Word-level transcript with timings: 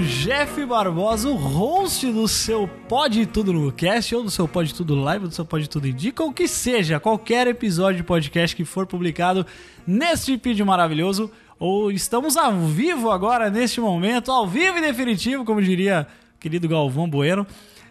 Jeff 0.00 0.64
Barbosa, 0.64 1.28
o 1.28 1.34
host 1.34 2.10
do 2.10 2.26
seu 2.26 2.66
Pode 2.88 3.26
Tudo 3.26 3.52
no 3.52 3.70
Cast, 3.70 4.14
ou 4.14 4.22
do 4.22 4.30
seu 4.30 4.48
Pode 4.48 4.74
Tudo 4.74 4.94
Live, 4.94 5.24
ou 5.24 5.28
do 5.28 5.34
seu 5.34 5.44
Pode 5.44 5.68
Tudo 5.68 5.86
Indica, 5.86 6.22
ou 6.22 6.32
que 6.32 6.48
seja, 6.48 6.98
qualquer 6.98 7.46
episódio 7.46 7.98
de 7.98 8.02
podcast 8.02 8.56
que 8.56 8.64
for 8.64 8.86
publicado 8.86 9.46
neste 9.86 10.36
vídeo 10.36 10.64
maravilhoso, 10.64 11.30
ou 11.58 11.92
estamos 11.92 12.36
ao 12.36 12.52
vivo 12.66 13.10
agora, 13.10 13.50
neste 13.50 13.80
momento, 13.80 14.32
ao 14.32 14.46
vivo 14.46 14.78
e 14.78 14.80
definitivo, 14.80 15.44
como 15.44 15.60
diria 15.60 16.06
o 16.34 16.40
querido 16.40 16.68
Galvão 16.68 17.08
Bueno. 17.08 17.46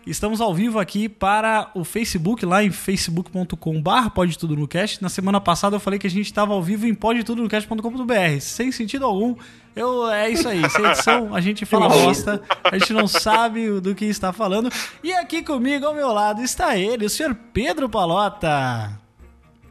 Estamos 0.08 0.42
ao 0.42 0.54
vivo 0.54 0.80
aqui 0.80 1.08
para 1.08 1.70
o 1.76 1.84
Facebook, 1.84 2.46
lá 2.46 2.64
em 2.64 2.72
facebook.com.br 2.72 4.10
Pode 4.14 4.38
Tudo 4.38 4.56
no 4.56 4.68
Cast. 4.68 5.02
Na 5.02 5.10
semana 5.10 5.40
passada 5.40 5.76
eu 5.76 5.80
falei 5.80 6.00
que 6.00 6.08
a 6.08 6.10
gente 6.10 6.26
estava 6.26 6.54
ao 6.54 6.64
vivo 6.64 6.88
em 6.88 6.96
podetudonocast.com.br. 6.96 8.40
Sem 8.40 8.72
sentido 8.72 9.06
algum. 9.06 9.36
Eu, 9.76 10.10
é 10.10 10.30
isso 10.30 10.48
aí, 10.48 10.68
sem 10.70 10.86
edição, 10.86 11.34
a 11.34 11.40
gente 11.40 11.66
fala 11.66 11.88
bosta, 11.88 12.42
a 12.64 12.78
gente 12.78 12.92
não 12.92 13.08
sabe 13.08 13.80
do 13.80 13.94
que 13.94 14.06
está 14.06 14.34
falando. 14.34 14.70
E 15.04 15.14
aqui 15.14 15.44
comigo, 15.44 15.86
ao 15.86 15.94
meu 15.94 16.12
lado, 16.12 16.42
está 16.42 16.76
ele, 16.76 17.06
o 17.06 17.10
senhor 17.10 17.36
Pedro 17.54 17.88
Palota. 17.88 19.00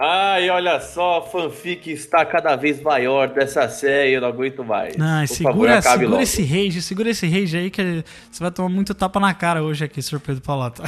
Ai, 0.00 0.48
olha 0.48 0.80
só, 0.80 1.18
a 1.18 1.22
fanfic 1.22 1.90
está 1.90 2.24
cada 2.24 2.54
vez 2.54 2.80
maior 2.80 3.28
dessa 3.28 3.68
série, 3.68 4.12
eu 4.12 4.20
não 4.20 4.28
aguento 4.28 4.64
mais. 4.64 4.94
Ai, 4.96 5.26
Por 5.26 5.34
segura, 5.34 5.82
favor, 5.82 5.98
segura 5.98 6.22
esse 6.22 6.42
rage, 6.44 6.82
segura 6.82 7.10
esse 7.10 7.26
rage 7.26 7.56
aí 7.56 7.68
que 7.68 8.04
você 8.30 8.40
vai 8.40 8.52
tomar 8.52 8.68
muito 8.68 8.94
tapa 8.94 9.18
na 9.18 9.34
cara 9.34 9.60
hoje 9.60 9.84
aqui, 9.84 10.00
senhor 10.00 10.20
Pedro 10.20 10.40
Palota. 10.40 10.84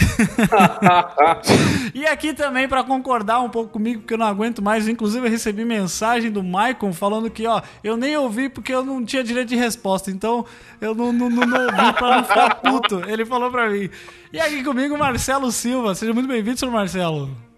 e 1.93 2.07
aqui 2.07 2.33
também 2.33 2.69
para 2.69 2.85
concordar 2.85 3.41
um 3.41 3.49
pouco 3.49 3.71
comigo, 3.71 4.03
porque 4.03 4.15
eu 4.15 4.19
não 4.19 4.27
aguento 4.27 4.63
mais, 4.63 4.87
inclusive 4.87 5.27
eu 5.27 5.31
recebi 5.31 5.65
mensagem 5.65 6.31
do 6.31 6.45
Maicon 6.45 6.93
falando 6.93 7.29
que, 7.29 7.45
ó, 7.49 7.61
eu 7.83 7.97
nem 7.97 8.17
ouvi 8.17 8.49
porque 8.49 8.73
eu 8.73 8.85
não 8.85 9.05
tinha 9.05 9.25
direito 9.25 9.49
de 9.49 9.57
resposta, 9.57 10.09
então 10.13 10.47
eu 10.81 10.95
não, 10.95 11.13
não, 11.13 11.29
não, 11.29 11.45
não 11.45 11.61
ouvi 11.63 11.93
pra 11.95 12.17
não 12.17 12.25
ficar 12.25 12.55
puto. 12.57 13.03
Ele 13.09 13.27
falou 13.27 13.51
pra 13.51 13.69
mim. 13.69 13.91
E 14.33 14.39
aqui 14.39 14.63
comigo, 14.63 14.97
Marcelo 14.97 15.51
Silva. 15.51 15.97
Seja 15.97 16.13
muito 16.15 16.29
bem-vindo, 16.29 16.57
senhor 16.57 16.71
Marcelo. 16.71 17.50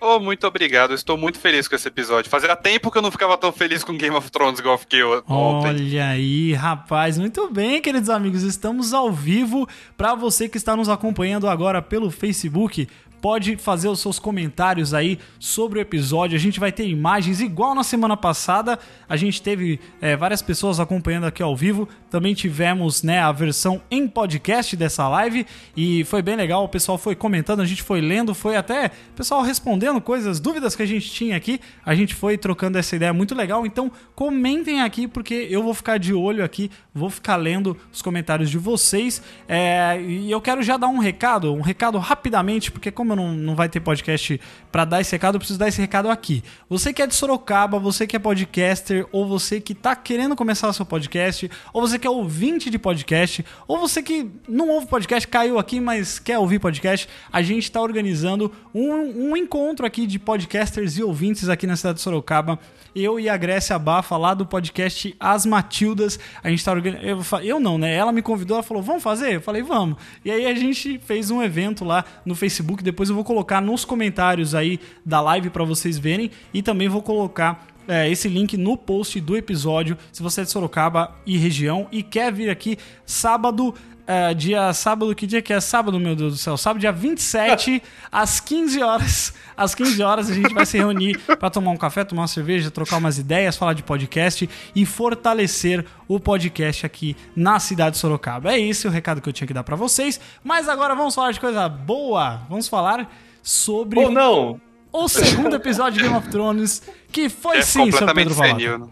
Oh, 0.00 0.18
muito 0.18 0.46
obrigado. 0.46 0.94
Estou 0.94 1.18
muito 1.18 1.38
feliz 1.38 1.68
com 1.68 1.76
esse 1.76 1.86
episódio. 1.86 2.30
Fazia 2.30 2.56
tempo 2.56 2.90
que 2.90 2.96
eu 2.96 3.02
não 3.02 3.10
ficava 3.10 3.36
tão 3.36 3.52
feliz 3.52 3.84
com 3.84 3.96
Game 3.96 4.16
of 4.16 4.30
Thrones 4.30 4.58
igual 4.58 4.74
eu 4.74 4.78
fiquei 4.78 5.02
ontem. 5.02 5.28
Olha 5.28 6.08
aí, 6.08 6.54
rapaz. 6.54 7.18
Muito 7.18 7.50
bem, 7.50 7.82
queridos 7.82 8.08
amigos. 8.08 8.42
Estamos 8.42 8.94
ao 8.94 9.12
vivo. 9.12 9.68
Para 9.98 10.14
você 10.14 10.48
que 10.48 10.56
está 10.56 10.74
nos 10.74 10.88
acompanhando 10.88 11.46
agora 11.46 11.82
pelo 11.82 12.10
Facebook, 12.10 12.88
pode 13.20 13.56
fazer 13.56 13.88
os 13.88 14.00
seus 14.00 14.18
comentários 14.18 14.94
aí 14.94 15.18
sobre 15.38 15.78
o 15.78 15.82
episódio. 15.82 16.36
A 16.36 16.40
gente 16.40 16.58
vai 16.58 16.72
ter 16.72 16.86
imagens 16.88 17.40
igual 17.40 17.74
na 17.74 17.84
semana 17.84 18.16
passada. 18.16 18.78
A 19.08 19.16
gente 19.16 19.42
teve 19.42 19.78
é, 20.00 20.16
várias 20.16 20.42
pessoas 20.42 20.80
acompanhando 20.80 21.26
aqui 21.26 21.42
ao 21.42 21.54
vivo. 21.54 21.88
Também 22.10 22.34
tivemos 22.34 23.02
né, 23.02 23.20
a 23.20 23.30
versão 23.30 23.80
em 23.90 24.08
podcast 24.08 24.76
dessa 24.76 25.08
live 25.08 25.46
e 25.76 26.04
foi 26.04 26.22
bem 26.22 26.36
legal. 26.36 26.64
O 26.64 26.68
pessoal 26.68 26.96
foi 26.96 27.14
comentando, 27.14 27.60
a 27.60 27.66
gente 27.66 27.82
foi 27.82 28.00
lendo, 28.00 28.34
foi 28.34 28.56
até 28.56 28.86
o 28.86 29.16
pessoal 29.16 29.42
respondendo 29.42 30.00
coisas, 30.00 30.40
dúvidas 30.40 30.74
que 30.74 30.82
a 30.82 30.86
gente 30.86 31.10
tinha 31.10 31.36
aqui. 31.36 31.60
A 31.84 31.94
gente 31.94 32.14
foi 32.14 32.38
trocando 32.38 32.78
essa 32.78 32.96
ideia 32.96 33.12
muito 33.12 33.34
legal. 33.34 33.66
Então 33.66 33.92
comentem 34.14 34.80
aqui 34.80 35.06
porque 35.06 35.46
eu 35.50 35.62
vou 35.62 35.74
ficar 35.74 35.98
de 35.98 36.14
olho 36.14 36.44
aqui, 36.44 36.70
vou 36.94 37.10
ficar 37.10 37.36
lendo 37.36 37.76
os 37.92 38.00
comentários 38.00 38.50
de 38.50 38.58
vocês. 38.58 39.22
É, 39.46 40.00
e 40.00 40.30
eu 40.30 40.40
quero 40.40 40.62
já 40.62 40.76
dar 40.76 40.88
um 40.88 40.98
recado, 40.98 41.52
um 41.52 41.60
recado 41.60 41.98
rapidamente, 41.98 42.72
porque 42.72 42.90
como 42.90 43.09
não, 43.16 43.32
não 43.32 43.54
vai 43.54 43.68
ter 43.68 43.80
podcast 43.80 44.40
para 44.70 44.84
dar 44.84 45.00
esse 45.00 45.12
recado, 45.12 45.34
eu 45.34 45.38
preciso 45.38 45.58
dar 45.58 45.68
esse 45.68 45.80
recado 45.80 46.08
aqui. 46.08 46.42
Você 46.68 46.92
que 46.92 47.02
é 47.02 47.06
de 47.06 47.14
Sorocaba, 47.14 47.78
você 47.78 48.06
que 48.06 48.16
é 48.16 48.18
podcaster, 48.18 49.06
ou 49.12 49.26
você 49.26 49.60
que 49.60 49.74
tá 49.74 49.94
querendo 49.96 50.36
começar 50.36 50.68
o 50.68 50.72
seu 50.72 50.86
podcast, 50.86 51.50
ou 51.72 51.80
você 51.80 51.98
que 51.98 52.06
é 52.06 52.10
ouvinte 52.10 52.70
de 52.70 52.78
podcast, 52.78 53.44
ou 53.66 53.78
você 53.78 54.02
que 54.02 54.30
não 54.48 54.68
ouve 54.68 54.86
podcast, 54.86 55.26
caiu 55.28 55.58
aqui, 55.58 55.80
mas 55.80 56.18
quer 56.18 56.38
ouvir 56.38 56.58
podcast, 56.58 57.08
a 57.32 57.42
gente 57.42 57.64
está 57.64 57.80
organizando 57.80 58.52
um, 58.74 59.30
um 59.30 59.36
encontro 59.36 59.86
aqui 59.86 60.06
de 60.06 60.18
podcasters 60.18 60.98
e 60.98 61.02
ouvintes 61.02 61.48
aqui 61.48 61.66
na 61.66 61.76
cidade 61.76 61.96
de 61.96 62.02
Sorocaba 62.02 62.58
eu 62.94 63.20
e 63.20 63.28
a 63.28 63.36
Grécia 63.36 63.78
Bafa 63.78 64.16
lá 64.16 64.34
do 64.34 64.44
podcast 64.44 65.14
As 65.18 65.46
Matildas. 65.46 66.18
A 66.42 66.50
gente 66.50 66.64
tá 66.64 66.72
organizando. 66.72 67.06
Eu, 67.06 67.40
eu, 67.42 67.60
não, 67.60 67.78
né? 67.78 67.94
Ela 67.94 68.12
me 68.12 68.22
convidou, 68.22 68.56
ela 68.56 68.62
falou, 68.62 68.82
vamos 68.82 69.02
fazer? 69.02 69.36
Eu 69.36 69.40
falei, 69.40 69.62
vamos. 69.62 69.96
E 70.24 70.30
aí 70.30 70.46
a 70.46 70.54
gente 70.54 70.98
fez 70.98 71.30
um 71.30 71.42
evento 71.42 71.84
lá 71.84 72.04
no 72.24 72.34
Facebook. 72.34 72.82
Depois 72.82 72.99
eu 73.08 73.14
vou 73.14 73.24
colocar 73.24 73.60
nos 73.60 73.84
comentários 73.84 74.54
aí 74.54 74.78
da 75.04 75.20
live 75.20 75.50
para 75.50 75.64
vocês 75.64 75.98
verem. 75.98 76.30
E 76.52 76.62
também 76.62 76.88
vou 76.88 77.02
colocar 77.02 77.66
é, 77.88 78.10
esse 78.10 78.28
link 78.28 78.56
no 78.56 78.76
post 78.76 79.20
do 79.20 79.36
episódio. 79.36 79.96
Se 80.12 80.22
você 80.22 80.42
é 80.42 80.44
de 80.44 80.50
Sorocaba 80.50 81.16
e 81.26 81.36
região 81.36 81.88
e 81.90 82.02
quer 82.02 82.32
vir 82.32 82.50
aqui 82.50 82.76
sábado. 83.06 83.74
É, 84.12 84.34
dia 84.34 84.72
sábado, 84.72 85.14
que 85.14 85.24
dia 85.24 85.40
que 85.40 85.52
é 85.52 85.60
sábado, 85.60 86.00
meu 86.00 86.16
Deus 86.16 86.32
do 86.32 86.36
céu? 86.36 86.56
Sábado, 86.56 86.80
dia 86.80 86.90
27, 86.90 87.80
às 88.10 88.40
15 88.40 88.82
horas. 88.82 89.32
Às 89.56 89.72
15 89.72 90.02
horas 90.02 90.28
a 90.28 90.34
gente 90.34 90.52
vai 90.52 90.66
se 90.66 90.76
reunir 90.76 91.16
para 91.20 91.48
tomar 91.48 91.70
um 91.70 91.76
café, 91.76 92.02
tomar 92.02 92.22
uma 92.22 92.28
cerveja, 92.28 92.72
trocar 92.72 92.96
umas 92.96 93.18
ideias, 93.18 93.56
falar 93.56 93.72
de 93.72 93.84
podcast 93.84 94.50
e 94.74 94.84
fortalecer 94.84 95.86
o 96.08 96.18
podcast 96.18 96.84
aqui 96.84 97.16
na 97.36 97.60
cidade 97.60 97.92
de 97.92 97.98
Sorocaba. 97.98 98.52
É 98.52 98.58
esse 98.58 98.84
o 98.88 98.90
recado 98.90 99.20
que 99.20 99.28
eu 99.28 99.32
tinha 99.32 99.46
que 99.46 99.54
dar 99.54 99.62
para 99.62 99.76
vocês. 99.76 100.18
Mas 100.42 100.68
agora 100.68 100.92
vamos 100.96 101.14
falar 101.14 101.30
de 101.30 101.38
coisa 101.38 101.68
boa. 101.68 102.40
Vamos 102.48 102.66
falar 102.66 103.08
sobre. 103.44 104.00
Ou 104.00 104.10
não! 104.10 104.60
O 104.92 105.06
segundo 105.06 105.54
episódio 105.54 105.98
de 105.98 106.02
Game 106.02 106.16
of 106.16 106.28
Thrones, 106.30 106.82
que 107.12 107.28
foi 107.28 107.58
é 107.58 107.62
sim, 107.62 107.92
seu 107.92 108.12
Pedro 108.12 108.34
senil, 108.34 108.76
né? 108.76 108.86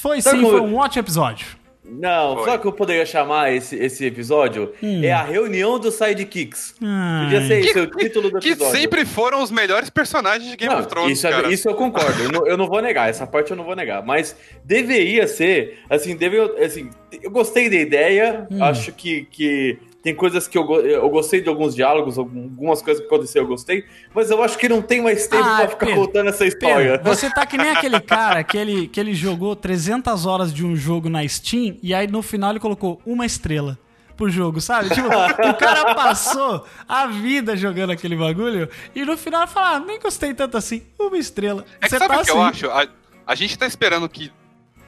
Foi 0.00 0.20
sim, 0.20 0.40
foi 0.40 0.60
um 0.60 0.74
ótimo 0.74 1.00
episódio. 1.00 1.61
Não, 1.84 2.36
Foi. 2.36 2.44
só 2.44 2.58
que 2.58 2.66
eu 2.66 2.72
poderia 2.72 3.04
chamar 3.04 3.52
esse, 3.52 3.74
esse 3.74 4.04
episódio 4.06 4.72
Hum. 4.80 5.02
é 5.02 5.10
a 5.12 5.22
reunião 5.24 5.80
dos 5.80 5.94
sidekicks. 5.94 6.76
Ai. 6.80 7.24
Podia 7.24 7.46
ser 7.46 7.58
esse 7.58 7.72
Que- 7.72 7.80
o 7.80 7.86
título 7.90 8.30
do 8.30 8.38
Que 8.38 8.50
episódio. 8.50 8.78
sempre 8.80 9.04
foram 9.04 9.42
os 9.42 9.50
melhores 9.50 9.90
personagens 9.90 10.48
de 10.48 10.56
Game 10.56 10.72
Não, 10.72 10.80
of 10.80 10.88
Thrones, 10.88 11.18
isso, 11.18 11.26
é- 11.26 11.30
cara. 11.30 11.52
isso 11.52 11.68
eu 11.68 11.74
concordo, 11.74 12.22
eu 12.22 12.30
não, 12.30 12.46
eu 12.46 12.56
não 12.56 12.68
vou 12.68 12.80
negar, 12.80 13.10
essa 13.10 13.26
parte 13.26 13.50
eu 13.50 13.56
não 13.56 13.64
vou 13.64 13.74
negar. 13.74 14.00
Mas 14.06 14.36
deveria 14.64 15.26
ser, 15.26 15.80
assim, 15.90 16.14
deve, 16.16 16.38
assim 16.64 16.88
eu 17.20 17.30
gostei 17.32 17.68
da 17.68 17.76
ideia, 17.76 18.46
Hum. 18.48 18.62
acho 18.62 18.92
que, 18.92 19.24
que 19.30 19.76
tem 20.02 20.14
coisas 20.14 20.48
que 20.48 20.58
eu, 20.58 20.64
eu 20.80 21.08
gostei 21.08 21.40
de 21.40 21.48
alguns 21.48 21.74
diálogos, 21.74 22.18
algumas 22.18 22.82
coisas 22.82 23.00
que 23.00 23.06
aconteceram 23.06 23.44
eu 23.44 23.50
gostei, 23.50 23.84
mas 24.14 24.30
eu 24.30 24.42
acho 24.42 24.58
que 24.58 24.68
não 24.68 24.82
tem 24.82 25.00
mais 25.00 25.26
tempo 25.28 25.44
Ah, 25.44 25.58
pra 25.58 25.68
ficar 25.68 25.86
Pedro, 25.86 26.00
contando 26.06 26.28
essa 26.28 26.44
história. 26.44 26.98
Pedro, 26.98 27.14
você 27.14 27.30
tá 27.30 27.46
que 27.46 27.56
nem 27.56 27.70
aquele 27.70 28.00
cara 28.00 28.42
que 28.42 28.58
ele, 28.58 28.88
que 28.88 28.98
ele 28.98 29.14
jogou 29.14 29.54
300 29.54 30.26
horas 30.26 30.52
de 30.52 30.66
um 30.66 30.74
jogo 30.74 31.08
na 31.08 31.26
Steam 31.26 31.76
e 31.82 31.94
aí 31.94 32.06
no 32.08 32.20
final 32.20 32.50
ele 32.50 32.60
colocou 32.60 33.00
uma 33.06 33.24
estrela 33.24 33.78
pro 34.16 34.28
jogo, 34.28 34.60
sabe? 34.60 34.90
Tipo, 34.90 35.06
o 35.08 35.54
cara 35.54 35.94
passou 35.94 36.66
a 36.88 37.06
vida 37.06 37.56
jogando 37.56 37.90
aquele 37.90 38.16
bagulho 38.16 38.68
e 38.94 39.04
no 39.04 39.16
final 39.16 39.42
ele 39.42 39.50
fala, 39.50 39.76
ah, 39.76 39.80
nem 39.80 39.98
gostei 40.00 40.34
tanto 40.34 40.56
assim, 40.56 40.82
uma 40.98 41.16
estrela. 41.16 41.64
É 41.80 41.84
que 41.84 41.90
Você 41.90 41.98
sabe 41.98 42.14
o 42.14 42.18
tá 42.18 42.24
que 42.24 42.30
eu 42.30 42.42
assim. 42.42 42.66
acho? 42.66 42.70
A, 42.70 42.86
a 43.26 43.34
gente 43.34 43.56
tá 43.56 43.66
esperando 43.66 44.08
que 44.08 44.30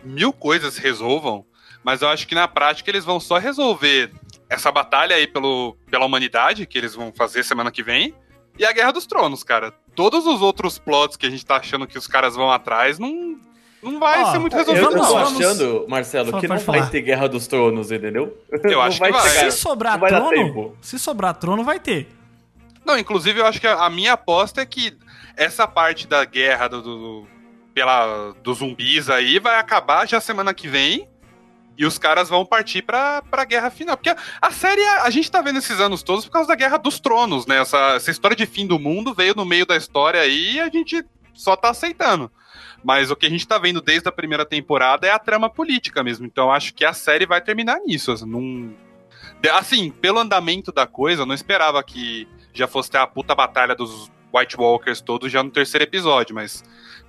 mil 0.02 0.32
coisas 0.32 0.76
resolvam, 0.76 1.44
mas 1.82 2.02
eu 2.02 2.08
acho 2.08 2.26
que 2.26 2.34
na 2.34 2.46
prática 2.48 2.90
eles 2.90 3.04
vão 3.04 3.18
só 3.20 3.38
resolver 3.38 4.10
essa 4.48 4.70
batalha 4.70 5.16
aí 5.16 5.26
pelo, 5.26 5.76
pela 5.90 6.04
humanidade, 6.06 6.66
que 6.66 6.76
eles 6.78 6.94
vão 6.94 7.12
fazer 7.12 7.42
semana 7.42 7.70
que 7.70 7.82
vem, 7.82 8.14
e 8.58 8.64
a 8.64 8.72
Guerra 8.72 8.92
dos 8.92 9.06
Tronos, 9.06 9.42
cara. 9.42 9.72
Todos 9.94 10.26
os 10.26 10.40
outros 10.42 10.78
plots 10.78 11.16
que 11.16 11.26
a 11.26 11.30
gente 11.30 11.44
tá 11.44 11.56
achando 11.56 11.86
que 11.86 11.98
os 11.98 12.06
caras 12.06 12.36
vão 12.36 12.50
atrás 12.50 12.98
não, 12.98 13.38
não 13.82 13.98
vai 13.98 14.22
Ó, 14.22 14.32
ser 14.32 14.38
muito 14.38 14.54
Eu, 14.56 14.60
eu 14.60 14.66
resolvido, 14.66 14.90
Vamos- 15.02 15.08
tô 15.08 15.16
achando, 15.48 15.86
Marcelo, 15.88 16.30
Fala, 16.30 16.40
que 16.40 16.48
não 16.48 16.56
pode 16.56 16.66
vai 16.66 16.78
falar. 16.80 16.90
ter 16.90 17.00
Guerra 17.02 17.28
dos 17.28 17.46
Tronos, 17.46 17.90
entendeu? 17.90 18.36
Eu 18.64 18.80
acho 18.82 19.00
que 19.00 19.10
vai. 19.10 19.28
Se 19.28 19.50
sobrar 19.52 19.98
vai 19.98 20.10
trono, 20.10 20.76
se 20.80 20.98
sobrar 20.98 21.34
trono 21.34 21.64
vai 21.64 21.78
ter. 21.80 22.08
Não, 22.84 22.98
inclusive 22.98 23.40
eu 23.40 23.46
acho 23.46 23.60
que 23.60 23.66
a, 23.66 23.84
a 23.86 23.90
minha 23.90 24.12
aposta 24.12 24.60
é 24.60 24.66
que 24.66 24.96
essa 25.36 25.66
parte 25.66 26.06
da 26.06 26.24
guerra 26.24 26.68
do, 26.68 26.82
do- 26.82 27.26
pela, 27.72 28.32
dos 28.42 28.58
zumbis 28.58 29.08
aí 29.10 29.38
vai 29.40 29.58
acabar 29.58 30.06
já 30.06 30.20
semana 30.20 30.52
que 30.54 30.68
vem. 30.68 31.08
E 31.76 31.84
os 31.84 31.98
caras 31.98 32.28
vão 32.28 32.46
partir 32.46 32.82
pra, 32.82 33.20
pra 33.22 33.44
guerra 33.44 33.68
final. 33.70 33.96
Porque 33.96 34.10
a, 34.10 34.16
a 34.40 34.50
série, 34.50 34.84
a 34.84 35.10
gente 35.10 35.30
tá 35.30 35.40
vendo 35.40 35.58
esses 35.58 35.80
anos 35.80 36.02
todos 36.02 36.24
por 36.24 36.30
causa 36.30 36.48
da 36.48 36.54
Guerra 36.54 36.76
dos 36.76 37.00
Tronos, 37.00 37.46
né? 37.46 37.58
Essa, 37.60 37.94
essa 37.96 38.10
história 38.10 38.36
de 38.36 38.46
fim 38.46 38.66
do 38.66 38.78
mundo 38.78 39.12
veio 39.12 39.34
no 39.34 39.44
meio 39.44 39.66
da 39.66 39.76
história 39.76 40.20
aí 40.20 40.54
e 40.54 40.60
a 40.60 40.68
gente 40.68 41.04
só 41.32 41.56
tá 41.56 41.70
aceitando. 41.70 42.30
Mas 42.84 43.10
o 43.10 43.16
que 43.16 43.26
a 43.26 43.30
gente 43.30 43.48
tá 43.48 43.58
vendo 43.58 43.80
desde 43.80 44.08
a 44.08 44.12
primeira 44.12 44.44
temporada 44.44 45.06
é 45.06 45.10
a 45.10 45.18
trama 45.18 45.50
política 45.50 46.02
mesmo. 46.04 46.24
Então 46.26 46.52
acho 46.52 46.72
que 46.74 46.84
a 46.84 46.92
série 46.92 47.26
vai 47.26 47.40
terminar 47.40 47.80
nisso. 47.80 48.12
Assim, 48.12 48.76
de- 49.40 49.48
assim, 49.48 49.90
pelo 49.90 50.20
andamento 50.20 50.70
da 50.70 50.86
coisa, 50.86 51.22
eu 51.22 51.26
não 51.26 51.34
esperava 51.34 51.82
que 51.82 52.28
já 52.52 52.68
fosse 52.68 52.90
ter 52.90 52.98
a 52.98 53.06
puta 53.06 53.34
batalha 53.34 53.74
dos 53.74 54.12
White 54.32 54.56
Walkers 54.56 55.00
todos 55.00 55.32
já 55.32 55.42
no 55.42 55.50
terceiro 55.50 55.82
episódio, 55.84 56.34
mas 56.34 56.62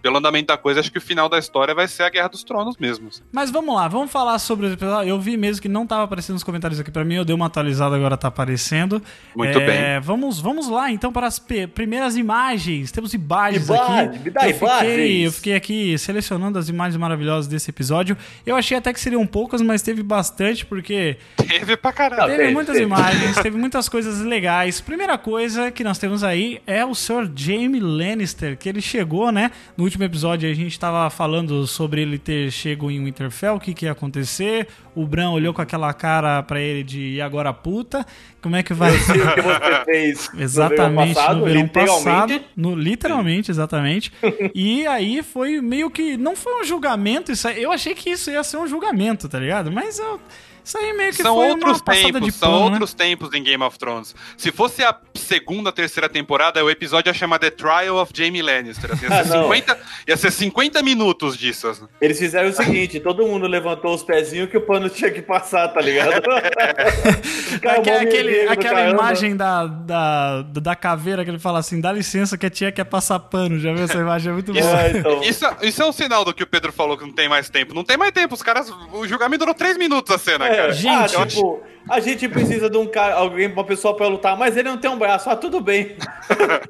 pelo 0.05 0.19
andamento 0.19 0.45
da 0.45 0.57
coisa, 0.57 0.81
acho 0.81 0.91
que 0.91 0.99
o 0.99 1.01
final 1.01 1.27
da 1.27 1.39
história 1.39 1.73
vai 1.73 1.87
ser 1.87 2.03
a 2.03 2.09
Guerra 2.09 2.27
dos 2.27 2.43
Tronos 2.43 2.77
mesmo. 2.77 3.09
Mas 3.31 3.49
vamos 3.49 3.73
lá, 3.73 3.87
vamos 3.87 4.11
falar 4.11 4.37
sobre 4.37 4.67
o 4.67 4.71
episódio. 4.73 5.09
Eu 5.09 5.19
vi 5.19 5.35
mesmo 5.35 5.59
que 5.63 5.67
não 5.67 5.81
estava 5.81 6.03
aparecendo 6.03 6.35
nos 6.35 6.43
comentários 6.43 6.79
aqui 6.79 6.91
para 6.91 7.03
mim, 7.03 7.15
eu 7.15 7.25
dei 7.25 7.35
uma 7.35 7.47
atualizada, 7.47 7.95
agora 7.95 8.15
tá 8.15 8.27
aparecendo. 8.27 9.01
Muito 9.35 9.57
é, 9.57 9.65
bem. 9.65 10.01
Vamos, 10.01 10.39
vamos 10.39 10.69
lá 10.69 10.91
então 10.91 11.11
para 11.11 11.25
as 11.25 11.39
primeiras 11.73 12.15
imagens. 12.15 12.91
Temos 12.91 13.15
imagens 13.15 13.67
Imagem, 13.67 14.09
aqui. 14.09 14.19
me 14.19 14.29
dá 14.29 14.47
eu, 14.47 14.53
fiquei, 14.53 15.25
eu 15.25 15.31
fiquei 15.31 15.55
aqui 15.55 15.97
selecionando 15.97 16.59
as 16.59 16.69
imagens 16.69 16.97
maravilhosas 16.97 17.47
desse 17.47 17.71
episódio. 17.71 18.15
Eu 18.45 18.55
achei 18.55 18.77
até 18.77 18.93
que 18.93 18.99
seriam 18.99 19.25
poucas, 19.25 19.59
mas 19.59 19.81
teve 19.81 20.03
bastante, 20.03 20.67
porque 20.67 21.17
Teve 21.35 21.77
pra 21.77 21.93
caralho. 21.93 22.31
Teve 22.31 22.43
teve, 22.43 22.53
muitas 22.53 22.73
teve. 22.73 22.85
imagens, 22.85 23.35
teve 23.41 23.57
muitas 23.57 23.87
coisas 23.87 24.21
legais. 24.21 24.81
Primeira 24.81 25.17
coisa 25.17 25.71
que 25.71 25.83
nós 25.83 25.97
temos 25.97 26.23
aí 26.23 26.61
é 26.65 26.83
o 26.85 26.93
Sr. 26.93 27.31
Jaime 27.35 27.79
Lannister, 27.79 28.57
que 28.57 28.67
ele 28.67 28.81
chegou, 28.81 29.31
né? 29.31 29.51
No 29.77 29.83
último 29.83 29.94
episódio 30.03 30.49
a 30.49 30.53
gente 30.53 30.79
tava 30.79 31.09
falando 31.09 31.65
sobre 31.67 32.01
ele 32.01 32.17
ter 32.17 32.51
chego 32.51 32.91
em 32.91 33.03
Winterfell, 33.03 33.55
o 33.55 33.59
que, 33.59 33.73
que 33.73 33.85
ia 33.85 33.91
acontecer. 33.91 34.67
O 34.93 35.05
Bran 35.05 35.29
olhou 35.31 35.53
com 35.53 35.61
aquela 35.61 35.93
cara 35.93 36.41
pra 36.43 36.59
ele 36.59 36.83
de 36.83 37.15
e 37.15 37.21
agora 37.21 37.53
puta? 37.53 38.05
Como 38.41 38.55
é 38.55 38.63
que 38.63 38.73
vai 38.73 38.95
o 38.95 38.99
que 38.99 39.41
você 39.41 39.83
fez 39.85 40.29
Exatamente, 40.37 40.89
no 40.89 41.13
verão 41.13 41.13
passado, 41.13 41.39
no 41.39 41.45
verão 41.45 41.61
literalmente. 41.63 42.03
passado. 42.05 42.43
No, 42.55 42.75
literalmente, 42.75 43.51
exatamente. 43.51 44.11
e 44.53 44.85
aí 44.87 45.21
foi 45.23 45.61
meio 45.61 45.89
que. 45.89 46.15
Não 46.17 46.35
foi 46.35 46.61
um 46.61 46.63
julgamento, 46.63 47.31
isso 47.31 47.47
aí, 47.47 47.61
eu 47.61 47.71
achei 47.71 47.93
que 47.95 48.09
isso 48.11 48.29
ia 48.31 48.43
ser 48.43 48.57
um 48.57 48.67
julgamento, 48.67 49.27
tá 49.29 49.39
ligado? 49.39 49.71
Mas 49.71 49.99
eu- 49.99 50.19
isso 50.65 50.77
aí 50.77 50.93
meio 50.93 51.11
que 51.11 51.21
São 51.21 51.35
foi 51.35 51.47
outros 51.49 51.77
uma 51.77 51.83
passada 51.83 52.07
de 52.07 52.13
tempos, 52.13 52.35
são 52.35 52.49
pano, 52.51 52.65
né? 52.65 52.71
outros 52.73 52.93
tempos 52.93 53.33
em 53.33 53.43
Game 53.43 53.63
of 53.63 53.77
Thrones. 53.77 54.15
Se 54.37 54.51
fosse 54.51 54.83
a 54.83 54.95
segunda, 55.13 55.71
terceira 55.71 56.09
temporada, 56.09 56.63
o 56.63 56.69
episódio 56.69 57.09
ia 57.09 57.13
chamar 57.13 57.39
The 57.39 57.51
Trial 57.51 57.95
of 57.97 58.11
Jamie 58.15 58.41
Lannister. 58.41 58.91
Assim, 58.91 59.05
ia, 59.05 59.23
ser 59.23 59.31
Ah, 59.33 59.37
não. 59.37 59.43
50, 59.43 59.79
ia 60.07 60.17
ser 60.17 60.31
50 60.31 60.83
minutos 60.83 61.37
disso. 61.37 61.67
assim. 61.67 61.85
Eles 62.01 62.17
fizeram 62.19 62.49
o 62.49 62.53
seguinte, 62.53 62.99
todo 62.99 63.25
mundo 63.25 63.47
levantou 63.47 63.93
os 63.93 64.03
pezinhos 64.03 64.49
que 64.49 64.57
o 64.57 64.61
pano 64.61 64.89
tinha 64.89 65.11
que 65.11 65.21
passar, 65.21 65.67
tá 65.69 65.79
ligado? 65.81 66.23
Aquele- 67.65 68.47
aquela 68.47 68.75
caramba. 68.75 68.91
imagem 69.03 69.35
da, 69.35 69.65
da, 69.67 70.41
da 70.41 70.75
caveira 70.75 71.23
que 71.23 71.29
ele 71.31 71.39
fala 71.39 71.59
assim: 71.59 71.79
dá 71.79 71.91
licença 71.91 72.37
que 72.37 72.45
a 72.45 72.49
tia 72.49 72.71
quer 72.71 72.83
passar 72.85 73.19
pano. 73.19 73.59
Já 73.59 73.73
viu 73.73 73.83
essa 73.83 73.97
imagem? 73.97 74.29
É 74.31 74.33
muito 74.33 74.51
Isso, 74.51 74.67
boa. 74.67 74.75
É, 74.85 74.89
então. 74.97 75.23
isso, 75.23 75.45
isso 75.61 75.81
é 75.81 75.85
um 75.85 75.91
sinal 75.91 76.23
do 76.25 76.33
que 76.33 76.43
o 76.43 76.47
Pedro 76.47 76.71
falou 76.71 76.97
que 76.97 77.05
não 77.05 77.13
tem 77.13 77.27
mais 77.29 77.49
tempo. 77.49 77.73
Não 77.73 77.83
tem 77.83 77.97
mais 77.97 78.11
tempo, 78.11 78.33
os 78.35 78.43
caras. 78.43 78.71
O 78.93 79.07
julgamento 79.07 79.39
durou 79.39 79.53
3 79.53 79.77
minutos 79.77 80.13
a 80.13 80.17
cena, 80.17 80.47
É, 80.47 80.54
cara. 80.55 80.71
Gente, 80.73 81.15
ah, 81.15 81.25
tipo, 81.25 81.61
a 81.89 81.99
gente 81.99 82.27
precisa 82.29 82.69
de 82.69 82.77
um 82.77 82.87
cara, 82.87 83.15
alguém, 83.15 83.47
uma 83.51 83.63
pessoa 83.63 83.95
pra 83.95 84.07
lutar, 84.07 84.35
mas 84.37 84.55
ele 84.57 84.69
não 84.69 84.77
tem 84.77 84.89
um 84.89 84.97
braço. 84.97 85.29
Ah, 85.29 85.35
tudo 85.35 85.59
bem. 85.61 85.95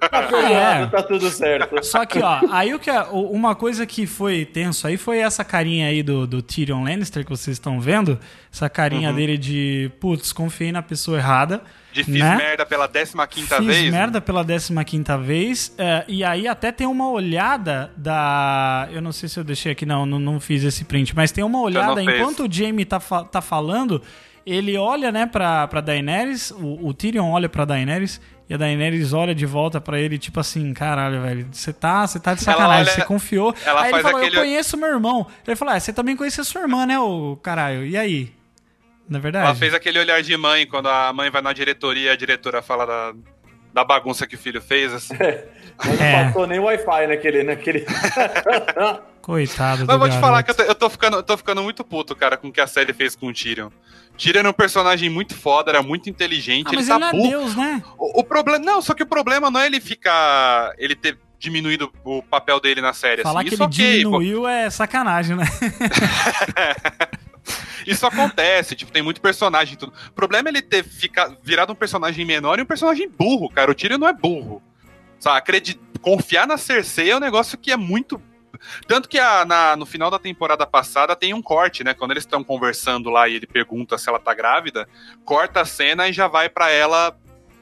tá 0.09 0.23
perdoado, 0.23 0.53
É. 0.53 0.85
tá 0.87 1.03
tudo 1.03 1.29
certo. 1.29 1.83
Só 1.85 2.05
que, 2.05 2.19
ó, 2.19 2.39
aí 2.51 2.73
o 2.73 2.79
que 2.79 2.89
é- 2.89 3.01
uma 3.11 3.55
coisa 3.55 3.85
que 3.85 4.05
foi 4.05 4.45
tenso 4.45 4.85
aí 4.87 4.97
foi 4.97 5.19
essa 5.19 5.43
carinha 5.43 5.87
aí 5.87 6.03
do, 6.03 6.27
do 6.27 6.41
Tyrion 6.41 6.83
Lannister 6.83 7.23
que 7.23 7.29
vocês 7.29 7.55
estão 7.55 7.79
vendo. 7.79 8.19
Essa 8.53 8.69
carinha 8.69 9.09
Uhum. 9.09 9.15
dele 9.15 9.37
de, 9.37 9.91
putz, 9.99 10.31
confiei 10.33 10.71
na 10.71 10.81
pessoa 10.81 11.17
errada. 11.17 11.61
De 11.95 12.03
fiz 12.03 12.19
né? 12.19 12.35
merda 12.35 12.65
pela 12.65 12.87
15 12.89 13.15
Fiz 13.55 13.65
vez. 13.65 13.91
merda 13.91 14.19
pela 14.19 14.43
15 14.43 14.73
vez. 15.23 15.73
é, 15.77 16.03
e 16.07 16.23
aí 16.25 16.47
até 16.47 16.71
tem 16.71 16.85
uma 16.85 17.09
olhada 17.09 17.91
da. 17.95 18.89
Eu 18.91 19.01
não 19.01 19.11
sei 19.13 19.29
se 19.29 19.39
eu 19.39 19.43
deixei 19.43 19.71
aqui, 19.71 19.85
não, 19.85 20.05
não, 20.05 20.19
não 20.19 20.39
fiz 20.39 20.63
esse 20.63 20.83
print, 20.83 21.15
mas 21.15 21.31
tem 21.31 21.43
uma 21.43 21.61
olhada. 21.61 22.03
fez. 22.03 22.19
Enquanto 22.19 22.45
o 22.45 22.51
Jamie 22.51 22.83
tá, 22.83 22.99
tá 22.99 23.41
falando, 23.41 24.01
ele 24.45 24.77
olha, 24.77 25.11
né, 25.11 25.25
pra, 25.25 25.67
pra 25.67 25.79
Daenerys, 25.81 26.51
o, 26.51 26.87
o 26.87 26.93
Tyrion 26.93 27.31
olha 27.31 27.47
pra 27.47 27.63
Daenerys. 27.63 28.19
E 28.47 28.53
a 28.53 28.57
Daenerys 28.57 29.11
olha 29.11 29.33
de 29.33 29.43
volta 29.45 29.81
pra 29.81 29.99
ele, 29.99 30.19
tipo 30.19 30.39
assim, 30.39 30.71
caralho, 30.71 31.19
velho, 31.23 31.47
você 31.51 31.73
tá, 31.73 32.05
você 32.05 32.19
tá 32.19 32.35
de 32.35 32.43
sacanagem, 32.43 32.93
você 32.93 33.03
confiou. 33.03 33.55
ela 33.65 33.81
aí 33.81 33.91
ele 33.91 34.03
falou, 34.03 34.17
aquele- 34.19 34.35
eu 34.35 34.41
conheço 34.41 34.77
meu 34.77 34.89
irmão. 34.89 35.25
Ele 35.47 35.55
falou, 35.55 35.73
ah, 35.73 35.79
você 35.79 35.91
também 35.91 36.15
conhece 36.15 36.39
a 36.41 36.43
sua 36.43 36.61
irmã, 36.61 36.85
né, 36.85 36.99
ô 36.99 37.35
caralho, 37.41 37.83
e 37.87 37.97
aí? 37.97 38.34
Na 39.07 39.19
verdade? 39.19 39.45
Ela 39.45 39.55
fez 39.55 39.73
aquele 39.73 39.99
olhar 39.99 40.21
de 40.21 40.35
mãe 40.37 40.65
quando 40.65 40.87
a 40.89 41.11
mãe 41.13 41.29
vai 41.29 41.41
na 41.41 41.53
diretoria 41.53 42.09
e 42.09 42.13
a 42.13 42.15
diretora 42.15 42.61
fala 42.61 42.85
da, 42.85 43.13
da 43.73 43.83
bagunça 43.83 44.25
que 44.25 44.35
o 44.35 44.37
filho 44.37 44.61
fez. 44.61 44.93
Assim. 44.93 45.13
Mas 45.77 46.01
É. 46.01 46.11
não 46.23 46.27
passou 46.27 46.47
nem 46.47 46.59
Wi-Fi 46.59 47.07
naquele. 47.07 47.43
naquele... 47.43 47.85
Coitado 49.21 49.85
Mas 49.87 49.97
vou 49.97 50.07
te 50.07 50.19
falar 50.19 50.43
que 50.43 50.51
eu 50.51 50.55
tô, 50.55 50.61
eu 50.63 50.75
tô 50.75 50.87
ficando, 50.87 51.17
eu 51.17 51.23
tô 51.23 51.35
ficando 51.35 51.63
muito 51.63 51.83
puto, 51.83 52.15
cara, 52.15 52.37
com 52.37 52.49
o 52.49 52.51
que 52.51 52.61
a 52.61 52.67
série 52.67 52.93
fez 52.93 53.15
com 53.15 53.25
o 53.25 53.33
Tyrion. 53.33 53.69
Tyrion 54.15 54.39
era 54.41 54.49
um 54.49 54.53
personagem 54.53 55.09
muito 55.09 55.33
foda, 55.33 55.71
era 55.71 55.81
muito 55.81 56.07
inteligente, 56.11 56.67
Ah, 56.67 56.69
ele 56.69 56.77
mas 56.77 56.87
tá 56.87 57.09
ele 57.11 57.25
é. 57.25 57.29
Deus, 57.31 57.55
né? 57.55 57.81
O, 57.97 58.19
o 58.19 58.23
problema. 58.23 58.63
Não, 58.63 58.83
só 58.83 58.93
que 58.93 59.01
o 59.01 59.05
problema 59.07 59.49
não 59.49 59.59
é 59.59 59.65
ele 59.65 59.81
ficar. 59.81 60.73
ele 60.77 60.95
ter 60.95 61.17
diminuído 61.39 61.91
o 62.03 62.21
papel 62.21 62.59
dele 62.59 62.81
na 62.81 62.93
série. 62.93 63.23
Falar 63.23 63.39
assim. 63.41 63.49
que 63.49 63.55
Isso 63.55 63.63
ele 63.63 63.67
ok, 63.73 64.03
pô. 64.03 64.19
diminuiu 64.19 64.47
é 64.47 64.69
sacanagem, 64.69 65.35
né? 65.35 65.45
Isso 67.85 68.05
acontece, 68.05 68.75
tipo, 68.75 68.91
tem 68.91 69.01
muito 69.03 69.21
personagem 69.21 69.73
e 69.73 69.77
tudo. 69.77 69.93
O 70.09 70.13
problema 70.13 70.49
é 70.49 70.51
ele 70.51 70.61
ter 70.61 70.83
ficado, 70.83 71.37
virado 71.43 71.71
um 71.71 71.75
personagem 71.75 72.25
menor 72.25 72.59
e 72.59 72.61
um 72.61 72.65
personagem 72.65 73.09
burro, 73.09 73.49
cara. 73.49 73.71
O 73.71 73.75
Tyrion 73.75 73.97
não 73.97 74.07
é 74.07 74.13
burro. 74.13 74.61
Sabe, 75.19 75.37
acredi- 75.37 75.79
confiar 76.01 76.45
na 76.47 76.57
Cersei 76.57 77.09
é 77.11 77.15
um 77.15 77.19
negócio 77.19 77.57
que 77.57 77.71
é 77.71 77.77
muito. 77.77 78.21
Tanto 78.87 79.09
que 79.09 79.19
a- 79.19 79.43
na- 79.45 79.75
no 79.75 79.85
final 79.85 80.09
da 80.09 80.17
temporada 80.19 80.65
passada 80.65 81.15
tem 81.15 81.33
um 81.33 81.41
corte, 81.41 81.83
né? 81.83 81.93
Quando 81.93 82.11
eles 82.11 82.23
estão 82.23 82.43
conversando 82.43 83.09
lá 83.09 83.27
e 83.27 83.35
ele 83.35 83.45
pergunta 83.47 83.97
se 83.97 84.07
ela 84.09 84.19
tá 84.19 84.33
grávida, 84.33 84.87
corta 85.23 85.61
a 85.61 85.65
cena 85.65 86.07
e 86.07 86.13
já 86.13 86.27
vai 86.27 86.47
pra 86.49 86.69
ela 86.71 87.15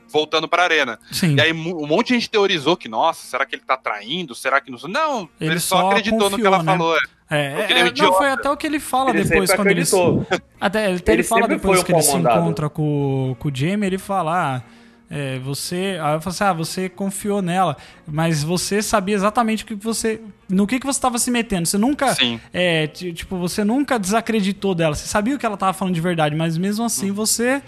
voltando 0.10 0.48
pra 0.48 0.64
arena. 0.64 1.00
Sim. 1.12 1.36
E 1.36 1.42
aí 1.42 1.52
um 1.52 1.88
monte 1.88 2.10
de 2.10 2.14
gente 2.16 2.30
teorizou 2.30 2.78
que, 2.78 2.88
nossa, 2.88 3.26
será 3.26 3.46
que 3.46 3.56
ele 3.56 3.64
tá 3.66 3.76
traindo? 3.76 4.36
Será 4.36 4.62
que 4.62 4.70
não. 4.70 4.78
Não, 4.88 5.30
ele, 5.42 5.52
Ele 5.54 5.60
só, 5.60 5.82
só 5.82 5.88
acreditou 5.90 6.30
no 6.30 6.38
que 6.38 6.44
confiou, 6.44 6.54
ela 6.54 6.64
né? 6.64 6.72
falou. 6.72 6.98
É. 7.36 7.68
É, 7.70 7.72
é, 7.74 7.80
é 7.88 7.92
não, 7.92 8.14
foi 8.14 8.30
até 8.30 8.50
o 8.50 8.58
que 8.58 8.68
ele 8.68 8.80
fala 8.80 9.10
Ele 9.12 9.24
depois 9.24 9.50
quando 9.54 9.68
ele. 9.68 9.82
acreditou. 9.82 10.26
Até, 10.60 10.88
ele, 10.90 10.98
até 10.98 11.12
ele 11.14 11.22
Ele 11.22 11.28
fala 11.28 11.48
depois 11.48 11.84
que 11.84 11.92
ele 11.92 12.02
se 12.02 12.16
encontra 12.18 12.70
com, 12.70 13.36
com 13.40 13.48
o 13.50 13.52
Jamie, 13.56 13.88
ele 13.88 13.98
fala. 13.98 14.56
Ah, 14.58 14.62
é, 15.10 15.38
você. 15.40 16.00
Aí 16.02 16.16
eu 16.16 16.22
falo 16.22 16.34
assim, 16.34 16.44
ah, 16.44 16.54
você 16.54 16.90
confiou 16.90 17.42
nela, 17.42 17.78
mas 18.08 18.44
você 18.44 18.82
sabia 18.82 19.16
exatamente 19.16 19.64
o 19.64 19.68
que 19.68 19.76
você. 19.76 20.20
No 20.50 20.66
que, 20.66 20.80
que 20.80 20.86
você 20.86 20.98
estava 20.98 21.18
se 21.20 21.30
metendo. 21.30 21.68
Você 21.68 21.78
nunca. 21.78 22.16
É, 22.54 22.88
ti- 22.88 23.14
tipo, 23.14 23.38
você 23.38 23.64
nunca 23.64 24.00
desacreditou 24.00 24.74
dela. 24.74 24.96
Você 24.96 25.08
sabia 25.08 25.36
o 25.36 25.40
que 25.40 25.46
ela 25.46 25.58
tava 25.58 25.74
falando 25.74 25.94
de 25.94 26.02
verdade, 26.02 26.36
mas 26.36 26.58
mesmo 26.58 26.84
assim 26.86 27.12
Hum. 27.12 27.14
você 27.14 27.62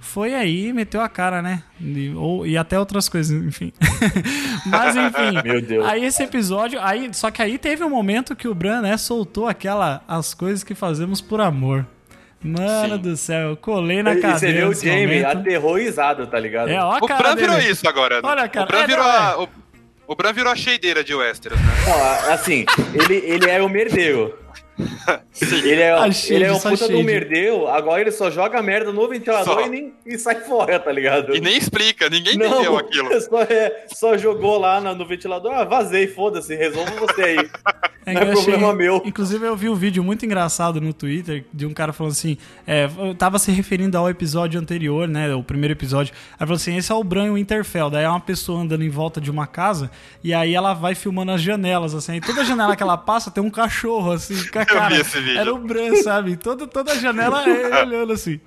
foi 0.00 0.34
aí 0.34 0.68
e 0.68 0.72
meteu 0.72 1.00
a 1.00 1.08
cara, 1.08 1.40
né? 1.42 1.62
E, 1.80 2.12
ou, 2.16 2.46
e 2.46 2.56
até 2.56 2.78
outras 2.78 3.08
coisas, 3.08 3.30
enfim. 3.46 3.72
mas 4.66 4.96
enfim. 4.96 5.40
Meu 5.44 5.60
Deus. 5.60 5.86
Aí 5.86 6.04
esse 6.04 6.22
episódio, 6.22 6.80
aí, 6.80 7.10
só 7.12 7.30
que 7.30 7.42
aí 7.42 7.58
teve 7.58 7.84
um 7.84 7.90
momento 7.90 8.34
que 8.34 8.48
o 8.48 8.54
Bran, 8.54 8.80
né, 8.80 8.96
soltou 8.96 9.46
aquela 9.46 10.02
as 10.08 10.34
coisas 10.34 10.64
que 10.64 10.74
fazemos 10.74 11.20
por 11.20 11.40
amor. 11.40 11.86
Mano 12.42 12.96
Sim. 12.96 13.02
do 13.02 13.16
céu, 13.18 13.50
eu 13.50 13.56
colei 13.56 14.02
na 14.02 14.12
E 14.12 14.16
você 14.16 14.20
cadeira. 14.22 14.58
viu 14.60 14.68
o 14.70 14.74
Jamie 14.74 15.06
momento. 15.22 15.26
aterrorizado, 15.26 16.26
tá 16.26 16.40
ligado? 16.40 16.70
É, 16.70 16.82
ó 16.82 16.96
O 16.96 17.06
Bran 17.06 17.36
virou 17.36 17.56
dele. 17.56 17.70
isso 17.70 17.86
agora. 17.86 18.16
né? 18.16 18.22
Olha, 18.24 18.48
cara, 18.48 18.64
O 18.64 18.68
Bran 18.68 18.78
é, 18.78 18.86
virou, 18.86 19.04
não, 19.04 19.10
a, 19.10 19.30
é. 19.32 19.36
o, 19.36 19.48
o 20.06 20.16
Bran 20.16 20.32
virou 20.32 20.50
a 20.50 20.56
cheideira 20.56 21.04
de 21.04 21.14
Westeros, 21.14 21.60
né? 21.60 21.66
Não, 21.86 22.32
assim, 22.32 22.64
ele, 22.94 23.16
ele 23.26 23.50
é 23.50 23.60
o 23.62 23.68
merdeiro. 23.68 24.34
Ele 25.64 25.80
é, 25.80 25.92
A 25.92 26.10
shade, 26.12 26.34
ele 26.34 26.44
é 26.44 26.52
um 26.52 26.58
puta 26.58 26.70
do 26.70 26.92
shade. 26.92 27.02
merdeiro, 27.02 27.66
agora 27.68 28.00
ele 28.00 28.10
só 28.12 28.30
joga 28.30 28.60
merda 28.62 28.92
no 28.92 29.08
ventilador 29.08 29.54
Só. 29.54 29.66
e, 29.66 29.68
nem, 29.70 29.92
e 30.04 30.18
sai 30.18 30.36
fora, 30.40 30.78
tá 30.78 30.92
ligado? 30.92 31.34
E 31.34 31.40
nem 31.40 31.56
explica, 31.56 32.10
ninguém 32.10 32.34
entendeu 32.34 32.76
aquilo. 32.76 33.08
Só, 33.20 33.42
é, 33.42 33.84
só 33.88 34.18
jogou 34.18 34.58
lá 34.58 34.80
na- 34.80 34.94
no 34.94 35.06
ventilador, 35.06 35.52
ah, 35.54 35.64
vazei, 35.64 36.06
foda-se, 36.08 36.54
resolva 36.54 36.90
você 36.92 37.22
aí. 37.22 37.36
É 38.06 38.14
Não 38.14 38.22
é 38.22 38.30
achei- 38.32 38.44
problema 38.44 38.72
meu. 38.74 39.02
Inclusive, 39.04 39.44
eu 39.46 39.54
vi 39.54 39.68
um 39.68 39.74
vídeo 39.74 40.02
muito 40.02 40.24
engraçado 40.24 40.80
no 40.80 40.90
Twitter 40.90 41.44
de 41.52 41.66
um 41.66 41.72
cara 41.74 41.92
falando 41.92 42.12
assim: 42.12 42.38
é, 42.66 42.88
eu 42.98 43.14
tava 43.14 43.38
se 43.38 43.52
referindo 43.52 43.96
ao 43.98 44.08
episódio 44.08 44.58
anterior, 44.58 45.06
né? 45.06 45.32
O 45.34 45.42
primeiro 45.44 45.74
episódio. 45.74 46.12
Aí 46.32 46.38
falou 46.46 46.54
assim: 46.56 46.74
esse 46.78 46.90
é 46.90 46.94
o 46.94 47.04
Bran 47.04 47.34
Winterfell. 47.34 47.90
Daí 47.90 48.04
é 48.04 48.08
uma 48.08 48.18
pessoa 48.18 48.62
andando 48.62 48.82
em 48.82 48.88
volta 48.88 49.20
de 49.20 49.30
uma 49.30 49.46
casa 49.46 49.90
e 50.24 50.32
aí 50.32 50.54
ela 50.54 50.72
vai 50.72 50.94
filmando 50.94 51.30
as 51.32 51.42
janelas, 51.42 51.94
assim. 51.94 52.14
E 52.16 52.20
toda 52.22 52.42
janela 52.42 52.74
que 52.74 52.82
ela 52.82 52.96
passa 52.96 53.30
tem 53.30 53.44
um 53.44 53.50
cachorro, 53.50 54.12
assim, 54.12 54.44
a 54.70 54.80
cara. 54.80 54.94
vi 54.94 55.00
esse 55.00 55.20
vídeo. 55.20 55.38
Era 55.38 55.54
o 55.54 55.58
Bran, 55.58 55.94
sabe? 56.02 56.36
Toda, 56.36 56.66
toda 56.66 56.98
janela 56.98 57.44
é 57.44 57.50
ele 57.50 57.76
olhando 57.76 58.12
assim. 58.12 58.40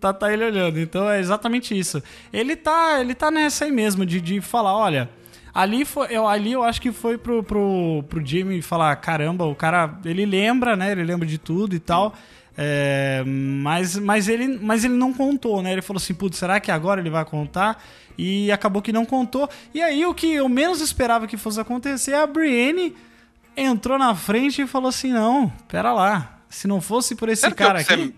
Tá, 0.00 0.12
tá 0.12 0.32
ele 0.32 0.44
olhando. 0.44 0.78
Então 0.78 1.08
é 1.10 1.20
exatamente 1.20 1.78
isso. 1.78 2.02
Ele 2.32 2.56
tá, 2.56 3.00
ele 3.00 3.14
tá 3.14 3.30
nessa 3.30 3.64
aí 3.64 3.70
mesmo, 3.70 4.06
de, 4.06 4.20
de 4.20 4.40
falar, 4.40 4.74
olha. 4.74 5.10
Ali, 5.52 5.84
foi, 5.84 6.06
eu, 6.10 6.28
ali 6.28 6.52
eu 6.52 6.62
acho 6.62 6.80
que 6.80 6.92
foi 6.92 7.18
pro, 7.18 7.42
pro, 7.42 8.04
pro 8.08 8.24
Jimmy 8.24 8.62
falar, 8.62 8.94
caramba, 8.96 9.44
o 9.44 9.54
cara, 9.54 9.98
ele 10.04 10.24
lembra, 10.24 10.76
né? 10.76 10.92
Ele 10.92 11.02
lembra 11.02 11.26
de 11.26 11.38
tudo 11.38 11.74
e 11.74 11.80
tal. 11.80 12.14
É, 12.56 13.22
mas, 13.26 13.96
mas, 13.96 14.28
ele, 14.28 14.58
mas 14.60 14.84
ele 14.84 14.94
não 14.94 15.12
contou, 15.12 15.62
né? 15.62 15.72
Ele 15.72 15.82
falou 15.82 15.98
assim, 15.98 16.14
putz, 16.14 16.38
será 16.38 16.60
que 16.60 16.70
agora 16.70 17.00
ele 17.00 17.10
vai 17.10 17.24
contar? 17.24 17.82
E 18.16 18.50
acabou 18.52 18.82
que 18.82 18.92
não 18.92 19.04
contou. 19.04 19.48
E 19.74 19.82
aí 19.82 20.04
o 20.06 20.14
que 20.14 20.34
eu 20.34 20.48
menos 20.48 20.80
esperava 20.80 21.26
que 21.26 21.36
fosse 21.36 21.60
acontecer 21.60 22.12
é 22.12 22.22
a 22.22 22.26
Brienne 22.26 22.94
entrou 23.56 23.98
na 23.98 24.14
frente 24.14 24.62
e 24.62 24.66
falou 24.66 24.88
assim, 24.88 25.12
não, 25.12 25.48
pera 25.68 25.92
lá. 25.92 26.38
Se 26.48 26.66
não 26.66 26.80
fosse 26.80 27.14
por 27.14 27.28
esse 27.28 27.42
Sabe 27.42 27.54
que 27.54 27.62
cara 27.62 27.80
eu- 27.80 27.84
você- 27.84 27.92
aqui... 27.94 28.14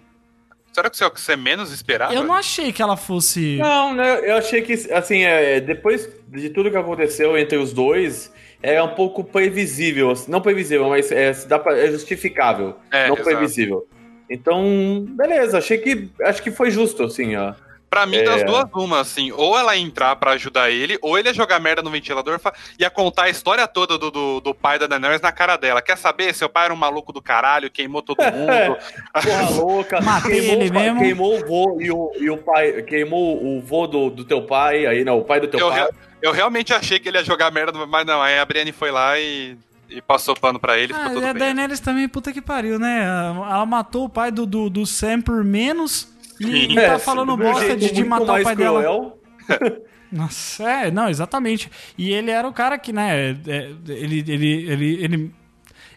Será 0.73 0.89
que 0.89 0.95
isso 0.97 1.05
é 1.05 1.07
o 1.07 1.11
que 1.11 1.21
você 1.21 1.37
menos 1.37 1.71
esperava? 1.71 2.15
Eu 2.15 2.25
não 2.25 2.35
achei 2.35 2.73
que 2.73 2.81
ela 2.81 2.97
fosse. 2.97 3.59
Não, 3.59 3.95
né? 3.95 4.21
Eu 4.31 4.37
achei 4.39 4.62
que, 4.62 4.73
assim, 4.91 5.23
é, 5.23 5.61
depois 5.61 6.09
de 6.29 6.49
tudo 6.49 6.71
que 6.71 6.77
aconteceu 6.79 7.37
entre 7.37 7.59
os 7.59 7.75
dois, 7.75 8.33
é 8.62 8.83
um 8.83 8.95
pouco 8.95 9.23
previsível. 9.23 10.11
assim, 10.11 10.31
Não 10.31 10.41
previsível, 10.41 10.89
mas 10.89 11.12
é, 11.12 11.31
dá 11.47 11.59
pra- 11.59 11.77
é 11.77 11.91
justificável. 11.91 12.75
É, 12.91 13.07
não 13.09 13.17
exato. 13.17 13.29
previsível. 13.29 13.87
Então, 14.31 15.05
beleza, 15.11 15.59
achei 15.59 15.77
que. 15.77 16.09
Acho 16.23 16.43
que 16.43 16.51
foi 16.51 16.71
justo, 16.71 17.03
assim, 17.03 17.37
ó. 17.37 17.53
Pra 17.93 18.07
mim, 18.07 18.17
É. 18.17 18.23
das 18.23 18.43
duas, 18.43 18.65
uma, 18.73 19.01
assim, 19.01 19.31
ou 19.33 19.55
ela 19.59 19.77
entrar 19.77 20.17
pra 20.17 20.31
ajudar 20.31 20.71
ele, 20.71 20.99
ou 21.03 21.19
ele 21.19 21.29
ia 21.29 21.35
jogar 21.35 21.61
merda 21.61 21.83
no 21.83 21.91
ventilador 21.91 22.41
e 22.79 22.83
ia 22.83 22.89
contar 22.89 23.25
a 23.25 23.29
história 23.29 23.69
toda 23.69 23.99
do, 23.99 24.11
do, 24.11 24.41
do 24.41 24.55
pai 24.55 24.79
da 24.79 24.87
Daenerys 24.87 25.21
na 25.21 25.31
cara 25.31 25.57
dela. 25.59 25.83
Quer 25.83 25.99
saber? 25.99 26.35
Seu 26.35 26.49
pai 26.49 26.65
era 26.65 26.73
um 26.73 26.77
maluco 26.79 27.13
do 27.13 27.21
caralho, 27.21 27.71
queimou 27.71 28.01
todo 28.01 28.17
mundo. 28.33 28.79
Porra 29.13 29.51
louca. 29.51 30.01
Matei 30.01 30.41
queimou, 30.41 30.63
ele 30.63 30.71
mesmo. 30.71 31.01
Queimou 31.01 31.37
o 31.37 31.47
vô 31.47 31.79
e 31.83 31.91
o, 31.91 32.13
e 32.19 32.31
o 32.31 32.39
pai. 32.39 32.81
Queimou 32.83 33.45
o 33.45 33.61
vô 33.61 33.87
do, 33.87 34.09
do 34.09 34.25
teu 34.25 34.41
pai, 34.47 34.87
aí 34.87 35.05
não, 35.05 35.19
o 35.19 35.25
pai 35.25 35.41
do 35.41 35.49
teu 35.49 35.61
eu, 35.61 35.69
pai. 35.69 35.83
re- 35.83 35.91
eu 36.23 36.33
realmente 36.33 36.73
achei 36.73 36.99
que 36.99 37.11
ele 37.11 37.19
ia 37.19 37.25
jogar 37.25 37.51
merda, 37.51 37.87
mas 37.87 38.07
não, 38.07 38.23
aí 38.23 38.39
a 38.39 38.45
Brienne 38.47 38.73
foi 38.73 38.91
lá 38.91 39.19
e, 39.19 39.55
e 39.91 40.01
passou 40.01 40.35
pano 40.35 40.59
pra 40.59 40.79
ele 40.79 40.93
e 40.93 40.97
ficou 40.97 41.11
Ah, 41.11 41.15
tudo 41.15 41.27
e 41.27 41.29
a 41.29 41.33
bem. 41.35 41.43
Daenerys 41.43 41.79
também, 41.81 42.09
puta 42.09 42.33
que 42.33 42.41
pariu, 42.41 42.79
né? 42.79 43.05
Ela 43.05 43.67
matou 43.67 44.05
o 44.07 44.09
pai 44.09 44.31
do, 44.31 44.47
do, 44.47 44.71
do 44.71 44.87
Sam 44.87 45.21
por 45.21 45.45
menos 45.45 46.11
e, 46.49 46.73
e 46.75 46.79
É, 46.79 46.91
tá 46.91 46.99
falando 46.99 47.37
de 47.37 47.43
um 47.43 47.53
bosta 47.53 47.77
de, 47.77 47.93
de 47.93 48.05
matar 48.05 48.41
o 48.41 48.43
pai 48.43 48.57
dela. 48.57 48.81
cruel. 48.81 49.19
Nossa, 50.11 50.69
é, 50.71 50.91
não, 50.91 51.09
exatamente. 51.09 51.71
E 51.97 52.13
ele 52.13 52.31
era 52.31 52.47
o 52.47 52.53
cara 52.53 52.79
que, 52.79 52.93
né, 52.93 53.31
é, 53.47 53.71
ele, 53.89 54.19
ele, 54.29 54.47
ele, 54.69 55.05
ele, 55.05 55.35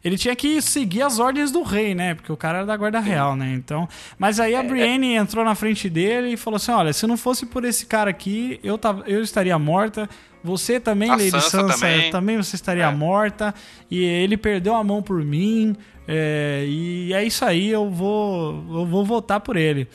ele 0.02 0.18
tinha 0.18 0.34
que 0.36 0.62
seguir 0.62 1.02
as 1.02 1.20
ordens 1.20 1.52
do 1.52 1.62
rei, 1.64 1.94
né? 1.94 2.14
Porque 2.16 2.32
o 2.32 2.38
cara 2.38 2.60
era 2.60 2.66
da 2.66 2.78
guarda 2.78 3.00
real, 3.02 3.36
né? 3.36 3.52
Então, 3.54 3.90
mas 4.18 4.40
aí 4.40 4.56
a 4.56 4.64
Brienne 4.64 5.16
entrou 5.16 5.44
na 5.44 5.54
frente 5.54 5.90
dele 5.90 6.30
e 6.30 6.38
falou 6.38 6.56
assim: 6.56 6.72
"Olha, 6.72 6.94
se 6.94 7.06
não 7.06 7.18
fosse 7.18 7.46
por 7.46 7.66
esse 7.66 7.86
cara 7.88 8.10
aqui, 8.10 8.58
eu 8.64 8.78
tava, 8.78 9.04
eu 9.06 9.22
estaria 9.22 9.60
morta. 9.60 10.08
Você 10.42 10.80
também, 10.80 11.10
A 11.10 11.16
Lady 11.16 11.32
Sansa 11.32 11.50
Sansa, 11.50 11.74
também. 11.80 12.12
também 12.12 12.38
você 12.38 12.56
estaria 12.56 12.86
É. 12.86 12.92
morta. 12.92 13.54
E 13.92 14.02
ele 14.02 14.38
perdeu 14.38 14.76
a 14.76 14.84
mão 14.84 15.02
por 15.02 15.22
mim. 15.26 15.76
é, 16.08 16.64
e 16.68 17.12
é 17.14 17.22
isso 17.24 17.44
aí, 17.44 17.68
eu 17.70 17.90
vou, 17.90 18.64
eu 18.80 18.86
vou 18.86 19.04
votar 19.04 19.40
por 19.42 19.58
ele. 19.58 19.88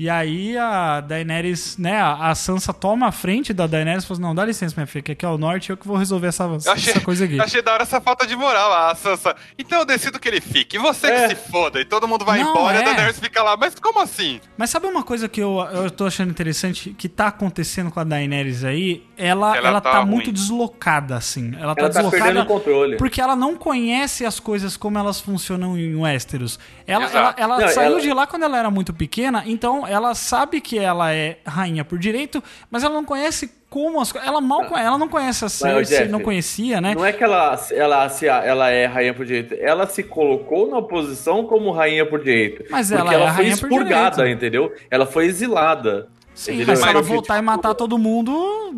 E 0.00 0.08
aí 0.08 0.56
a 0.56 1.00
Daenerys, 1.00 1.76
né, 1.76 2.00
a 2.00 2.32
Sansa 2.32 2.72
toma 2.72 3.08
a 3.08 3.12
frente 3.12 3.52
da 3.52 3.66
Daenerys 3.66 4.04
e 4.04 4.06
fala 4.06 4.16
assim, 4.18 4.22
não, 4.28 4.32
dá 4.32 4.44
licença, 4.44 4.72
minha 4.76 4.86
filha, 4.86 5.02
que 5.02 5.10
aqui 5.10 5.24
é 5.26 5.28
o 5.28 5.36
norte, 5.36 5.70
eu 5.70 5.76
que 5.76 5.88
vou 5.88 5.96
resolver 5.96 6.28
essa, 6.28 6.44
achei, 6.70 6.92
essa 6.92 7.00
coisa 7.00 7.24
aqui. 7.24 7.36
eu 7.36 7.42
achei 7.42 7.60
da 7.60 7.72
hora 7.72 7.82
essa 7.82 8.00
falta 8.00 8.24
de 8.24 8.36
moral, 8.36 8.72
a 8.72 8.94
Sansa. 8.94 9.34
Então 9.58 9.80
eu 9.80 9.84
decido 9.84 10.20
que 10.20 10.28
ele 10.28 10.40
fique. 10.40 10.76
E 10.76 10.78
você 10.78 11.08
É. 11.08 11.28
que 11.28 11.34
se 11.34 11.50
foda. 11.50 11.80
E 11.80 11.84
todo 11.84 12.06
mundo 12.06 12.24
vai 12.24 12.38
Não, 12.38 12.50
embora 12.52 12.76
e 12.76 12.78
é. 12.78 12.82
a 12.82 12.84
Daenerys 12.84 13.18
fica 13.18 13.42
lá. 13.42 13.56
Mas 13.56 13.74
como 13.74 13.98
assim? 14.00 14.40
Mas 14.56 14.70
sabe 14.70 14.86
uma 14.86 15.02
coisa 15.02 15.28
que 15.28 15.40
eu, 15.40 15.58
eu 15.72 15.90
tô 15.90 16.06
achando 16.06 16.30
interessante 16.30 16.90
que 16.96 17.08
tá 17.08 17.26
acontecendo 17.26 17.90
com 17.90 17.98
a 17.98 18.04
Daenerys 18.04 18.62
aí? 18.62 19.04
Ela, 19.16 19.56
ela, 19.56 19.66
Ela 19.68 19.80
tá, 19.80 19.90
tá 19.90 20.06
muito 20.06 20.30
deslocada, 20.30 21.16
assim. 21.16 21.52
Ela 21.58 21.74
tá 21.74 21.82
Ela 21.82 21.90
tá 21.90 22.02
deslocada 22.02 22.24
perdendo 22.24 22.44
o 22.44 22.46
controle. 22.46 22.96
porque 22.98 23.20
ela 23.20 23.34
não 23.34 23.56
conhece 23.56 24.24
as 24.24 24.38
coisas 24.38 24.76
como 24.76 24.96
elas 24.96 25.20
funcionam 25.20 25.76
em 25.76 25.96
Westeros. 25.96 26.56
Ela, 26.86 27.04
ela, 27.10 27.34
ela 27.36 27.58
Não, 27.58 27.68
saiu 27.68 27.92
ela- 27.92 28.00
de 28.00 28.12
lá 28.12 28.28
quando 28.28 28.44
ela 28.44 28.56
era 28.56 28.70
muito 28.70 28.94
pequena, 28.94 29.42
então 29.44 29.87
ela 29.88 30.14
sabe 30.14 30.60
que 30.60 30.78
ela 30.78 31.12
é 31.12 31.38
rainha 31.46 31.84
por 31.84 31.98
direito, 31.98 32.42
mas 32.70 32.84
ela 32.84 32.94
não 32.94 33.04
conhece 33.04 33.50
como 33.68 34.00
as 34.00 34.10
coisas. 34.10 34.28
Ela 34.28 34.40
mal 34.40 34.64
conhece, 34.66 34.86
ela 34.86 34.98
não 34.98 35.08
conhece 35.08 35.44
a 35.44 35.48
Cersei, 35.48 35.98
Jeff, 35.98 36.10
não 36.10 36.20
conhecia, 36.20 36.80
né? 36.80 36.94
Não 36.94 37.04
é 37.04 37.12
que 37.12 37.22
ela, 37.22 37.58
ela, 37.72 38.08
se, 38.08 38.26
ela 38.26 38.70
é 38.70 38.86
rainha 38.86 39.14
por 39.14 39.24
direito, 39.26 39.54
ela 39.60 39.86
se 39.86 40.02
colocou 40.02 40.68
na 40.68 40.82
posição 40.82 41.44
como 41.44 41.70
rainha 41.70 42.06
por 42.06 42.20
direito. 42.22 42.64
Mas 42.70 42.90
porque 42.90 43.00
ela 43.02 43.12
é 43.12 43.14
ela 43.14 43.30
a 43.30 43.34
foi 43.34 43.46
expurgada, 43.46 44.28
entendeu? 44.30 44.72
Ela 44.90 45.06
foi 45.06 45.26
exilada. 45.26 46.08
Sim, 46.38 46.52
entendeu? 46.52 46.68
mas 46.68 46.78
se 46.78 46.88
ela 46.88 47.02
voltar 47.02 47.34
e 47.34 47.38
tipo, 47.38 47.46
matar 47.46 47.74
todo 47.74 47.98
mundo. 47.98 48.32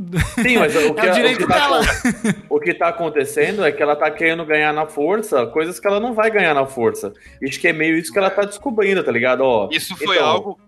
Sim, 0.41 0.57
mas 0.57 0.75
o 0.75 0.95
que, 0.95 1.07
É 1.07 1.11
o 1.11 1.15
direito 1.15 1.45
o 1.45 1.47
que 1.47 1.53
tá, 1.53 1.59
dela. 1.59 1.81
o 2.49 2.59
que 2.59 2.75
tá 2.75 2.89
acontecendo 2.89 3.63
é 3.63 3.71
que 3.71 3.83
ela 3.83 3.95
tá 3.95 4.11
querendo 4.11 4.47
ganhar 4.47 4.73
na 4.73 4.87
força 4.87 5.47
coisas 5.47 5.79
que 5.79 5.87
ela 5.87 6.01
não 6.01 6.15
vai 6.15 6.31
ganhar 6.31 6.55
na 6.55 6.65
força. 6.65 7.13
Acho 7.47 7.61
que 7.61 7.69
é 7.69 7.73
meio 7.75 7.99
isso 7.99 8.11
que 8.11 8.19
ela 8.19 8.31
tá 8.31 8.47
descobrindo, 8.47 9.05
tá 9.05 9.13
ligado? 9.13 9.43
Ó, 9.43 9.69
Isso 9.71 9.95
foi 9.95 10.17
então, 10.17 10.27
algo. 10.27 10.59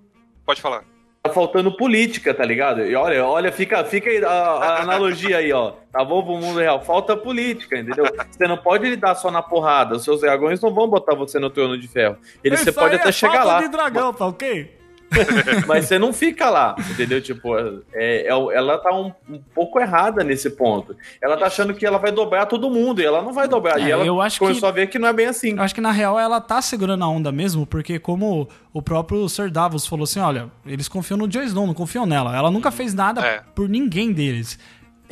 Pode 0.45 0.61
falar. 0.61 0.85
Tá 1.23 1.31
faltando 1.31 1.77
política, 1.77 2.35
tá 2.35 2.45
ligado? 2.45 2.85
E 2.85 2.97
olha, 2.97 3.25
olha, 3.25 3.53
fica, 3.53 3.85
fica 3.85 4.11
aí 4.11 4.25
a, 4.25 4.29
a 4.29 4.83
analogia 4.83 5.39
aí, 5.39 5.53
ó. 5.53 5.75
Tá 5.93 6.05
bom 6.05 6.23
pro 6.25 6.37
mundo 6.37 6.59
real? 6.59 6.81
Falta 6.85 7.17
política, 7.17 7.79
entendeu? 7.79 8.05
Você 8.29 8.49
não 8.49 8.57
pode 8.57 8.89
lidar 8.89 9.15
só 9.15 9.31
na 9.31 9.41
porrada. 9.41 9.95
Os 9.95 10.03
seus 10.03 10.21
dragões 10.21 10.61
não 10.61 10.75
vão 10.75 10.89
botar 10.89 11.15
você 11.15 11.39
no 11.39 11.49
trono 11.49 11.79
de 11.79 11.87
ferro. 11.87 12.17
Eles, 12.43 12.61
você 12.61 12.73
pode 12.73 12.97
até 12.97 13.11
é 13.11 13.13
chegar 13.13 13.35
falta 13.35 13.49
lá. 13.49 13.61
de 13.61 13.69
dragão, 13.69 14.13
tá 14.13 14.27
ok? 14.27 14.82
Mas 15.67 15.87
você 15.87 15.99
não 15.99 16.13
fica 16.13 16.49
lá, 16.51 16.75
entendeu? 16.91 17.21
Tipo, 17.21 17.57
é, 17.59 18.27
é- 18.27 18.27
ela 18.29 18.79
tá 18.79 18.95
um, 18.95 19.13
um 19.29 19.41
pouco 19.55 19.79
errada 19.81 20.23
nesse 20.25 20.51
ponto. 20.51 20.97
Ela 21.23 21.37
tá 21.37 21.47
achando 21.47 21.75
que 21.75 21.85
ela 21.87 21.99
vai 21.99 22.11
dobrar 22.13 22.47
todo 22.47 22.71
mundo 22.71 23.01
e 23.01 23.05
ela 23.05 23.23
não 23.23 23.33
vai 23.33 23.47
dobrar. 23.49 23.81
É, 23.81 23.85
e 23.85 23.91
ela 23.91 24.05
eu 24.05 24.21
acho 24.21 24.39
começou 24.39 24.61
que- 24.61 24.67
a 24.67 24.71
ver 24.71 24.87
que 24.89 24.99
não 24.99 25.09
é 25.09 25.13
bem 25.13 25.27
assim. 25.27 25.57
Eu 25.57 25.63
acho 25.63 25.75
que 25.75 25.81
na 25.81 25.91
real 25.93 26.19
ela 26.19 26.41
tá 26.41 26.61
segurando 26.63 27.05
a 27.05 27.09
onda 27.09 27.31
mesmo, 27.33 27.67
porque 27.67 27.99
como 27.99 28.49
o 28.73 28.83
próprio 28.83 29.29
Sir 29.29 29.51
Davos 29.51 29.87
falou 29.87 30.05
assim, 30.05 30.21
olha, 30.21 30.51
eles 30.67 30.89
confiam 30.89 31.17
no 31.17 31.29
Jon 31.29 31.43
Snow, 31.43 31.67
não 31.67 31.75
confiam 31.75 32.07
nela. 32.07 32.37
Ela 32.37 32.51
nunca 32.51 32.71
fez 32.71 32.95
nada 32.95 33.21
É. 33.25 33.41
por 33.55 33.69
ninguém 33.69 34.13
deles. 34.13 34.59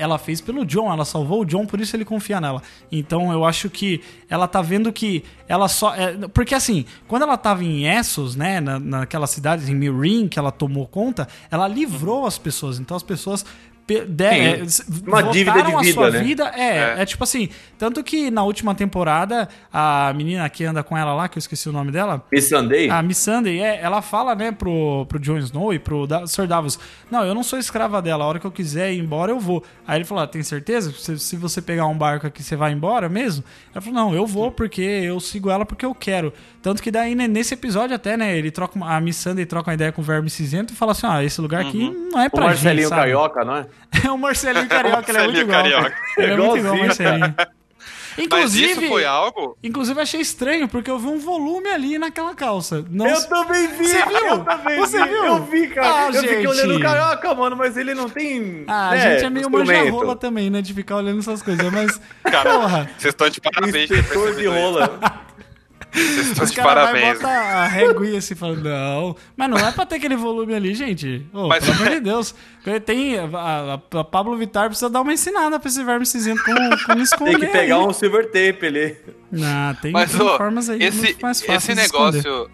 Ela 0.00 0.19
fez 0.19 0.40
pelo 0.40 0.64
John, 0.64 0.90
ela 0.92 1.04
salvou 1.04 1.42
o 1.42 1.45
John, 1.45 1.66
por 1.66 1.80
isso 1.80 1.95
ele 1.95 2.04
confia 2.04 2.40
nela. 2.40 2.62
Então 2.90 3.30
eu 3.33 3.45
acho 3.45 3.69
que 3.69 4.00
ela 4.28 4.49
tá 4.49 4.62
vendo 4.62 4.92
que 4.92 5.23
ela 5.47 5.69
só. 5.69 5.95
é, 5.95 6.16
porque 6.28 6.54
assim, 6.54 6.85
quando 7.07 7.23
ela 7.23 7.37
tava 7.37 7.62
em 7.62 7.87
Essos, 7.87 8.35
né, 8.35 8.61
na, 8.61 8.78
naquelas 8.78 9.30
cidades, 9.30 9.69
em 9.69 9.75
Meereen, 9.75 10.28
que 10.28 10.38
ela 10.38 10.50
tomou 10.50 10.87
conta, 10.87 11.28
ela 11.50 11.69
livrou 11.69 12.26
as 12.26 12.38
pessoas. 12.38 12.78
Então 12.78 12.97
as 12.97 13.02
pessoas. 13.02 13.45
De- 13.94 14.25
é, 14.25 14.62
Uma 15.06 15.23
dívida 15.25 15.62
de 15.62 15.73
voltaram 15.73 15.78
a 15.78 15.82
vida, 15.82 15.92
sua 15.94 16.11
né? 16.11 16.23
vida. 16.23 16.52
É, 16.54 16.61
É. 16.99 17.02
é 17.02 17.04
tipo 17.06 17.25
assim. 17.25 17.49
Tanto 17.78 18.02
que 18.04 18.30
na 18.30 18.42
última 18.42 18.75
temporada, 18.75 19.49
a 19.73 20.12
menina 20.14 20.49
que 20.50 20.64
anda 20.64 20.82
com 20.82 20.97
ela 20.97 21.14
lá, 21.14 21.28
que 21.28 21.38
eu 21.38 21.40
esqueci 21.40 21.68
o 21.68 21.73
nome 21.73 21.90
dela. 21.90 22.23
Miss 22.30 22.49
Sunday? 22.49 22.90
A 22.90 23.02
Miss 23.02 23.18
Sunday, 23.18 23.61
é, 23.61 23.80
ela 23.80 24.02
fala, 24.02 24.35
né, 24.35 24.52
pro, 24.52 25.06
pro 25.06 25.18
Jon 25.18 25.38
Snow 25.38 25.73
e 25.73 25.78
pro 25.78 26.06
da 26.06 26.26
Sir 26.26 26.47
Davos, 26.47 26.78
não, 27.11 27.25
eu 27.25 27.35
não 27.35 27.42
sou 27.42 27.59
escrava 27.59 28.02
dela, 28.02 28.25
a 28.25 28.26
hora 28.26 28.38
que 28.38 28.47
eu 28.47 28.50
quiser 28.52 28.92
ir 28.92 28.99
embora, 29.00 29.32
eu 29.32 29.40
vou. 29.40 29.64
Aí 29.87 29.97
ele 29.99 30.04
falou, 30.04 30.23
ah, 30.23 30.26
tem 30.26 30.42
certeza? 30.42 30.92
Se, 30.92 31.18
se 31.18 31.37
você 31.37 31.62
pegar 31.62 31.87
um 31.87 31.97
barco 31.97 32.26
aqui, 32.26 32.42
você 32.42 32.54
vai 32.56 32.73
embora 32.73 33.09
mesmo? 33.09 33.42
Ela 33.73 33.80
falou, 33.80 33.94
não, 33.99 34.14
eu 34.14 34.26
vou 34.26 34.50
porque 34.52 34.82
eu 34.82 35.18
sigo 35.20 35.50
ela 35.50 35.64
porque 35.64 35.85
eu 35.87 35.94
quero. 35.94 36.32
Tanto 36.62 36.82
que 36.82 36.90
daí, 36.90 37.14
né, 37.14 37.26
nesse 37.26 37.54
episódio 37.54 37.97
até, 37.97 38.16
né, 38.16 38.37
ele 38.37 38.50
troca, 38.50 38.78
a 38.85 39.00
Miss 39.00 39.16
Sunday 39.16 39.47
troca 39.47 39.70
uma 39.70 39.75
ideia 39.75 39.90
com 39.90 40.02
o 40.02 40.04
Verme 40.04 40.28
Cinzento 40.28 40.73
e 40.75 40.76
fala 40.76 40.92
assim, 40.92 41.06
ah, 41.06 41.25
esse 41.25 41.40
lugar 41.40 41.62
aqui 41.62 41.90
não 42.12 42.20
é 42.20 42.26
o 42.26 42.30
pra 42.30 42.44
Marcelinho 42.44 42.82
gente, 42.82 42.88
sabe? 42.90 43.00
Carioca, 43.00 43.44
não 43.44 43.56
é? 43.56 43.66
É 44.04 44.10
o 44.10 44.18
Marcelinho 44.18 44.68
Carioca, 44.68 45.10
ele 45.10 45.18
é 45.18 45.22
muito 45.25 45.37
Marcelinho 45.37 45.42
igual. 45.42 45.62
Carioca. 45.62 45.96
Ele 46.18 46.32
é 46.32 46.37
muito 46.37 46.56
igual 46.58 46.75
o. 46.75 46.78
Marcelinho. 46.78 47.34
Mas 48.18 48.25
Inclusive, 48.26 48.72
isso 48.72 48.88
foi 48.88 49.04
algo. 49.04 49.56
inclusive 49.62 50.00
achei 50.00 50.20
estranho, 50.20 50.68
porque 50.68 50.90
eu 50.90 50.99
vi 50.99 51.06
um 51.06 51.18
volume 51.18 51.68
ali 51.68 51.96
naquela 51.96 52.34
calça. 52.34 52.84
Não 52.90 53.06
Eu 53.06 53.28
também 53.28 53.68
vi! 53.68 53.87
Você 53.87 54.04
viu? 54.04 54.26
Eu 54.26 54.44
também 54.44 54.78
Você 54.78 55.02
vi! 55.02 55.08
viu? 55.08 55.25
Eu 55.25 55.44
vi, 55.44 55.68
cara! 55.68 55.88
Ah, 55.88 56.06
eu 56.08 56.14
fiquei 56.14 56.37
gente. 56.37 56.46
olhando 56.49 56.76
o 56.76 56.80
carioca, 56.80 57.34
mano, 57.34 57.56
mas 57.56 57.76
ele 57.76 57.94
não 57.94 58.10
tem. 58.10 58.64
Ah, 58.66 58.88
a 58.88 58.90
né, 58.90 59.00
gente 59.12 59.25
é 59.25 59.30
meio 59.30 59.46
instrumento. 59.46 59.78
manja-rola 59.78 60.16
também, 60.16 60.50
né? 60.50 60.60
De 60.60 60.75
ficar 60.75 60.96
olhando 60.96 61.20
essas 61.20 61.40
coisas, 61.40 61.72
mas. 61.72 62.00
Cara, 62.25 62.50
porra! 62.50 62.90
Vocês 62.99 63.14
estão 63.14 63.28
de 63.30 63.40
parabéns. 63.40 63.88
de 63.88 64.46
rola. 64.46 65.00
Vocês 65.92 66.26
estão 66.28 66.44
Os 66.44 66.50
de 66.50 66.56
caras 66.56 66.75
vai 66.75 66.92
parabéns. 66.92 67.18
botar 67.18 67.30
a 67.40 67.66
reguinha 67.66 68.18
assim, 68.18 68.35
falando, 68.35 68.62
não. 68.62 69.16
Mas 69.37 69.50
não 69.50 69.59
é 69.59 69.73
pra 69.73 69.87
ter 69.87 69.97
aquele 69.97 70.16
volume 70.16 70.54
ali, 70.54 70.75
gente. 70.75 71.26
Ô, 71.32 71.49
Mas- 71.49 71.64
Pelo 71.64 71.76
amor 71.76 71.90
de 71.90 72.00
Deus. 72.00 72.35
Tem, 72.85 73.18
a, 73.18 73.25
a- 73.25 73.99
a 74.00 74.04
Pablo 74.04 74.37
Vittar 74.37 74.66
precisa 74.68 74.88
dar 74.90 75.00
uma 75.00 75.12
ensinada 75.12 75.59
pra 75.59 75.68
esse 75.68 75.82
verme 75.82 76.04
cinzento 76.06 76.42
como, 76.44 76.59
como 76.87 77.00
esconder. 77.02 77.38
Tem 77.38 77.40
que 77.49 77.52
pegar 77.52 77.76
aí. 77.76 77.82
um 77.82 77.92
silver 77.92 78.26
tape 78.26 78.66
ali. 78.66 78.97
Ah, 79.42 79.75
tem, 79.80 79.92
Mas, 79.92 80.11
tem 80.12 80.20
ô, 80.23 80.37
formas 80.37 80.68
aí 80.68 80.82
esse, 80.82 80.99
muito 81.02 81.20
mais 81.23 81.40
fáceis 81.40 81.78
esse 81.78 81.92
negócio. 81.92 82.50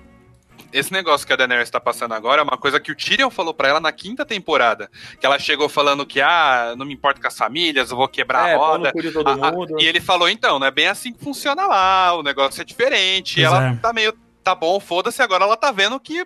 Esse 0.79 0.93
negócio 0.93 1.27
que 1.27 1.33
a 1.33 1.37
Daenerys 1.37 1.71
tá 1.71 1.81
passando 1.81 2.13
agora 2.13 2.41
é 2.41 2.45
uma 2.45 2.59
coisa 2.59 2.79
que 2.79 2.93
o 2.93 2.95
Tyrion 2.95 3.31
falou 3.31 3.55
pra 3.55 3.69
ela 3.69 3.81
na 3.81 3.93
quinta 3.93 4.25
temporada. 4.25 4.91
Que 5.19 5.25
ela 5.25 5.39
chegou 5.39 5.69
falando 5.69 6.05
que, 6.05 6.21
ah, 6.21 6.75
não 6.77 6.85
me 6.85 6.93
importa 6.95 7.21
com 7.21 7.27
as 7.27 7.37
famílias, 7.37 7.91
eu 7.91 7.97
vou 7.97 8.09
quebrar 8.09 8.49
É, 8.51 8.55
a 8.55 8.59
roda. 8.59 8.93
ah, 9.25 9.53
mundo. 9.53 9.77
e 9.81 9.87
ele 9.87 10.01
falou, 10.01 10.29
então, 10.29 10.59
não 10.59 10.67
é 10.67 10.71
bem 10.71 10.87
assim 10.89 11.13
que 11.13 11.25
funciona 11.25 11.67
lá, 11.67 12.15
o 12.15 12.23
negócio 12.23 12.61
é 12.61 12.65
diferente. 12.65 13.41
E 13.41 13.45
ela 13.45 13.69
é. 13.71 13.77
tá 13.77 13.93
meio. 13.93 14.13
Tá 14.45 14.55
bom, 14.55 14.79
foda-se, 14.79 15.21
agora 15.23 15.45
ela 15.45 15.57
tá 15.57 15.73
vendo 15.73 15.99
que 15.99 16.25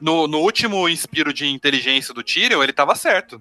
no, 0.00 0.26
no 0.26 0.38
último 0.38 0.88
inspiro 0.88 1.34
de 1.34 1.46
inteligência 1.46 2.14
do 2.14 2.22
Tyrion, 2.22 2.62
ele 2.62 2.72
tava 2.72 2.94
certo. 2.94 3.38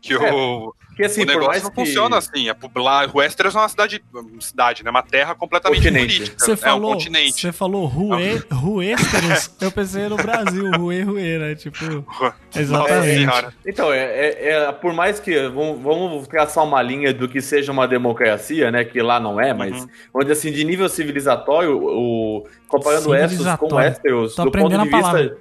Que 0.00 0.14
É, 0.14 0.32
o, 0.32 0.72
Que 0.98 1.04
assim, 1.04 1.22
o 1.22 1.26
por 1.26 1.30
negócio 1.30 1.48
mais 1.50 1.62
não 1.62 1.70
que... 1.70 1.76
funciona 1.76 2.18
assim. 2.18 2.48
É, 2.48 2.56
lá, 2.76 3.08
Westeros 3.14 3.54
é 3.54 3.58
uma 3.58 3.68
cidade, 3.68 4.02
cidade, 4.40 4.82
né? 4.82 4.90
Uma 4.90 5.00
terra 5.02 5.32
completamente 5.32 5.76
Continente. 5.84 6.16
política. 6.16 6.36
Você 6.44 6.52
é 6.52 6.56
falou, 6.56 6.90
um 6.90 6.94
continente. 6.94 7.40
você 7.40 7.52
falou 7.52 7.86
Rue, 7.86 8.42
Ruesteros, 8.50 9.50
eu 9.60 9.70
pensei 9.70 10.08
no 10.08 10.16
Brasil, 10.16 10.68
Rue, 10.72 11.02
Rue, 11.02 11.38
né? 11.38 11.54
Tipo, 11.54 11.84
Nossa 12.04 12.34
exatamente. 12.56 13.14
senhora. 13.14 13.54
Então, 13.64 13.92
é, 13.92 13.98
é- 14.00 14.48
é- 14.50 14.72
por 14.72 14.92
mais 14.92 15.20
que 15.20 15.38
vamos, 15.50 15.80
vamos 15.80 16.26
traçar 16.26 16.64
uma 16.64 16.82
linha 16.82 17.14
do 17.14 17.28
que 17.28 17.40
seja 17.40 17.70
uma 17.70 17.86
democracia, 17.86 18.72
né? 18.72 18.84
Que 18.84 19.00
lá 19.00 19.20
não 19.20 19.40
é, 19.40 19.54
mas 19.54 19.80
Uhum. 19.80 19.88
onde 20.14 20.32
assim, 20.32 20.50
de 20.50 20.64
nível 20.64 20.88
civilizatório, 20.88 21.78
o, 21.80 22.44
comparando 22.66 23.14
Essos 23.14 23.46
com. 23.56 23.72
Westeros, 23.76 24.34
Tô 24.34 24.46
do 24.46 24.50
ponto 24.50 24.68
de 24.68 24.74
a 24.74 24.82
vista. 24.82 25.38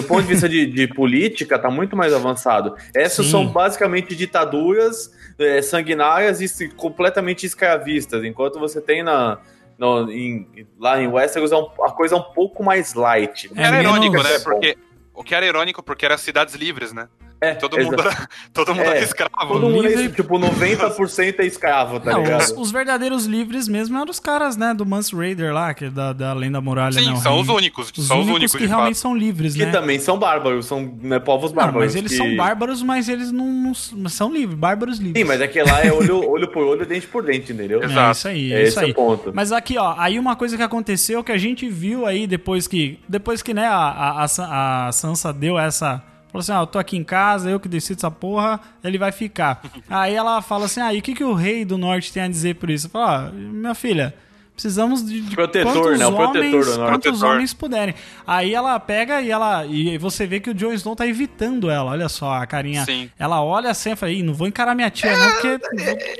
Do 0.00 0.06
ponto 0.06 0.22
de 0.22 0.28
vista 0.28 0.48
de, 0.48 0.64
de 0.66 0.86
política, 0.86 1.58
tá 1.58 1.68
muito 1.70 1.96
mais 1.96 2.12
avançado. 2.14 2.74
Essas 2.94 3.26
Sim. 3.26 3.32
são 3.32 3.46
basicamente 3.48 4.14
ditaduras 4.14 5.10
é, 5.38 5.60
sanguinárias 5.60 6.40
e 6.40 6.68
completamente 6.70 7.44
escravistas, 7.44 8.24
enquanto 8.24 8.58
você 8.58 8.80
tem 8.80 9.02
na, 9.02 9.38
no- 9.76 10.10
em- 10.10 10.46
lá 10.78 11.00
em 11.02 11.08
Westeros 11.08 11.52
é 11.52 11.56
um- 11.56 11.68
a 11.84 11.90
coisa 11.92 12.14
é 12.14 12.18
um 12.18 12.22
pouco 12.32 12.62
mais 12.62 12.94
light. 12.94 13.50
É 13.56 13.62
era 13.64 13.82
irônico, 13.82 14.22
né? 14.22 14.38
Porque. 14.44 14.76
O 15.14 15.24
que 15.24 15.34
era 15.34 15.44
irônico 15.44 15.82
porque 15.82 16.04
era 16.06 16.16
cidades 16.16 16.54
livres, 16.54 16.92
né? 16.92 17.08
É, 17.40 17.54
Todo 17.54 17.78
exato. 17.78 17.96
mundo 17.96 18.08
era, 18.08 18.28
todo 18.52 18.74
mundo 18.74 18.84
É, 18.84 18.96
era 18.96 18.98
escravo. 19.04 19.30
Todo 19.52 19.68
mundo 19.68 19.86
é 19.86 19.88
Livre- 19.90 20.04
isso, 20.06 20.14
tipo, 20.14 20.38
90% 20.38 21.38
é 21.38 21.46
escravo, 21.46 22.00
tá 22.00 22.12
Não, 22.12 22.22
ligado? 22.22 22.40
os, 22.40 22.50
os 22.50 22.70
verdadeiros 22.72 23.26
livres 23.26 23.68
mesmo 23.68 23.96
eram 23.96 24.10
os 24.10 24.18
caras, 24.18 24.56
né, 24.56 24.74
do 24.74 24.84
Mance 24.84 25.14
Raider 25.14 25.52
lá, 25.54 25.72
que 25.72 25.84
é 25.86 25.90
da, 25.90 26.12
da 26.12 26.30
Além 26.30 26.50
da 26.50 26.60
Muralha, 26.60 26.92
Sim, 27.00 27.10
né? 27.12 27.16
são 27.16 27.34
rei. 27.34 27.42
os 27.42 27.48
únicos. 27.48 27.92
Os 27.96 28.06
são 28.06 28.16
os 28.18 28.22
únicos 28.26 28.40
únicos, 28.40 28.56
que 28.56 28.66
realmente 28.66 28.94
fato. 28.94 29.02
são 29.02 29.16
livres, 29.16 29.54
Que 29.54 29.66
né? 29.66 29.70
também 29.70 29.98
são 30.00 30.18
bárbaros, 30.18 30.66
são 30.66 30.92
né, 31.00 31.18
povos 31.20 31.52
Não, 31.52 31.56
bárbaros. 31.62 31.86
mas 31.86 31.94
eles 31.94 32.10
que- 32.10 32.16
são 32.18 32.36
bárbaros, 32.36 32.82
mas 32.82 33.08
eles 33.08 33.30
não, 33.30 33.46
não 33.92 34.08
são 34.08 34.32
livres, 34.32 34.58
bárbaros 34.58 34.98
livres. 34.98 35.22
Sim, 35.22 35.28
mas 35.28 35.40
é 35.40 35.46
que 35.46 35.62
lá 35.62 35.84
é 35.84 35.92
olho, 35.92 36.28
olho 36.28 36.48
por 36.48 36.64
olho, 36.64 36.84
dente 36.84 37.06
por 37.06 37.22
dente, 37.22 37.52
entendeu? 37.52 37.80
É 37.82 37.84
Exato. 37.86 38.18
isso 38.18 38.28
aí, 38.28 38.52
É 38.52 38.60
é 38.62 38.62
isso 38.68 38.80
o 38.80 38.82
aí. 38.84 38.92
ponto. 38.94 39.30
Mas 39.32 39.52
aqui, 39.52 39.78
ó, 39.78 39.94
aí 39.96 40.18
uma 40.18 40.34
coisa 40.34 40.56
que 40.56 40.62
aconteceu 40.62 41.22
que 41.22 41.30
a 41.32 41.38
gente 41.38 41.68
viu 41.68 42.04
aí 42.04 42.26
depois 42.26 42.66
que, 42.66 42.98
depois 43.08 43.42
que, 43.42 43.54
né, 43.54 43.66
a, 43.66 43.76
a, 43.76 44.24
a 44.24 44.88
a 44.88 44.92
Sansa 44.92 45.32
deu 45.32 45.56
essa... 45.58 46.02
Falou 46.30 46.40
assim, 46.40 46.52
ó, 46.52 46.62
eu 46.62 46.66
tô 46.66 46.78
aqui 46.78 46.96
em 46.96 47.04
casa, 47.04 47.50
eu 47.50 47.58
que 47.58 47.68
decido 47.68 47.98
essa 47.98 48.10
porra, 48.10 48.60
ele 48.84 48.98
vai 48.98 49.10
ficar. 49.10 49.62
aí 49.88 50.14
ela 50.14 50.42
fala 50.42 50.66
assim, 50.66 50.80
ah, 50.80 50.92
e 50.92 50.98
o 50.98 51.02
que, 51.02 51.14
que 51.14 51.24
o 51.24 51.34
rei 51.34 51.64
do 51.64 51.78
norte 51.78 52.12
tem 52.12 52.22
a 52.22 52.28
dizer 52.28 52.56
por 52.56 52.70
isso? 52.70 52.88
Fala, 52.88 53.28
ó, 53.28 53.32
minha 53.32 53.74
filha, 53.74 54.14
precisamos 54.58 55.06
de, 55.06 55.20
de 55.20 55.36
Protetor, 55.36 55.72
quantos 55.72 55.98
né? 56.00 56.06
O 56.06 56.12
protetor 56.12 56.40
homens, 56.40 56.50
do 56.66 56.76
norte. 56.78 56.90
quantos 56.92 57.10
Protetor. 57.10 57.30
homens 57.34 57.54
puderem. 57.54 57.94
Aí 58.26 58.52
ela 58.52 58.78
pega 58.80 59.22
e 59.22 59.30
ela 59.30 59.64
e 59.64 59.96
você 59.98 60.26
vê 60.26 60.40
que 60.40 60.50
o 60.50 60.54
Jon 60.54 60.72
Snow 60.72 60.96
tá 60.96 61.06
evitando 61.06 61.70
ela, 61.70 61.92
olha 61.92 62.08
só 62.08 62.32
a 62.32 62.46
carinha. 62.46 62.84
Sim. 62.84 63.08
Ela 63.18 63.40
olha 63.42 63.70
assim 63.70 63.92
e 63.92 63.96
fala, 63.96 64.10
Ih, 64.10 64.22
não 64.22 64.34
vou 64.34 64.48
encarar 64.48 64.74
minha 64.74 64.90
tia 64.90 65.16
não, 65.16 65.30
porque... 65.30 65.58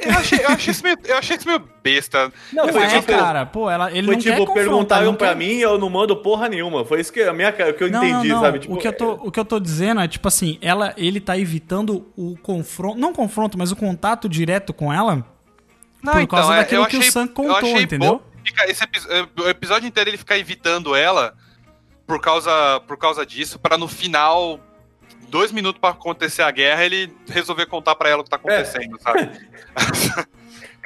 Eu 0.07 0.13
achei, 0.13 0.39
eu, 0.39 0.49
achei 0.51 0.71
isso 0.71 0.83
meio, 0.85 0.97
eu 1.05 1.17
achei 1.19 1.37
isso 1.37 1.47
meio 1.49 1.63
besta. 1.83 2.33
Não, 2.53 2.67
Não 2.67 2.73
foi 2.73 2.83
é, 2.85 2.89
tipo- 2.89 3.13
cara, 3.13 3.45
pô, 3.45 3.69
ela, 3.69 3.91
ele 3.91 4.07
Foi 4.07 4.15
não 4.17 4.23
quer 4.23 4.31
tipo, 4.33 4.47
confrontar, 4.47 4.65
perguntaram 4.71 5.07
não 5.07 5.15
pra 5.15 5.29
quer- 5.29 5.37
mim 5.37 5.55
e 5.55 5.63
eu 5.63 5.77
não 5.79 5.91
mando 5.91 6.17
porra 6.17 6.49
nenhuma. 6.49 6.85
Foi 6.85 7.01
isso 7.01 7.13
que, 7.13 7.21
a 7.23 7.33
minha, 7.33 7.51
que 7.51 7.63
eu 7.63 7.91
Não, 7.91 8.05
entendi, 8.05 8.29
não, 8.29 8.37
não. 8.37 8.43
sabe? 8.43 8.59
Tipo, 8.61 8.75
o, 8.75 8.79
que 8.79 8.87
eu 8.87 8.93
tô, 8.93 9.13
o 9.15 9.31
que 9.33 9.41
eu 9.41 9.45
tô 9.45 9.59
dizendo 9.59 10.01
é, 10.01 10.07
tipo 10.07 10.29
assim, 10.29 10.59
ela, 10.63 10.95
ele 10.97 11.21
tá 11.21 11.37
evitando 11.37 12.07
o 12.17 12.37
confronto, 12.43 12.99
não 12.99 13.13
confronto, 13.13 13.59
mas 13.59 13.73
o 13.73 13.77
contato 13.77 14.29
direto 14.29 14.73
com 14.73 14.93
ela, 14.93 15.25
Não, 16.03 16.13
Por 16.13 16.27
causa 16.29 16.55
é, 16.55 16.59
daquilo 16.59 16.83
eu 16.83 16.87
que 16.87 16.97
o 16.97 17.03
Sam 17.03 17.23
eu 17.23 17.29
contou, 17.31 17.57
achei 17.57 17.83
entendeu? 17.83 18.13
bom 18.15 18.28
ficar- 18.49 18.69
esse 18.69 18.83
eh, 18.85 19.27
o 19.41 19.49
episódio 19.49 19.87
inteiro 19.87 20.11
ele 20.11 20.17
ficar 20.19 20.37
evitando 20.39 20.95
ela 20.95 21.35
por 22.07 22.21
causa, 22.21 22.81
por 22.87 22.97
causa 22.97 23.25
disso, 23.27 23.59
pra 23.59 23.77
no 23.77 23.87
final, 23.87 24.59
dois 25.29 25.53
minutos 25.53 25.81
pra 25.81 25.91
acontecer 25.91 26.43
a 26.43 26.51
guerra, 26.51 26.85
ele 26.85 27.15
resolver 27.29 27.67
contar 27.67 27.95
pra 27.95 28.09
ela 28.09 28.21
o 28.23 28.25
que 28.25 28.31
tá 28.31 28.37
acontecendo, 28.37 28.99
sabe? 29.01 29.31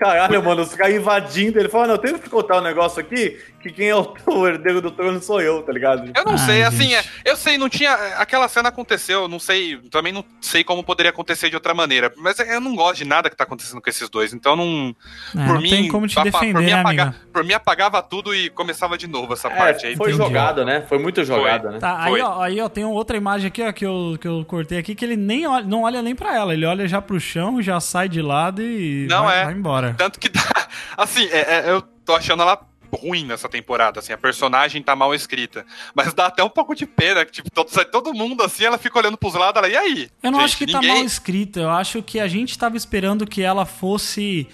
Caralho, 0.03 0.43
mano, 0.45 0.63
os 0.63 0.75
caras 0.75 0.95
invadindo. 0.95 1.59
Ele 1.61 1.69
fala, 1.69 1.87
não, 1.89 1.95
eu 1.95 1.99
tenho 1.99 2.19
que 2.19 2.29
contar 2.29 2.59
um 2.59 2.63
negócio 2.63 3.01
aqui, 3.01 3.39
que 3.61 3.71
quem 3.71 3.89
é 3.89 3.95
o, 3.95 4.13
o 4.27 4.47
herdeiro 4.47 4.81
do 4.81 4.91
trono 4.91 5.21
sou 5.23 5.41
eu, 5.41 5.63
tá 5.63 5.73
ligado? 5.73 6.11
Eu 6.17 6.25
não 6.25 6.33
Ai, 6.33 6.39
sei, 6.39 6.63
assim, 6.65 6.89
gente. 6.91 7.09
é, 7.25 7.31
eu 7.31 7.37
sei, 7.37 7.57
não 7.57 7.69
tinha. 7.69 7.93
Aquela 8.19 8.49
cena 8.49 8.69
aconteceu, 8.71 9.29
não 9.29 9.39
sei, 9.39 9.77
também 9.91 10.13
não 10.13 10.25
sei 10.41 10.65
como 10.65 10.83
poderia 10.83 11.11
acontecer 11.11 11.49
de 11.51 11.55
outra 11.55 11.73
maneira. 11.73 12.13
Mas 12.17 12.39
eu 12.41 12.61
não 12.61 12.75
gosto 12.75 12.97
de 12.99 13.05
nada 13.05 13.31
que 13.31 13.37
tá 13.37 13.45
acontecendo 13.45 13.81
com 13.81 13.89
esses 13.89 14.09
dois, 14.11 14.33
então 14.33 14.57
não. 14.57 14.95
É, 15.37 15.47
por 15.47 15.55
não 15.55 15.61
mim, 15.63 15.71
tem 15.71 15.89
como 15.89 16.07
te 16.09 16.19
apa- 16.19 16.31
defender, 16.31 16.53
por 16.55 16.61
mim, 16.63 16.67
né, 16.71 16.73
apaga- 16.81 17.03
amiga? 17.05 17.17
por 17.33 17.45
mim 17.45 17.53
apagava 17.53 18.03
tudo 18.03 18.35
e 18.35 18.51
começava 18.51 18.99
de 18.99 19.07
novo 19.07 19.33
essa 19.35 19.49
É, 19.49 19.57
parte 19.57 19.87
aí. 19.87 19.97
foi 19.97 20.11
entendi. 20.11 20.25
jogado, 20.27 20.65
né? 20.65 20.85
Foi 20.89 20.99
muito 20.99 21.23
jogado, 21.25 21.71
né? 21.71 21.79
Tá, 21.79 22.03
aí 22.03 22.21
ó, 22.21 22.41
aí 22.43 22.61
ó, 22.61 22.69
tem 22.69 22.85
outra 22.85 23.17
imagem 23.17 23.49
aqui, 23.49 23.63
ó, 23.63 23.71
que 23.73 23.87
eu, 23.87 24.17
que 24.21 24.27
eu 24.27 24.45
cortei 24.47 24.79
aqui, 24.79 24.95
que 24.95 25.05
ele 25.05 25.17
nem 25.17 25.47
olha, 25.47 25.65
não 25.65 25.83
olha 25.83 26.03
nem 26.03 26.15
pra 26.15 26.35
ela, 26.35 26.53
ele 26.55 26.67
olha 26.67 26.89
já 26.89 27.01
pro 27.01 27.21
chão, 27.21 27.63
já 27.63 27.79
sai 27.79 28.09
de 28.09 28.21
lado 28.21 28.61
e 28.63 29.07
Não 29.09 29.25
vai, 29.25 29.41
é. 29.41 29.45
vai 29.45 29.55
embora. 29.55 29.92
Tanto 29.97 30.19
que 30.21 30.29
dá. 30.29 30.41
Assim, 30.97 31.25
é- 31.27 31.67
é, 31.67 31.71
eu 31.71 31.83
tô 32.05 32.15
achando 32.15 32.43
ela 32.43 32.61
ruim 33.01 33.25
nessa 33.25 33.49
temporada, 33.49 34.01
assim, 34.01 34.13
a 34.13 34.19
personagem 34.19 34.83
tá 34.83 34.95
mal 34.95 35.15
escrita. 35.15 35.65
Mas 35.95 36.13
dá 36.13 36.27
até 36.27 36.45
um 36.45 36.49
pouco 36.51 36.75
de 36.75 36.85
pena, 36.85 37.25
que 37.25 37.33
tipo, 37.33 37.51
todo, 37.51 37.71
sai 37.71 37.87
todo 37.87 38.13
mundo 38.13 38.43
assim, 38.43 38.65
ela 38.65 38.77
fica 38.77 38.99
olhando 38.99 39.17
pros 39.17 39.33
lados, 39.33 39.57
ela, 39.63 39.69
e 39.69 39.75
aí? 39.75 40.11
Eu 40.23 40.31
não 40.31 40.41
Gente, 40.41 40.49
acho 40.49 40.57
que 40.59 40.67
tá 40.67 40.79
ninguém- 40.79 40.97
mal 40.97 41.05
escrita, 41.07 41.61
eu 41.61 41.71
acho 41.71 42.03
que 42.03 42.21
a 42.21 42.29
gente 42.29 42.59
tava 42.59 42.77
esperando 42.77 43.27
que 43.27 43.41
ela 43.43 43.65
fosse, 43.65 44.47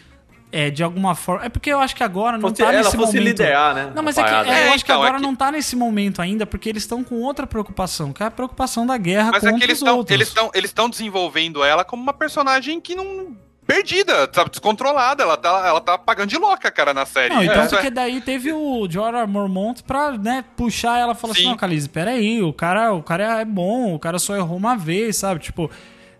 é, 0.53 0.71
de 0.71 0.85
alguma 0.85 1.17
forma... 1.17 1.47
É 1.47 1.49
porque 1.49 1.69
eu 1.69 1.81
acho 1.81 1.97
que 1.97 2.05
agora 2.05 2.39
não 2.39 2.51
Fosse- 2.51 2.63
tá 2.63 2.69
ela 2.73 2.79
nesse 2.85 2.97
fosse 2.97 3.17
momento... 3.17 3.25
liderar, 3.25 3.75
né? 3.75 3.93
Não, 3.93 4.05
mas 4.05 4.17
é 4.17 4.23
que 4.23 4.29
parada. 4.31 4.49
é, 4.49 4.53
eu 4.53 4.57
É, 4.57 4.69
acho 4.75 4.85
que 4.85 4.93
então, 4.93 5.03
é 5.03 5.07
agora 5.09 5.21
que- 5.21 5.27
não 5.27 5.35
tá 5.35 5.51
nesse 5.51 5.75
momento 5.75 6.23
ainda, 6.23 6.47
porque 6.47 6.69
eles 6.69 6.85
estão 6.85 7.03
com 7.03 7.17
outra 7.23 7.45
preocupação, 7.45 8.13
que 8.13 8.23
é 8.23 8.27
a 8.27 8.31
preocupação 8.31 8.87
da 8.87 8.97
guerra 8.97 9.33
Mas 9.33 9.41
contra 9.41 9.57
é 9.57 9.59
que 9.59 9.65
eles 9.65 9.79
os 9.79 9.83
estão 9.83 9.97
outros. 9.97 10.15
eles 10.15 10.29
estão 10.29 10.51
eles 10.55 10.71
estão 10.71 10.89
desenvolvendo 10.89 11.65
ela 11.65 11.85
como 11.85 12.01
uma 12.01 12.13
personagem 12.13 12.81
que 12.81 12.95
não 12.95 13.37
perdida, 13.69 14.27
tá 14.27 14.45
descontrolada, 14.45 15.23
ela 15.23 15.37
tá 15.37 15.63
ela 15.67 15.81
tá 15.81 15.99
pagando 15.99 16.31
de 16.31 16.39
louca, 16.39 16.71
cara, 16.71 16.95
na 16.95 17.05
série. 17.05 17.35
Não, 17.35 17.45
então 17.45 17.61
Isso 17.67 17.75
porque 17.75 17.89
é- 17.89 17.91
daí 17.91 18.19
teve 18.23 18.51
o 18.51 18.89
Jorah 18.91 19.27
Mormont 19.27 19.83
pra, 19.85 20.13
né, 20.13 20.43
puxar 20.57 20.99
ela 20.99 21.13
e 21.13 21.15
falar 21.15 21.35
assim, 21.35 21.43
Sim. 21.43 21.49
não, 21.51 21.57
Calize, 21.57 21.87
peraí, 21.87 22.43
o 22.43 22.51
cara, 22.51 22.95
o 22.95 23.03
cara 23.03 23.41
é 23.43 23.45
bom, 23.45 23.95
o 23.95 23.99
cara 23.99 24.19
só 24.19 24.35
errou 24.35 24.57
uma 24.57 24.75
vez, 24.75 25.19
sabe? 25.19 25.41
Tipo, 25.41 25.71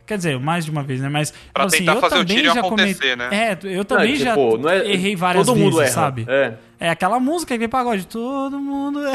quer 0.07 0.19
dizer, 0.19 0.39
mais 0.39 0.67
de 0.67 0.71
uma 0.71 0.83
vez, 0.83 1.01
né? 1.01 1.09
Mas, 1.09 1.33
Pra 1.55 1.65
assim, 1.65 1.79
tentar 1.79 1.95
eu 1.95 2.01
fazer 2.01 2.17
o 2.17 2.19
também 2.19 2.37
tiro 2.37 2.53
já 2.55 2.61
acontecer, 2.61 3.17
cometi... 3.17 3.17
né? 3.17 3.29
É, 3.33 3.59
eu 3.63 3.85
também 3.85 4.15
já 4.17 4.31
tipo, 4.37 4.59
não 4.59 4.69
é- 4.69 4.87
errei 4.87 5.17
várias 5.17 5.47
todo 5.47 5.57
mundo 5.57 5.79
vezes, 5.79 5.95
erra. 5.97 6.03
sabe? 6.05 6.27
É. 6.29 6.53
É 6.81 6.91
aquela 6.91 7.19
música, 7.19 7.55
aquele 7.55 7.67
pagode, 7.69 8.07
todo 8.07 8.59
mundo 8.61 9.05
é... 9.05 9.11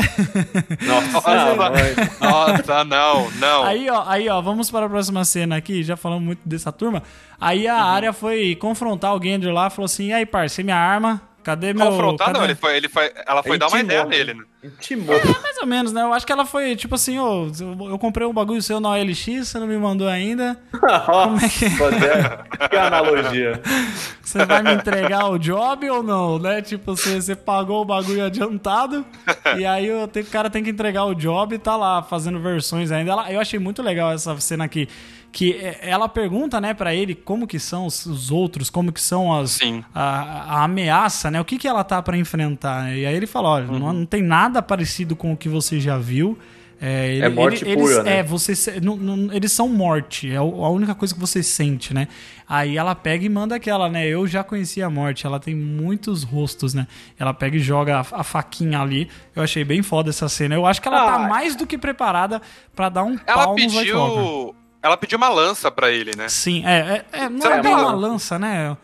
Nossa, 0.86 1.12
Nossa, 1.14 1.56
mãe. 1.56 1.96
Nossa, 2.22 2.84
não, 2.84 3.32
não. 3.40 3.64
Aí, 3.64 3.90
ó, 3.90 4.04
aí, 4.06 4.28
ó, 4.28 4.42
vamos 4.42 4.70
para 4.70 4.86
a 4.86 4.90
próxima 4.90 5.24
cena 5.24 5.56
aqui, 5.56 5.82
já 5.82 5.96
falamos 5.96 6.24
muito 6.26 6.42
dessa 6.46 6.72
turma. 6.74 7.02
Aí 7.40 7.66
Uhum. 7.66 7.72
a 7.74 7.82
área 7.84 8.12
foi 8.14 8.56
confrontar 8.56 9.16
o 9.16 9.22
Gendry 9.24 9.52
lá, 9.52 9.70
falou 9.70 9.86
assim, 9.86 10.08
e 10.08 10.14
aí, 10.14 10.26
parça, 10.26 10.62
minha 10.62 10.76
arma? 10.76 11.22
Cadê 11.44 11.74
meu... 11.74 11.88
Confrontar, 11.88 12.28
cadê... 12.28 12.40
não, 12.40 12.46
ele 12.46 12.56
foi, 12.56 12.78
ele 12.78 12.90
foi, 12.90 13.12
ela 13.28 13.44
foi 13.44 13.58
dar 13.58 13.68
uma 13.68 13.80
ideia 13.80 14.04
né? 14.06 14.10
nele, 14.10 14.34
né? 14.34 14.44
Intimou. 14.64 15.20
Mais 15.42 15.58
ou 15.58 15.68
menos, 15.68 15.92
né? 15.92 16.02
Eu 16.02 16.14
acho 16.14 16.26
que 16.26 16.32
ela 16.32 16.46
foi 16.46 16.76
tipo 16.76 16.96
assim, 16.96 17.20
ô, 17.20 17.52
eu 17.90 18.00
comprei 18.00 18.26
um 18.26 18.34
bagulho 18.34 18.62
seu 18.62 18.80
na 18.80 18.92
OLX, 18.92 19.48
você 19.48 19.60
não 19.60 19.68
me 19.68 19.78
mandou 19.78 20.08
ainda. 20.08 20.58
Como 21.06 21.38
é 21.38 21.50
que- 21.50 22.70
Que 22.70 22.78
analogia. 22.78 23.62
Você 24.24 24.46
vai 24.46 24.64
me 24.64 24.74
entregar 24.74 25.30
o 25.30 25.38
job 25.38 25.88
ou 25.90 26.02
não, 26.02 26.40
né? 26.40 26.62
Tipo, 26.62 26.96
você, 26.96 27.22
você 27.22 27.36
pagou 27.36 27.82
o 27.82 27.86
bagulho 27.86 28.26
adiantado 28.26 29.06
e 29.60 29.66
aí 29.66 29.92
o, 29.92 30.10
cara 30.32 30.50
tem 30.50 30.64
que 30.64 30.70
entregar 30.70 31.04
o 31.04 31.14
job 31.14 31.54
e 31.54 31.60
tá 31.60 31.76
lá 31.76 32.02
fazendo 32.02 32.40
versões 32.40 32.92
ainda. 32.92 33.12
Ela- 33.12 33.32
eu 33.32 33.40
achei 33.40 33.60
muito 33.60 33.84
legal 33.84 34.12
essa 34.12 34.36
cena 34.40 34.64
aqui. 34.64 34.88
Que 35.34 35.54
é, 35.54 35.80
ela 35.90 36.08
pergunta, 36.08 36.62
né, 36.62 36.74
pra 36.76 36.94
ele 36.94 37.16
como 37.16 37.48
que 37.48 37.58
são 37.60 37.88
os, 37.88 38.06
os 38.06 38.30
outros, 38.32 38.70
como 38.70 38.92
que 38.94 39.02
são 39.02 39.34
as, 39.34 39.60
a, 39.94 40.60
a 40.60 40.64
ameaça, 40.64 41.32
né? 41.32 41.42
O 41.42 41.46
que, 41.46 41.58
que 41.58 41.68
ela 41.68 41.84
tá 41.84 42.02
pra 42.04 42.16
enfrentar. 42.16 42.84
né? 42.84 43.00
E 43.00 43.06
aí 43.08 43.16
ele 43.16 43.26
fala, 43.28 43.50
olha, 43.50 43.68
Uhum. 43.68 43.80
não, 43.80 43.94
não 43.94 44.06
tem 44.06 44.22
nada 44.22 44.62
parecido 44.62 45.16
com 45.16 45.34
o 45.34 45.38
que 45.38 45.50
você 45.50 45.80
já 45.80 45.98
viu. 45.98 46.38
É, 46.80 47.14
ele- 47.16 47.26
É 47.26 47.30
morte 47.30 47.64
ele- 47.64 47.76
pura, 47.78 47.94
eles, 47.94 48.04
né? 48.04 48.18
É, 48.20 48.24
você, 48.24 48.80
não- 48.82 48.96
não- 48.98 49.34
eles 49.34 49.52
são 49.54 49.70
morte, 49.70 50.30
é 50.30 50.36
a 50.36 50.44
única 50.44 50.94
coisa 50.94 51.14
que 51.14 51.20
você 51.20 51.42
sente, 51.42 51.94
né? 51.94 52.08
Aí 52.48 52.78
ela 52.78 52.94
pega 52.94 53.26
e 53.26 53.30
manda 53.30 53.56
aquela, 53.56 53.90
né? 53.90 54.06
Eu 54.06 54.28
já 54.28 54.44
conheci 54.44 54.84
a 54.84 54.90
morte, 54.90 55.26
ela 55.26 55.40
tem 55.40 55.56
muitos 55.56 56.24
rostos, 56.24 56.74
né? 56.74 56.86
Ela 57.18 57.34
pega 57.34 57.56
e 57.56 57.60
joga 57.60 58.00
a, 58.00 58.20
a 58.20 58.24
faquinha 58.24 58.80
ali. 58.82 59.08
Eu 59.36 59.42
achei 59.42 59.64
bem 59.64 59.82
foda 59.82 60.10
essa 60.10 60.28
cena. 60.30 60.54
Eu 60.56 60.66
acho 60.66 60.82
que 60.82 60.88
ela 60.88 61.06
tá 61.06 61.16
Ah. 61.16 61.28
mais 61.28 61.56
do 61.56 61.66
que 61.66 61.78
preparada 61.78 62.42
pra 62.76 62.90
dar 62.90 63.04
um 63.06 63.18
Ela 63.26 63.46
pau 63.46 63.56
no 63.56 63.62
White 63.64 63.92
Walker. 63.94 64.56
Ela 64.84 64.98
pediu 64.98 65.18
uma 65.18 65.30
lança 65.30 65.72
pra 65.72 65.90
ele, 65.90 66.12
né? 66.16 66.28
Sim, 66.30 66.64
é, 66.66 67.06
é, 67.14 67.24
é 67.24 67.30
não 67.30 67.42
Será 67.42 67.56
é 67.58 67.62
bem 67.62 67.72
ela- 67.72 67.84
uma 67.84 67.94
lança, 67.94 68.38
né? 68.38 68.76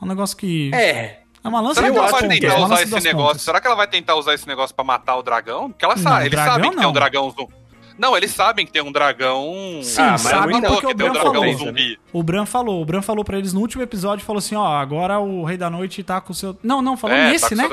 É 0.00 0.04
um 0.04 0.06
negócio 0.06 0.36
que. 0.36 0.70
É. 0.74 1.20
É 1.42 1.48
uma 1.48 1.60
lança 1.60 1.76
Será 1.80 1.90
que 1.92 1.98
ela 1.98 2.10
vai 2.10 2.28
tentar 2.28 2.56
uma 2.56 2.66
usar 2.66 2.82
esse 2.82 2.92
negócio? 2.94 3.16
pontas. 3.28 3.42
Será 3.42 3.60
que 3.60 3.66
ela 3.68 3.76
vai 3.76 3.86
tentar 3.86 4.14
usar 4.16 4.34
esse 4.34 4.46
negócio 4.48 4.74
pra 4.74 4.84
matar 4.84 5.16
o 5.16 5.22
dragão? 5.22 5.70
Porque 5.70 5.84
ela 5.84 5.94
Não, 5.94 6.02
sabe, 6.02 6.22
eles 6.22 6.30
dragão 6.32 6.52
sabem 6.54 6.70
que 6.70 6.76
tem 6.76 6.82
não. 6.82 6.90
um 6.90 6.92
dragão 6.92 7.30
zumbi. 7.30 7.54
Não, 7.98 8.16
eles 8.16 8.30
sabem 8.32 8.66
que 8.66 8.72
tem 8.72 8.82
um 8.82 8.92
dragão. 8.92 9.80
Sim, 9.82 10.02
Ah, 10.02 10.10
mas 10.10 10.20
sabe 10.22 10.36
é 10.48 10.52
muito- 10.52 10.66
porque 10.66 10.86
que 10.88 10.92
o 10.92 10.96
tem 10.96 11.06
um 11.06 11.12
Bran 11.12 11.20
dragão 11.22 11.34
falou. 11.42 11.58
zumbi. 11.58 11.98
O 12.12 12.22
Bran 12.22 12.44
falou, 12.46 12.82
o 12.82 12.84
Bran 12.84 13.00
falou 13.00 13.24
pra 13.24 13.38
eles 13.38 13.52
no 13.54 13.60
último 13.60 13.82
episódio, 13.82 14.22
falou 14.26 14.38
assim, 14.38 14.54
ó, 14.56 14.66
agora 14.66 15.18
o 15.20 15.44
Rei 15.44 15.56
da 15.56 15.70
Noite 15.70 16.02
tá 16.02 16.20
com 16.20 16.32
o 16.32 16.34
seu... 16.34 16.54
Não, 16.62 16.82
não, 16.82 16.96
falou 16.96 17.16
É, 17.16 17.24
tá 17.26 17.30
nesse, 17.30 17.48
com 17.48 17.54
né? 17.54 17.68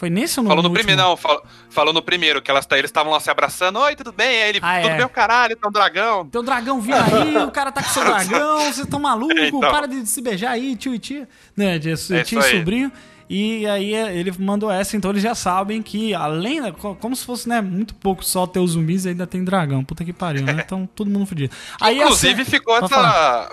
Foi 0.00 0.08
nesse 0.08 0.40
ou 0.40 0.44
no, 0.44 0.48
Falou 0.48 0.62
no, 0.62 0.68
no 0.70 0.74
primeiro, 0.74 0.98
não, 1.02 1.14
falou, 1.14 1.42
falou 1.68 1.92
no 1.92 2.00
primeiro, 2.00 2.40
que 2.40 2.50
elas, 2.50 2.64
tá- 2.64 2.78
eles 2.78 2.88
estavam 2.88 3.12
lá 3.12 3.20
se 3.20 3.30
abraçando. 3.30 3.78
Oi, 3.80 3.94
tudo 3.94 4.12
bem? 4.12 4.42
Aí 4.42 4.48
ele, 4.48 4.58
Ah, 4.62 4.80
tudo 4.80 4.92
é. 4.92 4.96
bem, 4.96 5.04
o 5.04 5.10
caralho, 5.10 5.54
tem 5.54 5.68
um 5.68 5.72
dragão. 5.72 6.26
Tem 6.26 6.40
um 6.40 6.44
dragão 6.44 6.80
vindo 6.80 6.94
aí, 6.96 7.36
o 7.44 7.50
cara 7.50 7.70
tá 7.70 7.82
com 7.82 7.90
seu 7.90 8.02
dragão, 8.02 8.60
vocês 8.60 8.78
estão 8.78 8.98
malucos, 8.98 9.36
Então. 9.44 9.60
para 9.60 9.86
de 9.86 10.06
se 10.06 10.22
beijar 10.22 10.52
aí, 10.52 10.74
tio 10.74 10.94
e 10.94 10.98
tia, 10.98 11.28
né, 11.54 11.78
de, 11.78 11.90
É 11.92 12.24
tio 12.24 12.40
e 12.40 12.42
sobrinho. 12.42 12.90
E 13.28 13.66
aí 13.66 13.94
é, 13.94 14.16
ele 14.16 14.32
mandou 14.38 14.70
essa, 14.72 14.96
então 14.96 15.10
eles 15.10 15.22
já 15.22 15.34
sabem 15.34 15.82
que, 15.82 16.14
além, 16.14 16.62
da- 16.62 16.72
co- 16.72 16.94
como 16.96 17.14
se 17.14 17.24
fosse, 17.26 17.46
né, 17.46 17.60
muito 17.60 17.94
pouco 17.94 18.24
só 18.24 18.46
ter 18.46 18.58
os 18.58 18.70
zumbis, 18.72 19.04
ainda 19.06 19.26
tem 19.26 19.44
dragão, 19.44 19.84
puta 19.84 20.02
que 20.04 20.12
pariu, 20.14 20.42
né, 20.44 20.62
então 20.66 20.88
todo 20.96 21.10
mundo 21.10 21.26
fudido. 21.26 21.54
Aí 21.80 21.98
Inclusive, 22.00 22.40
essa- 22.40 22.50
ficou 22.50 22.88
falar. 22.88 23.50
essa. 23.50 23.52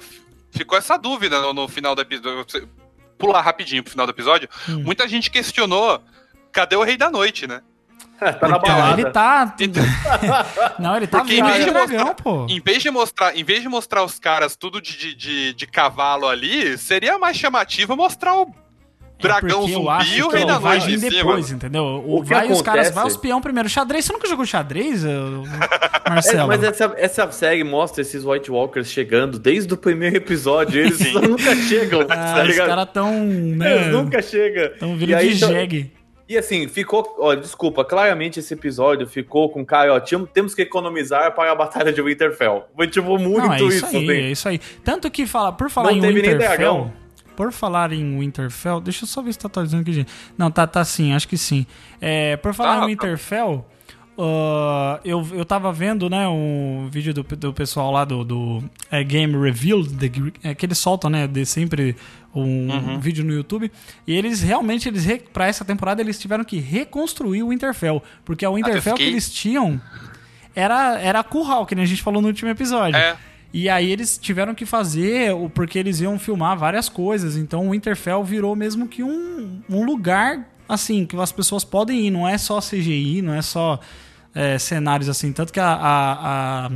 Ficou 0.52 0.78
essa 0.78 0.98
dúvida 0.98 1.42
no, 1.42 1.54
no 1.54 1.68
final 1.68 1.94
do 1.94 2.02
episódio. 2.02 2.68
Pular 3.20 3.42
rapidinho 3.42 3.82
pro 3.84 3.92
final 3.92 4.06
do 4.06 4.12
episódio. 4.12 4.48
Hum. 4.70 4.84
Muita 4.84 5.08
gente 5.08 5.30
questionou 5.32 6.00
cadê 6.58 6.76
o 6.76 6.84
Rei 6.84 6.98
da 6.98 7.10
Noite, 7.12 7.46
né? 7.48 7.62
tá 8.20 8.48
na 8.48 8.58
Então, 8.58 8.60
balada. 8.60 9.00
ele 9.02 9.12
tá. 9.12 9.56
não, 10.80 10.98
ele 10.98 11.06
tá 11.08 11.20
Porque 11.20 11.36
em 11.36 11.43
vez 11.43 11.58
de 11.60 11.65
de 11.65 11.72
dragão, 11.72 11.98
mostrar- 12.08 12.15
pô. 12.15 12.46
Em 12.50 12.60
vez 12.60 12.82
de 12.82 12.89
mostrar, 12.89 13.38
em 13.38 13.43
vez 13.43 13.62
de 13.62 13.70
mostrar 13.70 14.04
os 14.04 14.17
caras 14.17 14.56
tudo 14.56 14.82
de, 14.82 14.98
de, 14.98 15.13
de, 15.15 15.54
de 15.54 15.67
cavalo 15.67 16.28
ali, 16.28 16.78
seria 16.80 17.20
mais 17.20 17.38
chamativo 17.38 17.96
mostrar 17.96 18.36
o 18.36 18.48
dragão 19.20 19.38
É 19.38 19.62
porque 19.62 19.74
eu 19.76 19.82
zumbi 19.84 20.17
e 20.17 20.24
o 20.24 20.30
rei 20.30 20.46
da 20.46 20.58
vai 20.58 20.80
noite 20.80 20.96
em 20.96 21.00
depois, 21.10 21.52
entendeu? 21.52 21.84
O, 21.84 22.17
O 22.20 22.24
que 22.24 22.30
vai 22.30 22.52
os 22.52 22.62
caras, 22.63 22.88
acontece- 22.88 22.91
vai 22.96 23.06
os 23.06 23.17
peão 23.17 23.39
primeiro. 23.41 23.70
Xadrez, 23.70 24.06
você 24.06 24.13
nunca 24.13 24.28
jogou 24.28 24.46
xadrez, 24.48 25.04
ô, 25.06 25.08
É, 26.06 26.10
Marcelo? 26.10 26.48
mas 26.48 26.63
essa, 26.63 26.93
essa 26.98 27.32
série 27.32 27.63
mostra 27.63 28.02
esses 28.02 28.24
White 28.26 28.50
Walkers 28.50 28.89
chegando 28.91 29.38
desde 29.38 29.72
o 29.74 29.78
primeiro 29.78 30.15
episódio. 30.17 30.82
Eles 30.82 31.00
nunca 31.13 31.56
chegam, 31.56 32.02
Ah, 32.02 32.06
tá 32.06 32.43
os 32.50 32.56
caras 32.58 32.89
tão, 32.93 33.12
né, 33.26 33.76
Eles 33.76 33.88
nunca 33.93 34.22
chegam. 34.24 34.72
tão 34.80 34.93
E 34.93 34.98
vindo 34.98 35.15
aí, 35.15 35.30
de 35.30 35.36
então- 35.38 35.50
jegue. 35.50 35.91
E 36.30 36.38
assim, 36.38 36.68
ficou. 36.68 37.16
Ó, 37.20 37.34
desculpa, 37.36 37.86
claramente 37.86 38.40
esse 38.40 38.54
episódio 38.54 39.08
ficou 39.08 39.50
com 39.50 39.66
cara, 39.66 39.94
ó, 39.94 40.00
temos 40.28 40.54
que 40.54 40.62
economizar 40.62 41.34
para 41.34 41.52
a 41.52 41.56
Batalha 41.56 41.94
de 41.94 42.02
Winterfell. 42.02 42.66
Foi 42.76 42.88
tipo 42.88 43.18
muito 43.18 43.46
Não, 43.46 43.54
é 43.54 43.58
isso, 43.58 43.68
isso. 43.70 43.86
aí, 43.86 43.96
assim. 43.98 44.12
é 44.12 44.32
isso 44.32 44.50
aí. 44.50 44.60
Tanto 44.84 45.10
que 45.10 45.26
fala, 45.26 45.54
por 45.54 45.70
falar 45.70 45.92
Não 45.92 45.98
em 45.98 46.02
teve 46.02 46.22
nem 46.22 46.32
Winterfell, 46.32 46.58
dragão. 46.58 46.94
por 47.36 47.52
falar 47.54 47.94
em 47.94 48.20
Winterfell, 48.20 48.82
deixa 48.82 49.04
eu 49.06 49.08
só 49.08 49.22
ver 49.22 49.32
se 49.32 49.40
tá 49.40 49.48
atualizando 49.48 49.84
aqui, 49.84 49.94
gente. 49.94 50.12
Não, 50.38 50.52
tá, 50.52 50.68
tá 50.68 50.84
sim, 50.84 51.13
acho 51.13 51.28
que 51.30 51.38
sim. 51.38 51.66
É, 52.02 52.36
por 52.36 52.54
falar 52.54 52.82
Tá, 52.82 52.92
em 52.92 52.96
tá. 52.98 53.08
Ah, 54.19 54.99
eu, 55.06 55.25
eu 55.34 55.45
tava 55.45 55.71
vendo, 55.71 56.10
né, 56.10 56.27
um 56.27 56.88
vídeo 56.91 57.13
do, 57.13 57.23
do 57.23 57.53
pessoal 57.53 57.91
lá 57.91 58.03
do, 58.03 58.23
do 58.23 58.63
é, 58.91 59.03
Game 59.03 59.38
Reveal, 59.38 59.84
the, 59.86 60.10
é, 60.43 60.56
que 60.56 60.65
eles 60.65 60.77
soltam, 60.77 61.10
né, 61.10 61.27
de 61.27 61.45
sempre 61.45 61.95
um 62.36 62.67
Uhum. 62.71 62.99
vídeo 62.99 63.23
no 63.23 63.32
YouTube, 63.34 63.71
e 64.06 64.13
eles 64.15 64.41
realmente, 64.41 64.88
eles 64.88 65.06
pra 65.34 65.47
essa 65.47 65.63
temporada, 65.65 66.01
eles 66.01 66.19
tiveram 66.19 66.43
que 66.43 66.60
reconstruir 66.60 67.41
o 67.43 67.49
Winterfell, 67.49 68.01
porque 68.25 68.45
a 68.45 68.49
Winterfell 68.51 68.93
que 68.95 68.99
fiquei- 69.03 69.08
eles 69.08 69.32
tinham 69.32 69.80
era, 70.56 70.99
era 70.99 71.23
curral, 71.23 71.65
que 71.65 71.75
nem 71.75 71.84
a 71.84 71.88
gente 71.88 72.01
falou 72.01 72.21
no 72.21 72.27
último 72.27 72.49
episódio. 72.49 72.97
É. 72.97 73.15
E 73.53 73.69
aí 73.69 73.91
eles 73.91 74.17
tiveram 74.17 74.53
que 74.53 74.65
fazer, 74.65 75.34
o- 75.34 75.49
porque 75.49 75.80
eles 75.80 75.99
iam 76.01 76.19
filmar 76.19 76.58
várias 76.58 76.89
coisas. 76.89 77.36
Então 77.38 77.67
o 77.67 77.71
Winterfell 77.71 78.23
virou 78.23 78.56
mesmo 78.56 78.88
que 78.88 79.01
um, 79.03 79.62
um 79.69 79.84
lugar, 79.86 80.47
assim, 80.67 81.06
que 81.06 81.15
as 81.15 81.32
pessoas 81.32 81.63
podem 81.63 82.08
ir. 82.08 82.12
Não 82.12 82.27
é 82.27 82.38
só 82.38 82.60
CGI, 82.60 83.21
não 83.21 83.34
é 83.34 83.41
só 83.41 83.80
é, 84.38 84.60
cenários 84.60 85.10
assim. 85.10 85.34
Tanto 85.34 85.52
que 85.52 85.60
a, 85.60 85.65
a, 85.73 86.67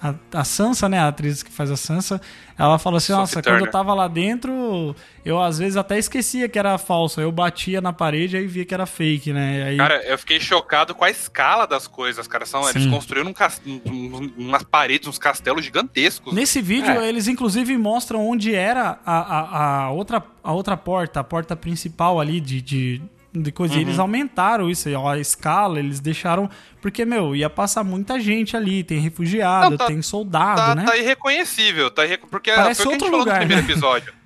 a, 0.00 0.14
a, 0.32 0.44
Sansa, 0.44 0.88
né, 0.88 1.00
a 1.00 1.08
atriz 1.08 1.42
que 1.42 1.50
faz 1.50 1.68
a 1.68 1.76
Sansa, 1.76 2.20
ela 2.56 2.78
falou 2.78 2.98
assim, 2.98 3.12
nossa, 3.12 3.42
quando 3.42 3.66
eu 3.66 3.70
tava 3.70 3.92
lá 3.92 4.06
dentro, 4.06 4.94
eu 5.24 5.42
às 5.42 5.58
vezes 5.58 5.76
até 5.76 5.98
esquecia 5.98 6.48
que 6.48 6.56
era 6.58 6.78
falso. 6.78 7.20
Eu 7.20 7.32
batia 7.32 7.80
na 7.80 7.92
parede 7.92 8.36
e 8.36 8.46
via 8.46 8.64
que 8.64 8.72
era 8.72 8.86
fake, 8.86 9.32
né? 9.32 9.64
Aí, 9.64 9.76
Cara, 9.76 10.00
eu 10.06 10.16
fiquei 10.16 10.38
chocado 10.38 10.94
com 10.94 11.04
a 11.04 11.10
escala 11.10 11.66
das 11.66 11.88
coisas, 11.88 12.28
cara. 12.28 12.46
São, 12.46 12.68
eles 12.70 12.86
construíram 12.86 13.30
um 13.30 13.34
cas- 13.34 13.60
um- 13.66 14.32
umas 14.38 14.62
paredes, 14.62 15.08
uns 15.08 15.18
castelos 15.18 15.64
gigantescos. 15.64 16.32
Nesse 16.32 16.62
vídeo, 16.62 16.90
É. 16.92 17.08
eles 17.08 17.26
inclusive 17.26 17.76
mostram 17.76 18.28
onde 18.28 18.54
era 18.54 19.00
a, 19.04 19.18
a, 19.18 19.82
a 19.86 19.90
outra, 19.90 20.22
a 20.44 20.52
outra 20.52 20.76
porta, 20.76 21.18
a 21.18 21.24
porta 21.24 21.56
principal 21.56 22.20
ali 22.20 22.40
de, 22.40 22.60
de, 22.62 23.02
de 23.32 23.52
coisa. 23.52 23.74
E 23.74 23.80
eles 23.80 23.98
aumentaram 23.98 24.70
isso, 24.70 24.88
aí, 24.88 24.94
ó, 24.94 25.08
a 25.10 25.18
escala, 25.18 25.78
eles 25.78 26.00
deixaram. 26.00 26.48
Porque, 26.80 27.04
meu, 27.04 27.34
ia 27.36 27.50
passar 27.50 27.84
muita 27.84 28.18
gente 28.18 28.56
ali. 28.56 28.82
Tem 28.82 28.98
refugiado, 29.00 29.70
Não, 29.70 29.76
tá- 29.76 29.86
tem 29.86 30.00
soldado, 30.02 30.60
tá, 30.60 30.74
né? 30.74 30.84
tá 30.84 30.96
irreconhecível, 30.96 31.90
tá 31.90 32.04
irre... 32.04 32.18
porque 32.18 32.52
Parece 32.52 32.82
foi 32.82 32.94
o 32.94 32.98
que 32.98 33.04
a 33.04 33.06
gente 33.06 33.14
outro 33.14 33.18
falou 33.18 33.20
lugar, 33.20 33.40
no 33.40 33.46
primeiro 33.46 33.66
né? 33.66 33.72
episódio. 33.72 34.17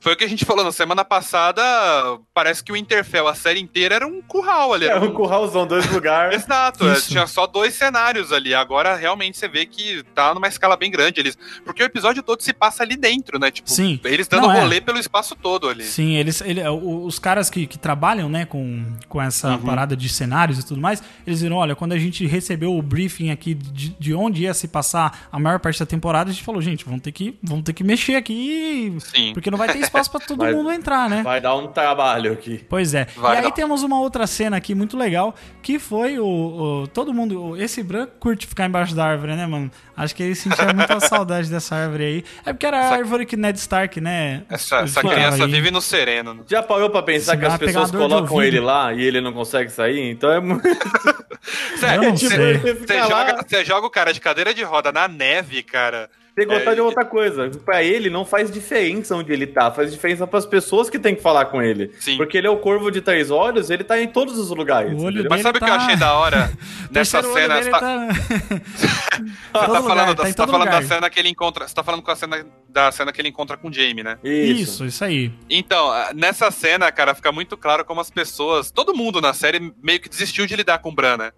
Foi 0.00 0.12
o 0.12 0.16
que 0.16 0.24
a 0.24 0.28
gente 0.28 0.44
falou 0.44 0.64
na 0.64 0.70
semana 0.72 1.04
passada. 1.04 1.60
Parece 2.32 2.62
que 2.62 2.70
o 2.72 2.76
Interfell, 2.76 3.26
a 3.26 3.34
série 3.34 3.60
inteira, 3.60 3.96
era 3.96 4.06
um 4.06 4.22
curral 4.22 4.72
ali. 4.72 4.86
É 4.86 4.90
Era 4.90 5.04
um 5.04 5.12
curralzão, 5.12 5.66
dois 5.66 5.84
lugares. 5.92 6.44
Exato, 6.44 6.88
é, 6.88 6.92
Isso. 6.92 7.08
tinha 7.08 7.26
só 7.26 7.46
dois 7.46 7.74
cenários 7.74 8.32
ali. 8.32 8.54
Agora 8.54 8.94
realmente 8.96 9.36
você 9.36 9.48
vê 9.48 9.66
que 9.66 10.02
tá 10.14 10.32
numa 10.34 10.46
escala 10.48 10.76
bem 10.76 10.90
grande. 10.90 11.20
Eles, 11.20 11.36
porque 11.64 11.82
o 11.82 11.86
episódio 11.86 12.22
todo 12.22 12.40
se 12.42 12.52
passa 12.52 12.82
ali 12.82 12.96
dentro, 12.96 13.38
né? 13.38 13.50
Tipo, 13.50 13.70
Sim. 13.70 13.98
eles 14.04 14.28
dando 14.28 14.42
Não, 14.46 14.52
é. 14.52 14.60
rolê 14.60 14.80
pelo 14.80 14.98
espaço 14.98 15.34
todo 15.34 15.68
ali. 15.68 15.84
Sim, 15.84 16.14
eles, 16.14 16.40
ele, 16.42 16.62
o- 16.68 17.04
os 17.04 17.18
caras 17.18 17.50
que, 17.50 17.66
que 17.66 17.78
trabalham 17.78 18.28
né, 18.28 18.44
com, 18.44 18.84
com 19.08 19.20
essa 19.20 19.48
Uhum. 19.52 19.58
parada 19.62 19.96
de 19.96 20.08
cenários 20.08 20.58
e 20.58 20.66
tudo 20.66 20.80
mais, 20.80 21.02
eles 21.26 21.40
viram, 21.40 21.56
olha, 21.56 21.74
quando 21.74 21.92
a 21.92 21.98
gente 21.98 22.26
recebeu 22.26 22.76
o 22.76 22.82
briefing 22.82 23.30
aqui 23.30 23.54
de, 23.54 23.90
de 23.98 24.14
onde 24.14 24.42
ia 24.42 24.54
se 24.54 24.68
passar 24.68 25.26
a 25.32 25.38
maior 25.38 25.58
parte 25.58 25.78
da 25.80 25.86
temporada, 25.86 26.30
a 26.30 26.32
gente 26.32 26.44
falou, 26.44 26.60
gente, 26.62 26.84
vamos 26.84 27.00
ter 27.00 27.10
que, 27.12 27.36
vamos 27.42 27.64
ter 27.64 27.72
que 27.72 27.82
mexer 27.82 28.14
aqui, 28.16 28.96
Sim. 29.00 29.32
porque 29.32 29.50
não 29.50 29.58
vai 29.58 29.68
ter 29.72 29.78
espaço 29.88 30.10
pra 30.10 30.20
todo 30.20 30.38
Vai- 30.38 30.52
mundo 30.54 30.70
entrar, 30.70 31.08
né? 31.10 31.22
Vai 31.22 31.40
dar 31.40 31.56
um 31.56 31.66
trabalho 31.68 32.32
aqui. 32.32 32.64
Pois 32.68 32.94
é. 32.94 33.06
Vai 33.16 33.34
e 33.34 33.38
aí 33.38 33.42
dar. 33.44 33.50
temos 33.52 33.82
uma 33.82 33.98
outra 34.00 34.26
cena 34.26 34.56
aqui 34.56 34.74
muito 34.74 34.96
legal, 34.96 35.34
que 35.62 35.78
foi 35.78 36.18
o, 36.18 36.26
o- 36.26 36.86
todo 36.88 37.12
mundo, 37.12 37.56
esse 37.60 37.82
branco 37.82 38.12
curte 38.20 38.46
ficar 38.46 38.66
embaixo 38.66 38.94
da 38.94 39.04
árvore, 39.04 39.34
né, 39.34 39.46
mano? 39.46 39.70
Acho 39.96 40.14
que 40.14 40.22
ele 40.22 40.34
sentia 40.34 40.72
muita 40.72 41.00
saudade 41.00 41.50
dessa 41.50 41.74
árvore 41.74 42.04
aí. 42.04 42.24
É 42.46 42.52
porque 42.52 42.66
era 42.66 42.78
a 42.78 42.84
Essa- 42.84 42.94
árvore 42.94 43.26
que 43.26 43.36
Ned 43.36 43.58
Stark, 43.58 44.00
né? 44.00 44.42
Essa, 44.48 44.76
essa 44.80 45.00
criança 45.00 45.44
aí. 45.44 45.50
vive 45.50 45.70
no 45.70 45.80
sereno. 45.80 46.34
né? 46.34 46.40
Já 46.46 46.62
parou 46.62 46.88
pra 46.90 47.02
pensar 47.02 47.36
que 47.36 47.44
as 47.44 47.56
pessoas 47.58 47.90
colocam 47.90 48.42
ele 48.42 48.60
lá 48.60 48.92
e 48.92 49.02
ele 49.02 49.20
não 49.20 49.32
consegue 49.32 49.70
sair? 49.70 50.10
Então 50.10 50.30
é 50.30 50.40
muito. 50.40 50.62
Você 52.18 52.98
joga, 53.08 53.44
você 53.46 53.64
joga 53.64 53.86
o 53.86 53.90
cara 53.90 54.12
de 54.12 54.20
cadeira 54.20 54.52
de 54.52 54.62
roda 54.62 54.92
na 54.92 55.08
neve, 55.08 55.62
cara. 55.62 56.10
Tem 56.38 56.46
que 56.48 56.54
gostar 56.54 56.72
É, 56.72 56.74
de 56.74 56.80
outra 56.80 57.04
coisa. 57.04 57.50
Pra 57.64 57.82
ele 57.82 58.08
não 58.10 58.24
faz 58.24 58.50
diferença 58.50 59.14
onde 59.16 59.32
ele 59.32 59.46
tá, 59.46 59.70
faz 59.70 59.90
diferença 59.92 60.26
pras 60.26 60.46
pessoas 60.46 60.88
que 60.88 60.98
tem 60.98 61.14
que 61.14 61.22
falar 61.22 61.46
com 61.46 61.60
ele. 61.62 61.90
Sim. 62.00 62.16
Porque 62.16 62.38
ele 62.38 62.46
é 62.46 62.50
o 62.50 62.58
corvo 62.58 62.90
de 62.90 63.00
três 63.00 63.30
olhos, 63.30 63.70
ele 63.70 63.84
tá 63.84 64.00
em 64.00 64.08
todos 64.08 64.38
os 64.38 64.50
lugares. 64.50 64.92
Mas 65.28 65.42
sabe 65.42 65.58
o 65.58 65.60
que 65.60 65.66
tá- 65.66 65.72
eu 65.72 65.80
achei 65.80 65.96
da 65.96 66.14
hora 66.14 66.52
nessa 66.90 67.22
cena? 67.22 67.62
Você 67.62 67.70
tá, 67.70 67.78
tá... 67.80 68.08
tá 69.52 69.66
lugar, 69.66 69.82
falando, 69.82 70.14
tá 70.14 70.22
da, 70.22 70.28
tá 70.28 70.34
todo 70.34 70.50
falando 70.50 70.68
da 70.70 70.76
lugar. 70.78 70.88
cena 70.88 71.10
que 71.10 71.18
ele 71.20 71.28
encontra. 71.28 71.66
Você 71.66 71.74
tá 71.74 71.82
falando 71.82 72.02
com 72.02 72.10
a 72.10 72.16
cena 72.16 72.44
da 72.68 72.90
cena 72.92 73.12
que 73.12 73.20
ele 73.20 73.28
encontra 73.28 73.56
com 73.56 73.68
o 73.68 73.72
Jamie, 73.72 74.02
né? 74.02 74.18
Isso. 74.22 74.62
Isso, 74.62 74.84
isso 74.86 75.04
aí. 75.04 75.32
Então, 75.50 75.90
nessa 76.14 76.50
cena, 76.50 76.90
cara, 76.92 77.14
fica 77.14 77.32
muito 77.32 77.56
claro 77.56 77.84
como 77.84 78.00
as 78.00 78.10
pessoas, 78.10 78.70
todo 78.70 78.94
mundo 78.94 79.20
na 79.20 79.32
série 79.34 79.72
meio 79.82 80.00
que 80.00 80.08
desistiu 80.08 80.46
de 80.46 80.54
lidar 80.56 80.78
com 80.78 80.90
o 80.90 80.94
Bran, 80.94 81.16
né? 81.16 81.32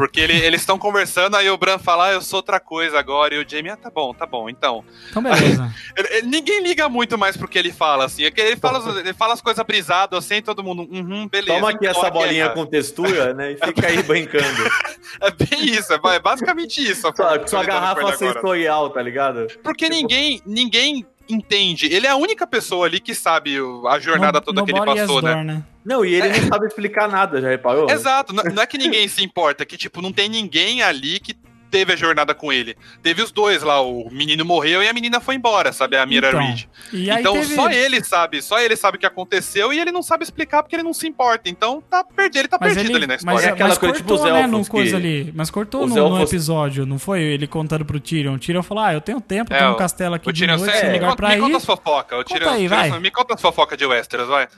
Porque 0.00 0.18
ele- 0.18 0.38
eles 0.40 0.62
estão 0.62 0.78
conversando, 0.78 1.36
aí 1.36 1.50
o 1.50 1.58
Bran 1.58 1.78
fala, 1.78 2.06
ah, 2.06 2.12
eu 2.12 2.22
sou 2.22 2.38
outra 2.38 2.58
coisa 2.58 2.98
agora, 2.98 3.34
e 3.34 3.38
o 3.38 3.46
Jamie, 3.46 3.70
ah, 3.70 3.76
tá 3.76 3.90
bom, 3.90 4.14
tá 4.14 4.24
bom. 4.24 4.48
Então, 4.48 4.82
Então, 5.10 5.22
beleza. 5.22 5.70
ele- 5.94 6.08
ele- 6.10 6.26
ninguém 6.26 6.62
liga 6.62 6.88
muito 6.88 7.18
mais 7.18 7.36
pro 7.36 7.46
que 7.46 7.58
ele 7.58 7.70
fala, 7.70 8.06
assim. 8.06 8.24
É 8.24 8.30
que 8.30 8.40
ele 8.40 8.56
fala, 8.56 8.78
as- 8.78 8.96
ele 8.96 9.12
fala 9.12 9.34
as 9.34 9.42
coisas 9.42 9.62
brisadas, 9.66 10.18
assim, 10.24 10.40
todo 10.40 10.64
mundo, 10.64 10.88
uhum, 10.90 11.28
beleza. 11.28 11.52
Toma 11.52 11.68
aqui 11.68 11.86
então 11.86 11.90
essa 11.90 12.06
a 12.06 12.10
bolinha 12.10 12.44
guerra. 12.44 12.54
com 12.54 12.64
textura, 12.64 13.34
né? 13.34 13.52
E 13.52 13.56
fica 13.58 13.86
aí 13.88 14.02
brincando. 14.02 14.40
É 15.20 15.30
bem 15.30 15.64
isso, 15.66 15.92
é 15.92 15.98
é 16.14 16.18
basicamente 16.18 16.80
isso. 16.82 17.06
a 17.06 17.12
forma 17.12 17.46
Sua, 17.46 17.62
garrafa 17.64 18.16
sensorial, 18.16 18.88
tá 18.90 19.02
ligado? 19.02 19.48
Porque 19.62 19.88
ninguém, 19.88 20.40
ninguém 20.46 21.04
entende. 21.32 21.86
Ele 21.86 22.06
é 22.06 22.10
a 22.10 22.16
única 22.16 22.46
pessoa 22.46 22.86
ali 22.86 23.00
que 23.00 23.14
sabe 23.14 23.56
a 23.88 23.98
jornada 23.98 24.38
No- 24.40 24.44
toda 24.44 24.64
que 24.64 24.70
ele 24.70 24.84
passou, 24.84 25.22
né? 25.22 25.34
door, 25.34 25.44
né? 25.44 25.62
Não, 25.84 26.04
e 26.04 26.14
ele 26.14 26.28
não 26.28 26.48
sabe 26.48 26.66
explicar 26.66 27.08
nada, 27.08 27.40
já 27.40 27.48
reparou? 27.48 27.90
Exato, 27.90 28.34
não, 28.34 28.44
não 28.44 28.62
é 28.62 28.66
que 28.66 28.76
ninguém 28.76 29.08
se 29.08 29.24
importa, 29.24 29.62
é 29.62 29.66
que 29.66 29.76
tipo, 29.78 30.02
não 30.02 30.12
tem 30.12 30.28
ninguém 30.28 30.82
ali 30.82 31.18
que 31.18 31.34
teve 31.70 31.92
a 31.92 31.96
jornada 31.96 32.34
com 32.34 32.52
ele. 32.52 32.76
Teve 33.02 33.22
os 33.22 33.30
dois 33.30 33.62
lá, 33.62 33.80
o 33.80 34.08
menino 34.10 34.44
morreu 34.44 34.82
e 34.82 34.88
a 34.88 34.92
menina 34.92 35.20
foi 35.20 35.34
embora, 35.36 35.72
sabe? 35.72 35.96
A 35.96 36.04
Mira 36.04 36.28
Então, 36.28 36.40
Reed. 36.40 36.64
E 36.92 37.10
aí 37.10 37.20
Então 37.20 37.32
teve... 37.34 37.54
só 37.54 37.70
ele 37.70 38.02
sabe, 38.04 38.42
só 38.42 38.58
ele 38.60 38.76
sabe 38.76 38.96
o 38.96 39.00
que 39.00 39.06
aconteceu 39.06 39.72
e 39.72 39.78
ele 39.78 39.92
não 39.92 40.02
sabe 40.02 40.24
explicar 40.24 40.62
porque 40.62 40.76
ele 40.76 40.82
não 40.82 40.92
se 40.92 41.06
importa. 41.06 41.48
Então 41.48 41.82
tá 41.88 42.02
perdido, 42.04 42.40
ele 42.40 42.48
tá 42.48 42.58
Mas 42.60 42.74
perdido 42.74 42.90
ele, 42.96 43.04
ali 43.04 43.06
na 43.06 43.14
mas, 43.14 43.20
história. 43.22 43.46
É 43.46 43.52
aquela 43.52 43.68
mas 43.70 43.78
coisa, 43.78 43.94
tipo, 43.96 44.08
cortou, 44.08 44.26
os 44.26 44.32
né, 44.32 44.40
elfos 44.42 44.52
no 44.66 44.66
coisa 44.66 44.90
que- 44.90 44.96
ali. 44.96 45.32
Mas 45.34 45.50
cortou 45.50 45.86
no, 45.86 45.94
no 45.94 46.16
elfos- 46.16 46.30
episódio, 46.32 46.84
não 46.86 46.98
foi? 46.98 47.20
Ele 47.22 47.46
contando 47.46 47.84
pro 47.84 48.00
Tyrion. 48.00 48.34
O 48.34 48.38
Tyrion 48.38 48.62
falou, 48.62 48.84
ah, 48.84 48.92
eu 48.92 49.00
tenho 49.00 49.20
tempo, 49.20 49.52
É, 49.54 49.58
tenho 49.58 49.72
um 49.72 49.76
castelo 49.76 50.14
aqui 50.16 50.28
O 50.28 50.32
de 50.32 50.40
Tyrion, 50.40 50.58
noite, 50.58 50.84
me, 50.86 50.92
lugar 50.92 51.00
conta, 51.10 51.16
pra 51.16 51.28
me 51.28 51.34
ir. 51.36 51.40
conta 51.40 51.56
as 51.56 51.64
fofocas. 51.64 52.18
O 52.20 52.24
Conta 52.24 52.34
Tyrion, 52.34 52.50
aí, 52.50 52.68
Tyrion- 52.68 52.90
vai. 52.90 53.00
me 53.00 53.10
conta 53.10 53.34
as 53.34 53.40
fofocas 53.40 53.78
de 53.78 53.86
Westeros, 53.86 54.28
vai. 54.28 54.48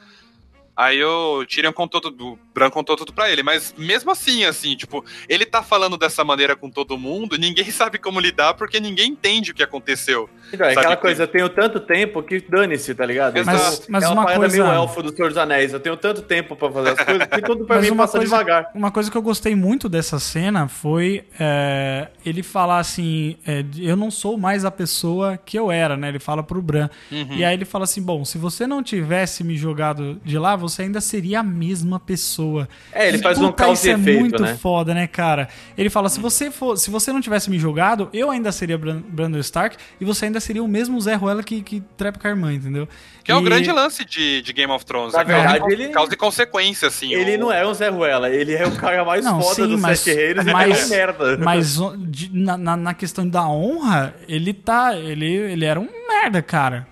Aí 0.76 1.04
o 1.04 1.44
Tyrion 1.46 1.72
contou 1.72 2.00
tudo, 2.00 2.28
o 2.32 2.38
Bran 2.54 2.70
contou 2.70 2.96
tudo 2.96 3.12
pra 3.12 3.30
ele, 3.30 3.42
mas 3.42 3.74
mesmo 3.76 4.10
assim, 4.10 4.44
assim, 4.44 4.74
tipo, 4.74 5.04
ele 5.28 5.44
tá 5.44 5.62
falando 5.62 5.98
dessa 5.98 6.24
maneira 6.24 6.56
com 6.56 6.70
todo 6.70 6.96
mundo, 6.96 7.36
ninguém 7.36 7.64
sabe 7.70 7.98
como 7.98 8.18
lidar 8.18 8.54
porque 8.54 8.80
ninguém 8.80 9.10
entende 9.10 9.50
o 9.50 9.54
que 9.54 9.62
aconteceu. 9.62 10.30
Então, 10.52 10.66
é 10.66 10.72
aquela 10.72 10.96
que- 10.96 11.02
coisa, 11.02 11.24
eu 11.24 11.28
tenho 11.28 11.48
tanto 11.50 11.78
tempo 11.80 12.22
que 12.22 12.40
dane-se, 12.40 12.94
tá 12.94 13.04
ligado? 13.04 13.36
Exato. 13.36 13.58
Mas- 13.58 13.86
mas 13.88 14.04
é 14.04 14.08
uma, 14.08 14.22
uma 14.22 14.34
coisa- 14.34 14.56
meio 14.62 14.66
elfo 14.72 15.02
do 15.02 15.14
Senhor 15.14 15.28
dos 15.28 15.36
Anéis. 15.38 15.72
Eu 15.72 15.80
tenho 15.80 15.96
tanto 15.96 16.22
tempo 16.22 16.56
pra 16.56 16.70
fazer 16.72 16.90
as 16.90 16.98
coisas 17.04 17.26
que 17.26 17.42
tudo 17.42 17.64
pra 17.66 17.76
Mas 17.76 17.84
mim 17.84 17.90
uma 17.92 18.02
passa 18.04 18.18
coisa, 18.18 18.30
devagar. 18.36 18.70
uma 18.74 18.90
coisa 18.90 19.10
que 19.10 19.16
eu 19.16 19.22
gostei 19.22 19.54
muito 19.54 19.88
dessa 19.88 20.18
cena 20.18 20.68
foi 20.68 21.24
é, 21.38 22.08
ele 22.24 22.42
falar 22.42 22.78
assim: 22.78 23.36
é, 23.46 23.64
eu 23.78 23.96
não 23.96 24.10
sou 24.10 24.38
mais 24.38 24.64
a 24.64 24.70
pessoa 24.70 25.36
que 25.36 25.58
eu 25.58 25.70
era, 25.70 25.96
né? 25.96 26.08
Ele 26.08 26.18
fala 26.18 26.42
pro 26.42 26.60
Bran. 26.62 26.88
Uhum. 27.10 27.34
E 27.34 27.44
aí 27.44 27.54
ele 27.54 27.64
fala 27.64 27.84
assim: 27.84 28.02
bom, 28.02 28.24
se 28.24 28.38
você 28.38 28.66
não 28.66 28.82
tivesse 28.82 29.42
me 29.44 29.56
jogado 29.56 30.20
de 30.24 30.38
lá, 30.38 30.56
você 30.62 30.82
ainda 30.82 31.00
seria 31.00 31.40
a 31.40 31.42
mesma 31.42 32.00
pessoa. 32.00 32.66
É, 32.92 33.08
ele 33.08 33.18
E, 33.18 33.20
faz 33.20 33.36
um 33.38 33.46
puta, 33.48 33.64
causa 33.64 33.80
isso 33.80 33.90
é 33.90 34.00
efeito, 34.00 34.20
muito 34.20 34.42
né? 34.42 34.56
foda, 34.56 34.94
né, 34.94 35.06
cara? 35.06 35.48
Ele 35.76 35.90
fala, 35.90 36.08
se 36.08 36.18
você 36.20 36.50
for, 36.50 36.76
se 36.78 36.88
você 36.90 37.12
não 37.12 37.20
tivesse 37.20 37.50
me 37.50 37.58
jogado, 37.58 38.08
eu 38.12 38.30
ainda 38.30 38.50
seria 38.52 38.78
Bran- 38.78 39.02
Brandon 39.06 39.38
Stark 39.40 39.76
e 40.00 40.04
você 40.04 40.24
ainda 40.26 40.40
seria 40.40 40.62
o 40.62 40.68
mesmo 40.68 40.98
Zé 41.00 41.14
Ruela 41.14 41.42
que, 41.42 41.60
que 41.60 41.82
trepa 41.96 42.18
com 42.18 42.26
a 42.28 42.30
irmã, 42.30 42.52
entendeu? 42.54 42.88
Que 43.24 43.30
é 43.30 43.34
o 43.36 43.40
E- 43.40 43.44
grande 43.44 43.70
lance 43.70 44.04
de, 44.04 44.40
de 44.42 44.52
Game 44.52 44.72
of 44.72 44.84
Thrones. 44.86 45.12
Na 45.12 45.20
é 45.20 45.24
causa, 45.24 45.48
verdade, 45.48 45.66
de, 45.76 45.82
ele- 45.82 45.92
causa 45.92 46.14
e 46.14 46.16
consequência, 46.16 46.88
assim. 46.88 47.12
Ele 47.12 47.36
o- 47.36 47.40
não 47.40 47.52
é 47.52 47.66
um 47.66 47.74
Zé 47.74 47.88
Ruela, 47.88 48.30
ele 48.30 48.54
é 48.54 48.66
o 48.66 48.72
cara 48.76 49.04
mais 49.04 49.24
Não, 49.24 49.40
foda 49.42 49.54
sim, 49.56 49.68
dos 49.68 49.80
mas- 49.80 50.00
Sete 50.00 50.16
Reinos 50.16 50.44
mas- 50.46 50.62
ele 50.70 50.72
é 50.80 50.84
um 50.84 50.88
merda. 50.88 51.36
Mas 51.38 51.78
de- 52.08 52.30
na, 52.32 52.56
na, 52.56 52.76
na 52.76 52.94
questão 52.94 53.28
da 53.28 53.46
honra, 53.48 54.14
ele 54.28 54.52
tá. 54.54 54.96
Ele, 54.96 55.26
ele 55.26 55.64
era 55.64 55.78
um 55.80 55.88
merda, 56.08 56.40
cara. 56.42 56.86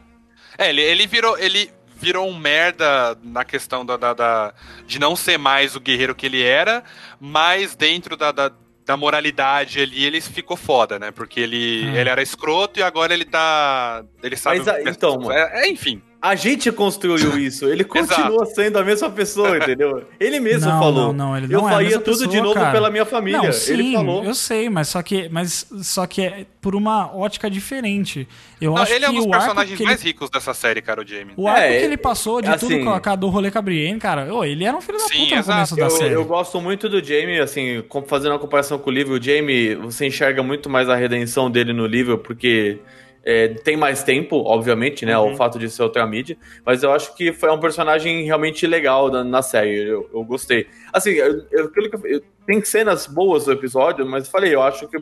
É, 0.58 0.68
ele, 0.70 0.80
ele 0.82 1.06
virou. 1.06 1.38
Ele 1.38 1.70
virou 2.00 2.28
um 2.28 2.36
merda 2.38 3.16
na 3.22 3.44
questão 3.44 3.84
da, 3.84 3.96
da- 3.96 4.14
da- 4.14 4.54
de 4.86 4.98
não 4.98 5.14
ser 5.14 5.38
mais 5.38 5.76
o 5.76 5.80
guerreiro 5.80 6.14
que 6.14 6.26
ele 6.26 6.42
era, 6.42 6.82
mas 7.20 7.74
dentro 7.76 8.16
da, 8.16 8.32
da, 8.32 8.50
da 8.86 8.96
moralidade 8.96 9.80
ali, 9.80 10.04
ele 10.04 10.20
ficou 10.20 10.56
foda, 10.56 10.98
né? 10.98 11.10
Porque 11.10 11.38
ele, 11.40 11.84
Hum. 11.86 11.94
ele 11.94 12.08
era 12.08 12.22
escroto 12.22 12.80
e 12.80 12.82
agora 12.82 13.12
ele 13.14 13.24
tá. 13.24 14.02
Ele 14.22 14.36
sabe. 14.36 14.58
Mas, 14.58 14.68
ah, 14.68 14.80
então, 14.86 15.30
é, 15.30 15.64
é, 15.66 15.68
enfim. 15.70 16.02
A 16.22 16.34
gente 16.34 16.70
construiu 16.70 17.36
isso, 17.40 17.66
ele 17.66 17.82
continua 17.82 18.44
sendo 18.44 18.78
a 18.78 18.84
mesma 18.84 19.08
pessoa, 19.08 19.56
entendeu? 19.56 20.04
Ele 20.20 20.38
mesmo 20.38 20.70
Não, 20.70 20.78
falou. 20.78 21.12
não, 21.14 21.30
não, 21.30 21.36
ele 21.36 21.46
eu 21.46 21.60
não 21.60 21.66
é 21.68 21.70
a 21.70 21.74
faria 21.74 21.88
mesma 21.88 22.02
tudo 22.02 22.18
de 22.18 22.24
pessoa, 22.26 22.42
novo 22.42 22.54
cara. 22.54 22.70
pela 22.72 22.90
minha 22.90 23.06
família. 23.06 23.42
Não, 23.42 23.52
sim, 23.52 23.72
ele 23.72 23.92
falou. 23.94 24.24
eu 24.24 24.34
sei, 24.34 24.68
mas 24.68 24.88
só 24.88 25.02
que, 25.02 25.28
mas 25.30 25.66
só 25.82 26.06
que 26.06 26.20
é 26.20 26.46
por 26.60 26.74
uma 26.76 27.10
ótica 27.16 27.50
diferente. 27.50 28.28
Eu 28.60 28.74
Não, 28.74 28.82
acho 28.82 28.92
ele 28.92 29.04
é 29.06 29.08
um 29.08 29.14
dos 29.14 29.26
personagens 29.26 29.80
mais 29.80 30.00
ele, 30.00 30.08
ricos 30.08 30.28
dessa 30.28 30.52
série, 30.52 30.82
cara, 30.82 31.00
o 31.02 31.06
Jamie. 31.06 31.32
o 31.38 31.48
arco 31.48 31.60
É, 31.60 31.78
que 31.78 31.84
ele 31.86 31.96
passou 31.96 32.42
de 32.42 32.48
assim- 32.48 32.68
tudo 32.68 32.84
com 32.84 32.90
a 32.90 33.00
cara 33.00 33.16
do 33.16 33.28
rolê 33.28 33.50
com 33.50 33.58
a 33.58 33.62
Brienne, 33.62 33.98
cara, 33.98 34.34
ô, 34.34 34.44
ele 34.44 34.64
era 34.64 34.76
um 34.76 34.80
filho 34.82 34.98
da 34.98 35.04
Sim, 35.04 35.20
puta 35.24 35.34
no 35.36 35.40
exato. 35.40 35.52
começo 35.54 35.76
da 35.76 35.84
Eu, 35.86 35.90
série. 35.90 36.14
eu 36.14 36.24
gosto 36.26 36.60
muito 36.60 36.86
do 36.86 37.02
Jamie, 37.02 37.38
assim, 37.40 37.82
fazendo 38.06 38.32
uma 38.32 38.38
comparação 38.38 38.78
com 38.78 38.90
o 38.90 38.92
livro, 38.92 39.14
o 39.14 39.22
Jamie, 39.22 39.74
você 39.76 40.06
enxerga 40.06 40.42
muito 40.42 40.68
mais 40.68 40.86
a 40.90 40.96
redenção 40.96 41.50
dele 41.50 41.72
no 41.72 41.86
livro, 41.86 42.18
porque 42.18 42.78
é, 43.24 43.48
tem 43.48 43.76
mais 43.76 44.02
tempo, 44.02 44.36
obviamente, 44.46 45.04
né? 45.04 45.16
Uhum. 45.18 45.32
O 45.32 45.36
fato 45.36 45.58
de 45.58 45.68
ser 45.68 45.82
outra 45.82 46.06
mídia. 46.06 46.36
Mas 46.64 46.82
eu 46.82 46.92
acho 46.92 47.14
que 47.14 47.32
foi 47.32 47.50
um 47.50 47.60
personagem 47.60 48.24
realmente 48.24 48.66
legal 48.66 49.10
na, 49.10 49.22
na 49.24 49.42
série. 49.42 49.88
Eu, 49.88 50.08
eu 50.12 50.24
gostei. 50.24 50.66
Assim, 50.92 51.10
eu, 51.10 51.44
eu- 51.50 51.64
aquilo 51.66 51.90
que 51.90 52.14
eu- 52.14 52.22
tem 52.46 52.64
cenas 52.64 53.06
boas 53.06 53.44
do 53.44 53.52
episódio, 53.52 54.04
mas 54.06 54.24
eu 54.24 54.30
falei, 54.30 54.54
eu 54.54 54.62
acho 54.62 54.88
que 54.88 54.96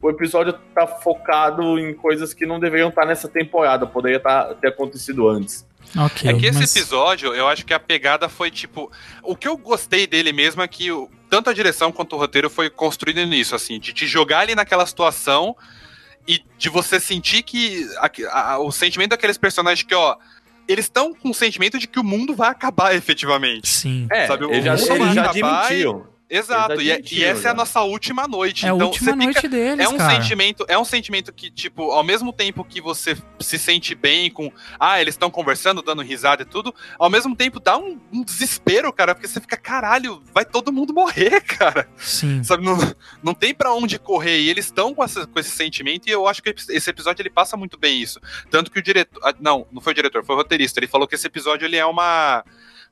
o, 0.00 0.10
episódio 0.10 0.54
tá 0.74 0.86
focado 0.86 1.78
em 1.78 1.92
coisas 1.94 2.32
que 2.32 2.46
não 2.46 2.58
deveriam 2.58 2.88
estar 2.88 3.04
nessa 3.04 3.28
temporada, 3.28 3.86
poderia 3.86 4.18
tá- 4.20 4.54
ter 4.54 4.68
acontecido 4.68 5.28
antes. 5.28 5.66
Ok, 5.96 6.28
É 6.30 6.34
que 6.34 6.46
esse 6.46 6.58
mas- 6.60 6.76
episódio, 6.76 7.32
eu 7.34 7.46
acho 7.48 7.64
que 7.64 7.72
a 7.72 7.80
pegada 7.80 8.28
foi 8.28 8.50
tipo. 8.50 8.90
O 9.22 9.34
que 9.36 9.48
eu 9.48 9.56
gostei 9.56 10.06
dele 10.06 10.32
mesmo 10.32 10.60
é 10.62 10.68
que 10.68 10.90
o- 10.92 11.08
tanto 11.30 11.48
a 11.50 11.52
direção 11.52 11.90
quanto 11.92 12.14
o 12.14 12.18
roteiro 12.18 12.48
foi 12.50 12.68
construído 12.70 13.24
nisso, 13.26 13.54
assim, 13.54 13.78
de 13.78 13.92
te 13.92 14.06
jogar 14.06 14.40
ali 14.40 14.54
naquela 14.54 14.84
situação 14.86 15.56
e 16.26 16.42
de 16.58 16.68
você 16.68 16.98
sentir 17.00 17.42
que. 17.42 17.86
a- 17.98 18.52
a- 18.52 18.58
o 18.58 18.70
sentimento 18.72 19.10
daqueles 19.10 19.38
personagens 19.38 19.86
que, 19.86 19.94
ó. 19.94 20.16
Eles 20.66 20.84
estão 20.84 21.14
com 21.14 21.30
o 21.30 21.34
sentimento 21.34 21.78
de 21.78 21.86
que 21.86 21.98
o 21.98 22.04
mundo 22.04 22.34
vai 22.36 22.50
acabar 22.50 22.92
efetivamente. 22.96 23.66
Sim. 23.66 24.06
É, 24.10 24.26
Sabe, 24.26 24.44
o 24.44 24.50
eles 24.52 24.64
já, 24.64 24.72
mundo 24.72 25.02
eles 25.04 25.14
já 25.14 25.22
vai 25.22 25.30
acabar 25.40 25.64
admitiram. 25.64 26.06
Exato, 26.30 26.80
e, 26.80 26.90
é- 26.90 27.00
e 27.10 27.24
essa 27.24 27.48
é 27.48 27.50
a 27.50 27.54
nossa 27.54 27.80
última 27.82 28.28
noite. 28.28 28.66
É 28.66 28.70
a 28.70 28.74
então, 28.74 28.88
última 28.88 29.12
você 29.12 29.16
fica- 29.16 29.24
noite 29.24 29.48
deles, 29.48 29.84
é 29.84 29.88
um 29.88 29.96
cara. 29.96 30.14
sentimento, 30.14 30.64
é 30.68 30.78
um 30.78 30.84
sentimento 30.84 31.32
que, 31.32 31.50
tipo, 31.50 31.90
ao 31.90 32.04
mesmo 32.04 32.32
tempo 32.32 32.62
que 32.64 32.80
você 32.80 33.16
se 33.40 33.58
sente 33.58 33.94
bem 33.94 34.30
com. 34.30 34.52
Ah, 34.78 35.00
eles 35.00 35.14
estão 35.14 35.30
conversando, 35.30 35.80
dando 35.82 36.02
risada 36.02 36.42
e 36.42 36.44
tudo, 36.44 36.74
ao 36.98 37.08
mesmo 37.08 37.34
tempo 37.34 37.58
dá 37.58 37.78
um, 37.78 37.98
um 38.12 38.22
desespero, 38.22 38.92
cara, 38.92 39.14
porque 39.14 39.26
você 39.28 39.40
fica, 39.40 39.56
caralho, 39.56 40.22
vai 40.34 40.44
todo 40.44 40.70
mundo 40.72 40.92
morrer, 40.92 41.40
cara. 41.58 41.88
Sim. 41.96 42.42
Sabe, 42.44 42.64
não, 42.64 42.76
não 43.22 43.32
tem 43.34 43.54
pra 43.54 43.72
onde 43.72 43.98
correr. 43.98 44.40
E 44.40 44.50
eles 44.50 44.66
estão 44.66 44.94
com, 44.94 45.02
essa- 45.02 45.26
com 45.26 45.38
esse 45.40 45.50
sentimento, 45.50 46.08
e 46.08 46.10
eu 46.10 46.28
acho 46.28 46.42
que 46.42 46.50
esse 46.68 46.90
episódio 46.90 47.22
ele 47.22 47.30
passa 47.30 47.56
muito 47.56 47.78
bem 47.78 48.00
isso. 48.02 48.20
Tanto 48.50 48.70
que 48.70 48.78
o 48.78 48.82
diretor. 48.82 49.20
ah, 49.24 49.34
Não, 49.40 49.66
não 49.72 49.80
foi 49.80 49.92
o 49.92 49.96
diretor, 49.96 50.24
foi 50.24 50.34
o 50.34 50.38
roteirista. 50.38 50.78
Ele 50.78 50.86
falou 50.86 51.08
que 51.08 51.14
esse 51.14 51.26
episódio 51.26 51.64
ele 51.64 51.76
é 51.76 51.86
uma. 51.86 52.44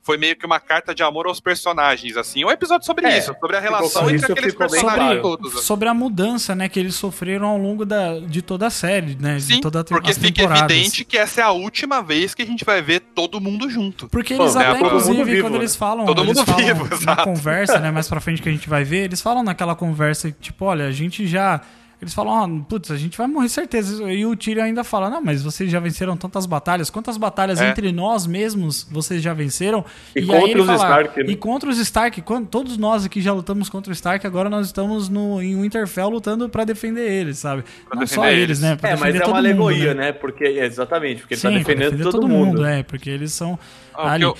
Foi 0.06 0.16
meio 0.16 0.36
que 0.36 0.46
uma 0.46 0.60
carta 0.60 0.94
de 0.94 1.02
amor 1.02 1.26
aos 1.26 1.40
personagens, 1.40 2.16
assim. 2.16 2.44
É 2.44 2.46
um 2.46 2.50
episódio 2.52 2.86
sobre 2.86 3.06
É, 3.08 3.18
isso, 3.18 3.34
sobre 3.40 3.56
a 3.56 3.60
relação 3.60 4.08
entre 4.08 4.30
aqueles 4.30 4.54
personagens 4.54 4.94
claro. 4.94 5.20
todos. 5.22 5.52
assim. 5.56 5.64
Sobre 5.64 5.88
a 5.88 5.92
mudança, 5.94 6.54
né, 6.54 6.68
que 6.68 6.78
eles 6.78 6.94
sofreram 6.94 7.48
ao 7.48 7.58
longo 7.58 7.84
da, 7.84 8.20
de 8.20 8.40
toda 8.40 8.68
a 8.68 8.70
série, 8.70 9.16
né? 9.20 9.40
Sim, 9.40 9.56
de 9.56 9.60
toda 9.62 9.80
a 9.80 9.84
te- 9.84 9.88
porque 9.88 10.14
fica 10.14 10.44
evidente 10.44 11.04
que 11.04 11.18
essa 11.18 11.40
é 11.40 11.44
a 11.44 11.50
última 11.50 12.00
vez 12.00 12.34
que 12.34 12.42
a 12.42 12.46
gente 12.46 12.64
vai 12.64 12.80
ver 12.80 13.00
todo 13.00 13.40
mundo 13.40 13.68
junto. 13.68 14.08
Porque 14.08 14.34
eles 14.34 14.52
Pô, 14.52 14.60
é, 14.60 14.62
até, 14.66 14.74
mundo 14.78 14.86
inclusive, 14.86 15.24
vivo, 15.24 15.40
quando 15.42 15.54
né? 15.54 15.58
eles 15.58 15.74
falam, 15.74 16.06
Todo 16.06 16.22
eles 16.22 16.36
mundo 16.38 16.46
falam 16.46 16.64
vivo, 16.66 16.84
na 16.88 16.94
exato. 16.96 17.24
conversa, 17.24 17.78
né, 17.80 17.90
mais 17.90 18.08
pra 18.08 18.20
frente 18.20 18.40
que 18.40 18.48
a 18.48 18.52
gente 18.52 18.68
vai 18.68 18.84
ver, 18.84 19.06
eles 19.06 19.20
falam 19.20 19.42
naquela 19.42 19.74
conversa, 19.74 20.30
tipo, 20.40 20.66
olha, 20.66 20.86
a 20.86 20.92
gente 20.92 21.26
já... 21.26 21.60
Eles 21.98 22.12
falam, 22.12 22.60
ó, 22.60 22.64
putz, 22.68 22.90
a 22.90 22.96
gente 22.98 23.16
vai 23.16 23.26
morrer 23.26 23.48
certeza. 23.48 24.02
E 24.12 24.26
o 24.26 24.36
Tyrion 24.36 24.64
ainda 24.64 24.84
fala, 24.84 25.08
não, 25.08 25.22
mas 25.22 25.42
vocês 25.42 25.70
já 25.70 25.80
venceram 25.80 26.14
tantas 26.14 26.44
batalhas. 26.44 26.90
Quantas 26.90 27.16
batalhas 27.16 27.58
É. 27.58 27.70
entre 27.70 27.90
nós 27.90 28.26
mesmos 28.26 28.86
vocês 28.90 29.22
já 29.22 29.32
venceram? 29.32 29.82
E 30.14 30.20
aí 30.20 30.26
contra 30.26 30.50
ele 30.50 30.60
os 30.60 30.68
Stark, 30.68 31.22
né? 31.24 31.32
E 31.32 31.36
contra 31.36 31.70
os 31.70 31.78
Stark. 31.78 32.20
Quando, 32.20 32.48
todos 32.48 32.76
nós 32.76 33.06
aqui 33.06 33.22
já 33.22 33.32
lutamos 33.32 33.70
contra 33.70 33.90
o 33.90 33.94
Stark, 33.94 34.26
agora 34.26 34.50
nós 34.50 34.66
estamos 34.66 35.08
no, 35.08 35.40
em 35.40 35.58
Winterfell 35.58 36.10
lutando 36.10 36.50
pra 36.50 36.64
defender 36.64 37.10
eles, 37.10 37.38
sabe? 37.38 37.64
Pra 37.88 37.98
não 38.00 38.06
só 38.06 38.26
eles, 38.26 38.42
eles. 38.42 38.60
né? 38.60 38.76
Pra 38.76 38.90
É, 38.90 38.96
mas 38.96 39.14
é 39.14 39.20
todo 39.20 39.28
uma 39.30 39.36
mundo, 39.38 39.46
alegoria, 39.46 39.94
né? 39.94 40.02
né? 40.06 40.12
Porque, 40.12 40.44
é, 40.44 40.66
exatamente, 40.66 41.22
porque 41.22 41.32
ele 41.32 41.40
Sim, 41.40 41.46
tá 41.48 41.52
pra 41.54 41.58
defendendo 41.60 41.90
defender 41.92 42.10
todo, 42.12 42.28
mundo. 42.28 42.62
é, 42.66 42.82
porque 42.82 43.08
eles 43.08 43.32
são 43.32 43.58
Ah, 43.94 44.12
ali. 44.12 44.22
eu- 44.24 44.36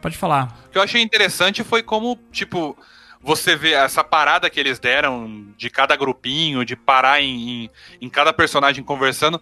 Pode 0.00 0.16
falar. 0.16 0.56
O 0.68 0.70
que 0.70 0.78
eu 0.78 0.82
achei 0.82 1.02
interessante 1.02 1.64
foi 1.64 1.82
como, 1.82 2.16
tipo, 2.30 2.76
você 3.24 3.56
vê 3.56 3.72
essa 3.72 4.04
parada 4.04 4.50
que 4.50 4.60
eles 4.60 4.78
deram 4.78 5.46
de 5.56 5.70
cada 5.70 5.96
grupinho, 5.96 6.64
de 6.64 6.76
parar 6.76 7.22
em, 7.22 7.64
em, 7.64 7.70
em 8.02 8.08
cada 8.10 8.32
personagem 8.32 8.84
conversando. 8.84 9.40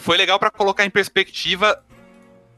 Foi 0.00 0.16
legal 0.16 0.38
pra 0.38 0.50
colocar 0.50 0.84
em 0.84 0.90
perspectiva 0.90 1.84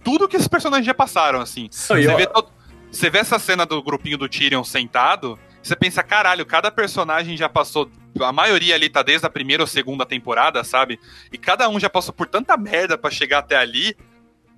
tudo 0.04 0.28
que 0.28 0.36
esses 0.36 0.48
personagens 0.48 0.86
já 0.86 0.94
passaram, 0.94 1.40
assim. 1.40 1.68
Você 2.04 2.16
vê, 2.16 2.26
todo- 2.26 2.52
você 2.90 3.10
vê 3.10 3.18
essa 3.18 3.38
cena 3.38 3.66
do 3.66 3.82
grupinho 3.82 4.16
do 4.16 4.28
Tyrion 4.28 4.62
sentado, 4.64 5.38
você 5.62 5.74
pensa, 5.76 6.02
caralho, 6.02 6.46
cada 6.46 6.70
personagem 6.70 7.36
já 7.36 7.48
passou. 7.48 7.90
A 8.20 8.32
maioria 8.32 8.74
ali 8.74 8.88
tá 8.88 9.02
desde 9.02 9.26
a 9.26 9.30
primeira 9.30 9.62
ou 9.62 9.66
segunda 9.66 10.06
temporada, 10.06 10.62
sabe? 10.64 10.98
E 11.32 11.36
cada 11.36 11.68
um 11.68 11.78
já 11.80 11.90
passou 11.90 12.14
por 12.14 12.26
tanta 12.26 12.56
merda 12.56 12.96
pra 12.96 13.10
chegar 13.10 13.38
até 13.38 13.56
ali. 13.56 13.96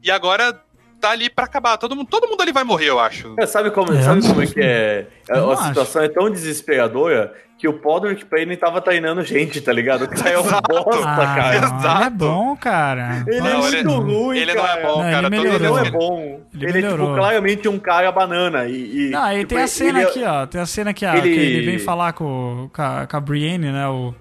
E 0.02 0.10
agora 0.10 0.62
tá 1.02 1.10
ali 1.10 1.28
pra 1.28 1.44
acabar. 1.44 1.76
Todo 1.76 1.94
mundo, 1.96 2.06
todo 2.08 2.28
mundo 2.28 2.40
ali 2.40 2.52
vai 2.52 2.64
morrer, 2.64 2.86
eu 2.88 2.98
acho. 3.00 3.34
É, 3.38 3.44
sabe 3.46 3.70
como, 3.70 3.92
É, 3.92 4.00
sabe 4.02 4.22
como 4.22 4.40
é 4.40 4.44
não- 4.46 4.52
que 4.52 4.60
é? 4.60 5.06
A, 5.28 5.36
eu 5.36 5.42
não 5.46 5.50
a 5.52 5.56
situação 5.56 6.02
é 6.02 6.08
tão 6.08 6.30
desesperadora 6.30 7.34
que 7.58 7.68
o 7.68 7.74
Podrick 7.74 8.24
Payne 8.24 8.56
tava 8.56 8.80
treinando 8.80 9.22
gente, 9.22 9.60
tá 9.60 9.72
ligado? 9.72 10.02
O 10.04 10.08
cara 10.08 10.30
é 10.30 10.38
um 10.38 10.42
bosta, 10.42 11.08
Ah, 11.08 11.16
cara. 11.16 11.42
não, 11.42 11.46
ele 11.48 11.64
é 11.64 11.78
exato. 11.78 12.10
bom, 12.16 12.56
cara. 12.56 13.24
Ele 13.26 13.36
é 13.36 13.40
Não, 13.40 13.58
muito 13.60 13.76
ele- 13.76 13.88
ruim, 13.88 14.38
ele 14.38 14.54
não 14.54 14.64
é 14.64 14.66
cara. 14.68 14.82
bom, 14.82 14.88
Não, 14.88 15.10
cara. 15.10 15.26
ele 15.26 15.36
Ele 15.36 15.58
não 15.58 15.78
é 15.78 15.90
bom. 15.90 16.40
Ele 16.54 16.66
Ele, 16.66 16.86
é, 16.86 16.90
tipo, 16.90 17.14
claramente 17.14 17.68
um 17.68 17.78
cara 17.78 18.10
banana. 18.10 18.64
E, 18.66 19.06
e, 19.06 19.10
Não, 19.10 19.22
aí 19.22 19.38
tipo, 19.40 19.54
tem 19.54 19.62
a 19.62 19.66
cena 19.68 19.98
ele 20.00 20.06
é- 20.06 20.10
aqui, 20.10 20.24
ó. 20.24 20.46
Tem 20.46 20.60
a 20.60 20.66
cena 20.66 20.92
que, 20.92 21.06
a, 21.06 21.16
ele- 21.16 21.34
que 21.34 21.40
ele 21.40 21.66
vem 21.66 21.78
falar 21.78 22.12
com, 22.14 22.68
com, 22.74 22.82
a, 22.82 23.06
com 23.06 23.16
a 23.16 23.20
Brienne, 23.20 23.70
né? 23.70 23.86
O, 23.88 24.12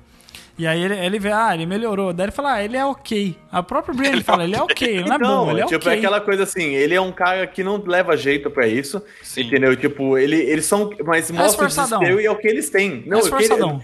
e 0.62 0.67
aí 0.67 0.82
ele, 0.84 0.95
ele 0.97 1.19
vê, 1.19 1.32
ah, 1.32 1.52
ele 1.54 1.65
melhorou. 1.65 2.13
Daí 2.13 2.26
ele 2.26 2.32
fala, 2.32 2.54
ah, 2.54 2.63
ele 2.63 2.78
é 2.78 2.86
ok. 2.86 3.36
A 3.52 3.62
própria 3.63 3.93
Brienne 3.95 4.15
Ele 4.17 4.21
é 4.21 4.24
fala, 4.24 4.43
ele 4.43 4.56
é 4.56 4.62
ok, 4.62 4.88
ele 4.88 5.04
não 5.08 5.13
é 5.13 5.15
Então, 5.17 5.45
bom, 5.45 5.52
ele 5.52 5.62
é 5.62 5.65
tipo, 5.65 5.76
ok. 5.78 5.91
é 5.93 5.97
aquela 5.97 6.21
coisa 6.21 6.43
assim, 6.43 6.74
ele 6.76 6.93
é 6.95 7.02
um 7.02 7.12
cara 7.12 7.45
que 7.47 7.63
não 7.63 7.82
leva 7.86 8.15
jeito 8.15 8.50
pra 8.52 8.67
isso, 8.67 9.02
Sim. 9.24 9.41
entendeu? 9.41 9.76
Tipo, 9.76 10.17
ele, 10.17 10.36
eles 10.38 10.65
são, 10.65 10.89
mas 11.06 11.30
mostra 11.32 11.65
o 11.65 11.67
desespero 11.67 12.21
e 12.21 12.26
é 12.26 12.32
o 12.32 12.36
que 12.38 12.47
eles 12.47 12.69
têm. 12.69 13.04
Não, 13.06 13.17
é 13.17 13.21
esforçadão. 13.21 13.82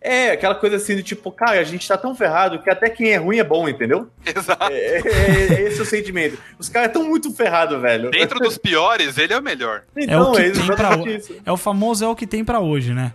é, 0.00 0.30
aquela 0.32 0.54
coisa 0.54 0.76
assim, 0.76 0.96
do 0.96 1.02
tipo, 1.02 1.30
cara, 1.32 1.58
a 1.58 1.64
gente 1.64 1.86
tá 1.88 1.96
tão 1.96 2.14
ferrado 2.14 2.58
que 2.62 2.68
até 2.70 2.88
quem 2.90 3.10
é 3.12 3.16
ruim 3.16 3.38
é 3.38 3.44
bom, 3.44 3.68
entendeu? 3.68 4.08
Exato. 4.24 4.72
É, 4.72 4.98
é- 4.98 5.54
é 5.54 5.60
esse 5.62 5.80
o 5.80 5.84
sentimento. 5.84 6.38
Os 6.58 6.68
caras 6.68 6.92
tão 6.92 7.04
muito 7.08 7.30
ferrados, 7.34 7.80
velho. 7.80 8.10
Dentro 8.10 8.38
dos 8.40 8.56
piores, 8.58 9.16
ele 9.18 9.32
é 9.32 9.38
o 9.38 9.42
melhor. 9.42 9.82
É 9.96 10.00
o 10.00 10.04
Então, 10.04 10.32
que 10.32 10.40
é, 10.42 10.50
tem 10.50 10.66
pra 10.66 10.96
isso. 11.10 11.34
É 11.46 11.52
o 11.52 11.56
famoso 11.56 12.04
é 12.04 12.08
o 12.08 12.14
que 12.16 12.26
tem 12.26 12.44
pra 12.44 12.60
hoje, 12.60 12.92
né? 12.92 13.12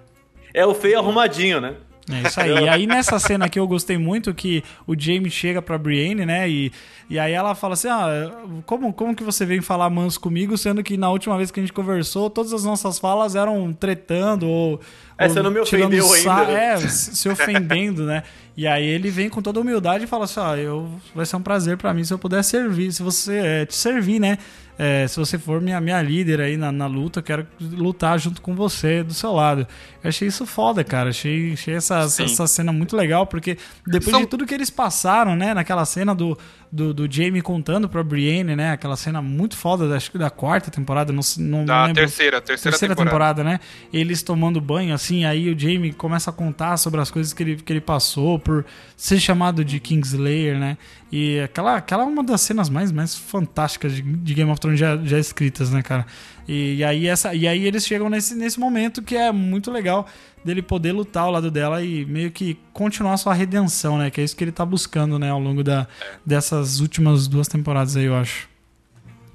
É 0.53 0.65
o 0.65 0.73
feio 0.73 0.97
arrumadinho, 0.97 1.61
né? 1.61 1.75
É 2.11 2.27
isso 2.27 2.41
aí. 2.41 2.51
E 2.51 2.69
aí 2.69 2.87
nessa 2.87 3.19
cena 3.19 3.45
aqui 3.45 3.59
eu 3.59 3.67
gostei 3.67 3.97
muito 3.97 4.33
que 4.33 4.63
o 4.87 4.99
Jaime 4.99 5.29
chega 5.29 5.61
pra 5.61 5.77
Brienne, 5.77 6.25
né? 6.25 6.49
E, 6.49 6.71
e 7.09 7.19
aí 7.19 7.33
ela 7.33 7.53
fala 7.55 7.73
assim: 7.73 7.87
Ah, 7.87 8.31
como, 8.65 8.91
como 8.91 9.15
que 9.15 9.23
você 9.23 9.45
vem 9.45 9.61
falar 9.61 9.89
manso 9.89 10.19
comigo, 10.19 10.57
sendo 10.57 10.83
que 10.83 10.97
na 10.97 11.09
última 11.09 11.37
vez 11.37 11.51
que 11.51 11.59
a 11.59 11.63
gente 11.63 11.73
conversou, 11.73 12.29
todas 12.29 12.51
as 12.53 12.63
nossas 12.63 12.97
falas 12.97 13.35
eram 13.35 13.71
tretando 13.73 14.47
ou. 14.47 14.81
É, 15.19 15.27
você 15.27 15.41
não 15.41 15.51
me 15.51 15.61
tirando 15.63 15.93
ofendeu 15.93 16.13
ainda, 16.13 16.45
né? 16.51 16.73
É, 16.73 16.77
se 16.77 17.27
ofendendo, 17.29 18.05
né? 18.05 18.23
E 18.55 18.65
aí 18.65 18.85
ele 18.85 19.09
vem 19.09 19.29
com 19.29 19.41
toda 19.41 19.59
humildade 19.59 20.05
e 20.05 20.07
fala 20.07 20.25
assim: 20.25 20.39
Ó, 20.39 20.55
eu, 20.55 20.89
vai 21.13 21.25
ser 21.25 21.35
um 21.35 21.41
prazer 21.41 21.77
pra 21.77 21.93
mim 21.93 22.03
se 22.03 22.13
eu 22.13 22.17
puder 22.17 22.43
servir, 22.43 22.91
se 22.91 23.03
você 23.03 23.37
é, 23.37 23.65
te 23.65 23.75
servir, 23.75 24.19
né? 24.19 24.37
É, 24.81 25.05
se 25.09 25.17
você 25.17 25.37
for 25.37 25.59
minha, 25.59 25.81
minha 25.81 26.01
líder 26.01 26.39
aí 26.39 26.55
na, 26.55 26.71
na 26.71 26.87
luta, 26.87 27.19
eu 27.19 27.23
quero 27.23 27.45
lutar 27.59 28.17
junto 28.17 28.41
com 28.41 28.55
você, 28.55 29.03
do 29.03 29.13
seu 29.13 29.33
lado. 29.33 29.67
Eu 30.01 30.07
achei 30.07 30.25
isso 30.25 30.45
foda, 30.45 30.85
cara. 30.85 31.09
Achei, 31.09 31.51
achei 31.51 31.75
essa, 31.75 31.99
essa, 31.99 32.09
Sim. 32.09 32.23
essa 32.23 32.47
cena 32.47 32.71
muito 32.71 32.95
legal, 32.95 33.27
porque 33.27 33.57
depois 33.85 34.11
São- 34.11 34.21
de 34.21 34.27
tudo 34.27 34.45
que 34.45 34.53
eles 34.53 34.69
passaram, 34.69 35.35
né, 35.35 35.53
naquela 35.53 35.83
cena 35.83 36.15
do, 36.15 36.37
do, 36.71 36.93
do 36.93 37.11
Jamie 37.11 37.41
contando 37.41 37.89
pra 37.89 38.03
Brienne, 38.03 38.55
né? 38.55 38.71
Aquela 38.71 38.95
cena 38.95 39.21
muito 39.21 39.57
foda, 39.57 39.87
da- 39.89 39.95
acho 39.95 40.11
que 40.11 40.17
da 40.17 40.29
quarta 40.29 40.69
temporada, 40.69 41.11
não, 41.11 41.21
não 41.39 41.65
Da 41.65 41.85
lembro. 41.85 41.95
terceira, 42.01 42.39
terceira, 42.39 42.71
Terceira 42.77 42.95
temporada. 42.95 43.41
temporada, 43.41 43.43
né? 43.43 43.59
Eles 43.91 44.21
tomando 44.21 44.61
banho, 44.61 44.93
assim, 44.93 45.25
aí 45.25 45.49
o 45.51 45.57
Jamie 45.57 45.91
começa 45.93 46.29
a 46.29 46.33
contar 46.33 46.77
sobre 46.77 47.01
as 47.01 47.09
coisas 47.09 47.33
que 47.33 47.41
ele, 47.43 47.55
que 47.55 47.73
ele 47.73 47.81
passou 47.81 48.37
por 48.37 48.65
ser 48.95 49.19
chamado 49.19 49.65
de 49.65 49.79
Kingslayer, 49.79 50.59
né? 50.59 50.77
E 51.11 51.39
aquela, 51.39 51.75
aquela 51.77 52.03
é 52.03 52.05
uma 52.05 52.23
das 52.23 52.41
cenas 52.41 52.69
mais, 52.69 52.91
mais 52.91 53.15
fantásticas 53.15 53.95
de, 53.95 54.01
de 54.03 54.33
Game 54.35 54.51
of 54.51 54.59
Thrones 54.61 54.79
já, 54.79 54.95
já 54.97 55.17
escritas, 55.17 55.71
né, 55.71 55.81
cara? 55.81 56.05
E, 56.51 56.77
e 56.77 56.83
aí, 56.83 57.05
essa, 57.05 57.35
e 57.35 57.47
aí 57.47 57.63
eles 57.63 57.85
chegam 57.85 58.09
nesse, 58.09 58.33
nesse 58.33 58.59
momento 58.59 59.03
que 59.03 59.15
é 59.15 59.31
muito 59.31 59.69
legal 59.69 60.07
dele 60.43 60.63
poder 60.63 60.93
lutar 60.93 61.25
ao 61.25 61.31
lado 61.31 61.51
dela 61.51 61.83
e 61.83 62.03
meio 62.07 62.31
que 62.31 62.57
continuar 62.73 63.15
sua 63.17 63.35
redenção, 63.35 63.99
né? 63.99 64.09
Que 64.09 64.19
é 64.19 64.23
isso 64.23 64.35
que 64.35 64.43
ele 64.43 64.51
tá 64.51 64.65
buscando, 64.65 65.19
né, 65.19 65.29
ao 65.29 65.39
longo 65.39 65.63
da, 65.63 65.87
dessas 66.25 66.79
últimas 66.79 67.27
duas 67.27 67.47
temporadas 67.47 67.95
aí, 67.95 68.05
eu 68.05 68.15
acho. 68.15 68.49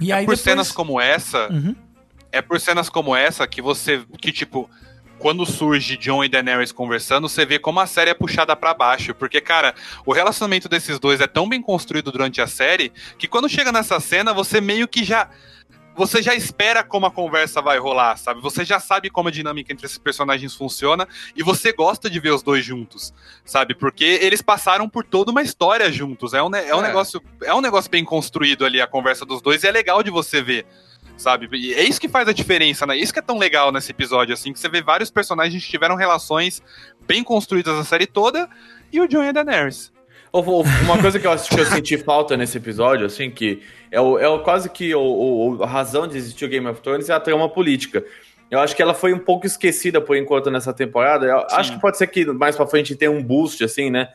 E 0.00 0.10
aí 0.12 0.24
por 0.24 0.32
depois... 0.32 0.40
cenas 0.40 0.72
como 0.72 1.00
essa, 1.00 1.46
Uhum. 1.52 1.76
é 2.32 2.42
por 2.42 2.58
cenas 2.58 2.88
como 2.88 3.14
essa 3.14 3.46
que 3.46 3.62
você, 3.62 4.02
que 4.20 4.32
tipo, 4.32 4.68
quando 5.16 5.46
surge 5.46 5.96
John 5.96 6.24
e 6.24 6.28
Daenerys 6.28 6.72
conversando, 6.72 7.28
você 7.28 7.46
vê 7.46 7.60
como 7.60 7.78
a 7.78 7.86
série 7.86 8.10
é 8.10 8.14
puxada 8.14 8.56
pra 8.56 8.74
baixo, 8.74 9.14
porque 9.14 9.40
cara, 9.40 9.72
o 10.04 10.12
relacionamento 10.12 10.68
desses 10.68 10.98
dois 10.98 11.20
é 11.20 11.28
tão 11.28 11.48
bem 11.48 11.62
construído 11.62 12.10
durante 12.10 12.40
a 12.40 12.48
série 12.48 12.92
que 13.16 13.28
quando 13.28 13.48
chega 13.48 13.70
nessa 13.70 14.00
cena, 14.00 14.34
você 14.34 14.60
meio 14.60 14.88
que 14.88 15.04
já 15.04 15.28
você 15.96 16.20
já 16.22 16.34
espera 16.34 16.82
como 16.82 17.06
a 17.06 17.10
conversa 17.10 17.62
vai 17.62 17.78
rolar, 17.78 18.16
sabe? 18.16 18.40
Você 18.40 18.64
já 18.64 18.80
sabe 18.80 19.10
como 19.10 19.28
a 19.28 19.32
dinâmica 19.32 19.72
entre 19.72 19.86
esses 19.86 19.98
personagens 19.98 20.54
funciona 20.54 21.06
e 21.36 21.42
você 21.42 21.72
gosta 21.72 22.10
de 22.10 22.18
ver 22.20 22.30
os 22.32 22.42
dois 22.42 22.64
juntos, 22.64 23.12
sabe? 23.44 23.74
Porque 23.74 24.04
eles 24.04 24.42
passaram 24.42 24.88
por 24.88 25.04
toda 25.04 25.30
uma 25.30 25.42
história 25.42 25.90
juntos. 25.92 26.34
É 26.34 26.42
um, 26.42 26.54
é 26.54 26.74
um 26.74 26.80
É. 26.80 26.86
negócio, 26.88 27.22
é 27.42 27.54
um 27.54 27.60
negócio 27.60 27.90
bem 27.90 28.04
construído 28.04 28.64
ali 28.64 28.80
a 28.80 28.86
conversa 28.86 29.24
dos 29.24 29.40
dois 29.40 29.62
e 29.62 29.66
é 29.68 29.70
legal 29.70 30.02
de 30.02 30.10
você 30.10 30.42
ver 30.42 30.66
sabe? 31.16 31.48
E 31.52 31.72
é 31.74 31.84
isso 31.84 32.00
que 32.00 32.08
faz 32.08 32.26
a 32.26 32.32
diferença, 32.32 32.84
né? 32.84 32.96
Isso 32.96 33.12
que 33.12 33.20
é 33.20 33.22
tão 33.22 33.38
legal 33.38 33.70
nesse 33.70 33.92
episódio, 33.92 34.34
assim, 34.34 34.52
que 34.52 34.58
você 34.58 34.68
vê 34.68 34.82
vários 34.82 35.12
personagens 35.12 35.64
que 35.64 35.70
tiveram 35.70 35.94
relações 35.94 36.60
bem 37.06 37.22
construídas 37.22 37.78
a 37.78 37.84
série 37.84 38.04
toda 38.04 38.50
e 38.92 39.00
o 39.00 39.06
John 39.06 39.22
e 39.22 39.28
a 39.28 39.32
Daenerys. 39.32 39.92
Uma 40.84 40.98
coisa 41.00 41.18
que 41.20 41.26
eu 41.26 41.30
acho 41.30 41.48
que 41.48 41.60
eu 41.60 41.64
senti 41.64 41.96
falta 41.96 42.36
nesse 42.36 42.56
episódio, 42.58 43.06
assim, 43.06 43.30
que 43.30 43.62
é, 43.90 44.00
o, 44.00 44.18
é 44.18 44.28
o- 44.28 44.40
quase 44.40 44.68
que 44.68 44.94
o, 44.94 45.00
o- 45.58 45.62
a 45.62 45.66
razão 45.66 46.06
de 46.08 46.16
existir 46.16 46.44
o 46.44 46.48
Game 46.48 46.66
of 46.66 46.80
Thrones 46.80 47.08
é 47.08 47.12
a 47.12 47.20
trama 47.20 47.48
política. 47.48 48.04
Eu 48.50 48.58
acho 48.60 48.74
que 48.76 48.82
ela 48.82 48.94
foi 48.94 49.12
um 49.12 49.18
pouco 49.18 49.46
esquecida 49.46 50.00
por 50.00 50.16
enquanto 50.16 50.50
nessa 50.50 50.72
temporada. 50.72 51.26
Eu 51.26 51.38
acho 51.52 51.72
que 51.72 51.80
pode 51.80 51.96
ser 51.98 52.06
que 52.08 52.24
mais 52.26 52.56
pra 52.56 52.66
frente 52.66 52.94
tenha 52.94 53.10
um 53.10 53.22
boost, 53.22 53.62
assim, 53.64 53.90
né? 53.90 54.08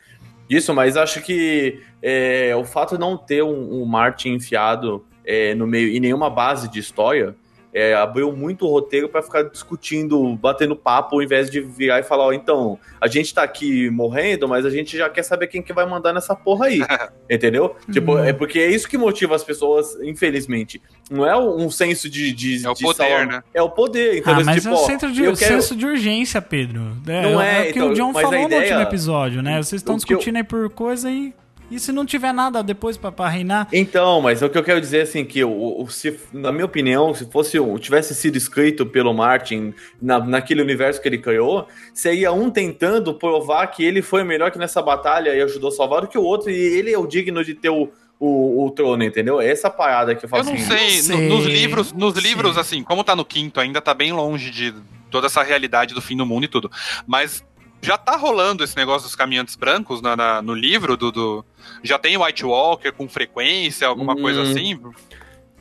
Disso, 0.50 0.74
mas 0.74 0.98
acho 0.98 1.22
que 1.22 1.80
é, 2.02 2.56
o 2.56 2.64
fato 2.66 2.96
de 2.96 3.00
não 3.00 3.18
ter 3.18 3.44
um, 3.44 3.82
um 3.82 3.86
Martin 3.86 4.30
enfiado 4.34 5.06
é, 5.26 5.54
no 5.56 5.66
meio 5.68 5.90
em 5.96 6.00
nenhuma 6.00 6.30
base 6.30 6.68
de 6.70 6.80
história 6.80 7.36
é, 7.74 7.94
abriu 7.94 8.32
muito 8.36 8.66
o 8.66 8.70
roteiro 8.70 9.08
pra 9.08 9.22
ficar 9.22 9.44
discutindo, 9.44 10.36
batendo 10.36 10.76
papo, 10.76 11.16
ao 11.16 11.22
invés 11.24 11.50
de 11.50 11.62
virar 11.62 12.00
e 12.00 12.04
falar: 12.04 12.26
ó, 12.26 12.34
então, 12.34 12.80
a 13.00 13.08
gente 13.08 13.34
tá 13.34 13.44
aqui 13.44 13.90
morrendo, 13.90 14.48
mas 14.48 14.66
a 14.66 14.70
gente 14.70 14.98
já 14.98 15.10
quer 15.10 15.24
saber 15.24 15.48
quem 15.48 15.62
que 15.62 15.72
vai 15.74 15.86
mandar 15.86 16.12
nessa 16.14 16.36
porra 16.36 16.66
aí. 16.68 16.80
entendeu? 17.30 17.76
Tipo, 17.92 18.14
Uhum. 18.14 18.24
é 18.24 18.34
porque 18.34 18.60
é 18.60 18.68
isso 18.72 18.88
que 18.90 18.98
motiva 18.98 19.36
as 19.36 19.44
pessoas, 19.44 19.96
infelizmente. 20.02 20.82
Não 21.12 21.26
é 21.26 21.36
um 21.38 21.70
senso 21.70 22.10
de. 22.10 22.32
de 22.32 22.66
É 22.66 22.70
o 22.70 22.74
de 22.74 22.84
poder, 22.84 22.98
salva- 22.98 23.26
né? 23.26 23.44
É 23.54 23.62
o 23.62 23.70
poder. 23.70 24.18
Então, 24.18 24.34
Ah, 24.34 24.44
mas 24.44 24.62
tipo, 24.64 24.70
é 24.74 24.78
o 24.78 24.78
centro 24.86 25.12
de, 25.12 25.22
quero- 25.24 25.36
senso 25.36 25.76
de 25.76 25.86
urgência, 25.86 26.42
Pedro. 26.42 26.98
É, 27.08 27.22
Não 27.22 27.42
é, 27.42 27.58
é, 27.58 27.62
o 27.70 27.74
que 27.74 27.80
então, 27.80 27.92
o 27.92 27.94
John 27.94 28.14
falou 28.14 28.32
no 28.32 28.46
ideia- 28.48 28.62
último 28.62 28.82
episódio, 28.82 29.42
né? 29.42 29.58
Vocês 29.62 29.82
estão 29.82 29.96
o 29.96 29.98
que 30.00 30.14
eu- 30.14 30.18
discutindo 30.18 30.38
aí 30.38 30.44
por 30.44 30.70
coisa 30.70 31.10
e. 31.10 31.34
E 31.72 31.80
se 31.80 31.92
não 31.92 32.06
tiver 32.06 32.34
nada 32.34 32.64
depois 32.64 32.98
pra, 32.98 33.12
pra 33.12 33.28
reinar? 33.30 33.68
Então, 33.72 34.22
mas 34.22 34.42
o 34.42 34.50
que 34.50 34.58
eu 34.58 34.64
quero 34.64 34.82
dizer 34.82 35.02
assim 35.02 35.24
que 35.24 35.44
o, 35.44 35.82
o- 35.84 35.90
se, 35.90 36.20
na 36.34 36.52
minha 36.52 36.66
opinião, 36.66 37.14
se 37.14 37.26
fosse 37.30 37.58
tivesse 37.80 38.16
sido 38.16 38.38
escrito 38.38 38.86
pelo 38.86 39.14
Martin 39.14 39.74
na, 40.02 40.20
naquele 40.20 40.62
universo 40.62 41.02
que 41.02 41.08
ele 41.08 41.18
criou, 41.20 41.68
seria 41.94 42.32
um 42.32 42.50
tentando 42.50 43.14
provar 43.14 43.68
que 43.68 43.84
ele 43.84 44.02
foi 44.02 44.24
melhor 44.24 44.52
que 44.52 44.58
nessa 44.58 44.82
batalha 44.82 45.36
e 45.36 45.42
ajudou 45.42 45.70
a 45.70 45.72
salvar 45.72 46.02
do 46.02 46.08
que 46.08 46.18
o 46.18 46.24
outro 46.24 46.50
e 46.50 46.56
ele 46.56 46.92
é 46.92 46.98
o 46.98 47.06
digno 47.06 47.44
de 47.44 47.54
ter 47.54 47.70
o, 47.70 47.90
o, 48.20 48.66
o 48.66 48.72
trono, 48.72 49.04
entendeu? 49.04 49.40
É 49.40 49.48
essa 49.50 49.70
parada 49.70 50.16
que 50.16 50.26
eu 50.26 50.30
falo 50.30 50.42
Eu 50.42 50.46
não 50.48 50.54
assim. 50.54 50.64
sei, 50.66 50.96
não 50.98 51.18
sei. 51.20 51.28
no- 51.30 51.36
nos 51.38 51.46
livros, 51.46 51.94
nos 51.94 52.16
livros, 52.16 52.58
assim, 52.58 52.84
como 52.84 53.04
tá 53.04 53.16
no 53.16 53.24
quinto, 53.24 53.60
ainda 53.60 53.80
tá 53.80 53.94
bem 53.94 54.12
longe 54.12 54.50
de 54.50 54.74
toda 55.12 55.26
essa 55.26 55.42
realidade 55.42 55.94
do 55.96 56.02
fim 56.02 56.16
do 56.16 56.26
mundo 56.26 56.44
e 56.44 56.48
tudo. 56.48 56.70
Mas 57.08 57.44
já 57.82 57.98
tá 57.98 58.16
rolando 58.16 58.64
esse 58.64 58.76
negócio 58.76 59.08
dos 59.08 59.16
caminhantes 59.16 59.56
brancos 59.56 60.02
na- 60.02 60.16
na- 60.16 60.42
no 60.42 60.54
livro 60.54 60.96
do, 60.98 61.12
do- 61.12 61.46
Já 61.84 61.98
tem 62.00 62.18
White 62.18 62.46
Walker 62.46 62.92
com 62.92 63.08
frequência, 63.08 63.88
alguma 63.88 64.14
Hum, 64.14 64.22
coisa 64.22 64.42
assim? 64.44 64.80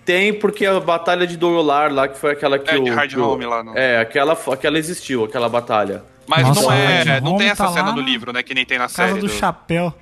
Tem 0.04 0.32
porque 0.32 0.64
a 0.64 0.80
batalha 0.80 1.26
de 1.26 1.36
Dorolar 1.36 1.92
lá, 1.92 2.08
que 2.08 2.18
foi 2.18 2.32
aquela 2.32 2.58
que 2.58 2.70
É, 2.70 2.78
o. 2.78 2.84
de 2.84 2.90
Hard 2.90 3.10
que 3.10 3.20
o- 3.20 3.28
Home 3.28 3.44
lá 3.46 3.62
no. 3.62 3.76
É, 3.76 4.00
aquela, 4.00 4.32
aquela 4.52 4.78
existiu, 4.78 5.24
aquela 5.24 5.48
batalha. 5.48 6.02
Mas 6.26 6.46
Nossa, 6.46 6.62
não 6.62 6.72
é. 6.72 7.20
Não 7.20 7.36
tem 7.36 7.48
essa 7.48 7.64
tá 7.66 7.72
cena 7.72 7.92
no 7.92 8.00
livro, 8.00 8.32
né? 8.32 8.42
Que 8.42 8.52
nem 8.54 8.64
tem 8.64 8.78
na 8.78 8.84
Casa 8.84 9.08
série. 9.08 9.20
do 9.20 9.26
do- 9.26 9.32
chapéu. 9.32 9.92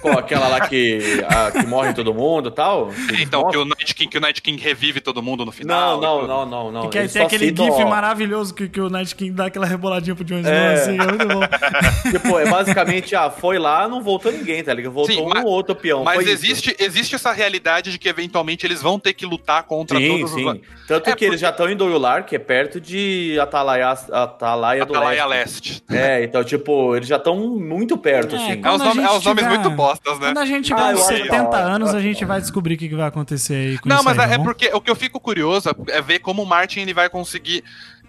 Qual, 0.00 0.18
aquela 0.18 0.46
lá 0.48 0.60
que, 0.68 1.22
a- 1.28 1.50
que 1.50 1.66
morre 1.66 1.92
todo 1.92 2.14
mundo 2.14 2.48
e 2.50 2.52
tal? 2.52 2.90
Então, 3.20 3.48
que 3.50 3.56
o, 3.56 3.64
Night 3.64 3.94
King, 3.94 4.08
que 4.10 4.18
o 4.18 4.20
Night 4.20 4.40
King 4.40 4.62
revive 4.62 5.00
todo 5.00 5.22
mundo 5.22 5.44
no 5.44 5.50
final. 5.52 6.00
Não, 6.00 6.20
não, 6.22 6.26
não, 6.28 6.46
não, 6.46 6.72
não. 6.72 6.84
e 6.86 6.88
que 6.88 7.08
tem 7.08 7.22
aquele 7.22 7.46
gif 7.48 7.70
ó, 7.82 7.88
maravilhoso 7.88 8.54
que, 8.54 8.68
que 8.68 8.80
o 8.80 8.88
Night 8.88 9.14
King 9.14 9.32
dá 9.32 9.46
aquela 9.46 9.66
reboladinha 9.66 10.14
pro 10.14 10.24
Jon 10.24 10.38
Snow, 10.38 10.52
É. 10.52 10.74
assim, 10.74 10.92
é 11.00 11.04
muito 11.04 11.26
bom. 11.26 11.40
Tipo, 12.10 12.38
é 12.38 12.48
basicamente, 12.48 13.14
ah, 13.14 13.28
foi 13.30 13.58
lá, 13.58 13.88
não 13.88 14.00
voltou 14.02 14.30
ninguém, 14.32 14.62
tá 14.62 14.72
ligado? 14.72 14.92
Voltou 14.92 15.14
Sim, 15.14 15.22
um 15.22 15.28
mas- 15.28 15.44
ou 15.44 15.50
outro 15.50 15.74
peão. 15.74 16.04
Mas 16.04 16.20
isso. 16.22 16.30
existe, 16.30 16.76
existe 16.78 17.14
essa 17.14 17.32
realidade 17.32 17.90
de 17.90 17.98
que 17.98 18.08
eventualmente 18.08 18.64
eles 18.66 18.80
vão 18.80 18.98
ter 18.98 19.12
que 19.14 19.26
lutar 19.26 19.64
contra 19.64 19.98
Sim, 19.98 20.08
todos 20.18 20.30
sim. 20.32 20.48
os. 20.48 20.58
Tanto 20.86 21.10
É, 21.10 21.16
que 21.16 21.24
eles 21.24 21.40
já 21.40 21.50
estão 21.50 21.68
em 21.68 21.76
Dorolar, 21.76 22.24
que 22.24 22.34
é 22.36 22.38
perto 22.38 22.80
de 22.80 23.36
Atalaia, 23.40 23.90
Atalaia 23.90 24.86
do 24.86 24.94
Atalaia 24.94 25.26
Leste. 25.26 25.82
Leste. 25.88 26.02
É, 26.02 26.22
então, 26.24 26.42
tipo, 26.44 26.96
eles 26.96 27.08
já 27.08 27.16
estão 27.16 27.36
muito 27.36 27.96
perto, 27.98 28.34
É, 28.36 28.38
assim. 28.38 28.60
É 28.64 28.70
os, 28.70 28.80
a 28.80 28.84
nome- 28.84 29.02
é 29.02 29.10
os 29.10 29.24
nomes 29.24 29.44
tiver- 29.44 29.48
muito 29.58 29.70
postas, 29.88 30.18
né? 30.18 30.26
Quando 30.28 30.38
a 30.38 30.46
gente 30.46 30.72
Ah, 30.72 30.76
uns 30.76 31.00
acho 31.00 31.06
70 31.06 31.28
da 31.28 31.48
hora, 31.48 31.56
eu 31.56 31.74
anos, 31.74 31.94
a 31.94 32.00
gente 32.00 32.24
vai 32.24 32.40
descobrir 32.40 32.74
o 32.74 32.78
que 32.78 32.88
vai 32.88 33.08
acontecer 33.08 33.54
aí 33.54 33.78
com 33.78 33.88
Não, 33.88 33.96
isso 33.96 34.04
mas 34.04 34.18
aí, 34.18 34.24
é, 34.24 34.28
tá 34.28 34.34
é 34.34 34.38
porque 34.38 34.70
o 34.72 34.80
que 34.80 34.90
eu 34.90 34.96
fico 34.96 35.20
curioso 35.20 35.70
é 35.88 36.02
ver 36.02 36.18
como 36.20 36.42
o 36.42 36.46
Martin 36.46 36.80
ele 36.80 36.94
vai 36.94 37.08
conseguir 37.08 37.64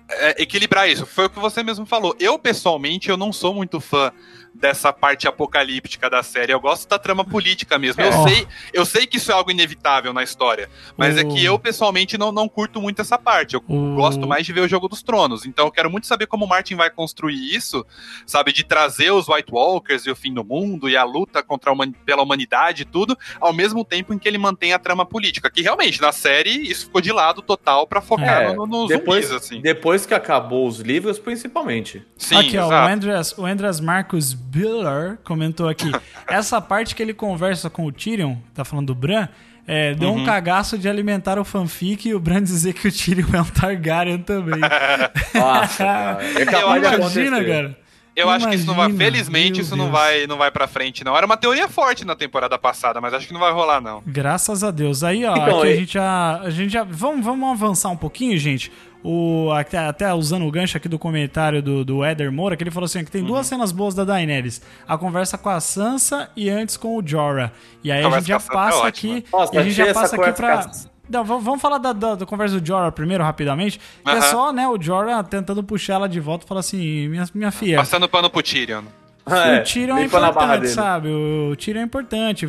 é, 0.10 0.42
equilibrar 0.42 0.89
isso. 0.89 1.06
Foi 1.06 1.26
o 1.26 1.30
que 1.30 1.39
você 1.39 1.63
mesmo 1.63 1.86
falou. 1.86 2.15
Eu, 2.20 2.38
pessoalmente, 2.39 3.10
eu 3.10 3.18
não 3.18 3.32
sou 3.32 3.54
muito 3.54 3.80
fã 3.80 4.12
dessa 4.60 4.91
parte 4.91 5.28
apocalíptica 5.28 6.10
da 6.10 6.22
série. 6.22 6.52
Eu 6.54 6.60
gosto 6.60 6.88
da 6.88 7.00
trama 7.00 7.24
política 7.24 7.78
mesmo. 7.80 8.02
Eu, 8.02 8.10
É. 8.10 8.24
sei, 8.30 8.48
eu 8.74 8.86
sei 8.86 9.08
que 9.08 9.17
isso 9.17 9.32
é 9.32 9.34
algo 9.36 9.50
inevitável 9.52 10.12
na 10.13 10.22
história. 10.24 10.69
Mas 10.98 11.17
é 11.17 11.22
O- 11.22 11.30
que 11.34 11.43
eu, 11.43 11.58
pessoalmente, 11.58 12.17
não, 12.17 12.32
não 12.32 12.48
curto 12.50 12.82
muito 12.82 13.02
essa 13.02 13.17
parte. 13.17 13.56
Eu 13.56 13.63
O- 13.67 13.95
gosto 13.95 14.28
mais 14.28 14.45
de 14.45 14.54
ver 14.54 14.62
o 14.62 14.67
Jogo 14.67 14.88
dos 14.89 15.02
Tronos. 15.02 15.45
Então 15.45 15.65
eu 15.65 15.72
quero 15.72 15.89
muito 15.89 16.08
saber 16.08 16.28
como 16.28 16.45
o 16.45 16.48
Martin 16.48 16.76
vai 16.76 16.89
construir 16.89 17.56
isso, 17.56 17.86
sabe? 18.26 18.52
De 18.52 18.63
trazer 18.63 19.12
os 19.12 19.28
White 19.28 19.52
Walkers 19.52 20.06
e 20.06 20.12
o 20.12 20.15
fim 20.15 20.34
do 20.34 20.43
mundo 20.43 20.89
e 20.89 20.98
a 20.98 21.04
luta 21.04 21.41
contra 21.41 21.69
a 21.69 21.74
humani- 21.74 21.95
pela 22.06 22.22
humanidade 22.22 22.82
e 22.82 22.86
tudo, 22.86 23.17
ao 23.39 23.54
mesmo 23.54 23.84
tempo 23.86 24.13
em 24.13 24.19
que 24.19 24.28
ele 24.28 24.38
mantém 24.38 24.74
a 24.74 24.80
trama 24.80 25.06
política. 25.06 25.50
Que 25.50 25.62
realmente, 25.62 26.02
na 26.02 26.12
série, 26.12 26.50
isso 26.69 26.86
ficou 26.86 27.00
de 27.02 27.12
lado 27.12 27.41
total 27.41 27.88
pra 27.88 28.02
focar 28.02 28.41
É, 28.43 28.54
no, 28.54 28.65
no 28.67 28.88
depois, 28.88 29.28
zumbis, 29.28 29.43
assim. 29.43 29.62
depois 29.62 30.06
que 30.06 30.13
acabou 30.13 30.67
os 30.67 30.80
livros, 30.80 31.17
principalmente. 31.17 32.04
Sim, 32.17 32.36
aqui, 32.36 32.58
ó, 32.58 32.67
o. 32.67 32.72
Andreas, 32.74 33.38
o 33.38 33.45
Andreas 33.45 33.80
Marcos 33.80 34.34
Biller 34.50 35.18
comentou 35.24 35.68
aqui. 35.70 35.92
essa 36.28 36.60
parte 36.60 36.96
que 36.96 37.02
ele 37.04 37.14
conversa 37.14 37.70
com 37.70 37.86
o 37.86 37.92
Tyrion, 37.92 38.36
tá 38.54 38.66
falando 38.66 38.88
do 38.88 38.96
Bran, 38.96 39.28
é, 39.68 39.94
deu 39.94 40.10
Uhum. 40.10 40.22
um 40.22 40.26
cagaço 40.26 40.78
de 40.78 40.90
alimentar 40.90 41.38
o 41.38 41.46
fanfic 41.46 42.10
e 42.10 42.16
o 42.16 42.20
Bran 42.20 42.42
dizer 42.42 42.74
que 42.74 42.88
o 42.88 42.92
Tyrion 42.92 43.28
é 43.34 43.42
um 43.42 43.46
Targaryen 43.46 44.18
também. 44.20 44.60
Nossa, 45.34 45.78
cara. 45.84 46.20
É 46.40 46.46
de 46.46 46.96
Imagina, 46.96 47.44
cara. 47.44 47.78
Eu 48.16 48.30
acho 48.30 48.50
que 48.50 48.56
isso 48.56 48.66
não 48.66 48.74
vai. 48.76 48.90
Imagina, 48.90 49.06
Felizmente, 49.12 49.62
isso 49.62 49.78
não 49.78 49.86
Deus. 49.86 49.98
vai, 49.98 50.28
não 50.28 50.38
vai 50.38 50.52
pra 50.52 50.68
frente, 50.68 51.06
não. 51.06 51.16
Era 51.16 51.26
uma 51.26 51.38
teoria 51.38 51.70
forte 51.70 52.04
na 52.04 52.16
temporada 52.18 52.58
passada, 52.58 53.00
mas 53.00 53.14
acho 53.14 53.26
que 53.26 53.32
não 53.32 53.40
vai 53.40 53.54
rolar, 53.54 53.80
não. 53.80 54.04
Graças 54.06 54.62
a 54.62 54.72
Deus. 54.72 55.04
Aí, 55.06 55.24
ó, 55.24 55.38
Então, 55.38 55.60
aqui 55.60 55.68
a 55.68 55.72
e- 55.72 55.78
gente 55.78 55.94
já. 55.94 56.40
A 56.42 56.50
gente 56.50 56.74
já 56.74 56.84
vamos, 56.84 57.24
vamos 57.24 57.50
avançar 57.52 57.88
um 57.90 57.96
pouquinho, 57.96 58.38
gente. 58.38 58.72
O, 59.04 59.50
até, 59.54 59.78
até 59.78 60.14
usando 60.14 60.46
o 60.46 60.52
gancho 60.52 60.76
aqui 60.76 60.90
do 60.90 61.00
comentário 61.00 61.62
do, 61.64 61.86
do 61.86 62.04
Éder 62.04 62.32
Moura, 62.32 62.58
que 62.58 62.64
ele 62.64 62.72
falou 62.72 62.86
assim: 62.86 63.04
que 63.06 63.12
tem 63.12 63.22
Uhum. 63.22 63.28
duas 63.28 63.48
cenas 63.48 63.72
boas 63.72 63.96
da 63.96 64.04
Daenerys. 64.04 64.62
A 64.88 64.98
conversa 64.98 65.38
com 65.38 65.50
a 65.50 65.60
Sansa 65.62 66.30
e 66.36 66.50
antes 66.50 66.76
com 66.76 66.98
o 66.98 67.02
Jorah. 67.06 67.52
E 67.84 67.92
aí 67.92 68.04
a, 68.04 68.10
gente 68.10 68.28
já 68.28 68.36
é 68.36 68.40
passa 68.40 68.88
aqui. 68.88 69.24
Nossa, 69.32 69.56
e 69.56 69.58
a 69.58 69.64
gente 69.64 69.74
já 69.74 69.94
passa 69.94 70.16
aqui 70.16 70.32
conversa 70.32 70.34
pra. 70.44 70.64
com 70.64 70.70
a- 70.70 70.90
Não, 71.10 71.24
vamos, 71.24 71.62
falar 71.62 71.78
da, 71.78 71.94
da, 71.94 72.16
da 72.16 72.26
conversa 72.26 72.60
do 72.60 72.66
Jorah 72.68 72.92
primeiro, 72.92 73.24
rapidamente. 73.24 73.80
Que 74.04 74.12
é 74.12 74.22
só, 74.22 74.52
né, 74.52 74.68
o 74.68 74.80
Jorah 74.80 75.24
tentando 75.24 75.64
puxar 75.64 75.94
ela 75.94 76.10
de 76.10 76.20
volta 76.20 76.44
e 76.46 76.48
falar 76.48 76.60
assim: 76.60 77.08
minha, 77.08 77.26
minha 77.34 77.52
filha. 77.52 77.78
Passando 77.78 78.08
pano 78.10 78.30
pro 78.30 78.44
Tyrion. 78.44 78.84
É, 79.26 79.60
o 79.60 79.64
Tyrion 79.64 79.98
é 79.98 80.04
importante, 80.06 80.68
sabe? 80.70 81.08
O 81.10 81.56
Tyrion 81.56 81.82
é 81.82 81.84
importante. 81.84 82.48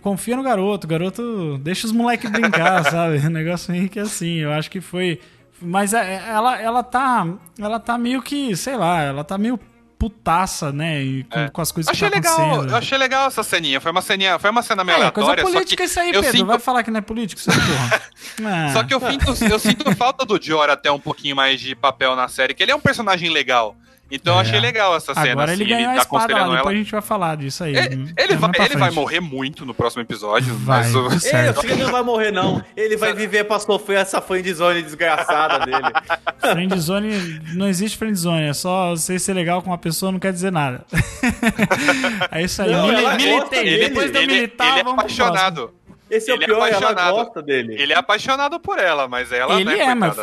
Confia 0.00 0.36
no 0.36 0.42
garoto. 0.42 0.86
O 0.86 0.90
garoto 0.90 1.58
deixa 1.58 1.86
os 1.86 1.92
moleques 1.92 2.30
brincar, 2.30 2.84
sabe? 2.88 3.18
O 3.18 3.28
negócio 3.30 3.74
aí 3.74 3.88
que 3.88 3.98
é 3.98 4.02
assim. 4.02 4.36
Eu 4.36 4.52
acho 4.52 4.70
que 4.70 4.80
foi. 4.80 5.20
Mas 5.60 5.92
é- 5.92 6.22
ela, 6.28 6.60
ela 6.60 6.82
tá. 6.82 7.26
Ela 7.58 7.78
tá 7.78 7.98
meio 7.98 8.22
que, 8.22 8.56
sei 8.56 8.76
lá, 8.76 9.02
ela 9.02 9.22
tá 9.24 9.36
meio 9.36 9.58
putaça, 9.98 10.72
né? 10.72 11.02
E 11.02 11.24
com, 11.24 11.38
É. 11.38 11.48
com 11.50 11.60
as 11.60 11.70
coisas 11.70 11.90
Achei 11.92 12.08
que 12.08 12.20
tá 12.22 12.30
legal, 12.30 12.64
eu 12.64 12.74
achei 12.76 12.96
legal 12.96 13.26
essa 13.26 13.42
ceninha. 13.42 13.78
Foi 13.82 13.90
uma 13.92 14.00
ceninha, 14.00 14.38
foi 14.38 14.48
uma 14.50 14.62
cena 14.62 14.82
meio 14.82 14.96
É, 14.96 15.10
coisa 15.10 15.30
aleatória, 15.30 15.44
só 15.44 15.50
política 15.52 15.82
que 15.82 15.90
isso 15.90 16.00
aí, 16.00 16.12
Pedro. 16.12 16.30
sinto, 16.30 16.46
Vai 16.46 16.58
falar 16.58 16.82
que 16.82 16.90
não 16.90 16.98
é 16.98 17.02
político, 17.02 17.38
seu 17.40 17.52
porra. 17.52 18.00
Só 18.72 18.82
que 18.82 18.94
eu 18.94 19.00
sinto, 19.00 19.44
eu 19.44 19.58
sinto 19.58 19.94
falta 19.94 20.24
do 20.24 20.38
Dior 20.38 20.70
até 20.70 20.90
um 20.90 20.98
pouquinho 20.98 21.36
mais 21.36 21.60
de 21.60 21.74
papel 21.74 22.16
na 22.16 22.26
série, 22.28 22.54
que 22.54 22.62
ele 22.62 22.72
é 22.72 22.74
um 22.74 22.80
personagem 22.80 23.28
legal. 23.28 23.76
Então 24.10 24.34
eu 24.34 24.38
É. 24.40 24.42
achei 24.42 24.58
legal 24.60 24.96
essa 24.96 25.14
cena, 25.14 25.30
Agora 25.32 25.52
assim, 25.52 25.62
ele 25.62 25.70
ganhou 25.70 25.90
a 25.90 25.94
tá 25.94 26.00
espada 26.02 26.32
lá, 26.34 26.38
depois 26.40 26.58
ela. 26.60 26.70
a 26.70 26.74
gente 26.74 26.90
vai 26.90 27.00
falar 27.02 27.36
disso 27.36 27.62
aí. 27.64 27.76
Ele, 27.76 27.96
Hum, 27.96 28.08
ele 28.16 28.36
vai, 28.36 28.50
ele 28.64 28.76
vai 28.76 28.90
morrer 28.90 29.20
muito 29.20 29.64
no 29.64 29.72
próximo 29.72 30.02
episódio, 30.02 30.52
Vai, 30.56 30.80
mas 30.82 30.94
o- 30.94 31.08
tá 31.10 31.20
certo. 31.20 31.64
Ele, 31.64 31.72
ele 31.74 31.84
não 31.84 31.92
vai 31.92 32.02
morrer, 32.02 32.30
não. 32.32 32.62
Ele 32.76 32.96
vai 32.96 33.12
viver 33.12 33.44
pra 33.44 33.58
sofrer 33.60 33.98
essa 33.98 34.20
friendzone 34.20 34.82
desgraçada 34.82 35.64
dele. 35.64 35.92
Friendzone, 36.40 37.40
não 37.54 37.68
existe 37.68 37.96
friendzone, 37.98 38.48
é 38.48 38.52
só 38.52 38.90
você 38.90 39.18
ser 39.18 39.34
legal 39.34 39.62
com 39.62 39.70
uma 39.70 39.78
pessoa 39.78 40.10
não 40.10 40.18
quer 40.18 40.32
dizer 40.32 40.50
nada. 40.50 40.84
é 42.30 42.42
isso 42.42 42.62
aí. 42.62 42.70
Não, 42.72 42.90
ela 42.90 43.14
militei. 43.16 43.64
dele. 43.64 43.88
Depois 43.88 44.10
de 44.10 44.16
eu 44.18 44.22
ele, 44.22 44.32
militar, 44.34 44.78
ele 44.78 44.88
é 44.88 44.92
apaixonado. 44.92 45.74
Esse 46.10 46.30
é 46.30 46.34
Ele 46.34 46.42
o 46.42 46.44
é 46.44 46.46
pior, 46.46 46.56
ela 46.56 46.76
apaixonado. 46.78 47.14
gosta 47.14 47.42
dele. 47.42 47.76
Ele 47.80 47.92
é 47.92 47.96
apaixonado 47.96 48.58
por 48.58 48.78
ela, 48.80 49.06
mas 49.06 49.30
ela 49.30 49.54
Ele 49.60 49.64
né, 49.64 49.78
é, 49.78 49.94
mas 49.94 50.16
coitada, 50.16 50.16
tá? 50.16 50.22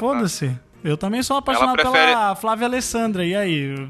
Eu 0.84 0.96
também 0.96 1.22
sou 1.24 1.38
apaixonado 1.38 1.76
prefere- 1.76 2.06
pela 2.08 2.36
Flávia 2.36 2.68
Alessandra. 2.68 3.26
E 3.26 3.36
aí? 3.36 3.76
Eu 3.76 3.90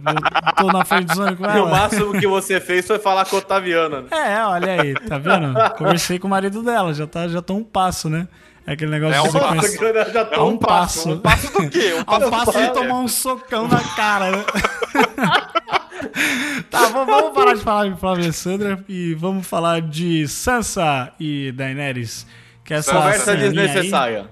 tô 0.55 0.67
na 0.67 0.83
friendzone 0.85 1.35
com 1.35 1.43
E 1.45 1.47
o 1.47 1.51
ela? 1.51 1.69
máximo 1.69 2.13
que 2.19 2.25
você 2.27 2.59
fez 2.59 2.87
foi 2.87 2.97
falar 2.97 3.25
com 3.25 3.35
a 3.35 3.39
Otaviana. 3.39 4.01
né? 4.01 4.07
É, 4.11 4.43
olha 4.45 4.81
aí, 4.81 4.93
tá 4.93 5.17
vendo? 5.17 5.53
Conversei 5.77 6.17
com 6.17 6.27
o 6.27 6.29
marido 6.29 6.63
dela, 6.63 6.93
já 6.93 7.05
tá, 7.05 7.27
já 7.27 7.41
tô 7.41 7.53
um 7.55 7.63
passo, 7.63 8.09
né? 8.09 8.27
É 8.65 8.73
aquele 8.73 8.91
negócio 8.91 9.15
É 9.15 9.21
um 9.21 9.25
de 9.25 9.31
você 9.31 9.39
passo. 9.39 9.77
conhecer- 9.77 10.11
Já 10.13 10.25
tá 10.25 10.35
A 10.37 10.43
um 10.45 10.57
passo. 10.57 11.09
Um 11.11 11.19
passo 11.19 11.53
do 11.53 11.69
quê? 11.69 11.93
Um 11.93 11.99
Ao 11.99 12.19
passo 12.19 12.31
passo 12.31 12.51
de 12.51 12.67
passo. 12.67 12.73
tomar 12.73 12.99
um 12.99 13.07
socão 13.07 13.67
na 13.67 13.79
cara, 13.95 14.31
né? 14.31 14.43
tá, 16.69 16.87
vamos, 16.89 17.05
vamos 17.07 17.33
parar 17.33 17.53
de 17.53 17.61
falar 17.61 17.89
de 17.89 17.99
Flávia 17.99 18.23
Alessandra 18.25 18.83
e 18.89 19.13
vamos 19.13 19.45
falar 19.47 19.81
de 19.81 20.27
Sansa 20.27 21.11
e 21.19 21.51
Daenerys. 21.53 22.25
Que 22.63 22.73
é 22.73 22.77
essa 22.77 22.93
Conversa 22.93 23.37
ceninha 23.37 23.61
aí. 23.63 24.27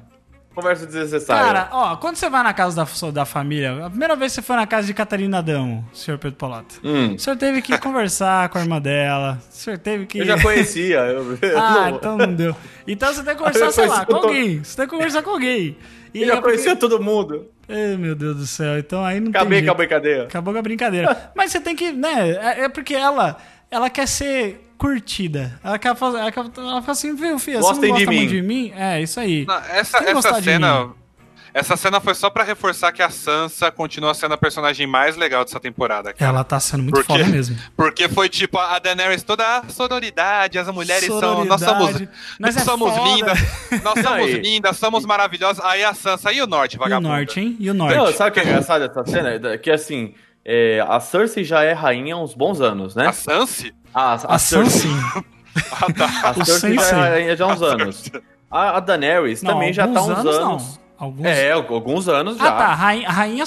Conversa 0.55 0.85
desnecessária. 0.85 1.43
Cara, 1.43 1.69
ó, 1.71 1.95
quando 1.97 2.15
você 2.15 2.29
vai 2.29 2.41
na 2.41 2.53
casa 2.53 2.75
da, 2.85 3.11
da 3.11 3.25
família, 3.25 3.85
a 3.85 3.89
primeira 3.89 4.15
vez 4.15 4.31
que 4.31 4.35
você 4.37 4.41
foi 4.41 4.55
na 4.55 4.65
casa 4.65 4.87
de 4.87 4.93
Catarina 4.93 5.39
Adamo, 5.39 5.85
senhor 5.93 6.17
Pedro 6.17 6.37
Polato, 6.37 6.79
Hum. 6.83 7.15
o 7.15 7.19
senhor 7.19 7.35
teve 7.35 7.61
que 7.61 7.77
conversar 7.79 8.47
com 8.49 8.57
a 8.57 8.61
irmã 8.61 8.79
dela, 8.81 9.37
o 9.51 9.53
senhor 9.53 9.77
teve 9.77 10.05
que... 10.05 10.19
eu 10.19 10.25
já 10.25 10.41
conhecia. 10.41 10.99
Eu, 10.99 11.37
Ah, 11.57 11.89
não- 11.89 11.97
então 11.97 12.17
não 12.17 12.33
deu. 12.33 12.55
Então 12.87 13.13
você 13.13 13.21
tem 13.23 13.35
que 13.35 13.39
conversar, 13.43 13.71
sei 13.71 13.87
lá, 13.87 14.05
com 14.05 14.15
alguém. 14.15 14.63
Você 14.63 14.77
tem 14.77 14.85
que 14.85 14.91
conversar 14.95 15.21
com 15.23 15.31
alguém. 15.31 15.77
E 16.13 16.21
eu 16.23 16.27
já 16.27 16.33
é 16.33 16.35
porque- 16.37 16.49
conhecia 16.51 16.75
todo 16.75 17.01
mundo. 17.03 17.47
Ai, 17.67 17.97
meu 17.97 18.15
Deus 18.15 18.37
do 18.37 18.45
céu. 18.47 18.77
Então 18.77 19.03
aí 19.03 19.19
não 19.19 19.31
Acabei 19.31 19.57
tem 19.59 19.65
com 19.65 19.71
a 19.71 19.75
brincadeira. 19.75 20.23
Acabou 20.23 20.53
com 20.53 20.59
a 20.59 20.63
brincadeira. 20.63 21.31
Mas 21.35 21.51
você 21.51 21.59
tem 21.59 21.75
que, 21.75 21.91
né? 21.91 22.29
É, 22.31 22.61
é 22.65 22.69
porque 22.69 22.93
ela, 22.93 23.37
ela 23.71 23.89
quer 23.89 24.07
ser 24.07 24.64
curtida. 24.77 25.59
Ela. 25.63 25.75
Ela, 25.75 25.79
quer, 25.79 25.89
ela 25.89 26.81
fala 26.81 26.91
assim, 26.91 27.15
viu, 27.15 27.37
filha, 27.39 27.61
você 27.61 27.73
não 27.73 27.81
de 27.81 27.87
gosta 27.89 28.05
muito 28.05 28.09
mim. 28.21 28.27
de 28.27 28.41
mim? 28.41 28.73
É, 28.75 29.01
isso 29.01 29.19
aí. 29.19 29.45
Não, 29.45 29.55
essa, 29.55 29.97
essa 29.99 30.31
de 30.33 30.43
cena. 30.43 30.89
Essa 31.53 31.77
cena 31.77 32.01
foi 32.01 32.13
só 32.13 32.29
pra 32.29 32.43
reforçar 32.43 32.91
que 32.91 33.01
a 33.01 33.09
Sansa 33.09 33.71
continua 33.71 34.13
sendo 34.13 34.33
a 34.33 34.37
personagem 34.37 34.85
mais 34.85 35.15
legal 35.15 35.45
dessa 35.45 35.57
temporada. 35.57 36.11
cara. 36.11 36.29
Ela 36.29 36.43
tá 36.43 36.59
sendo 36.59 36.83
muito 36.83 36.95
Porque- 36.95 37.13
foda 37.13 37.23
mesmo. 37.25 37.55
Porque 37.77 38.09
foi 38.09 38.27
tipo 38.27 38.57
a 38.59 38.77
Daenerys 38.77 39.23
toda 39.23 39.59
a 39.59 39.69
sororidade, 39.69 40.59
as 40.59 40.67
mulheres 40.67 41.05
são. 41.05 41.45
Nós 41.45 41.61
somos. 41.61 41.85
Sororidade. 41.91 42.09
Nós 42.41 42.55
Nós 42.55 42.57
é 42.57 42.65
somos 42.65 42.93
foda. 42.93 43.09
lindas. 43.09 43.39
Nós 43.85 43.99
somos 44.03 44.31
lindas, 44.31 44.77
somos 44.77 45.05
maravilhosas. 45.05 45.63
Aí 45.63 45.81
a 45.81 45.93
Sansa 45.93 46.33
e 46.33 46.41
o 46.41 46.45
Norte, 46.47 46.73
E 46.73 46.77
o 46.77 46.79
vagabundo. 46.81 47.07
norte, 47.07 47.39
hein? 47.39 47.55
E 47.57 47.69
o 47.69 47.73
norte. 47.73 47.95
Não, 47.95 48.11
sabe 48.11 48.31
o 48.31 48.33
que 48.33 48.39
é 48.41 48.43
engraçado 48.43 48.85
dessa 48.89 49.05
cena? 49.09 49.57
Que 49.57 49.71
assim, 49.71 50.13
é, 50.43 50.85
a 50.85 50.99
Cersei 50.99 51.45
já 51.45 51.63
é 51.63 51.71
rainha 51.71 52.15
há 52.15 52.21
uns 52.21 52.33
bons 52.33 52.59
anos, 52.59 52.95
né? 52.95 53.07
A 53.07 53.13
Sansa? 53.13 53.71
A, 53.95 54.13
a 54.35 54.37
Sansa. 54.37 54.87
Ah, 55.71 55.85
tá. 55.93 56.29
A 56.31 56.33
Cersei 56.43 56.75
já 56.75 56.85
é 56.89 56.91
rainha 56.91 57.35
já 57.37 57.45
há 57.45 57.47
uns 57.47 57.61
anos. 57.61 58.11
A, 58.51 58.75
a 58.75 58.79
Daenerys 58.81 59.41
Não, 59.41 59.53
também 59.53 59.71
já 59.71 59.87
tá 59.87 59.99
há 59.99 60.03
uns 60.03 60.09
anos. 60.09 60.35
Não. 60.37 60.79
Alguns... 60.97 61.25
É, 61.25 61.51
alguns 61.53 62.07
anos 62.09 62.37
já. 62.37 62.45
Ah, 62.49 62.51
tá. 62.51 62.73
Rainha, 62.73 63.09
rainha, 63.09 63.43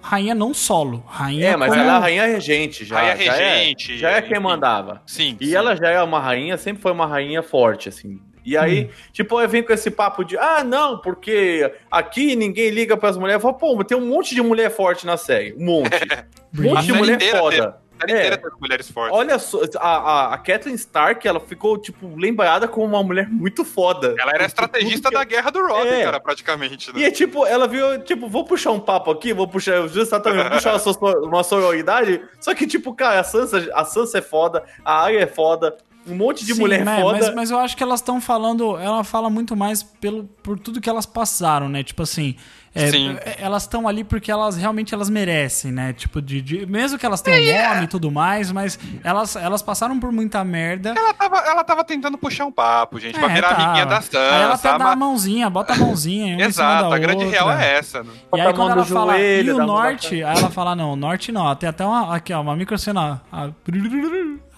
rainha 0.00 0.34
não 0.34 0.54
solo. 0.54 1.04
Rainha 1.06 1.48
É, 1.50 1.56
mas 1.56 1.68
como- 1.68 1.82
ela 1.82 1.92
é 1.92 1.96
a 1.96 1.98
rainha 1.98 2.24
regente 2.26 2.82
já. 2.86 2.96
Rainha 2.96 3.16
já 3.26 3.36
é- 3.36 3.58
regente, 3.58 3.98
Já 3.98 4.10
é, 4.12 4.22
quem 4.22 4.40
mandava. 4.40 5.02
Sim. 5.06 5.36
E 5.38 5.48
sim. 5.48 5.54
ela 5.54 5.76
já 5.76 5.90
é 5.90 6.02
uma 6.02 6.18
rainha, 6.18 6.56
sempre 6.56 6.80
foi 6.80 6.92
uma 6.92 7.06
rainha 7.06 7.42
forte, 7.42 7.90
assim. 7.90 8.18
E 8.42 8.56
aí, 8.56 8.86
Hum. 8.86 8.88
tipo, 9.12 9.36
aí 9.36 9.46
vem 9.46 9.62
com 9.62 9.74
esse 9.74 9.90
papo 9.90 10.24
de, 10.24 10.38
ah, 10.38 10.64
não, 10.64 10.96
porque 10.96 11.70
aqui 11.90 12.34
ninguém 12.34 12.70
liga 12.70 12.96
pras 12.96 13.18
mulheres. 13.18 13.42
Fala, 13.42 13.52
pô, 13.52 13.76
mas 13.76 13.86
tem 13.86 13.98
um 13.98 14.06
monte 14.06 14.34
de 14.34 14.40
mulher 14.40 14.70
forte 14.70 15.04
na 15.04 15.18
série. 15.18 15.52
Um 15.58 15.64
monte. 15.66 15.90
Um 16.58 16.62
monte 16.62 16.78
A 16.78 16.80
de 16.82 16.92
mulher 16.94 17.20
foda. 17.38 17.76
Série 18.00 18.12
É. 18.12 18.16
inteira 18.18 18.38
teve 18.38 18.54
mulheres 18.60 18.90
fortes. 18.90 19.16
Olha 19.16 19.38
só, 19.38 19.60
a, 19.78 19.88
a, 19.88 20.34
a 20.34 20.38
Kathleen 20.38 20.74
Stark, 20.76 21.26
ela 21.26 21.40
ficou, 21.40 21.76
tipo, 21.78 22.14
lembrada 22.16 22.66
como 22.66 22.86
uma 22.86 23.02
mulher 23.02 23.28
muito 23.28 23.64
foda. 23.64 24.14
Ela 24.18 24.32
era 24.32 24.44
a 24.44 24.46
estrategista 24.46 25.10
da 25.10 25.22
guerra 25.24 25.50
do 25.50 25.60
Robin, 25.66 25.88
É. 25.88 26.04
cara, 26.04 26.20
praticamente. 26.20 26.90
E 26.90 27.00
Né? 27.00 27.04
é 27.04 27.10
tipo, 27.10 27.46
ela 27.46 27.66
viu, 27.68 28.02
tipo, 28.02 28.28
vou 28.28 28.44
puxar 28.44 28.72
um 28.72 28.80
papo 28.80 29.10
aqui, 29.10 29.32
vou 29.32 29.46
puxar, 29.46 29.86
justamente, 29.88 30.36
vou 30.36 30.50
puxar 30.50 30.72
uma, 30.74 30.78
sor- 30.78 31.24
uma 31.24 31.42
sororidade. 31.44 32.22
Só 32.40 32.54
que, 32.54 32.66
tipo, 32.66 32.94
cara, 32.94 33.20
a 33.20 33.24
Sansa, 33.24 33.68
a 33.74 33.84
Sansa 33.84 34.18
é 34.18 34.22
foda, 34.22 34.62
a 34.84 35.02
Arya 35.04 35.20
é 35.20 35.26
foda, 35.26 35.76
um 36.06 36.14
monte 36.14 36.44
de 36.46 36.54
Sim, 36.54 36.60
mulher 36.60 36.82
né, 36.84 37.00
foda. 37.02 37.18
Mas, 37.18 37.34
mas 37.34 37.50
eu 37.50 37.58
acho 37.58 37.76
que 37.76 37.82
elas 37.82 38.00
estão 38.00 38.20
falando. 38.20 38.76
Ela 38.78 39.04
fala 39.04 39.28
muito 39.28 39.54
mais 39.54 39.82
pelo, 39.82 40.24
por 40.42 40.58
tudo 40.58 40.80
que 40.80 40.88
elas 40.88 41.04
passaram, 41.04 41.68
né? 41.68 41.82
Tipo 41.82 42.02
assim. 42.02 42.34
É, 42.74 42.90
Sim. 42.90 43.16
é, 43.24 43.36
elas 43.40 43.62
estão 43.62 43.88
ali 43.88 44.04
porque 44.04 44.30
elas 44.30 44.56
realmente 44.56 44.94
elas 44.94 45.10
merecem, 45.10 45.72
né? 45.72 45.92
Tipo, 45.92 46.22
de, 46.22 46.40
de- 46.40 46.66
mesmo 46.66 46.98
que 46.98 47.04
elas 47.04 47.20
tenham 47.20 47.38
é. 47.54 47.68
nome 47.68 47.84
e 47.84 47.86
tudo 47.88 48.10
mais, 48.10 48.52
mas 48.52 48.78
elas, 49.02 49.34
elas 49.36 49.60
passaram 49.62 49.98
por 49.98 50.12
muita 50.12 50.44
merda. 50.44 50.94
Ela 50.96 51.12
tava, 51.14 51.38
ela 51.38 51.64
tava 51.64 51.84
tentando 51.84 52.16
puxar 52.16 52.46
um 52.46 52.52
papo, 52.52 52.98
gente, 53.00 53.18
pra 53.18 53.30
É, 53.30 53.34
virar 53.34 53.54
tá. 53.54 53.62
amiguinha 53.64 53.86
da 53.86 53.98
Aí 53.98 54.42
ela 54.42 54.54
até 54.54 54.68
dá 54.70 54.74
ama- 54.76 54.92
a 54.92 54.96
mãozinha, 54.96 55.50
bota 55.50 55.72
a 55.72 55.76
mãozinha. 55.76 56.26
uma 56.26 56.32
em 56.34 56.36
cima 56.36 56.46
Exato, 56.48 56.90
da 56.90 56.96
a 56.96 56.98
grande 56.98 57.24
outra. 57.24 57.40
real 57.40 57.50
é 57.52 57.74
essa. 57.78 58.02
Né? 58.04 58.10
E 58.36 58.40
aí 58.40 58.52
quando 58.54 58.70
ela 58.70 58.84
fala, 58.84 59.12
joelho, 59.16 59.48
e 59.48 59.52
o 59.52 59.56
dá 59.58 59.66
norte? 59.66 60.14
Aí 60.22 60.38
ela 60.38 60.50
fala, 60.50 60.76
não, 60.76 60.92
o 60.92 60.96
norte 60.96 61.32
não. 61.32 61.54
Tem 61.56 61.68
até 61.68 61.84
uma, 61.84 62.14
aqui 62.14 62.32
ó, 62.32 62.40
uma 62.40 62.54
microcena. 62.54 63.20
A, 63.32 63.48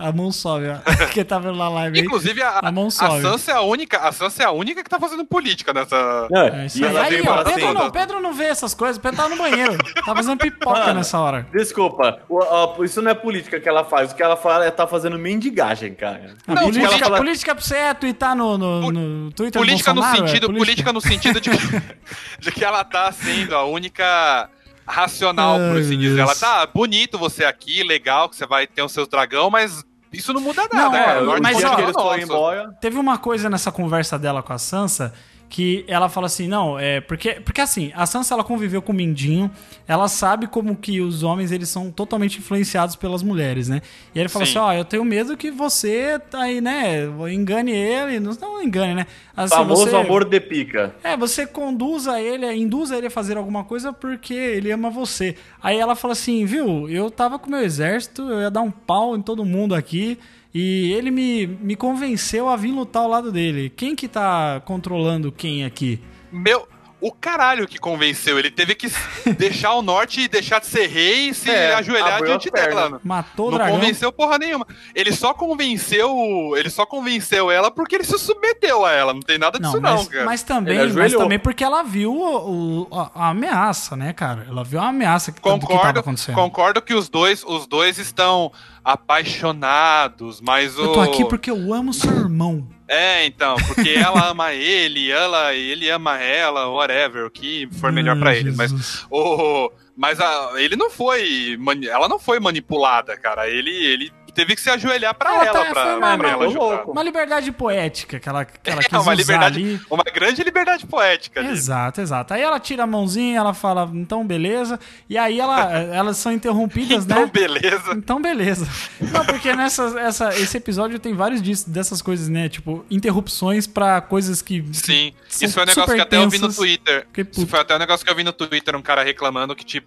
a 0.09 0.13
mão 0.13 0.31
sobe, 0.33 0.67
ó. 0.69 0.79
Quem 1.13 1.25
tá 1.25 1.39
vendo 1.39 1.57
na 1.57 1.69
live 1.69 1.99
aí. 1.99 2.05
Inclusive, 2.05 2.43
a, 2.43 2.61
A 2.63 2.73
mão 2.73 2.89
a 2.89 2.91
sobe. 2.91 3.23
Sansa 3.23 3.53
é 3.53 3.55
a 3.55 3.61
única, 3.61 3.99
a 3.99 4.13
Sansa 4.13 4.43
é 4.43 4.47
a 4.47 4.51
única 4.51 4.83
que 4.83 4.91
tá 4.91 4.99
fazendo 4.99 5.25
política 5.25 5.73
nessa. 5.73 6.29
Não, 6.31 6.43
É 6.43 6.67
isso 6.67 6.79
e 6.79 6.85
aí. 6.85 6.91
ela 6.91 7.03
Aí, 7.03 7.11
veio 7.11 7.23
ó, 7.23 7.27
fala 7.27 7.45
Pedro, 7.45 7.65
assim, 7.65 7.75
não, 7.79 7.91
Pedro 7.91 8.21
não 8.21 8.33
vê 8.33 8.45
essas 8.45 8.75
coisas. 8.75 8.99
Pedro 8.99 9.17
tá 9.17 9.29
no 9.29 9.37
banheiro. 9.37 9.77
Tá 10.05 10.15
fazendo 10.15 10.39
pipoca 10.39 10.79
Mano, 10.81 10.95
nessa 10.95 11.19
hora. 11.19 11.47
Desculpa, 11.53 12.21
o- 12.29 12.39
ó, 12.43 12.83
isso 12.85 13.01
não 13.03 13.11
é 13.11 13.15
política 13.15 13.61
que 13.61 13.69
ela 13.69 13.85
faz. 13.85 14.13
O 14.13 14.15
que 14.15 14.23
ela 14.23 14.37
fala 14.37 14.65
é 14.65 14.71
tá 14.71 14.87
fazendo 14.87 15.19
mendigagem, 15.19 15.95
cara. 15.95 16.35
A 16.47 16.55
Não, 16.55 16.63
política, 16.63 16.89
política- 16.89 17.17
política 17.17 17.55
pra 17.55 17.65
você 17.65 17.77
é 17.77 17.95
twittar 17.95 18.35
no, 18.37 18.57
no, 18.59 18.91
no 18.93 19.33
Twitter 19.33 19.61
do 19.61 19.67
Política 19.67 19.95
no 19.95 20.05
é? 20.05 20.17
sentido, 20.17 20.47
política 20.53 20.93
no 20.93 21.01
sentido 21.01 21.41
de, 21.41 21.51
de 22.41 22.51
que 22.53 22.65
ela 22.65 22.83
tá 22.85 23.11
sendo 23.13 23.55
a 23.55 23.65
única 23.65 24.49
racional, 24.87 25.57
por 25.59 25.79
assim 25.79 25.99
dizer. 25.99 26.21
Ela 26.21 26.35
tá 26.35 26.67
bonito 26.67 27.19
você 27.19 27.45
aqui, 27.45 27.83
legal, 27.83 28.29
que 28.29 28.37
você 28.37 28.47
vai 28.47 28.67
ter 28.67 28.83
os 28.83 28.93
seus 28.93 29.09
dragão, 29.09 29.49
mas 29.51 29.85
isso 30.13 30.33
não 30.33 30.41
muda 30.41 30.63
nada, 30.73 30.77
Não, 30.77 30.95
é, 30.95 31.21
O 31.21 31.25
norte 31.25 31.43
mas, 31.43 31.65
ó, 31.65 32.17
embora. 32.17 32.73
Teve 32.81 32.99
uma 32.99 33.19
coisa 33.19 33.49
nessa 33.49 33.73
conversa 33.73 34.19
dela 34.19 34.43
com 34.43 34.53
a 34.53 34.59
Sansa 34.59 35.13
que 35.53 35.85
ela 35.87 36.09
fala 36.09 36.29
assim, 36.29 36.49
não, 36.49 36.79
é 36.79 37.03
porque 37.03 37.33
porque 37.45 37.61
assim, 37.61 37.93
a 37.95 38.07
Sansa 38.07 38.33
ela 38.33 38.43
conviveu 38.43 38.81
com 38.81 38.91
o 38.91 38.95
Mindinho, 38.95 39.51
ela 39.87 40.09
sabe 40.09 40.47
como 40.47 40.75
que 40.75 41.03
os 41.03 41.23
homens 41.23 41.53
eles 41.53 41.69
são 41.69 41.91
totalmente 41.91 42.39
influenciados 42.39 42.97
pelas 42.97 43.23
mulheres, 43.23 43.69
né? 43.69 43.83
E 44.15 44.19
ele 44.19 44.31
fala 44.31 44.47
Sim. 44.47 44.53
assim, 44.53 44.59
ó, 44.61 44.73
eu 44.73 44.83
tenho 44.83 45.05
medo 45.05 45.37
que 45.37 45.51
você 45.51 46.19
tá 46.19 46.41
aí, 46.45 46.63
né, 46.63 47.05
engane 47.31 47.71
ele, 47.71 48.19
não, 48.19 48.33
não 48.41 48.63
engane, 48.63 48.95
né? 48.95 49.07
Assim, 49.37 49.55
Famoso 49.55 49.91
você- 49.91 49.97
amor 49.97 50.25
de 50.25 50.41
pica. 50.41 50.95
É, 51.05 51.19
você 51.19 51.47
conduza 51.47 52.19
ele, 52.19 52.51
induza 52.55 52.97
ele 52.97 53.09
a 53.09 53.11
fazer 53.11 53.37
alguma 53.37 53.63
coisa 53.63 53.93
porque 53.93 54.33
ele 54.33 54.71
ama 54.73 54.89
você. 54.89 55.37
Aí 55.63 55.77
ela 55.79 55.95
fala 55.95 56.13
assim, 56.13 56.47
viu, 56.47 56.89
eu 56.89 57.11
tava 57.11 57.39
com 57.39 57.51
meu 57.51 57.61
exército, 57.61 58.23
eu 58.23 58.41
ia 58.41 58.51
dar 58.51 58.63
um 58.63 58.71
pau 58.71 59.15
em 59.15 59.21
todo 59.21 59.45
mundo 59.45 59.75
aqui 59.75 60.19
e 60.55 60.93
ele 60.93 61.11
me, 61.11 61.47
me 61.47 61.77
convenceu 61.77 62.49
a 62.49 62.57
vir 62.57 62.73
lutar 62.73 63.03
ao 63.03 63.09
lado 63.09 63.33
dele. 63.33 63.71
Quem 63.71 63.97
que 63.97 64.09
tá 64.09 64.61
controlando 64.65 65.33
quem 65.33 65.65
aqui? 65.65 66.01
Meu, 66.31 66.67
o 67.03 67.13
caralho 67.13 67.67
que 67.67 67.79
convenceu. 67.79 68.39
Ele 68.39 68.51
teve 68.51 68.75
que 68.75 68.87
deixar 69.37 69.75
o 69.75 69.83
norte 69.83 70.21
e 70.23 70.29
deixar 70.29 70.61
de 70.61 70.67
ser 70.67 70.87
rei 70.87 71.29
e 71.31 71.35
se 71.35 71.51
É, 71.51 71.75
ajoelhar 71.75 72.23
diante 72.25 72.51
dela. 72.51 73.01
Matou 73.05 73.49
o 73.49 73.51
Não 73.51 73.59
dragão. 73.59 73.75
convenceu 73.75 74.13
porra 74.13 74.39
nenhuma. 74.39 74.67
Ele 74.95 75.13
só 75.13 75.35
convenceu. 75.35 76.55
Ele 76.57 76.71
só 76.71 76.87
convenceu 76.87 77.51
ela 77.51 77.71
porque 77.71 77.97
ele 77.97 78.05
se 78.05 78.19
submeteu 78.19 78.87
a 78.87 78.93
ela. 78.93 79.13
Não 79.13 79.21
tem 79.21 79.37
nada 79.39 79.59
disso, 79.59 79.81
não, 79.81 79.81
mas, 79.97 80.09
cara. 80.09 80.25
mas 80.25 80.43
também, 80.43 80.93
mas 80.93 81.13
também 81.13 81.39
porque 81.39 81.65
ela 81.65 81.83
viu 81.83 82.13
o- 82.15 82.83
o- 82.83 82.89
a, 83.15 83.29
ameaça, 83.31 83.97
né, 83.97 84.13
cara? 84.13 84.47
Ela 84.49 84.63
viu 84.65 84.81
a 84.81 84.89
ameaça 84.89 85.33
que, 85.33 85.41
do 85.41 85.43
que 85.43 85.49
tava 85.49 85.67
Concordo, 85.67 86.01
acontecendo. 86.01 86.35
concordo 86.37 86.81
que 86.83 86.95
os 86.95 87.09
dois, 87.09 87.43
os 87.45 87.67
dois 87.67 87.99
estão 87.99 88.53
apaixonados, 88.85 90.41
mas 90.41 90.79
o. 90.79 90.83
Eu 90.83 90.93
tô 90.93 91.01
aqui 91.01 91.25
porque 91.25 91.51
eu 91.51 91.73
amo 91.73 91.93
seu 91.93 92.11
irmão. 92.13 92.67
É, 92.93 93.25
então, 93.25 93.57
porque 93.69 93.89
ela 93.97 94.29
ama 94.29 94.53
ele, 94.53 95.11
ela, 95.11 95.55
ele 95.55 95.89
ama 95.89 96.19
ela, 96.19 96.69
whatever, 96.69 97.25
o 97.25 97.31
que 97.31 97.67
for 97.81 97.91
melhor 97.91 98.19
pra 98.19 98.31
Ai, 98.31 98.39
eles. 98.41 98.55
Mas 98.55 99.07
o, 99.11 99.73
Mas 99.97 100.21
a, 100.21 100.53
ele 100.57 100.75
não 100.77 100.91
foi. 100.91 101.59
Ela 101.89 102.09
não 102.09 102.19
foi 102.19 102.41
manipulada, 102.41 103.17
cara. 103.17 103.49
Ele, 103.49 103.71
ele 103.71 104.13
teve 104.35 104.55
que 104.55 104.63
se 104.63 104.71
ajoelhar 104.71 105.15
pra 105.15 105.29
Ela 105.35 105.45
ela, 105.45 105.53
tá- 105.65 105.71
pra, 105.71 105.97
uma- 105.99 106.17
pra 106.17 106.31
ela 106.31 106.47
ajudar. 106.47 106.85
Uma 106.87 107.03
liberdade 107.03 107.53
poética 107.53 108.19
que 108.19 108.27
ela, 108.27 108.47
que 108.47 108.71
ela 108.71 108.81
É 108.91 108.99
uma 108.99 109.13
liberdade, 109.13 109.59
ali. 109.59 109.81
uma 109.91 110.03
grande 110.05 110.43
liberdade 110.43 110.87
poética 110.87 111.41
ali. 111.41 111.51
Exato, 111.51 112.01
exato. 112.01 112.33
Aí 112.33 112.41
ela 112.41 112.59
tira 112.59 112.85
a 112.85 112.87
mãozinha, 112.87 113.39
ela 113.39 113.53
fala, 113.53 113.91
então 113.93 114.27
beleza. 114.27 114.81
E 115.07 115.19
aí 115.19 115.39
ela, 115.39 115.71
elas 115.93 116.17
são 116.17 116.33
interrompidas, 116.33 117.05
Então, 117.05 117.21
né? 117.27 117.31
beleza. 117.31 117.93
Então, 117.93 118.23
beleza. 118.23 118.67
Não, 118.99 119.27
porque 119.27 119.55
nessa, 119.55 120.01
essa, 120.01 120.35
esse 120.39 120.57
episódio 120.57 120.99
tem 120.99 121.13
vários 121.13 121.43
disso, 121.43 121.69
dessas 121.69 122.01
coisas, 122.01 122.31
né? 122.31 122.49
Tipo, 122.49 122.87
interrupções 122.91 123.67
pra 123.67 124.01
coisas 124.01 124.41
que. 124.41 124.65
Sim, 124.73 125.13
isso 125.29 125.51
foi 125.53 125.65
um 125.65 125.67
negócio 125.67 125.95
que 125.95 126.01
até 126.01 126.17
eu 126.17 126.31
vi 126.31 126.39
no. 126.39 126.51
Twitter. 126.51 127.07
Que 127.13 127.21
Isso 127.31 127.47
foi 127.47 127.61
até 127.61 127.77
um 127.77 127.79
negócio 127.79 128.03
que 128.07 128.11
eu 128.11 128.17
vi 128.17 128.25
no 128.25 128.33
Twitter, 128.33 128.75
um 128.75 128.81
cara 128.83 129.03
reclamando 129.03 129.55
que, 129.55 129.65
tipo, 129.65 129.82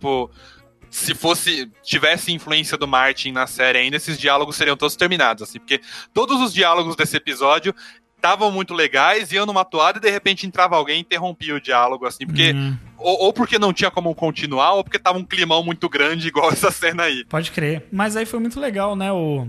se 0.89 1.13
fosse. 1.15 1.69
tivesse 1.83 2.31
influência 2.31 2.77
do 2.77 2.87
Martin 2.87 3.31
na 3.31 3.47
série 3.47 3.79
ainda, 3.79 3.97
esses 3.97 4.17
diálogos 4.17 4.55
seriam 4.55 4.77
todos 4.77 4.95
terminados, 4.95 5.43
assim, 5.43 5.59
porque 5.59 5.81
todos 6.13 6.41
os 6.41 6.53
diálogos 6.53 6.95
desse 6.95 7.17
episódio 7.17 7.73
estavam 8.15 8.49
muito 8.49 8.73
legais, 8.73 9.31
iam 9.31 9.45
numa 9.45 9.63
toada 9.63 9.99
e 9.99 10.01
de 10.01 10.09
repente 10.09 10.47
entrava 10.47 10.75
alguém 10.75 10.97
e 10.97 11.01
interrompia 11.01 11.55
o 11.55 11.61
diálogo, 11.61 12.05
assim, 12.05 12.25
porque. 12.25 12.53
Hum, 12.53 12.77
Ou, 12.97 13.25
ou 13.25 13.33
porque 13.33 13.59
não 13.59 13.71
tinha 13.73 13.91
como 13.91 14.15
continuar, 14.15 14.73
ou 14.73 14.83
porque 14.83 14.97
tava 14.97 15.19
um 15.19 15.23
climão 15.23 15.63
muito 15.63 15.87
grande, 15.89 16.27
igual 16.29 16.49
essa 16.51 16.71
cena 16.71 17.03
aí. 17.03 17.23
pode 17.25 17.51
crer. 17.51 17.85
Mas 17.91 18.15
aí 18.15 18.25
foi 18.25 18.39
muito 18.39 18.59
legal, 18.59 18.95
né? 18.95 19.11
O, 19.11 19.47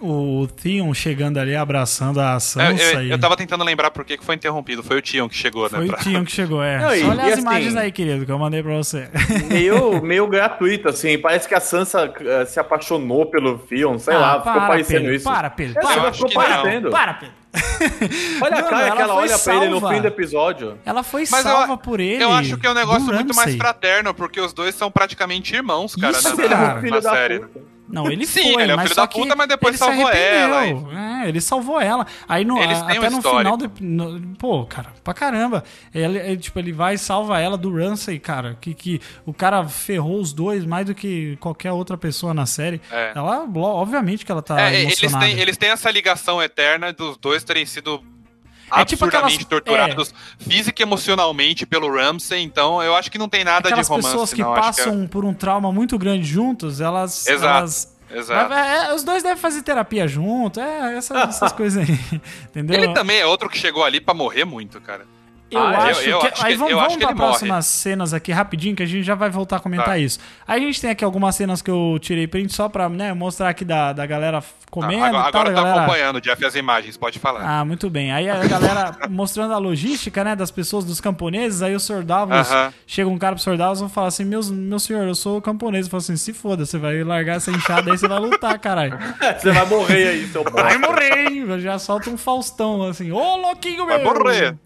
o 0.00 0.46
Theon 0.62 0.92
chegando 0.94 1.38
ali, 1.38 1.54
abraçando 1.56 2.20
a 2.20 2.34
Eu, 2.34 2.40
Sansa. 2.40 2.82
eu, 2.94 3.02
e... 3.02 3.10
eu 3.10 3.18
tava 3.18 3.36
tentando 3.36 3.64
lembrar 3.64 3.90
por 3.90 4.04
que 4.04 4.16
que 4.16 4.24
foi 4.24 4.34
interrompido. 4.36 4.82
Foi 4.82 4.98
o 4.98 5.02
Tion 5.02 5.28
que 5.28 5.34
chegou, 5.36 5.68
Foi 5.68 5.78
né? 5.80 5.84
o 5.86 5.88
pra- 5.88 5.98
Theon 5.98 6.24
que 6.24 6.32
chegou, 6.32 6.62
é. 6.62 6.78
Não, 6.82 6.94
e- 6.94 7.02
olha 7.04 7.22
e 7.22 7.26
as 7.26 7.32
assim- 7.32 7.40
imagens 7.42 7.76
aí, 7.76 7.90
querido, 7.92 8.24
que 8.26 8.32
eu 8.32 8.38
mandei 8.38 8.62
pra 8.62 8.76
você. 8.76 9.08
Meio, 9.48 10.02
meio 10.02 10.26
gratuito, 10.26 10.88
assim. 10.88 11.18
Parece 11.18 11.48
que 11.48 11.54
a 11.54 11.60
Sansa 11.60 12.12
eh, 12.20 12.44
se 12.44 12.60
apaixonou 12.60 13.26
pelo 13.26 13.58
Theon, 13.58 13.98
sei 13.98 14.14
Ah, 14.14 14.18
lá, 14.18 14.38
ficou 14.42 14.60
parecendo 14.62 15.00
Pedro, 15.00 15.14
isso. 15.14 15.24
Para, 15.24 15.50
Pedro. 15.50 15.78
É, 15.78 15.82
Para, 15.82 16.04
eu 16.08 16.12
ficou 16.14 16.30
parecendo. 16.32 16.90
Para, 16.90 17.14
Pedro. 17.14 17.34
Olha 18.42 18.56
a 18.58 18.62
cara 18.62 18.86
ela 18.88 18.96
que 18.96 19.02
ela 19.02 19.14
foi 19.14 19.22
olha 19.24 19.38
pra 19.38 19.54
ele 19.56 19.68
no 19.68 19.80
salva. 19.80 19.94
fim 19.94 20.00
do 20.02 20.06
episódio. 20.06 20.78
Ela 20.84 21.02
foi 21.02 21.24
Mas 21.30 21.44
eu- 21.44 21.50
salva 21.50 21.76
por 21.78 21.98
ele. 21.98 22.22
Eu 22.22 22.30
acho 22.32 22.56
que 22.58 22.66
é 22.66 22.70
um 22.70 22.74
negócio 22.74 23.12
muito 23.12 23.34
mais 23.34 23.54
fraterno, 23.56 24.12
porque 24.14 24.40
os 24.40 24.52
dois 24.52 24.74
são 24.74 24.90
praticamente 24.90 25.54
irmãos, 25.54 25.96
cara, 25.96 26.12
Isso, 26.12 26.36
na, 26.36 26.44
ele 26.44 26.52
é 26.54 26.56
cara, 26.56 26.78
um 26.78 26.80
filho 26.82 26.94
na 26.94 27.00
da 27.00 27.10
série. 27.10 27.40
puta. 27.40 27.77
Não, 27.88 28.10
ele 28.10 28.26
Sim, 28.26 28.52
foi, 28.54 28.62
ele 28.62 28.72
é 28.72 28.74
o 28.74 28.76
mas 28.76 28.84
filho 28.88 28.94
só 28.94 29.00
da 29.02 29.08
que 29.08 29.20
puta, 29.20 29.34
mas 29.34 29.48
depois 29.48 29.76
salvou 29.78 30.06
arrependeu. 30.06 30.90
É, 30.92 31.28
ele 31.28 31.40
salvou 31.40 31.80
ela. 31.80 32.06
Aí 32.28 32.44
no, 32.44 32.58
Eles 32.58 32.78
a- 32.78 32.84
têm 32.86 32.98
um 32.98 33.02
até 33.02 33.10
no 33.10 33.22
final, 33.22 33.56
do- 33.56 33.72
no- 33.80 34.36
pô, 34.36 34.66
cara, 34.66 34.92
pra 35.02 35.14
caramba. 35.14 35.64
Ele, 35.94 36.18
ele, 36.18 36.36
tipo, 36.36 36.58
ele 36.58 36.72
vai 36.72 36.94
e 36.94 36.98
salva 36.98 37.40
ela 37.40 37.56
do 37.56 37.74
Ramsay, 37.74 38.18
cara, 38.18 38.58
que, 38.60 38.74
que 38.74 39.00
o 39.24 39.32
cara 39.32 39.66
ferrou 39.66 40.20
os 40.20 40.32
dois 40.32 40.64
mais 40.66 40.84
do 40.86 40.94
que 40.94 41.36
qualquer 41.40 41.72
outra 41.72 41.96
pessoa 41.96 42.34
na 42.34 42.44
série. 42.46 42.80
É. 42.90 43.12
Ela, 43.14 43.46
obviamente 43.56 44.24
que 44.24 44.30
ela 44.32 44.42
tá 44.42 44.60
É, 44.60 44.82
eles 44.82 44.96
têm, 44.98 45.38
eles 45.40 45.56
têm 45.56 45.70
essa 45.70 45.90
ligação 45.90 46.42
eterna 46.42 46.92
dos 46.92 47.16
dois 47.16 47.42
terem 47.42 47.64
sido 47.64 48.02
É 48.70 48.84
tipo 48.84 49.04
absurdamente 49.04 49.44
aquelas- 49.44 49.46
torturados 49.46 50.14
física 50.38 50.82
e 50.82 50.84
emocionalmente 50.84 51.64
pelo 51.66 51.90
Ramsay, 51.94 52.42
então 52.42 52.82
eu 52.82 52.94
acho 52.94 53.10
que 53.10 53.18
não 53.18 53.28
tem 53.28 53.44
nada 53.44 53.68
Aquelas 53.68 53.86
de 53.86 53.90
romance, 53.92 54.08
pessoas 54.08 54.32
que 54.34 54.42
não. 54.42 54.52
que 54.52 54.58
é- 54.58 54.62
passam 54.62 55.06
por 55.06 55.24
um 55.24 55.32
trauma 55.34 55.72
muito 55.72 55.96
grande 55.98 56.24
juntos, 56.26 56.80
elas... 56.80 57.26
Exato. 57.26 57.58
elas- 57.58 57.98
Exato. 58.10 58.54
É, 58.54 58.86
é, 58.86 58.94
os 58.94 59.02
dois 59.04 59.22
devem 59.22 59.36
fazer 59.36 59.60
terapia 59.60 60.08
junto, 60.08 60.58
é, 60.60 60.96
essas, 60.96 61.14
essas 61.28 61.52
coisas 61.52 61.86
aí, 61.86 62.20
entendeu? 62.46 62.74
Ele 62.82 62.94
também 62.94 63.18
é 63.18 63.26
outro 63.26 63.50
que 63.50 63.58
chegou 63.58 63.84
ali 63.84 64.00
pra 64.00 64.14
morrer 64.14 64.46
muito, 64.46 64.80
cara. 64.80 65.04
Eu 65.50 65.58
Ah, 65.60 65.72
eu- 65.72 65.80
acho 65.80 66.00
eu 66.02 66.18
que. 66.18 66.26
acho 66.26 66.44
aí 66.44 66.52
que- 66.52 66.58
vamos, 66.58 66.72
eu 66.72 66.78
vamos 66.78 66.96
que 66.96 67.06
para 67.06 67.14
próximas 67.16 67.64
cenas 67.66 68.12
aqui 68.12 68.32
rapidinho, 68.32 68.76
que 68.76 68.82
a 68.82 68.86
gente 68.86 69.02
já 69.02 69.14
vai 69.14 69.30
voltar 69.30 69.56
a 69.56 69.60
comentar 69.60 69.86
Tá. 69.86 69.98
isso. 69.98 70.18
Aí 70.46 70.62
a 70.62 70.66
gente 70.66 70.80
tem 70.80 70.90
aqui 70.90 71.04
algumas 71.04 71.34
cenas 71.36 71.62
que 71.62 71.70
eu 71.70 71.98
tirei 72.00 72.26
print 72.26 72.52
só 72.52 72.68
pra 72.68 72.88
né, 72.88 73.14
mostrar 73.14 73.48
aqui 73.48 73.64
da, 73.64 73.92
da 73.94 74.04
galera 74.04 74.42
comendo 74.70 75.02
agora 75.04 75.08
e 75.08 75.12
tal. 75.12 75.26
agora 75.26 75.48
eu 75.50 75.54
tô 75.54 75.62
galera... 75.62 75.82
acompanhando, 75.82 76.20
Jeff, 76.20 76.44
as 76.44 76.54
imagens, 76.54 76.96
pode 76.98 77.18
falar. 77.18 77.40
Ah, 77.60 77.64
muito 77.64 77.88
bem. 77.88 78.12
Aí 78.12 78.28
a 78.28 78.44
galera 78.46 78.96
mostrando 79.08 79.54
a 79.54 79.58
logística, 79.58 80.22
né, 80.22 80.36
das 80.36 80.50
pessoas, 80.50 80.84
dos 80.84 81.00
camponeses. 81.00 81.62
Aí 81.62 81.74
o 81.74 81.80
Sr. 81.80 82.02
Davos, 82.04 82.50
Aham. 82.50 82.72
chega 82.86 83.08
um 83.08 83.16
cara 83.16 83.34
pro 83.34 83.42
Sr. 83.42 83.56
Davos 83.56 83.80
e 83.80 83.88
fala 83.88 84.08
assim: 84.08 84.24
meu, 84.26 84.44
meu 84.44 84.78
senhor, 84.78 85.06
eu 85.08 85.14
sou 85.14 85.40
camponês. 85.40 85.86
Ele 85.86 85.90
fala 85.90 86.02
assim: 86.02 86.16
se 86.16 86.34
foda, 86.34 86.66
você 86.66 86.76
vai 86.76 87.02
largar 87.02 87.36
essa 87.36 87.50
enxada 87.50 87.90
aí, 87.90 87.96
você 87.96 88.06
vai 88.06 88.18
lutar, 88.18 88.58
caralho. 88.58 88.98
Você 89.38 89.50
vai 89.52 89.64
morrer 89.66 90.08
aí, 90.08 90.26
seu 90.26 90.44
Vai 90.44 90.76
morrer, 90.78 91.28
hein? 91.30 91.60
Já 91.60 91.78
solta 91.78 92.10
um 92.10 92.16
Faustão 92.18 92.82
assim: 92.82 93.10
ô 93.12 93.36
louquinho 93.36 93.86
meu! 93.86 93.86
Vai 93.86 94.04
morrer. 94.04 94.56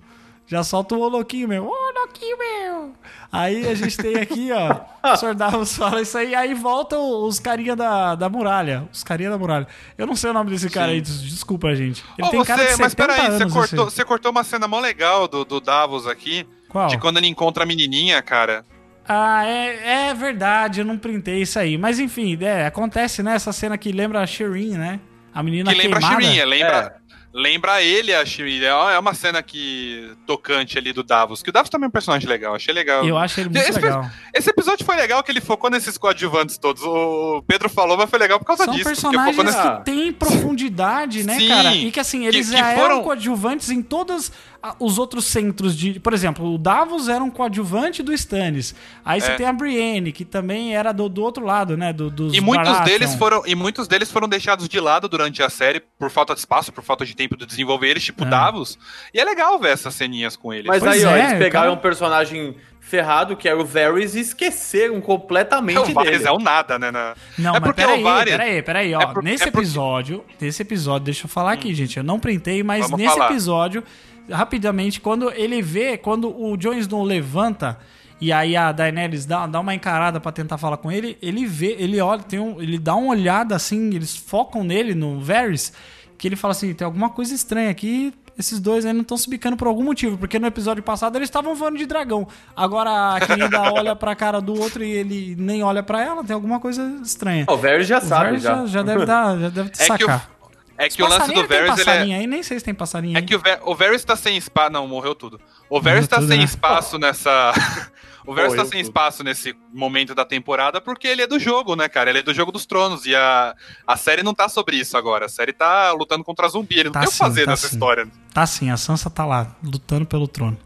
Já 0.53 0.63
solta 0.63 0.95
um 0.95 1.01
ô 1.01 1.09
louquinho 1.09 1.49
meu. 1.49 1.65
Ô 1.67 1.73
louquinho 1.99 2.37
meu! 2.39 2.93
Aí 3.33 3.67
a 3.67 3.75
gente 3.75 3.97
tem 3.97 4.17
aqui, 4.17 4.51
ó. 4.53 4.81
O 5.13 5.17
Sr. 5.17 5.35
Davos 5.35 5.75
fala 5.77 6.01
isso 6.03 6.17
aí, 6.19 6.35
aí 6.35 6.53
voltam 6.55 7.25
os 7.25 7.41
carinha 7.41 7.75
da, 7.75 8.15
da 8.15 8.29
muralha. 8.29 8.87
Os 8.93 9.03
carinha 9.03 9.31
da 9.31 9.39
muralha. 9.39 9.67
Eu 9.97 10.07
não 10.07 10.15
sei 10.15 10.31
o 10.31 10.33
nome 10.35 10.51
desse 10.51 10.69
cara 10.71 10.93
aí, 10.93 11.01
des- 11.01 11.23
desculpa, 11.23 11.75
gente. 11.75 12.05
Ele 12.19 12.29
Ô, 12.29 12.31
tem 12.31 12.45
cara 12.45 12.63
de 12.65 12.71
você, 12.73 12.77
70 12.77 12.85
mas 12.85 12.95
peraí, 12.95 13.31
você 13.31 13.43
anos. 13.43 13.53
cortou, 13.55 13.87
esse- 13.87 13.95
você 13.97 14.05
cortou 14.05 14.31
uma 14.31 14.45
cena 14.45 14.69
mó 14.69 14.79
legal 14.79 15.27
do, 15.27 15.45
do 15.45 15.59
Davos 15.61 16.07
aqui, 16.07 16.47
Qual? 16.69 16.87
de 16.89 16.99
quando 16.99 17.17
ele 17.17 17.27
encontra 17.29 17.65
a 17.65 17.67
menininha, 17.67 18.21
cara. 18.23 18.65
Ah, 19.09 19.45
é, 19.47 20.09
é 20.11 20.15
verdade, 20.15 20.81
eu 20.81 20.85
não 20.85 20.97
printei 20.99 21.43
isso 21.43 21.59
aí. 21.59 21.77
Mas 21.79 21.99
enfim, 21.99 22.39
é, 22.43 22.67
acontece, 22.67 23.23
né? 23.23 23.35
Essa 23.35 23.53
cena 23.53 23.77
que 23.79 23.91
lembra 23.91 24.21
a 24.21 24.27
Shirin, 24.27 24.77
né? 24.77 25.01
A 25.35 25.43
menina 25.43 25.73
que 25.73 25.79
lembra 25.81 25.99
a 25.99 26.01
queimada. 26.03 26.23
Shirin, 26.23 26.45
lembra, 26.45 27.02
lembra 27.33 27.83
ele 27.83 28.13
a. 28.15 28.67
É 28.67 28.95
é 28.95 28.99
uma 28.99 29.15
cena 29.15 29.43
que 29.43 30.13
tocante 30.27 30.77
ali 30.79 30.93
do 30.93 31.03
Davos, 31.03 31.43
que 31.43 31.51
o 31.51 31.53
Davos 31.53 31.71
também 31.71 31.87
é 31.87 31.89
um 31.89 31.93
personagem 31.93 32.29
legal, 32.29 32.55
achei 32.55 32.73
legal. 32.75 33.05
Eu 33.07 33.17
acho 33.17 33.41
ele 33.41 33.49
muito 33.49 33.63
Esse- 33.63 33.81
legal. 33.81 34.07
Esse 34.35 34.51
episódio 34.51 34.85
foi 34.85 34.97
legal 34.97 35.23
que 35.23 35.31
ele 35.31 35.41
focou 35.41 35.71
nesses 35.71 35.97
coadjuvantes 35.99 36.59
todos. 36.59 36.83
O 36.83 37.43
Pedro 37.47 37.69
falou, 37.69 37.97
mas 37.97 38.09
foi 38.11 38.19
legal 38.19 38.39
por 38.39 38.45
causa 38.47 38.65
São 38.65 38.73
disso. 38.75 38.85
porque 38.85 38.97
personagens 39.01 39.37
nesse... 39.45 39.59
que 39.79 39.85
têm 39.85 40.13
profundidade, 40.13 41.25
né, 41.25 41.39
Sim, 41.39 41.49
cara? 41.49 41.75
E 41.75 41.91
que 41.91 42.01
assim, 42.01 42.27
eles 42.27 42.51
que 42.51 42.57
já 42.57 42.75
foram- 42.75 42.85
eram 42.97 43.03
coadjuvantes 43.03 43.71
em 43.71 43.83
todos 43.83 44.31
ah, 44.31 44.52
os 44.79 44.99
outros 44.99 45.25
centros 45.25 45.77
de. 45.77 45.99
Por 45.99 46.13
exemplo, 46.13 46.55
o 46.55 46.59
Davos 46.59 47.09
era 47.09 47.23
um 47.23 47.31
coadjuvante 47.31 48.03
do 48.03 48.13
Stannis. 48.13 48.75
Aí 49.05 49.21
você 49.21 49.33
É. 49.33 49.35
tem 49.37 49.47
a 49.47 49.53
Brienne, 49.53 50.13
que 50.13 50.25
também 50.25 50.75
era 50.77 50.93
do, 50.93 51.09
do 51.09 51.23
outro 51.23 51.45
lado, 51.45 51.77
né? 51.77 51.93
Do, 51.93 52.11
dos 52.11 52.35
E 52.35 52.41
muitos 52.41 52.69
Baratheon. 52.69 52.99
deles 52.99 53.15
foram 53.15 53.43
e 53.47 53.55
muitos 53.55 53.89
deles 53.89 54.11
foram 54.11 54.29
deixados 54.29 54.69
de 54.69 54.79
lado 54.81 55.09
durante 55.09 55.43
a 55.43 55.51
série 55.51 55.81
por 55.99 56.11
falta 56.11 56.33
de 56.35 56.41
espaço, 56.41 56.73
por 56.73 56.85
falta 56.85 57.05
de 57.05 57.15
tempo 57.17 57.37
de 57.37 57.45
desenvolver 57.47 57.89
eles, 57.89 58.05
tipo 58.05 58.25
É. 58.25 58.29
Davos. 58.29 58.79
E 59.13 59.19
é 59.21 59.25
legal 59.25 59.59
ver 59.59 59.71
essas 59.71 59.95
ceninhas 59.95 60.37
com 60.37 60.53
eles. 60.53 60.67
Mas 60.67 60.81
Pois 60.83 60.93
aí, 60.93 61.05
ó, 61.05 61.17
é, 61.17 61.21
eles 61.21 61.33
pegaram 61.39 61.67
cara. 61.67 61.73
um 61.73 61.77
personagem 61.83 62.57
ferrado, 62.81 63.37
que 63.37 63.49
era 63.49 63.59
o 63.59 63.65
Varys, 63.65 64.15
e 64.15 64.21
esqueceram 64.21 65.01
completamente 65.01 65.79
o 65.79 65.95
Varys 65.95 66.19
dele. 66.19 66.29
é 66.29 66.33
um 66.33 66.39
nada, 66.39 66.79
né? 66.79 66.91
na- 66.91 67.15
Não, 67.39 67.51
é 67.57 67.61
mas 67.61 67.63
porque 67.63 67.81
peraí, 67.81 68.01
o 68.01 68.03
Varys... 68.05 68.33
peraí, 68.37 68.63
peraí, 68.63 68.95
ó. 68.95 69.01
é 69.01 69.07
por- 69.07 69.23
nesse 69.23 69.45
é 69.45 69.47
porque- 69.47 69.59
episódio, 69.59 70.25
nesse 70.41 70.63
episódio, 70.63 71.05
deixa 71.07 71.25
eu 71.25 71.29
falar 71.29 71.53
aqui, 71.53 71.73
gente. 71.75 71.97
Eu 71.97 72.03
não 72.05 72.19
printei, 72.19 72.63
mas 72.63 72.83
Vamos 72.83 72.99
nesse 72.99 73.15
falar. 73.15 73.31
episódio, 73.31 73.85
rapidamente, 74.31 75.01
quando 75.01 75.31
ele 75.33 75.61
vê, 75.63 75.97
quando 75.97 76.29
o 76.35 76.57
Jon 76.57 76.75
Snow 76.75 77.03
levanta 77.03 77.79
e 78.21 78.33
aí 78.33 78.57
a 78.57 78.71
Daenerys 78.71 79.27
dá, 79.27 79.47
dá 79.47 79.59
uma 79.61 79.75
encarada 79.75 80.21
pra 80.21 80.31
tentar 80.31 80.57
falar 80.59 80.77
com 80.77 80.93
ele, 80.93 81.19
ele 81.21 81.45
vê, 81.45 81.77
ele 81.79 82.01
olha, 82.01 82.23
tem 82.23 82.39
um, 82.39 82.61
ele 82.63 82.79
dá 82.79 82.95
uma 82.95 83.09
olhada 83.11 83.57
assim, 83.57 83.95
eles 83.95 84.17
focam 84.17 84.63
nele, 84.63 84.95
no 84.95 85.21
Varys, 85.21 85.73
que 86.17 86.29
ele 86.29 86.37
fala 86.37 86.53
assim, 86.53 86.73
tem 86.73 86.85
alguma 86.85 87.11
coisa 87.11 87.35
estranha 87.35 87.69
aqui, 87.69 88.15
esses 88.39 88.61
dois 88.61 88.87
aí 88.87 88.93
não 88.93 89.03
estão 89.03 89.17
se 89.17 89.29
bicando 89.29 89.57
por 89.57 89.67
algum 89.67 89.83
motivo, 89.83 90.17
porque 90.17 90.39
no 90.39 90.47
episódio 90.47 90.83
passado 90.85 91.17
eles 91.17 91.27
estavam 91.29 91.55
voando 91.55 91.77
de 91.77 91.85
dragão. 91.85 92.27
Agora 92.57 93.17
a 93.17 93.21
querida 93.21 93.61
olha 93.75 93.95
pra 93.97 94.15
cara 94.15 94.41
do 94.41 94.59
outro 94.59 94.83
e 94.85 94.91
ele 94.91 95.35
nem 95.39 95.63
olha 95.63 95.83
pra 95.83 96.03
ela, 96.03 96.23
tem 96.25 96.33
alguma 96.33 96.59
coisa 96.61 96.83
estranha. 97.03 97.45
O 97.49 97.57
Varys 97.57 97.89
já 97.89 97.99
O 97.99 98.01
sabe, 98.03 98.25
Varys 98.27 98.43
já. 98.43 98.55
já, 98.61 98.67
já 98.67 98.83
deve 98.83 99.05
dar, 99.05 99.39
já 99.39 99.49
deve 99.49 99.71
É 99.79 99.85
sacar. 99.85 100.31
É 100.79 100.89
que 100.89 101.03
o 101.03 101.07
lance 101.09 101.33
do 101.33 101.47
tem 101.47 101.67
Varys, 101.67 101.87
ele 101.87 102.13
é... 102.13 102.17
aí, 102.17 102.27
nem 102.27 102.43
sei 102.43 102.59
se 102.59 102.65
tem 102.65 102.75
passarinho 102.75 103.17
É 103.17 103.21
aí. 103.21 103.27
que 103.27 103.35
o, 103.35 103.39
Ver, 103.39 103.61
o 103.65 103.75
Varys 103.75 104.05
tá 104.05 104.17
sem 104.17 104.37
espaço. 104.37 104.73
Não, 104.73 104.87
morreu 104.89 105.15
tudo. 105.15 105.41
O 105.69 105.81
Varys 105.81 106.07
tá 106.09 106.17
tudo, 106.17 106.29
sem 106.29 106.39
né? 106.39 106.45
espaço 106.45 106.99
nessa. 106.99 107.53
o 108.27 108.35
Varys 108.35 108.51
tá 108.53 108.57
Morreu 108.59 108.71
sem 108.71 108.81
tudo. 108.81 108.89
espaço 108.89 109.23
nesse 109.25 109.55
momento 109.73 110.15
da 110.15 110.25
temporada 110.25 110.81
porque 110.81 111.07
ele 111.09 111.23
é 111.23 111.27
do 111.27 111.39
jogo, 111.39 111.75
né, 111.77 111.89
cara? 111.89 112.11
Ele 112.11 112.19
é 112.21 112.23
do 112.23 112.35
jogo 112.35 112.51
dos 112.53 112.67
tronos. 112.67 113.07
E 113.07 113.15
a, 113.15 113.55
a 113.87 113.97
série 113.97 114.23
não 114.23 114.35
tá 114.35 114.49
sobre 114.49 114.77
isso 114.77 114.97
agora. 114.97 115.27
A 115.27 115.29
série 115.29 115.53
tá 115.53 115.93
lutando 115.93 116.25
contra 116.25 116.49
zumbi. 116.49 116.75
Ele 116.81 116.85
não 116.85 116.93
Tá 116.93 117.01
tem 117.01 117.09
o 117.09 117.13
que 117.13 117.19
fazer 117.19 117.45
tá 117.45 117.51
nessa 117.53 117.69
sim. 117.69 117.75
história. 117.77 118.09
Tá 118.35 118.47
sim, 118.47 118.71
a 118.71 118.77
Sansa 118.77 119.09
tá 119.11 119.25
lá, 119.25 119.55
lutando 119.63 120.07
pelo 120.07 120.27
trono. 120.29 120.59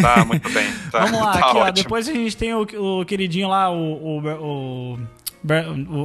Tá, 0.00 0.24
muito 0.24 0.48
bem. 0.50 0.70
Tá, 0.92 1.06
Vamos 1.06 1.20
lá, 1.20 1.32
tá 1.38 1.38
aqui, 1.48 1.56
ó. 1.56 1.70
Depois 1.70 2.06
a 2.08 2.12
gente 2.12 2.36
tem 2.36 2.52
o, 2.54 2.62
o 3.00 3.04
queridinho 3.06 3.48
lá, 3.48 3.70
o, 3.70 3.74
o, 3.74 4.18
o- 4.94 4.98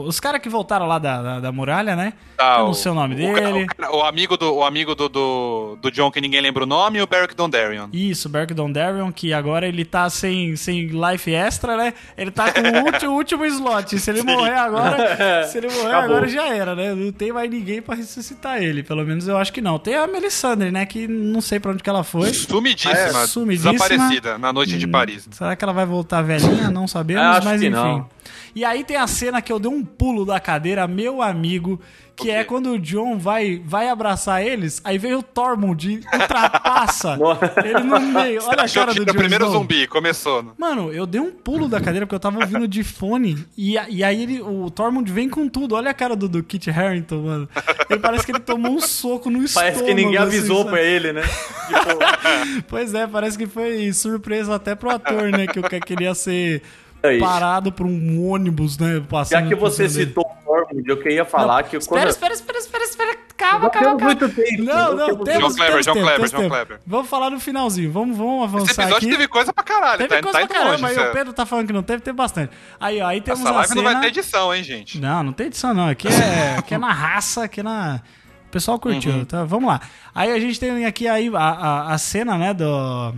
Os 0.05 0.19
caras 0.19 0.41
que 0.41 0.49
voltaram 0.49 0.87
lá 0.87 0.97
da, 0.99 1.21
da, 1.21 1.39
da 1.39 1.51
muralha, 1.51 1.95
né? 1.95 2.13
Eu 2.39 2.65
não 2.67 2.73
sei 2.73 2.91
o 2.91 2.95
nome 2.95 3.15
ca- 3.15 3.21
dele. 3.39 3.63
O, 3.63 3.67
cara- 3.67 3.95
o 3.95 4.03
amigo, 4.03 4.35
do, 4.37 4.53
o 4.55 4.63
amigo 4.63 4.95
do, 4.95 5.07
do, 5.09 5.77
do 5.81 5.91
John, 5.91 6.09
que 6.11 6.19
ninguém 6.21 6.41
lembra 6.41 6.63
o 6.63 6.67
nome, 6.67 6.99
e 6.99 7.01
o 7.01 7.07
Beric 7.07 7.35
Dondarrion. 7.35 7.87
Isso, 7.93 8.29
Beric 8.29 8.53
Dondarrion, 8.53 9.11
que 9.11 9.33
agora 9.33 9.67
ele 9.67 9.85
tá 9.85 10.09
sem, 10.09 10.55
sem 10.55 10.87
life 10.87 11.31
extra, 11.33 11.77
né? 11.77 11.93
Ele 12.17 12.31
tá 12.31 12.51
com 12.51 12.61
o 12.61 12.83
último, 12.85 13.11
último 13.13 13.45
slot. 13.45 13.97
Se 13.99 14.09
ele 14.09 14.23
morrer 14.23 14.55
agora, 14.55 15.43
se 15.47 15.57
ele 15.57 15.67
morrer 15.67 15.87
Acabou. 15.89 16.03
agora 16.15 16.27
já 16.27 16.47
era, 16.47 16.75
né? 16.75 16.93
Não 16.95 17.11
tem 17.11 17.31
mais 17.31 17.49
ninguém 17.49 17.81
pra 17.81 17.95
ressuscitar 17.95 18.61
ele. 18.61 18.83
Pelo 18.83 19.03
menos 19.05 19.27
eu 19.27 19.37
acho 19.37 19.53
que 19.53 19.61
não. 19.61 19.77
Tem 19.79 19.95
a 19.95 20.07
Melisandre, 20.07 20.71
né? 20.71 20.85
Que 20.85 21.07
não 21.07 21.41
sei 21.41 21.59
pra 21.59 21.71
onde 21.71 21.83
que 21.83 21.89
ela 21.89 22.03
foi. 22.03 22.33
Sumidíssima, 22.33 22.93
É, 22.93 23.27
sumidíssima. 23.27 23.71
desaparecida 23.73 24.37
na 24.37 24.51
noite 24.53 24.77
de 24.77 24.87
Paris. 24.87 25.27
Será 25.31 25.55
que 25.55 25.63
ela 25.63 25.73
vai 25.73 25.85
voltar 25.85 26.21
velhinha? 26.21 26.69
Não 26.69 26.87
sabemos, 26.87 27.23
Acho 27.23 27.47
mas 27.47 27.61
que 27.61 27.67
enfim. 27.67 27.75
não. 27.75 28.09
E 28.57 28.65
aí 28.65 28.83
tem 28.83 28.97
a 28.97 29.05
cena 29.05 29.39
que 29.39 29.53
eu 29.53 29.59
dei 29.59 29.69
um 29.69 29.85
pulo 29.85 30.25
da 30.25 30.39
cadeira, 30.39 30.87
meu 30.87 31.21
amigo, 31.21 31.79
que 32.15 32.23
O 32.23 32.25
quê? 32.25 32.31
é 32.31 32.43
quando 32.43 32.71
o 32.71 32.79
John 32.79 33.15
vai, 33.19 33.61
vai 33.63 33.87
abraçar 33.87 34.43
eles, 34.43 34.81
aí 34.83 34.97
vem 34.97 35.13
o 35.13 35.21
Tormund 35.21 35.87
e 35.87 35.97
ultrapassa 36.17 37.19
ele 37.63 37.83
no 37.83 37.99
meio. 37.99 38.41
Olha 38.45 38.63
a 38.63 38.67
cara 38.69 38.91
que 38.93 38.99
do 38.99 39.03
era 39.03 39.11
o 39.11 39.15
primeiro 39.15 39.45
Snow. 39.45 39.59
zumbi, 39.59 39.85
começou. 39.85 40.41
né? 40.41 40.49
Mano, 40.57 40.91
eu 40.91 41.05
dei 41.05 41.21
um 41.21 41.29
pulo 41.31 41.67
da 41.67 41.79
cadeira 41.79 42.07
porque 42.07 42.15
eu 42.15 42.19
tava 42.19 42.39
ouvindo 42.39 42.67
de 42.67 42.83
fone. 42.83 43.45
E, 43.55 43.77
e 43.89 44.03
aí 44.03 44.23
ele, 44.23 44.41
o 44.41 44.71
Tormund 44.71 45.11
vem 45.11 45.29
com 45.29 45.47
tudo. 45.47 45.75
Olha 45.75 45.91
a 45.91 45.93
cara 45.93 46.15
do, 46.15 46.27
do 46.27 46.41
Kit 46.41 46.67
Harington, 46.71 47.21
mano. 47.21 47.49
Ele 47.87 47.99
parece 47.99 48.25
que 48.25 48.31
ele 48.31 48.39
tomou 48.39 48.71
um 48.71 48.79
soco 48.81 49.29
no 49.29 49.43
estômago. 49.43 49.73
Parece 49.73 49.83
que 49.87 49.93
ninguém 49.93 50.17
assim, 50.17 50.25
avisou 50.35 50.57
sabe? 50.63 50.69
pra 50.71 50.81
ele, 50.81 51.13
né? 51.13 51.21
Tipo, 51.21 52.63
Pois 52.67 52.91
é, 52.95 53.05
parece 53.05 53.37
que 53.37 53.45
foi 53.45 53.93
surpresa 53.93 54.55
até 54.55 54.73
pro 54.73 54.89
ator, 54.89 55.29
né? 55.31 55.45
Que 55.45 55.59
o 55.59 55.63
cara 55.63 55.79
queria 55.79 56.15
ser 56.15 56.63
Aí. 57.03 57.19
parado 57.19 57.71
por 57.71 57.85
um 57.85 58.27
ônibus, 58.29 58.77
né? 58.77 59.01
Passando 59.07 59.41
já 59.43 59.47
que 59.47 59.55
você 59.55 59.87
citou 59.87 60.23
o 60.25 60.43
Tormund, 60.45 60.87
eu 60.89 60.97
queria 61.01 61.23
falar 61.25 61.63
que 61.63 61.77
Espera, 61.77 62.01
quando... 62.01 62.09
espera, 62.09 62.33
espera, 62.33 62.57
espera, 62.59 62.83
espera. 62.83 63.17
Calma, 63.37 63.59
Não 63.65 63.69
calma, 63.69 63.87
calma. 63.89 64.05
muito 64.05 64.29
tempo, 64.29 64.63
Não, 64.63 64.95
não 64.95 65.07
não, 65.09 65.17
temos 65.23 65.39
João 65.39 65.67
Kleber, 65.67 65.83
João 65.83 65.97
Kleber, 66.01 66.27
João. 66.29 66.49
Kleber. 66.49 66.79
Vamos 66.87 67.07
falar 67.07 67.29
no 67.29 67.39
finalzinho. 67.39 67.91
Vamos, 67.91 68.17
vamos 68.17 68.45
Esse 68.47 68.55
avançar 68.55 68.81
episódio 68.83 69.07
aqui. 69.07 69.15
teve 69.17 69.27
coisa 69.27 69.53
pra 69.53 69.63
caralho, 69.63 69.97
Teve 69.99 70.09
tá, 70.15 70.21
coisa 70.23 70.39
tá 70.39 70.47
pra 70.47 70.55
caramba, 70.57 70.87
longe. 70.87 70.99
aí 70.99 71.07
o 71.07 71.11
Pedro 71.13 71.33
tá 71.33 71.45
falando 71.45 71.67
que 71.67 71.73
não 71.73 71.83
teve, 71.83 72.01
teve 72.01 72.17
bastante. 72.17 72.51
Aí, 72.79 72.99
ó, 72.99 73.05
aí 73.07 73.21
temos 73.21 73.41
Essa 73.41 73.49
a 73.49 73.51
live 73.53 73.67
cena... 73.69 73.81
não 73.83 73.91
vai 73.91 74.01
ter 74.01 74.07
edição, 74.07 74.55
hein, 74.55 74.63
gente? 74.63 74.99
Não, 74.99 75.21
não 75.21 75.33
tem 75.33 75.45
edição 75.47 75.71
não. 75.73 75.87
Aqui 75.87 76.07
é, 76.07 76.55
aqui 76.57 76.73
é 76.73 76.77
na 76.79 76.91
raça, 76.91 77.43
aqui 77.43 77.59
é 77.59 77.63
na... 77.63 78.01
O 78.47 78.49
pessoal 78.49 78.79
curtiu, 78.79 79.11
Uhum. 79.11 79.25
tá? 79.25 79.43
Vamos 79.43 79.67
lá. 79.69 79.81
Aí 80.15 80.31
a 80.31 80.39
gente 80.39 80.59
tem 80.59 80.83
aqui 80.85 81.07
aí 81.07 81.29
a, 81.35 81.39
a, 81.39 81.93
a 81.93 81.97
cena, 81.99 82.37
né, 82.39 82.53
do... 82.55 83.13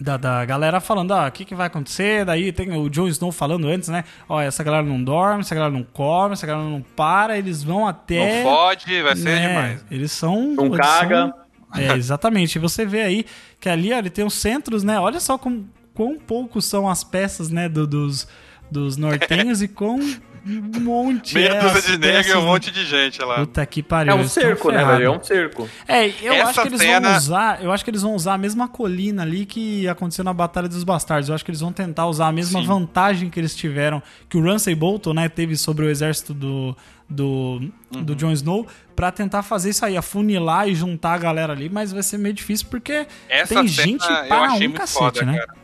Da, 0.00 0.16
da 0.16 0.44
galera 0.46 0.80
falando, 0.80 1.10
ó, 1.10 1.28
o 1.28 1.30
que, 1.30 1.44
que 1.44 1.54
vai 1.54 1.66
acontecer? 1.66 2.24
Daí 2.24 2.52
tem 2.52 2.72
o 2.74 2.88
Jon 2.88 3.06
Snow 3.08 3.30
falando 3.30 3.68
antes, 3.68 3.90
né? 3.90 4.04
Ó, 4.26 4.40
essa 4.40 4.64
galera 4.64 4.82
não 4.82 5.02
dorme, 5.02 5.40
essa 5.42 5.54
galera 5.54 5.70
não 5.72 5.82
come, 5.82 6.32
essa 6.32 6.46
galera 6.46 6.66
não 6.66 6.80
para, 6.80 7.36
eles 7.36 7.62
vão 7.62 7.86
até... 7.86 8.42
Não 8.42 8.50
fode, 8.50 9.02
vai 9.02 9.14
ser 9.14 9.24
né, 9.24 9.48
demais. 9.48 9.84
Eles 9.90 10.10
são... 10.10 10.54
Não 10.54 10.66
eles 10.66 10.78
caga. 10.78 11.34
são- 11.70 11.80
É, 11.82 11.92
exatamente. 11.92 12.56
E 12.56 12.58
você 12.58 12.86
vê 12.86 13.02
aí 13.02 13.26
que 13.60 13.68
ali, 13.68 13.92
ó, 13.92 13.98
ele 13.98 14.08
tem 14.08 14.24
os 14.24 14.32
centros, 14.34 14.82
né? 14.82 14.98
Olha 14.98 15.20
só 15.20 15.36
com, 15.36 15.64
quão 15.92 16.18
poucos 16.18 16.64
são 16.64 16.88
as 16.88 17.04
peças, 17.04 17.50
né, 17.50 17.68
do- 17.68 17.86
dos, 17.86 18.26
dos 18.70 18.96
nortenhos 18.96 19.60
e 19.62 19.68
quão 19.68 20.00
um 20.46 20.80
monte 20.80 21.34
Meia 21.34 21.48
é 21.48 21.60
dúzia 21.60 21.82
de 21.82 21.98
negro 21.98 22.30
e 22.32 22.34
um 22.36 22.40
né? 22.40 22.46
monte 22.46 22.70
de 22.70 22.84
gente 22.86 23.20
lá. 23.22 23.36
Puta 23.36 23.64
que 23.66 23.82
pariu. 23.82 24.12
É 24.12 24.14
um 24.14 24.26
cerco, 24.28 24.70
né, 24.70 24.84
velho? 24.84 25.04
É 25.04 25.10
um 25.10 25.22
cerco. 25.22 25.68
É, 25.86 26.08
eu 26.22 26.32
Essa 26.32 26.48
acho 26.50 26.62
que 26.62 26.68
eles 26.68 26.80
cena- 26.80 27.08
vão 27.08 27.16
usar. 27.18 27.62
Eu 27.64 27.72
acho 27.72 27.84
que 27.84 27.90
eles 27.90 28.02
vão 28.02 28.14
usar 28.14 28.34
a 28.34 28.38
mesma 28.38 28.68
colina 28.68 29.22
ali 29.22 29.44
que 29.46 29.86
aconteceu 29.88 30.24
na 30.24 30.32
Batalha 30.32 30.68
dos 30.68 30.84
Bastardos. 30.84 31.28
Eu 31.28 31.34
acho 31.34 31.44
que 31.44 31.50
eles 31.50 31.60
vão 31.60 31.72
tentar 31.72 32.06
usar 32.06 32.28
a 32.28 32.32
mesma 32.32 32.60
Sim. 32.60 32.66
vantagem 32.66 33.28
que 33.30 33.38
eles 33.38 33.54
tiveram, 33.54 34.02
que 34.28 34.36
o 34.36 34.42
Ramsay 34.42 34.74
Bolton, 34.74 35.12
né, 35.14 35.28
teve 35.28 35.56
sobre 35.56 35.84
o 35.84 35.88
exército 35.90 36.32
do. 36.34 36.76
Do, 37.12 37.60
Uhum. 37.92 38.04
do 38.04 38.14
Jon 38.14 38.30
Snow 38.30 38.64
pra 38.94 39.10
tentar 39.10 39.42
fazer 39.42 39.70
isso 39.70 39.84
aí, 39.84 39.96
afunilar 39.96 40.68
e 40.68 40.76
juntar 40.76 41.14
a 41.14 41.18
galera 41.18 41.52
ali, 41.52 41.68
mas 41.68 41.90
vai 41.90 42.04
ser 42.04 42.18
meio 42.18 42.32
difícil 42.32 42.68
porque 42.70 43.04
Essa 43.28 43.52
tem 43.52 43.66
cena 43.66 43.84
gente 43.88 44.08
eu 44.08 44.28
para 44.28 44.42
achei 44.42 44.56
um 44.68 44.70
muito 44.70 44.76
cacete, 44.80 44.98
foda, 45.18 45.22
né? 45.24 45.38
cara. 45.38 45.59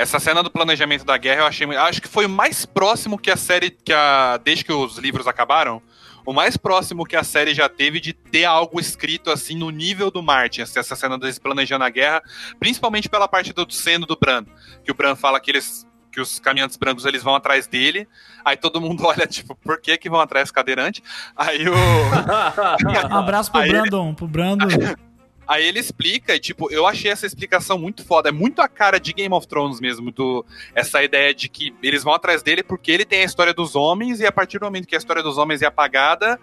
Essa 0.00 0.18
cena 0.18 0.42
do 0.42 0.50
planejamento 0.50 1.04
da 1.04 1.18
guerra 1.18 1.42
eu 1.42 1.46
achei. 1.46 1.66
Acho 1.76 2.00
que 2.00 2.08
foi 2.08 2.24
o 2.24 2.28
mais 2.28 2.64
próximo 2.64 3.18
que 3.18 3.30
a 3.30 3.36
série, 3.36 3.70
que 3.70 3.92
a, 3.92 4.38
desde 4.42 4.64
que 4.64 4.72
os 4.72 4.96
livros 4.96 5.26
acabaram, 5.26 5.82
o 6.24 6.32
mais 6.32 6.56
próximo 6.56 7.04
que 7.04 7.16
a 7.16 7.22
série 7.22 7.52
já 7.52 7.68
teve 7.68 8.00
de 8.00 8.14
ter 8.14 8.46
algo 8.46 8.80
escrito 8.80 9.30
assim 9.30 9.54
no 9.56 9.68
nível 9.68 10.10
do 10.10 10.22
Martin, 10.22 10.62
assim, 10.62 10.78
essa 10.78 10.96
cena 10.96 11.18
deles 11.18 11.38
planejando 11.38 11.84
a 11.84 11.90
guerra, 11.90 12.22
principalmente 12.58 13.10
pela 13.10 13.28
parte 13.28 13.52
do 13.52 13.70
seno 13.70 14.06
do 14.06 14.16
Bran, 14.18 14.46
que 14.82 14.90
o 14.90 14.94
Bran 14.94 15.14
fala 15.14 15.38
que 15.38 15.50
eles 15.50 15.86
que 16.10 16.20
os 16.20 16.40
caminhantes 16.40 16.76
brancos 16.76 17.04
eles 17.04 17.22
vão 17.22 17.34
atrás 17.36 17.66
dele, 17.68 18.08
aí 18.44 18.56
todo 18.56 18.80
mundo 18.80 19.04
olha 19.06 19.26
tipo, 19.26 19.54
por 19.54 19.80
que 19.80 19.98
que 19.98 20.08
vão 20.08 20.18
atrás 20.20 20.44
desse 20.44 20.52
cadeirante? 20.54 21.02
Aí 21.36 21.68
o 21.68 21.74
Um 21.74 23.14
abraço 23.18 23.52
pro 23.52 23.60
Aí- 23.60 23.68
Brandon, 23.68 24.14
pro 24.14 24.26
Brandon. 24.26 24.66
Aí 25.50 25.66
ele 25.66 25.80
explica, 25.80 26.32
e 26.36 26.38
tipo, 26.38 26.70
eu 26.70 26.86
achei 26.86 27.10
essa 27.10 27.26
explicação 27.26 27.76
muito 27.76 28.04
foda. 28.04 28.28
É 28.28 28.32
muito 28.32 28.62
a 28.62 28.68
cara 28.68 29.00
de 29.00 29.12
Game 29.12 29.34
of 29.34 29.48
Thrones 29.48 29.80
mesmo, 29.80 30.12
do, 30.12 30.46
essa 30.76 31.02
ideia 31.02 31.34
de 31.34 31.48
que 31.48 31.74
eles 31.82 32.04
vão 32.04 32.14
atrás 32.14 32.40
dele 32.40 32.62
porque 32.62 32.92
ele 32.92 33.04
tem 33.04 33.22
a 33.22 33.24
história 33.24 33.52
dos 33.52 33.74
homens, 33.74 34.20
e 34.20 34.26
a 34.26 34.30
partir 34.30 34.60
do 34.60 34.66
momento 34.66 34.86
que 34.86 34.94
a 34.94 34.98
história 34.98 35.24
dos 35.24 35.38
homens 35.38 35.60
é 35.60 35.66
apagada, 35.66 36.38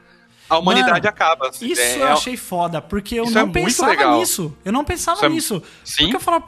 a 0.49 0.57
humanidade 0.57 0.91
Mano, 0.91 1.07
acaba. 1.07 1.51
Isso 1.61 1.79
É- 1.81 1.97
eu 2.01 2.07
é- 2.07 2.11
achei 2.11 2.35
foda, 2.35 2.81
porque 2.81 3.15
eu 3.15 3.29
não 3.29 3.41
é 3.43 3.47
pensava 3.47 4.17
nisso. 4.17 4.53
Eu 4.65 4.71
não 4.73 4.83
pensava 4.83 5.25
é- 5.25 5.29
nisso. 5.29 5.63
Sim. 5.85 6.03
Porque 6.03 6.15
eu 6.17 6.19
falava. 6.19 6.45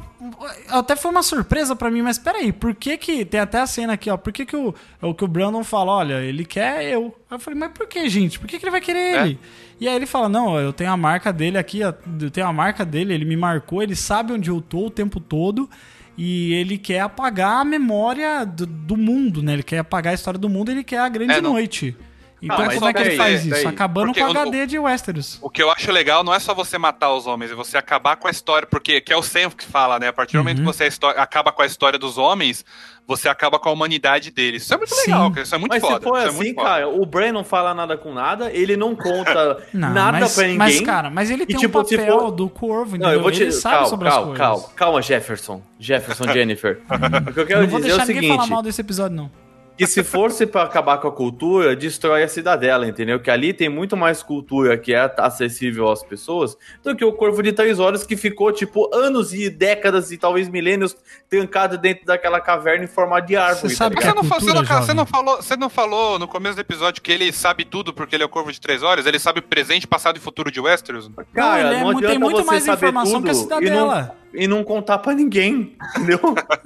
Até 0.68 0.96
foi 0.98 1.12
uma 1.12 1.24
surpresa 1.24 1.76
pra 1.78 1.90
mim, 1.90 2.02
mas 2.02 2.18
peraí, 2.18 2.52
por 2.52 2.76
que 2.76 2.98
que. 2.98 3.24
Tem 3.26 3.40
até 3.40 3.60
a 3.60 3.68
cena 3.68 3.94
aqui, 3.94 4.10
ó. 4.10 4.18
Por 4.18 4.32
que 4.34 4.46
que 4.46 4.56
o, 4.56 4.74
o 5.02 5.14
que 5.14 5.24
o 5.24 5.28
Brandon 5.28 5.64
fala, 5.64 5.92
olha, 5.94 6.22
ele 6.22 6.46
quer 6.46 6.84
eu. 6.86 7.16
Aí 7.30 7.36
eu 7.36 7.40
falei, 7.40 7.60
mas 7.60 7.72
por 7.72 7.88
que, 7.88 8.08
gente? 8.10 8.40
Por 8.40 8.48
que, 8.48 8.58
que 8.58 8.66
ele 8.66 8.72
vai 8.72 8.82
querer 8.82 9.00
É. 9.00 9.22
ele? 9.22 9.40
E 9.80 9.88
aí 9.88 9.96
ele 9.96 10.06
fala, 10.06 10.28
não, 10.28 10.60
eu 10.60 10.74
tenho 10.74 10.92
a 10.92 10.98
marca 10.98 11.32
dele 11.32 11.58
aqui, 11.58 11.80
eu 11.80 11.94
tenho 12.32 12.48
a 12.48 12.52
marca 12.54 12.84
dele, 12.86 13.14
ele 13.14 13.24
me 13.26 13.38
marcou, 13.38 13.82
ele 13.82 13.96
sabe 13.96 14.34
onde 14.34 14.50
eu 14.50 14.60
tô 14.62 14.88
o 14.88 14.90
tempo 14.90 15.20
todo. 15.20 15.70
E 16.18 16.54
ele 16.54 16.78
quer 16.78 17.00
apagar 17.00 17.62
a 17.62 17.64
memória 17.64 18.44
do, 18.46 18.66
do 18.66 18.98
mundo, 18.98 19.42
né? 19.42 19.54
Ele 19.54 19.64
quer 19.64 19.78
apagar 19.78 20.12
a 20.12 20.14
história 20.16 20.38
do 20.38 20.50
mundo, 20.50 20.70
ele 20.70 20.84
quer 20.84 21.00
a 21.00 21.08
grande 21.08 21.32
É, 21.32 21.40
não- 21.42 21.54
noite. 21.54 21.96
Então 22.42 22.58
mas 22.58 22.74
como 22.76 22.88
é 22.88 22.94
que 22.94 23.02
ele 23.02 23.18
faz 23.18 23.44
peraí. 23.44 23.60
isso? 23.60 23.68
Acabando 23.68 24.06
Porque 24.08 24.22
com 24.22 24.28
a 24.28 24.30
o- 24.30 24.38
HD 24.40 24.66
de 24.66 24.80
Westeros. 24.80 25.38
O 25.42 25.50
que 25.50 25.62
eu 25.62 25.70
acho 25.72 25.92
legal 25.92 26.24
não 26.24 26.34
é 26.34 26.40
só 26.40 26.54
você 26.54 26.78
matar 26.78 27.14
os 27.14 27.28
homens, 27.28 27.52
é 27.52 27.56
você 27.56 27.78
acabar 27.78 28.16
com 28.16 28.28
a 28.28 28.32
história, 28.32 28.66
porque 28.66 29.02
que 29.02 29.12
é 29.12 29.18
o 29.18 29.22
Sam 29.22 29.50
que 29.52 29.66
fala, 29.66 30.00
né? 30.00 30.08
A 30.08 30.14
partir 30.14 30.34
do 30.34 30.40
momento 30.40 30.58
que 30.58 30.62
Uhum. 30.62 30.72
você 30.72 30.90
acaba 31.18 31.52
com 31.52 31.62
a 31.62 31.66
história 31.66 32.00
dos 32.00 32.18
homens, 32.18 32.64
você 33.06 33.28
acaba 33.28 33.58
com 33.60 33.68
a 33.70 33.72
humanidade 33.72 34.32
deles. 34.32 34.64
Isso 34.64 34.74
é 34.74 34.78
muito 34.78 34.94
Sim. 34.96 35.12
legal, 35.12 35.30
cara. 35.32 35.42
Isso 35.42 35.56
é 35.56 35.58
muito 35.58 35.72
Mas 35.72 35.82
foda. 35.82 35.96
se 35.98 36.04
for 36.04 36.18
isso 36.18 36.26
é 36.28 36.30
assim, 36.30 36.54
foda. 36.54 36.68
cara, 36.70 36.88
o 36.88 37.06
Bran 37.06 37.32
não 37.34 37.44
fala 37.44 37.74
nada 37.74 37.98
com 37.98 38.14
nada, 38.14 38.52
ele 38.52 38.78
não 38.78 38.96
conta 38.96 39.58
Não, 39.74 39.90
nada 39.94 40.20
mas, 40.22 40.34
pra 40.36 40.44
ninguém. 40.44 40.58
Mas, 40.58 40.82
cara, 40.82 41.10
mas 41.10 41.30
ele 41.32 41.44
E, 41.44 41.48
tem 41.48 41.58
tipo, 41.58 41.80
um 41.80 41.84
papel 41.84 42.20
for- 42.20 42.32
do 42.32 42.50
corvo, 42.50 42.98
Não, 42.98 43.12
eu 43.12 43.22
vou 43.22 43.32
te. 43.32 43.42
ele 43.44 43.52
sabe 43.52 43.76
calma, 43.76 43.90
sobre 43.90 44.08
as 44.08 44.14
calma, 44.14 44.28
coisas. 44.28 44.48
calma, 44.48 44.70
calma, 44.76 45.02
Jefferson. 45.02 45.62
Jefferson 45.80 46.24
Jennifer. 46.32 46.80
o 47.28 47.34
que 47.34 47.40
eu 47.42 47.46
quero 47.46 47.62
não 47.64 47.68
vou 47.68 47.80
dizer 47.80 47.92
é 47.92 47.98
deixar 47.98 48.04
o 48.04 48.08
ninguém 48.14 48.30
falar 48.30 48.42
seguinte: 48.44 48.54
mal 48.54 48.62
desse 48.64 48.82
episódio, 48.82 49.18
não. 49.18 49.49
Que 49.80 49.88
se 49.88 50.04
fosse 50.04 50.46
pra 50.46 50.64
acabar 50.64 50.98
com 50.98 51.08
a 51.08 51.12
cultura, 51.12 51.74
destrói 51.76 52.24
a 52.24 52.28
cidadela, 52.28 52.86
entendeu? 52.86 53.20
Que 53.20 53.32
ali 53.32 53.54
tem 53.54 53.70
muito 53.70 53.96
mais 53.96 54.22
cultura 54.22 54.78
que 54.78 54.94
é 54.94 55.10
acessível 55.18 55.90
às 55.90 56.04
pessoas 56.04 56.58
do 56.84 56.96
que 56.96 57.06
o 57.06 57.14
Corvo 57.14 57.42
de 57.42 57.54
Três 57.54 57.80
Olhos 57.80 58.04
que 58.06 58.18
ficou, 58.18 58.52
tipo, 58.52 58.94
anos 58.94 59.34
e 59.34 59.50
décadas 59.50 60.12
e 60.12 60.18
talvez 60.18 60.50
milênios 60.50 60.96
trancado 61.30 61.78
dentro 61.78 62.06
daquela 62.06 62.42
caverna 62.42 62.84
em 62.84 62.88
forma 62.88 63.20
de 63.22 63.38
árvore. 63.38 63.70
Você 63.70 63.76
sabe 63.76 63.96
tá 63.96 64.02
Mas 64.02 64.14
que 64.14 64.18
você 64.20 64.20
é 64.20 64.30
você, 64.30 64.40
cultura, 64.40 64.60
não, 64.60 64.68
cara, 64.68 64.82
você 64.82 64.94
não 64.94 65.06
falou, 65.06 65.36
você 65.38 65.56
não 65.56 65.70
falou 65.70 66.20
no 66.20 66.28
começo 66.28 66.56
do 66.56 66.62
episódio 66.62 67.02
que 67.02 67.12
ele 67.12 67.32
sabe 67.32 67.64
tudo 67.64 67.94
porque 67.94 68.16
ele 68.16 68.24
é 68.24 68.26
o 68.26 68.30
Corvo 68.30 68.52
de 68.52 68.60
Três 68.60 68.84
Horas? 68.84 69.06
Ele 69.06 69.18
sabe 69.18 69.40
o 69.40 69.44
presente, 69.44 69.88
passado 69.88 70.18
e 70.18 70.20
futuro 70.20 70.52
de 70.52 70.60
Westeros? 70.60 71.10
Cara, 71.34 71.64
Não, 71.64 71.70
ele 71.70 71.80
é 71.80 71.84
não, 71.84 71.92
mu- 71.94 72.02
tem 72.02 72.20
muito 72.20 72.38
você 72.38 72.44
mais 72.46 72.64
saber 72.64 72.76
informação 72.88 73.22
que 73.22 73.30
a 73.30 73.34
cidadela. 73.34 74.16
E 74.34 74.38
não, 74.38 74.44
e 74.44 74.48
não 74.48 74.64
contar 74.64 74.98
pra 75.00 75.14
ninguém, 75.14 75.76
entendeu? 75.96 76.20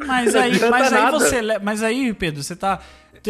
Mas 0.05 0.35
aí, 0.35 0.59
mas 0.69 0.91
aí 0.91 1.11
você. 1.11 1.41
Mas 1.61 1.83
aí, 1.83 2.13
Pedro, 2.13 2.41
você 2.43 2.55
tá. 2.55 2.79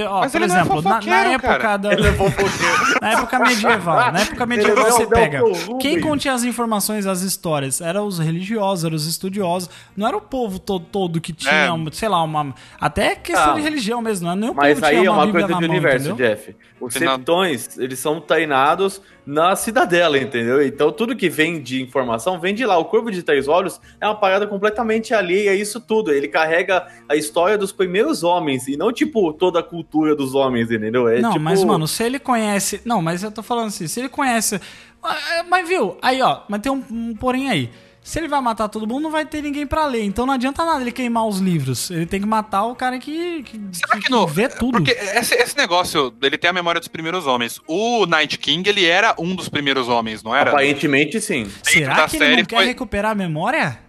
Ó, 0.01 0.19
Mas 0.21 0.31
por 0.31 0.37
ele 0.41 0.47
não 0.47 0.55
é 0.55 0.59
exemplo, 0.61 0.81
na, 0.81 0.89
na 0.89 0.95
fofoqueiro, 1.01 1.29
época 1.29 1.57
cara. 1.59 1.77
da. 1.77 1.93
Ele 1.93 2.07
é 2.07 2.13
fofoqueiro. 2.13 2.53
Na 3.03 3.11
época 3.11 3.39
medieval, 3.39 4.11
na 4.13 4.19
época 4.21 4.45
medieval 4.45 4.87
é 4.87 4.91
você 4.91 5.05
Del 5.05 5.09
pega. 5.09 5.41
Quem 5.81 5.99
continha 5.99 6.33
as 6.33 6.43
informações, 6.45 7.05
as 7.05 7.21
histórias? 7.21 7.81
Eram 7.81 8.05
os 8.07 8.17
religiosos, 8.17 8.85
eram 8.85 8.95
os 8.95 9.05
estudiosos. 9.05 9.69
Não 9.95 10.07
era 10.07 10.15
o 10.15 10.21
povo 10.21 10.57
todo, 10.57 10.85
todo 10.85 11.19
que 11.19 11.33
tinha, 11.33 11.51
É. 11.51 11.91
sei 11.91 12.07
lá, 12.07 12.23
uma. 12.23 12.55
Até 12.79 13.13
questão 13.15 13.51
Ah. 13.51 13.55
de 13.55 13.61
religião 13.61 14.01
mesmo, 14.01 14.25
não 14.27 14.33
é 14.33 14.35
nem 14.37 14.49
o 14.49 14.53
Mas 14.55 14.75
povo 14.75 14.85
aí 14.85 14.95
tinha 14.97 15.07
é 15.07 15.11
uma 15.11 15.25
Bíblia 15.25 15.45
coisa 15.47 15.55
na 15.55 15.61
de 15.61 15.67
mão, 15.67 15.75
universo, 15.77 16.07
entendeu? 16.11 16.27
Jeff. 16.29 16.55
Os 16.79 16.93
septões, 16.93 17.77
eles 17.77 17.99
são 17.99 18.19
treinados 18.19 19.01
na 19.25 19.55
cidadela, 19.55 20.17
entendeu? 20.17 20.61
Então 20.65 20.91
tudo 20.91 21.15
que 21.15 21.29
vem 21.29 21.61
de 21.61 21.81
informação 21.81 22.39
vem 22.39 22.53
de 22.53 22.65
lá. 22.65 22.77
O 22.77 22.85
Corvo 22.85 23.09
de 23.09 23.23
Três 23.23 23.47
Olhos 23.47 23.79
é 24.01 24.05
uma 24.05 24.15
parada 24.15 24.45
completamente 24.47 25.13
alheia 25.13 25.51
a 25.51 25.55
isso 25.55 25.79
tudo. 25.79 26.11
Ele 26.11 26.27
carrega 26.27 26.85
a 27.07 27.15
história 27.15 27.57
dos 27.57 27.71
primeiros 27.71 28.21
homens 28.23 28.67
e 28.67 28.75
não, 28.75 28.91
tipo, 28.91 29.31
toda 29.33 29.59
a 29.59 29.63
cultura 29.63 29.82
dos 30.15 30.33
homens, 30.35 30.71
entendeu? 30.71 31.07
É, 31.07 31.19
não, 31.19 31.31
tipo... 31.33 31.43
mas, 31.43 31.63
mano, 31.63 31.87
se 31.87 32.03
ele 32.03 32.19
conhece. 32.19 32.81
Não, 32.85 33.01
mas 33.01 33.23
eu 33.23 33.31
tô 33.31 33.43
falando 33.43 33.67
assim, 33.67 33.87
se 33.87 33.99
ele 33.99 34.09
conhece. 34.09 34.59
Ah, 35.03 35.43
Mas 35.49 35.67
viu, 35.67 35.97
aí 36.01 36.21
ó, 36.21 36.41
mas 36.47 36.61
tem 36.61 36.71
um, 36.71 36.81
um 36.89 37.15
porém 37.15 37.49
aí. 37.49 37.69
Se 38.01 38.19
ele 38.19 38.27
vai 38.27 38.41
matar 38.41 38.67
todo 38.67 38.85
mundo, 38.85 39.03
não 39.03 39.11
vai 39.11 39.25
ter 39.25 39.41
ninguém 39.41 39.65
pra 39.65 39.85
ler. 39.85 40.03
Então 40.03 40.25
não 40.25 40.33
adianta 40.33 40.65
nada 40.65 40.81
ele 40.81 40.91
queimar 40.91 41.25
os 41.25 41.39
livros. 41.39 41.89
Ele 41.89 42.05
tem 42.05 42.19
que 42.19 42.25
matar 42.25 42.65
o 42.65 42.75
cara 42.75 42.99
que, 42.99 43.43
que, 43.43 43.59
Será 43.71 43.97
que 43.99 44.11
não? 44.11 44.27
vê 44.27 44.49
tudo. 44.49 44.73
Porque 44.73 44.91
esse, 44.91 45.35
esse 45.35 45.55
negócio, 45.57 46.13
ele 46.21 46.37
tem 46.37 46.49
a 46.49 46.53
memória 46.53 46.79
dos 46.79 46.89
primeiros 46.89 47.25
homens. 47.25 47.61
O 47.65 48.05
Night 48.05 48.37
King, 48.37 48.67
ele 48.69 48.85
era 48.85 49.15
um 49.17 49.33
dos 49.33 49.47
primeiros 49.47 49.87
homens, 49.87 50.21
não 50.21 50.35
era? 50.35 50.49
Aparentemente, 50.51 51.21
sim. 51.21 51.49
Será 51.63 51.95
da 51.95 52.07
que 52.09 52.17
ele 52.17 52.25
não 52.25 52.31
série 52.35 52.45
quer 52.45 52.55
foi- 52.57 52.65
recuperar 52.65 53.11
a 53.11 53.15
memória? 53.15 53.79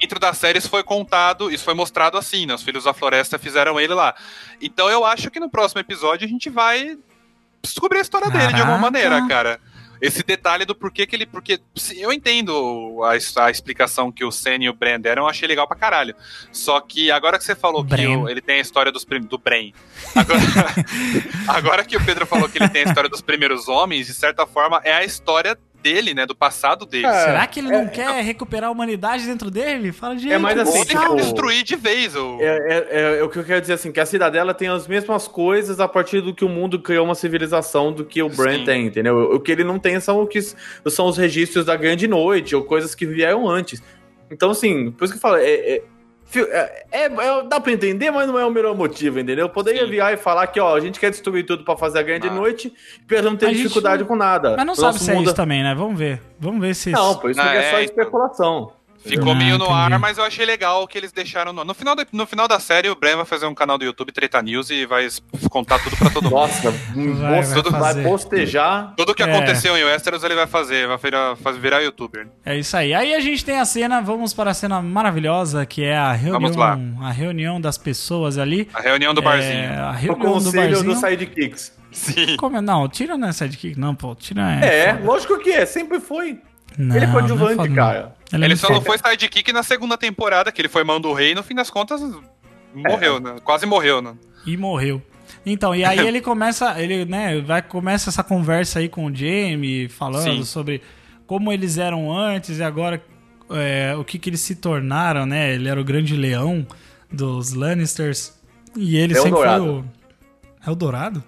Dentro 0.00 0.18
das 0.18 0.38
séries 0.38 0.66
foi 0.66 0.82
contado, 0.82 1.50
isso 1.50 1.64
foi 1.64 1.74
mostrado 1.74 2.16
assim, 2.18 2.46
né? 2.46 2.54
Os 2.54 2.62
Filhos 2.62 2.84
da 2.84 2.92
Floresta 2.94 3.38
fizeram 3.38 3.78
ele 3.80 3.94
lá. 3.94 4.14
Então 4.60 4.88
eu 4.90 5.04
acho 5.04 5.30
que 5.30 5.38
no 5.40 5.50
próximo 5.50 5.80
episódio 5.80 6.26
a 6.26 6.28
gente 6.28 6.48
vai 6.50 6.96
descobrir 7.62 7.98
a 7.98 8.02
história 8.02 8.30
dele 8.30 8.48
de 8.54 8.60
alguma 8.60 8.78
Caraca. 8.78 8.80
maneira, 8.80 9.28
cara. 9.28 9.60
Esse 10.00 10.24
detalhe 10.24 10.64
do 10.64 10.74
porquê 10.74 11.06
que 11.06 11.14
ele. 11.14 11.26
Porque 11.26 11.60
eu 11.96 12.12
entendo 12.12 12.98
a, 13.04 13.12
a 13.44 13.50
explicação 13.52 14.10
que 14.10 14.24
o 14.24 14.32
Sen 14.32 14.64
e 14.64 14.68
o 14.68 14.72
Bran 14.74 14.98
deram, 14.98 15.22
eu 15.22 15.28
achei 15.28 15.46
legal 15.46 15.68
pra 15.68 15.76
caralho. 15.76 16.12
Só 16.50 16.80
que 16.80 17.08
agora 17.08 17.38
que 17.38 17.44
você 17.44 17.54
falou 17.54 17.84
que 17.84 17.90
Bran. 17.90 18.18
o- 18.18 18.28
ele 18.28 18.40
tem 18.40 18.56
a 18.56 18.60
história 18.60 18.90
dos 18.90 19.04
do 19.04 19.38
Bran. 19.38 19.70
Agora, 20.16 20.40
agora 21.46 21.84
que 21.84 21.96
o 21.96 22.04
Pedro 22.04 22.26
falou 22.26 22.48
que 22.48 22.58
ele 22.58 22.68
tem 22.68 22.82
a 22.82 22.86
história 22.88 23.08
dos 23.08 23.20
primeiros 23.20 23.68
homens, 23.68 24.08
de 24.08 24.14
certa 24.14 24.44
forma, 24.44 24.80
é 24.82 24.92
a 24.92 25.04
história 25.04 25.56
dele, 25.82 26.14
né? 26.14 26.24
Do 26.24 26.34
passado 26.34 26.86
dele. 26.86 27.06
É, 27.06 27.24
Será 27.24 27.46
que 27.46 27.60
ele 27.60 27.68
não 27.70 27.82
é- 27.82 27.86
quer 27.88 28.22
recuperar 28.24 28.68
a 28.68 28.72
humanidade 28.72 29.26
dentro 29.26 29.50
dele? 29.50 29.92
Fala 29.92 30.16
de 30.16 30.30
É 30.30 30.38
mais 30.38 30.58
assim, 30.58 30.78
Ou 30.78 30.84
tem 30.86 30.96
que 30.96 31.02
tipo, 31.02 31.16
destruir 31.16 31.62
de 31.64 31.76
vez 31.76 32.14
o. 32.14 32.38
É, 32.40 32.46
é- 32.90 33.18
é 33.18 33.22
o 33.22 33.28
que 33.28 33.38
eu 33.38 33.44
quero 33.44 33.60
dizer 33.60 33.74
assim, 33.74 33.90
que 33.90 34.00
a 34.00 34.06
cidadela 34.06 34.54
tem 34.54 34.68
as 34.68 34.86
mesmas 34.86 35.26
coisas 35.26 35.80
a 35.80 35.88
partir 35.88 36.20
do 36.20 36.34
que 36.34 36.44
o 36.44 36.48
mundo 36.48 36.78
criou 36.80 37.04
uma 37.04 37.14
civilização 37.14 37.92
do 37.92 38.04
que 38.04 38.22
o 38.22 38.28
Bran 38.28 38.58
Sim. 38.58 38.64
tem, 38.64 38.86
entendeu? 38.86 39.32
O 39.32 39.40
que 39.40 39.50
ele 39.50 39.64
não 39.64 39.78
tem 39.78 39.98
são, 40.00 40.22
o 40.22 40.26
que, 40.26 40.40
são 40.40 41.06
os 41.06 41.16
registros 41.18 41.64
da 41.64 41.74
Grande 41.76 42.06
Noite, 42.06 42.54
ou 42.54 42.62
coisas 42.62 42.94
que 42.94 43.04
vieram 43.04 43.48
antes. 43.48 43.82
Então, 44.30 44.50
assim, 44.50 44.90
por 44.92 45.04
isso 45.04 45.12
que 45.12 45.18
eu 45.18 45.20
falo, 45.20 45.36
é, 45.36 45.82
é, 46.40 46.84
é- 46.90 47.02
é- 47.02 47.04
é- 47.06 47.42
dá 47.48 47.60
pra 47.60 47.72
entender, 47.72 48.10
mas 48.10 48.26
não 48.26 48.38
é 48.38 48.44
o 48.44 48.50
melhor 48.50 48.74
motivo, 48.76 49.18
entendeu? 49.18 49.46
Eu 49.46 49.50
poderia 49.50 49.84
Sim. 49.84 49.90
virar 49.90 50.12
e 50.12 50.16
falar 50.16 50.46
que, 50.46 50.58
ó, 50.60 50.74
a 50.76 50.80
gente 50.80 50.98
quer 51.00 51.10
destruir 51.10 51.44
tudo 51.44 51.64
pra 51.64 51.76
fazer 51.76 51.98
a 51.98 52.02
Grande 52.02 52.28
Ah. 52.28 52.32
Noite, 52.32 52.72
e 53.00 53.04
Pedro 53.06 53.30
não 53.30 53.36
tem 53.36 53.48
A 53.48 53.52
gente 53.52 53.62
dificuldade 53.62 54.02
não- 54.02 54.08
com 54.08 54.16
nada. 54.16 54.54
Mas 54.56 54.66
não 54.66 54.74
sabe 54.74 54.98
se 54.98 55.10
é 55.10 55.14
mundo- 55.14 55.26
isso 55.26 55.34
também, 55.34 55.62
né? 55.62 55.74
Vamos 55.74 55.98
ver. 55.98 56.20
Vamos 56.38 56.60
ver 56.60 56.74
se. 56.74 56.90
Não, 56.90 57.14
por 57.16 57.30
isso 57.30 57.40
que 57.40 57.46
é 57.46 57.52
só 57.70 57.76
é, 57.78 57.82
então. 57.84 57.84
especulação. 57.84 58.72
Ficou 59.04 59.32
Ah, 59.32 59.34
meio 59.34 59.58
no 59.58 59.64
entendi. 59.64 59.80
ar, 59.94 59.98
mas 59.98 60.16
eu 60.18 60.24
achei 60.24 60.46
legal 60.46 60.86
que 60.86 60.96
eles 60.96 61.10
deixaram 61.12 61.52
no, 61.52 61.64
no 61.64 61.74
final. 61.74 61.96
do- 61.96 62.06
no 62.12 62.26
final 62.26 62.46
da 62.46 62.60
série, 62.60 62.88
o 62.88 62.94
Bran 62.94 63.16
vai 63.16 63.24
fazer 63.24 63.46
um 63.46 63.54
canal 63.54 63.76
do 63.76 63.84
YouTube, 63.84 64.12
Treta 64.12 64.40
News, 64.40 64.70
e 64.70 64.86
vai 64.86 65.08
contar 65.50 65.78
tudo 65.80 65.96
pra 65.96 66.08
todo 66.10 66.24
mundo. 66.24 66.34
Nossa, 66.34 66.70
Vai, 66.70 67.42
vai 67.42 67.52
tudo 67.54 67.70
vai 67.70 67.80
fazer. 67.80 68.02
postejar. 68.04 68.94
Tudo 68.96 69.14
que 69.14 69.22
É. 69.22 69.26
aconteceu 69.30 69.76
em 69.76 69.84
Westeros 69.84 70.22
ele 70.22 70.34
vai 70.34 70.46
fazer, 70.46 70.86
vai 70.86 70.96
virar, 70.98 71.34
virar 71.60 71.80
youtuber. 71.80 72.28
É 72.44 72.56
isso 72.56 72.76
aí. 72.76 72.94
Aí 72.94 73.14
a 73.14 73.20
gente 73.20 73.44
tem 73.44 73.58
a 73.58 73.64
cena, 73.64 74.00
vamos 74.00 74.32
para 74.32 74.50
a 74.52 74.54
cena 74.54 74.80
maravilhosa, 74.80 75.66
que 75.66 75.82
é 75.84 75.96
a 75.96 76.14
Vamos 76.14 76.54
lá. 76.56 76.74
reunião, 76.74 77.04
a 77.06 77.10
reunião 77.10 77.60
das 77.60 77.76
pessoas 77.76 78.38
ali. 78.38 78.68
A 78.72 78.80
reunião 78.80 79.12
do 79.12 79.20
É, 79.20 79.24
barzinho. 79.24 79.72
a 79.82 79.88
O 79.90 79.92
reunião 79.92 80.16
do 80.38 80.44
conselho 80.44 80.68
barzinho. 80.76 80.84
dos 80.90 81.00
sidekicks. 81.00 81.72
Sim. 81.90 82.36
Como 82.36 82.56
é? 82.56 82.60
Não, 82.60 82.88
tira 82.88 83.16
não 83.18 83.28
é 83.28 83.32
sidekick, 83.32 83.78
não, 83.78 83.94
pô. 83.94 84.14
Tira 84.14 84.42
É, 84.64 84.92
foda. 84.94 85.04
lógico 85.04 85.38
que 85.38 85.50
é, 85.50 85.66
sempre 85.66 86.00
foi. 86.00 86.38
Não, 86.78 86.96
ele 86.96 87.04
é 87.04 87.06
não 87.08 87.12
coadjuvante, 87.14 87.56
foda, 87.56 87.68
não. 87.68 87.76
cara. 87.76 88.14
É 88.32 88.36
Ele 88.36 88.48
muito 88.48 88.60
só 88.60 88.70
não 88.70 88.82
foi 88.82 88.98
sidekick 88.98 89.52
na 89.52 89.62
segunda 89.62 89.96
temporada, 89.98 90.50
que 90.50 90.60
ele 90.60 90.68
foi 90.68 90.84
mão 90.84 91.00
do 91.00 91.12
rei, 91.12 91.32
e 91.32 91.34
no 91.34 91.42
fim 91.42 91.54
das 91.54 91.70
contas 91.70 92.00
morreu, 92.74 93.20
né? 93.20 93.36
Quase 93.44 93.66
morreu, 93.66 94.00
né? 94.00 94.14
E 94.46 94.56
morreu. 94.56 95.02
Então, 95.44 95.74
e 95.74 95.84
aí 95.84 95.98
ele 96.06 96.20
começa, 96.20 96.80
ele, 96.80 97.04
né, 97.04 97.40
vai 97.40 97.62
começa 97.62 98.10
essa 98.10 98.22
conversa 98.22 98.78
aí 98.78 98.88
com 98.88 99.06
o 99.06 99.14
Jamie, 99.14 99.88
falando 99.88 100.22
Sim. 100.38 100.44
sobre 100.44 100.82
como 101.26 101.52
eles 101.52 101.78
eram 101.78 102.12
antes 102.12 102.58
e 102.58 102.62
agora 102.62 103.02
é, 103.50 103.94
o 103.96 104.04
que 104.04 104.18
que 104.18 104.30
eles 104.30 104.40
se 104.40 104.56
tornaram, 104.56 105.26
né? 105.26 105.54
Ele 105.54 105.68
era 105.68 105.80
o 105.80 105.84
grande 105.84 106.16
leão 106.16 106.66
dos 107.10 107.52
Lannisters 107.52 108.38
e 108.76 108.96
ele 108.96 109.12
Leão 109.14 109.24
sempre 109.24 109.38
Dourado. 109.38 109.64
foi 109.64 109.72
o 109.72 109.84
É 110.66 110.70
o 110.70 110.74
Dourado? 110.74 111.24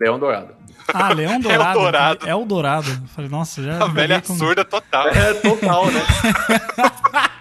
Leão 0.00 0.18
Dourado. 0.18 0.54
Ah, 0.92 1.12
Leão 1.12 1.38
Dourado. 1.40 1.78
Dourado. 1.78 2.28
É 2.28 2.34
o 2.34 2.44
Dourado. 2.44 3.02
Falei, 3.14 3.30
nossa, 3.30 3.62
já 3.62 3.82
A 3.82 3.86
velha 3.88 4.20
com- 4.20 4.36
surda 4.36 4.64
total. 4.64 5.08
É 5.08 5.34
total, 5.34 5.86
né? 5.90 6.02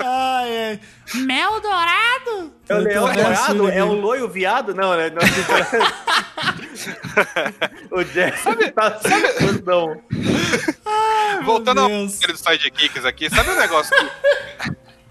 Ai, 0.00 0.68
ai. 0.68 0.80
Mel 1.14 1.60
Dourado? 1.60 2.52
É 2.68 2.74
o 2.74 2.78
leão 2.78 3.12
dourado? 3.12 3.68
É 3.70 3.84
o 3.84 3.94
né? 3.94 4.00
loio 4.00 4.28
viado? 4.28 4.74
Não, 4.74 4.96
né? 4.96 5.10
Não, 5.10 5.22
o 7.98 8.04
Jeff 8.04 8.44
tá 8.72 9.00
não. 9.66 10.00
Voltando 11.44 11.80
ao 11.80 11.88
Deus. 11.88 12.12
conselho 12.12 12.32
dos 12.32 12.42
sidekicks 12.42 13.04
aqui, 13.04 13.28
sabe 13.30 13.50
um 13.50 13.56
negócio 13.58 13.94
que... 13.96 14.10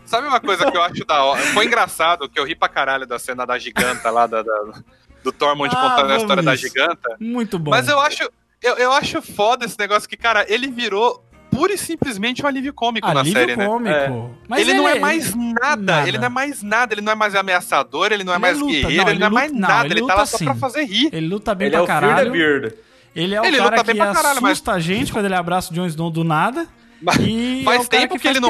Sabe 0.05 0.27
uma 0.27 0.39
coisa 0.39 0.69
que 0.69 0.77
eu 0.77 0.83
acho 0.83 1.03
da 1.05 1.23
hora? 1.23 1.41
Foi 1.53 1.65
engraçado 1.65 2.29
que 2.29 2.39
eu 2.39 2.45
ri 2.45 2.55
pra 2.55 2.69
caralho 2.69 3.05
da 3.07 3.17
cena 3.19 3.45
da 3.45 3.57
giganta 3.57 4.09
lá, 4.11 4.27
da, 4.27 4.41
da- 4.43 4.83
do 5.23 5.31
Tormund 5.31 5.73
Ah, 5.75 5.89
contando 5.89 6.11
a 6.13 6.17
história 6.17 6.43
da 6.43 6.53
isso. 6.53 6.67
giganta. 6.67 7.15
Muito 7.19 7.57
bom. 7.57 7.71
Mas 7.71 7.87
eu 7.87 7.99
acho, 7.99 8.23
eu, 8.61 8.75
eu 8.77 8.91
acho 8.91 9.21
foda 9.21 9.65
esse 9.65 9.77
negócio 9.79 10.07
que, 10.07 10.17
cara, 10.17 10.45
ele 10.47 10.67
virou 10.67 11.23
pura 11.49 11.71
e 11.73 11.77
simplesmente 11.77 12.43
um 12.43 12.47
alívio 12.47 12.73
cômico 12.73 13.07
na 13.07 13.19
Alívio 13.19 13.39
série, 13.39 13.55
né? 13.55 13.65
cômico. 13.67 13.93
É. 13.95 14.29
Mas 14.47 14.61
ele, 14.61 14.73
não 14.73 14.87
é 14.87 14.99
mais 14.99 15.35
nada, 15.35 15.75
nada. 15.77 16.07
ele 16.07 16.17
não 16.17 16.25
é 16.25 16.29
mais 16.29 16.63
nada, 16.63 16.93
ele 16.95 17.01
não 17.01 17.11
é 17.11 17.15
mais 17.15 17.35
ameaçador, 17.35 18.11
ele 18.11 18.23
não 18.23 18.33
é 18.33 18.35
Ele 18.37 18.41
mais 18.41 18.57
luta, 18.59 18.71
guerreiro, 18.73 19.03
não, 19.03 19.09
ele 19.11 19.19
não 19.19 19.25
é 19.25 19.27
ele 19.27 19.33
mais 19.35 19.51
não, 19.51 19.59
nada, 19.59 19.85
ele 19.87 19.99
ele, 19.99 20.07
tá 20.07 20.15
lá 20.15 20.25
só 20.25 20.37
sim. 20.37 20.45
pra 20.45 20.55
fazer 20.55 20.83
rir. 20.83 21.09
Ele 21.13 21.27
luta 21.27 21.53
bem 21.53 21.67
Ele 21.67 21.75
é 21.75 21.79
pra 21.79 21.83
o 21.83 21.87
Fear 21.87 22.01
the 22.01 22.07
caralho. 22.09 22.31
Beard. 22.31 22.73
Ele 23.15 23.35
é 23.35 23.41
o 23.41 23.45
Ele 23.45 23.57
cara 23.57 23.69
luta 23.69 23.83
que 23.83 23.87
bem 23.93 23.95
pra 24.01 24.13
caralho, 24.13 24.41
mas- 24.41 24.51
assusta 24.53 24.71
a 24.71 24.79
gente 24.79 25.11
quando 25.13 25.25
ele 25.25 25.35
abraça 25.35 25.71
o 25.71 25.75
Jon 25.75 25.85
Snow 25.85 26.09
do 26.09 26.23
nada. 26.23 26.67
Mas 26.99 27.17
E 27.19 27.61
é 27.61 27.63
faz 27.63 27.85
o 27.85 27.89
cara 27.89 28.01
tempo 28.01 28.13
que, 28.15 28.21
que, 28.21 28.27
ele 28.27 28.39
não 28.39 28.49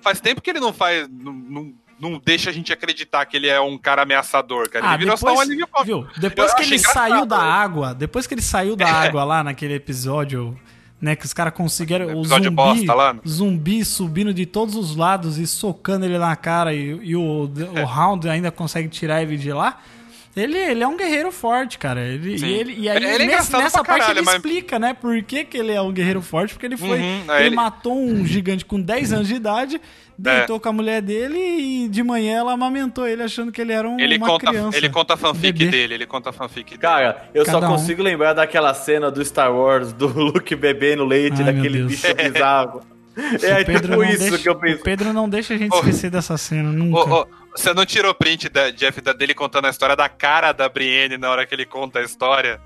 Faz 0.00 0.20
tempo 0.20 0.40
que 0.40 0.48
ele 0.48 0.60
não 0.60 0.72
faz. 0.72 1.06
Não, 1.10 1.32
não, 1.32 1.72
não 2.00 2.20
deixa 2.24 2.50
a 2.50 2.52
gente 2.52 2.72
acreditar 2.72 3.24
que 3.26 3.36
ele 3.36 3.48
é 3.48 3.60
um 3.60 3.76
cara 3.76 4.02
ameaçador, 4.02 4.68
cara. 4.70 4.90
Ah, 4.90 4.94
Ele 4.94 5.04
virou 5.04 5.16
só 5.16 5.34
um 5.34 5.40
alívio 5.40 5.68
viu? 5.84 6.06
Depois 6.16 6.50
Eu 6.50 6.56
que 6.56 6.62
ele 6.62 6.78
saiu 6.78 7.26
da 7.26 7.38
água, 7.38 7.94
depois 7.94 8.26
que 8.26 8.34
ele 8.34 8.42
saiu 8.42 8.76
da 8.76 8.86
água 8.90 9.24
lá 9.24 9.42
naquele 9.42 9.74
episódio, 9.74 10.58
né, 11.00 11.14
que 11.14 11.24
os 11.24 11.32
caras 11.32 11.52
conseguiram 11.54 12.16
o 12.18 12.24
zumbi, 12.24 12.50
bosta 12.50 12.94
lá, 12.94 13.12
né? 13.14 13.20
zumbi 13.26 13.84
subindo 13.84 14.34
de 14.34 14.46
todos 14.46 14.74
os 14.74 14.96
lados 14.96 15.38
e 15.38 15.46
socando 15.46 16.04
ele 16.04 16.18
na 16.18 16.34
cara 16.34 16.74
e, 16.74 16.98
e 17.02 17.16
o, 17.16 17.22
o 17.22 17.80
Hound 17.86 18.28
ainda 18.28 18.50
consegue 18.50 18.88
tirar 18.88 19.22
ele 19.22 19.36
de 19.36 19.52
lá. 19.52 19.78
Ele, 20.42 20.56
ele 20.58 20.82
é 20.82 20.86
um 20.88 20.96
guerreiro 20.96 21.30
forte, 21.32 21.78
cara. 21.78 22.00
Ele, 22.00 22.36
e, 22.36 22.44
ele, 22.44 22.74
e 22.78 22.88
aí, 22.88 22.96
Ele 22.96 23.06
é 23.06 23.18
nesse- 23.26 23.52
nessa 23.56 23.82
parte, 23.84 24.00
caralho, 24.00 24.18
ele 24.18 24.24
mas- 24.24 24.36
explica, 24.36 24.78
né, 24.78 24.94
por 24.94 25.22
que, 25.22 25.44
que 25.44 25.56
ele 25.58 25.72
é 25.72 25.80
um 25.82 25.92
guerreiro 25.92 26.22
forte. 26.22 26.54
Porque 26.54 26.66
ele 26.66 26.76
foi. 26.76 26.98
Uhum, 26.98 27.22
ele, 27.36 27.46
ele- 27.46 27.56
matou 27.56 27.98
um 27.98 28.24
gigante 28.26 28.64
com 28.64 28.80
10 28.80 29.12
anos 29.12 29.28
de 29.28 29.34
idade, 29.34 29.80
deitou 30.16 30.58
com 30.58 30.68
a 30.68 30.72
mulher 30.72 31.00
dele 31.02 31.38
e 31.38 31.88
de 31.88 32.02
manhã 32.02 32.38
ela 32.38 32.52
amamentou 32.52 33.06
ele 33.06 33.22
achando 33.22 33.52
que 33.52 33.60
ele 33.60 33.72
era 33.72 33.88
um, 33.88 33.98
Ele 34.00 34.16
uma 34.16 34.26
conta, 34.26 34.46
criança. 34.46 34.76
ele 34.76 34.88
conta 34.88 35.14
a 35.14 35.16
fanfic 35.16 35.52
bebê. 35.58 35.70
dele, 35.70 35.94
ele 35.94 36.06
conta 36.06 36.30
a 36.30 36.32
fanfic 36.32 36.70
dele. 36.70 36.80
Cara, 36.82 37.28
eu 37.34 37.44
Cada 37.44 37.60
só 37.60 37.64
um. 37.66 37.76
consigo 37.76 38.02
lembrar 38.02 38.32
daquela 38.32 38.74
cena 38.74 39.10
do 39.10 39.24
Star 39.24 39.54
Wars, 39.54 39.92
do 39.92 40.06
Luke 40.18 40.54
bebendo 40.56 41.04
leite, 41.04 41.40
Ai, 41.42 41.52
daquele 41.52 41.82
bicho 41.84 42.06
bizarro. 42.14 42.80
É 43.42 43.62
O 43.62 43.66
Pedro, 43.66 43.90
tipo 43.98 44.04
isso 44.04 44.18
deixa, 44.20 44.38
que 44.38 44.48
eu 44.48 44.52
o 44.52 44.56
penso. 44.60 44.82
Pedro 44.84 45.12
não 45.12 45.28
deixa 45.28 45.54
a 45.54 45.56
gente 45.58 45.72
Ô. 45.74 45.78
esquecer 45.80 46.08
dessa 46.08 46.38
cena, 46.38 46.68
Ô, 46.68 46.72
nunca. 46.72 47.14
ô, 47.14 47.26
você 47.58 47.74
não 47.74 47.84
tirou 47.84 48.14
print, 48.14 48.48
da, 48.48 48.70
Jeff, 48.70 49.00
da- 49.00 49.12
dele 49.12 49.34
contando 49.34 49.66
a 49.66 49.70
história 49.70 49.96
da 49.96 50.08
cara 50.08 50.52
da 50.52 50.68
Brienne 50.68 51.18
na 51.18 51.30
hora 51.30 51.46
que 51.46 51.54
ele 51.54 51.66
conta 51.66 51.98
a 51.98 52.02
história? 52.02 52.60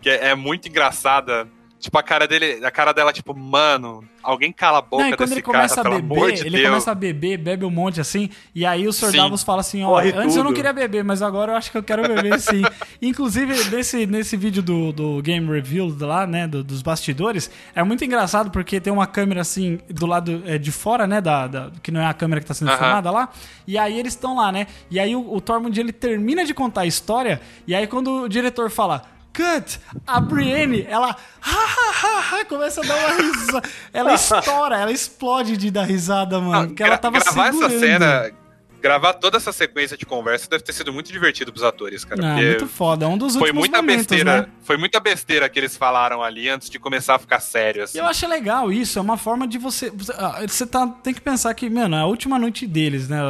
Que 0.00 0.10
é, 0.10 0.28
é 0.28 0.34
muito 0.34 0.68
engraçada. 0.68 1.46
Tipo, 1.80 1.96
a 1.98 2.02
cara 2.02 2.28
dele, 2.28 2.62
a 2.62 2.70
cara 2.70 2.92
dela, 2.92 3.10
tipo, 3.10 3.34
mano, 3.34 4.04
alguém 4.22 4.52
cala 4.52 4.78
a 4.78 4.82
boca 4.82 5.02
Não, 5.02 5.08
e 5.08 5.16
quando 5.16 5.20
desse 5.30 5.34
ele 5.40 5.42
começa 5.42 5.76
cara, 5.76 5.88
a 5.88 5.90
pelo 5.92 6.02
beber, 6.02 6.14
amor 6.20 6.32
de 6.32 6.40
ele 6.42 6.50
Deus. 6.58 6.68
começa 6.68 6.90
a 6.90 6.94
beber, 6.94 7.38
bebe 7.38 7.64
um 7.64 7.70
monte 7.70 8.02
assim, 8.02 8.28
e 8.54 8.66
aí 8.66 8.86
o 8.86 8.92
Sr. 8.92 9.12
Davos 9.16 9.42
fala 9.42 9.60
assim, 9.62 9.82
ó, 9.82 9.88
Corre 9.88 10.12
antes 10.14 10.36
eu 10.36 10.44
não 10.44 10.50
tudo. 10.50 10.56
queria 10.56 10.74
beber, 10.74 11.02
mas 11.02 11.22
agora 11.22 11.52
eu 11.52 11.56
acho 11.56 11.70
que 11.72 11.78
eu 11.78 11.82
quero 11.82 12.02
beber 12.06 12.38
sim. 12.38 12.62
Inclusive, 13.00 13.64
nesse, 13.74 14.04
nesse 14.06 14.36
vídeo 14.36 14.62
do, 14.62 14.92
do 14.92 15.22
Game 15.22 15.50
Review 15.50 15.96
lá, 16.00 16.26
né, 16.26 16.46
do- 16.46 16.62
dos 16.62 16.82
bastidores, 16.82 17.50
é 17.74 17.82
muito 17.82 18.04
engraçado 18.04 18.50
porque 18.50 18.78
tem 18.78 18.92
uma 18.92 19.06
câmera 19.06 19.40
assim, 19.40 19.78
do 19.88 20.04
lado 20.04 20.42
é, 20.44 20.58
de 20.58 20.70
fora, 20.70 21.06
né, 21.06 21.18
da, 21.22 21.46
da- 21.46 21.70
que 21.82 21.90
não 21.90 22.02
é 22.02 22.06
a 22.06 22.12
câmera 22.12 22.42
que 22.42 22.46
tá 22.46 22.52
sendo 22.52 22.68
Aham. 22.68 22.76
filmada 22.78 23.10
lá, 23.10 23.30
e 23.66 23.78
aí 23.78 23.98
eles 23.98 24.12
estão 24.12 24.36
lá, 24.36 24.52
né, 24.52 24.66
e 24.90 25.00
aí 25.00 25.16
o, 25.16 25.34
o 25.34 25.40
Tormund, 25.40 25.80
ele 25.80 25.92
termina 25.94 26.44
de 26.44 26.52
contar 26.52 26.82
a 26.82 26.86
história, 26.86 27.40
e 27.66 27.74
aí 27.74 27.86
quando 27.86 28.24
o 28.24 28.28
diretor 28.28 28.68
fala... 28.70 29.02
Cut! 29.32 29.80
A 30.06 30.20
Brienne, 30.20 30.84
ela 30.88 31.10
ha, 31.10 31.16
ha, 31.42 31.92
ha, 32.02 32.40
ha, 32.40 32.44
começa 32.44 32.80
a 32.80 32.84
dar 32.84 32.96
uma 32.96 33.22
risada. 33.22 33.68
Ela 33.92 34.14
estoura, 34.14 34.78
ela 34.78 34.92
explode 34.92 35.56
de 35.56 35.70
dar 35.70 35.84
risada, 35.84 36.40
mano. 36.40 36.68
Porque 36.68 36.82
ela 36.82 36.98
tava 36.98 37.18
gravar 37.18 37.46
segurando. 37.46 37.74
essa 37.74 37.80
cena, 37.80 38.32
gravar 38.80 39.14
toda 39.14 39.36
essa 39.36 39.52
sequência 39.52 39.96
de 39.96 40.04
conversa 40.04 40.48
deve 40.48 40.64
ter 40.64 40.72
sido 40.72 40.92
muito 40.92 41.12
divertido 41.12 41.52
pros 41.52 41.62
atores, 41.62 42.04
cara. 42.04 42.32
Ah, 42.32 42.34
muito 42.34 42.66
foda. 42.66 43.04
É 43.04 43.08
um 43.08 43.16
dos 43.16 43.36
foi 43.36 43.52
muita 43.52 43.76
momentos, 43.78 44.06
besteira, 44.06 44.42
né? 44.42 44.48
foi 44.62 44.76
muita 44.76 44.98
besteira 44.98 45.48
que 45.48 45.58
eles 45.58 45.76
falaram 45.76 46.22
ali 46.22 46.48
antes 46.48 46.68
de 46.68 46.78
começar 46.78 47.14
a 47.14 47.18
ficar 47.18 47.40
sério, 47.40 47.84
assim. 47.84 47.98
Eu 47.98 48.06
acho 48.06 48.26
legal 48.26 48.72
isso, 48.72 48.98
é 48.98 49.02
uma 49.02 49.16
forma 49.16 49.46
de 49.46 49.58
você. 49.58 49.90
Você, 49.90 50.12
ah, 50.16 50.40
você 50.46 50.66
tá, 50.66 50.86
tem 50.86 51.14
que 51.14 51.20
pensar 51.20 51.54
que, 51.54 51.68
mano, 51.68 51.94
é 51.94 52.00
a 52.00 52.06
última 52.06 52.38
noite 52.38 52.66
deles, 52.66 53.08
né? 53.08 53.20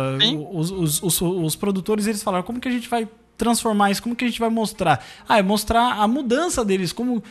Os, 0.53 0.70
os, 0.70 1.03
os, 1.03 1.20
os 1.20 1.57
produtores 1.57 2.07
eles 2.07 2.22
falaram 2.22 2.44
como 2.44 2.61
que 2.61 2.68
a 2.68 2.72
gente 2.72 2.88
vai 2.88 3.09
transformar 3.41 3.91
isso? 3.91 4.03
Como 4.03 4.14
que 4.14 4.24
a 4.24 4.28
gente 4.28 4.38
vai 4.38 4.51
mostrar? 4.51 5.05
Ah, 5.28 5.38
é 5.38 5.43
mostrar 5.43 5.95
a 5.95 6.07
mudança 6.07 6.64
deles, 6.64 6.93
como, 6.93 7.22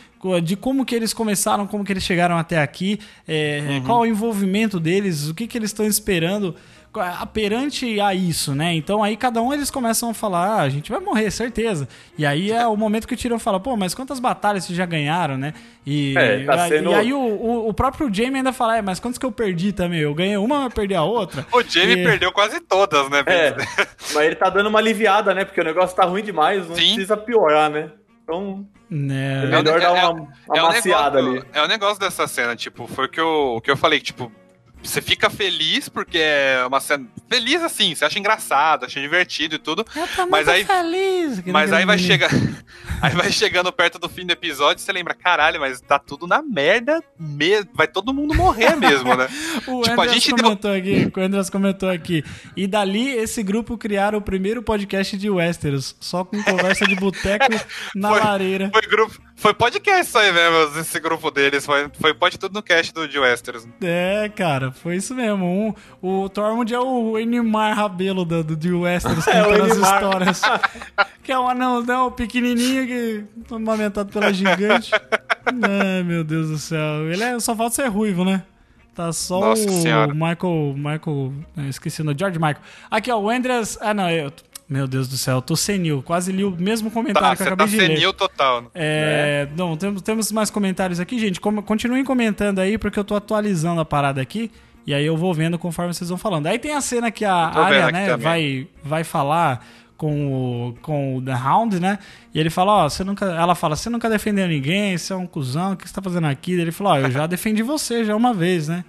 de 0.44 0.56
como 0.56 0.84
que 0.84 0.94
eles 0.94 1.14
começaram, 1.14 1.66
como 1.66 1.84
que 1.84 1.92
eles 1.92 2.02
chegaram 2.02 2.36
até 2.36 2.60
aqui, 2.60 2.98
é, 3.26 3.62
Uhum. 3.70 3.82
qual 3.84 4.00
o 4.00 4.06
envolvimento 4.06 4.78
deles, 4.78 5.28
o 5.28 5.34
que, 5.34 5.46
que 5.46 5.56
eles 5.56 5.70
estão 5.70 5.86
esperando 5.86 6.54
perante 7.32 8.00
a 8.00 8.12
isso, 8.14 8.54
né? 8.54 8.74
Então 8.74 9.02
aí 9.02 9.16
cada 9.16 9.40
um 9.40 9.52
eles 9.52 9.70
começam 9.70 10.10
a 10.10 10.14
falar, 10.14 10.46
ah, 10.46 10.60
a 10.62 10.68
gente 10.68 10.90
vai 10.90 11.00
morrer, 11.00 11.30
certeza. 11.30 11.88
E 12.18 12.26
aí 12.26 12.50
é 12.50 12.66
o 12.66 12.76
momento 12.76 13.06
que 13.06 13.14
o 13.14 13.16
Tyrion 13.16 13.38
fala, 13.38 13.60
pô, 13.60 13.76
mas 13.76 13.94
quantas 13.94 14.18
batalhas 14.18 14.64
vocês 14.64 14.76
já 14.76 14.84
ganharam, 14.86 15.36
né? 15.38 15.54
E, 15.86 16.14
É, 16.18 16.44
tá 16.44 16.68
sendo- 16.68 16.90
e 16.90 16.94
aí 16.94 17.12
o, 17.12 17.18
o, 17.20 17.68
o 17.68 17.74
próprio 17.74 18.12
Jaime 18.12 18.38
ainda 18.38 18.52
fala, 18.52 18.76
é, 18.78 18.82
mas 18.82 18.98
quantas 18.98 19.18
que 19.18 19.24
eu 19.26 19.32
perdi 19.32 19.72
também? 19.72 20.00
Eu 20.00 20.14
ganhei 20.14 20.36
uma, 20.36 20.60
mas 20.64 20.74
perdi 20.74 20.94
a 20.94 21.02
outra. 21.02 21.46
O 21.52 21.62
Jamie 21.62 21.94
E- 22.00 22.04
perdeu 22.04 22.32
quase 22.32 22.60
todas, 22.60 23.08
né? 23.08 23.22
É, 23.26 23.54
mas 24.12 24.26
ele 24.26 24.34
tá 24.34 24.50
dando 24.50 24.68
uma 24.68 24.78
aliviada, 24.78 25.32
né? 25.32 25.44
Porque 25.44 25.60
o 25.60 25.64
negócio 25.64 25.94
tá 25.96 26.04
ruim 26.04 26.22
demais, 26.24 26.66
não 26.68 26.74
Sim. 26.74 26.94
precisa 26.94 27.16
piorar, 27.16 27.70
né? 27.70 27.90
Então, 28.24 28.66
é 28.90 28.94
Né? 28.94 29.46
melhor 29.46 29.80
dar 29.80 29.92
uma, 29.92 30.10
uma 30.12 30.28
é 30.56 30.62
o 30.62 30.66
maciada 30.66 31.22
negócio, 31.22 31.40
ali. 31.42 31.48
É 31.52 31.62
o 31.62 31.68
negócio 31.68 31.98
dessa 32.00 32.26
cena, 32.26 32.54
tipo, 32.56 32.86
foi 32.88 33.06
o 33.06 33.08
que 33.08 33.20
eu, 33.20 33.54
o 33.56 33.60
que 33.60 33.70
eu 33.70 33.76
falei, 33.76 34.00
tipo, 34.00 34.30
você 34.82 35.00
fica 35.02 35.28
feliz 35.30 35.88
porque 35.88 36.18
é 36.18 36.64
uma 36.66 36.80
cena. 36.80 37.06
Feliz 37.28 37.62
assim, 37.62 37.94
você 37.94 38.04
acha 38.04 38.18
engraçado, 38.18 38.84
acha 38.86 39.00
divertido 39.00 39.54
e 39.54 39.58
tudo. 39.58 39.84
Eu 39.94 40.08
tô 40.08 40.26
Mas 40.26 40.48
aí- 40.48 40.64
feliz. 40.64 41.42
Mas 41.46 41.72
aí 41.72 41.84
vai 41.84 41.98
chegar. 41.98 42.30
Aí 43.02 43.12
vai 43.14 43.32
chegando 43.32 43.72
perto 43.72 43.98
do 43.98 44.10
fim 44.10 44.26
do 44.26 44.32
episódio 44.32 44.82
e 44.82 44.84
você 44.84 44.92
lembra, 44.92 45.14
caralho, 45.14 45.58
mas 45.58 45.80
tá 45.80 45.98
tudo 45.98 46.26
na 46.26 46.42
merda 46.42 47.02
mesmo. 47.18 47.70
Vai 47.72 47.88
todo 47.88 48.12
mundo 48.12 48.34
morrer 48.34 48.76
mesmo, 48.76 49.14
né? 49.16 49.26
O 49.66 49.80
Tipo, 49.80 50.00
a 50.02 50.06
gente 50.08 50.28
deu- 50.34 50.44
comentou 50.44 50.70
aqui, 50.74 51.10
o 51.16 51.20
Andreas 51.20 51.48
comentou 51.48 51.88
aqui. 51.88 52.22
E 52.54 52.66
dali, 52.66 53.08
esse 53.08 53.42
grupo 53.42 53.78
criaram 53.78 54.18
o 54.18 54.22
primeiro 54.22 54.62
podcast 54.62 55.16
de 55.16 55.30
Westeros, 55.30 55.96
só 55.98 56.24
com 56.24 56.42
conversa 56.42 56.84
de 56.86 56.94
boteco 56.94 57.46
na 57.96 58.10
Foi- 58.10 58.20
lareira. 58.20 58.70
Foi 58.70 58.82
grupo. 58.82 59.18
Foi 59.34 59.54
podcast 59.54 60.02
isso 60.06 60.18
aí 60.18 60.30
mesmo, 60.32 60.78
esse 60.78 61.00
grupo 61.00 61.30
deles. 61.30 61.64
Foi, 61.64 61.90
foi 61.98 62.12
pode 62.12 62.38
tudo 62.38 62.52
no 62.52 62.62
cast 62.62 62.92
do 62.92 63.08
de 63.08 63.18
Westeros. 63.18 63.66
É, 63.82 64.30
cara, 64.36 64.69
foi 64.72 64.96
isso 64.96 65.14
mesmo. 65.14 65.44
Um, 65.44 65.74
o 66.24 66.28
Tormund 66.28 66.72
é 66.72 66.78
o 66.78 67.18
Enimar 67.18 67.76
Rabelo 67.76 68.24
do, 68.24 68.42
do, 68.42 68.56
de 68.56 68.72
Westeros, 68.72 69.26
É, 69.28 69.42
contando 69.42 69.64
as 69.64 69.70
Enimar. 69.72 69.94
histórias. 69.94 70.42
que 71.22 71.32
é 71.32 71.38
um 71.38 71.48
anãozão 71.48 72.10
pequenininho 72.10 72.86
que 72.86 73.54
amamentado 73.54 74.10
pela 74.12 74.32
gigante. 74.32 74.90
Ai, 75.46 76.02
meu 76.02 76.24
Deus 76.24 76.48
do 76.48 76.58
céu. 76.58 77.10
Ele 77.10 77.22
é, 77.22 77.38
só 77.40 77.54
falta 77.54 77.76
ser 77.76 77.86
ruivo, 77.88 78.24
né? 78.24 78.42
Tá 78.94 79.12
só 79.12 79.40
Nossa 79.40 79.66
o 79.68 79.72
Senhora. 79.82 80.12
Michael. 80.12 80.74
Michael. 80.76 81.32
eu 81.56 81.68
Esqueci 81.68 82.02
o 82.02 82.18
George 82.18 82.38
Michael. 82.38 82.60
Aqui, 82.90 83.10
ó, 83.10 83.18
o 83.18 83.30
Andreas. 83.30 83.78
Ah, 83.80 83.94
não, 83.94 84.10
eu. 84.10 84.32
Meu 84.70 84.86
Deus 84.86 85.08
do 85.08 85.16
céu, 85.18 85.38
eu 85.38 85.42
tô 85.42 85.56
senil. 85.56 86.00
Quase 86.00 86.30
li 86.30 86.44
o 86.44 86.52
mesmo 86.52 86.92
comentário 86.92 87.30
Tá, 87.30 87.36
que 87.36 87.42
eu 87.42 87.46
acabei 87.48 87.66
tá 87.66 87.70
de 87.72 87.76
ler. 87.76 87.96
senil 87.96 88.12
total. 88.12 88.62
né? 88.62 88.68
É, 88.72 89.48
não, 89.56 89.76
temos, 89.76 90.00
temos 90.00 90.30
mais 90.30 90.48
comentários 90.48 91.00
aqui, 91.00 91.18
gente. 91.18 91.40
Como- 91.40 91.60
continuem 91.60 92.04
comentando 92.04 92.60
aí, 92.60 92.78
porque 92.78 92.96
eu 92.96 93.02
tô 93.02 93.16
atualizando 93.16 93.80
a 93.80 93.84
parada 93.84 94.22
aqui. 94.22 94.48
E 94.86 94.94
aí 94.94 95.04
eu 95.04 95.16
vou 95.16 95.34
vendo 95.34 95.58
conforme 95.58 95.92
vocês 95.92 96.08
vão 96.08 96.16
falando. 96.16 96.46
Aí 96.46 96.56
tem 96.58 96.72
a 96.72 96.80
cena 96.80 97.10
que 97.10 97.24
a 97.24 97.48
aqui 97.48 97.92
né, 97.92 98.16
vai, 98.16 98.68
vai 98.84 99.02
falar 99.04 99.66
com 99.96 100.68
o, 100.68 100.74
com 100.80 101.16
o 101.16 101.22
The 101.22 101.34
Hound, 101.34 101.78
né? 101.80 101.98
E 102.32 102.38
ele 102.40 102.48
fala, 102.48 102.72
ó, 102.84 102.88
você 102.88 103.02
nunca. 103.04 103.26
Ela 103.26 103.54
fala, 103.56 103.74
você 103.76 103.90
nunca 103.90 104.08
defendeu 104.08 104.46
ninguém, 104.48 104.96
você 104.96 105.12
é 105.12 105.16
um 105.16 105.26
cuzão, 105.26 105.72
o 105.72 105.76
que 105.76 105.86
você 105.86 105.94
tá 105.94 106.00
fazendo 106.00 106.26
aqui? 106.28 106.52
Ele 106.52 106.70
falou, 106.72 106.92
ó, 106.94 106.98
eu 106.98 107.10
já 107.10 107.26
defendi 107.26 107.62
você 107.62 108.04
já 108.04 108.14
uma 108.16 108.32
vez, 108.32 108.68
né? 108.68 108.84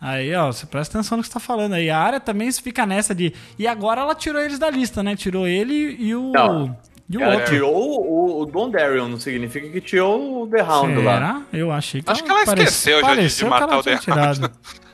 Aí, 0.00 0.32
ó, 0.34 0.46
você 0.52 0.64
presta 0.64 0.96
atenção 0.98 1.16
no 1.18 1.22
que 1.22 1.28
você 1.28 1.34
tá 1.34 1.40
falando 1.40 1.72
aí. 1.74 1.90
A 1.90 1.98
área 1.98 2.20
também 2.20 2.50
fica 2.52 2.86
nessa 2.86 3.14
de. 3.14 3.32
E 3.58 3.66
agora 3.66 4.00
ela 4.02 4.14
tirou 4.14 4.40
eles 4.40 4.58
da 4.58 4.70
lista, 4.70 5.02
né? 5.02 5.16
Tirou 5.16 5.46
ele 5.46 5.96
e 5.98 6.14
o. 6.14 6.30
Não. 6.32 6.76
E 7.10 7.16
o 7.16 7.22
Ela 7.22 7.36
outro. 7.36 7.50
tirou 7.50 7.74
o, 7.74 8.42
o 8.42 8.46
Dondarion, 8.46 9.08
não 9.08 9.18
significa 9.18 9.66
que 9.70 9.80
tirou 9.80 10.42
o 10.42 10.46
The 10.46 10.62
Hound 10.62 10.94
lá. 11.02 11.14
Será? 11.14 11.42
Eu 11.52 11.72
achei 11.72 12.02
que 12.02 12.10
Acho 12.10 12.22
que 12.22 12.30
ela 12.30 12.44
parece- 12.44 12.68
esqueceu 12.68 13.00
já 13.00 13.14
de- 13.14 13.28
de 13.34 13.44
matar 13.46 13.66
que 13.66 13.72
ela 13.72 13.80
o 13.80 13.82
tinha 13.82 13.98
The 13.98 14.12
Hound. 14.26 14.40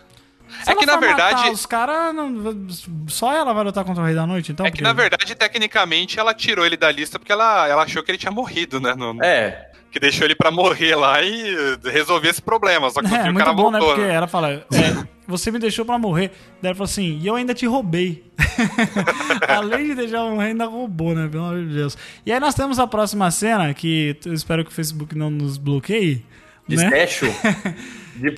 Se 0.65 0.71
É 0.71 0.73
ela 0.73 0.81
que, 0.81 0.87
na 0.87 0.95
matar 0.97 1.07
verdade- 1.07 1.51
Os 1.51 1.67
caras. 1.67 2.15
não- 2.15 2.67
Só 3.09 3.33
ela 3.33 3.53
vai 3.53 3.63
lutar 3.65 3.85
contra 3.85 4.03
o 4.03 4.07
Rei 4.07 4.15
da 4.15 4.27
Noite, 4.27 4.51
então? 4.53 4.65
É 4.67 4.71
que, 4.71 4.79
porque- 4.79 4.85
na 4.85 4.93
verdade, 4.93 5.35
tecnicamente, 5.35 6.19
ela 6.19 6.33
tirou 6.35 6.65
ele 6.67 6.77
da 6.77 6.91
lista 6.91 7.19
porque 7.19 7.33
ela, 7.33 7.69
ela 7.69 7.83
achou 7.83 8.03
que 8.03 8.11
ele 8.11 8.19
tinha 8.19 8.33
morrido, 8.33 8.81
né? 8.81 8.95
No- 8.95 9.23
É, 9.23 9.71
Que 9.93 10.01
deixou 10.01 10.25
ele 10.25 10.35
pra 10.35 10.51
morrer 10.51 10.97
lá 10.97 11.23
e 11.23 11.55
resolver 11.85 12.29
esse 12.29 12.43
problema. 12.43 12.91
Só 12.91 13.01
que 13.01 13.15
É, 13.15 13.21
o 13.21 13.25
muito 13.27 13.39
cara 13.39 13.53
bom, 13.53 13.71
né? 13.71 13.79
voltou. 13.79 13.95
Porque 13.97 14.09
né? 14.09 14.15
ela 14.15 14.27
fala, 14.27 14.51
é, 14.73 15.07
você 15.25 15.53
me 15.53 15.59
deixou 15.61 15.85
pra 15.85 15.97
morrer. 16.01 16.33
Daí 16.61 16.71
ela 16.71 16.75
falou 16.75 16.87
assim, 16.87 17.17
e 17.23 17.27
eu 17.29 17.37
ainda 17.37 17.55
te 17.55 17.65
roubei. 17.65 18.25
Além 19.47 19.87
de 19.89 19.95
deixar 19.95 20.17
eu 20.19 20.31
morrer, 20.31 20.49
ainda 20.49 20.65
roubou, 20.67 21.15
né? 21.15 21.29
Pelo 21.29 21.45
amor 21.45 21.61
de 21.65 21.75
Deus. 21.75 21.97
E 22.27 22.33
aí 22.33 22.41
nós 22.41 22.55
temos 22.55 22.81
a 22.81 22.87
próxima 22.89 23.31
cena, 23.31 23.73
que 23.73 24.17
eu 24.27 24.33
espero 24.33 24.65
que 24.65 24.71
o 24.71 24.75
Facebook 24.75 25.17
não 25.17 25.31
nos 25.31 25.57
bloqueie. 25.59 26.25
de 26.67 26.77
né? 26.77 26.89
De. 28.15 28.35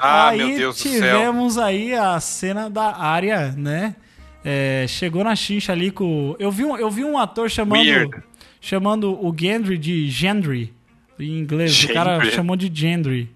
Ah, 0.00 0.28
aí 0.28 0.38
meu 0.38 0.56
Deus 0.58 0.76
do 0.76 0.82
céu. 0.88 0.92
tivemos 0.92 1.58
aí 1.58 1.94
a 1.94 2.18
cena 2.20 2.70
da 2.70 2.96
área, 2.96 3.52
né? 3.56 3.94
É, 4.44 4.84
chegou 4.88 5.24
na 5.24 5.34
chincha 5.34 5.72
ali 5.72 5.90
com. 5.90 6.36
Eu 6.38 6.50
vi 6.52 6.64
um, 6.64 6.76
eu 6.76 6.90
vi 6.90 7.02
um 7.04 7.18
ator 7.18 7.50
chamando, 7.50 7.80
Weird. 7.80 8.22
chamando 8.60 9.12
o 9.12 9.34
Gendry 9.36 9.76
de 9.76 10.08
Gendry. 10.08 10.72
Em 11.18 11.38
inglês. 11.38 11.82
O 11.84 11.92
cara 11.92 12.16
Gendry. 12.20 12.30
chamou 12.34 12.56
de 12.56 12.70
Gendry. 12.72 13.28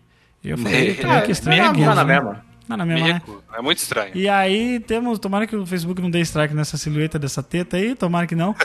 E 0.44 0.50
eu 0.50 0.58
falei, 0.58 0.74
É, 0.76 0.80
"Eita, 0.90 1.20
que 1.22 1.32
estranho. 1.32 1.62
é 1.62 1.66
na 1.66 1.74
Gendry, 1.74 1.94
né?" 1.96 2.04
mesma. 2.04 2.44
Tá 2.70 2.76
na 2.76 2.86
Me 2.86 2.94
mesma, 2.94 3.08
né? 3.14 3.22
É 3.56 3.60
muito 3.62 3.78
estranho. 3.78 4.12
E 4.14 4.28
aí 4.28 4.80
temos. 4.80 5.18
Tomara 5.18 5.46
que 5.46 5.56
o 5.56 5.66
Facebook 5.66 6.00
não 6.00 6.10
dê 6.10 6.20
strike 6.20 6.54
nessa 6.54 6.76
silhueta 6.76 7.18
dessa 7.18 7.42
teta 7.42 7.76
aí. 7.76 7.94
Tomara 7.94 8.26
que 8.26 8.34
não. 8.34 8.54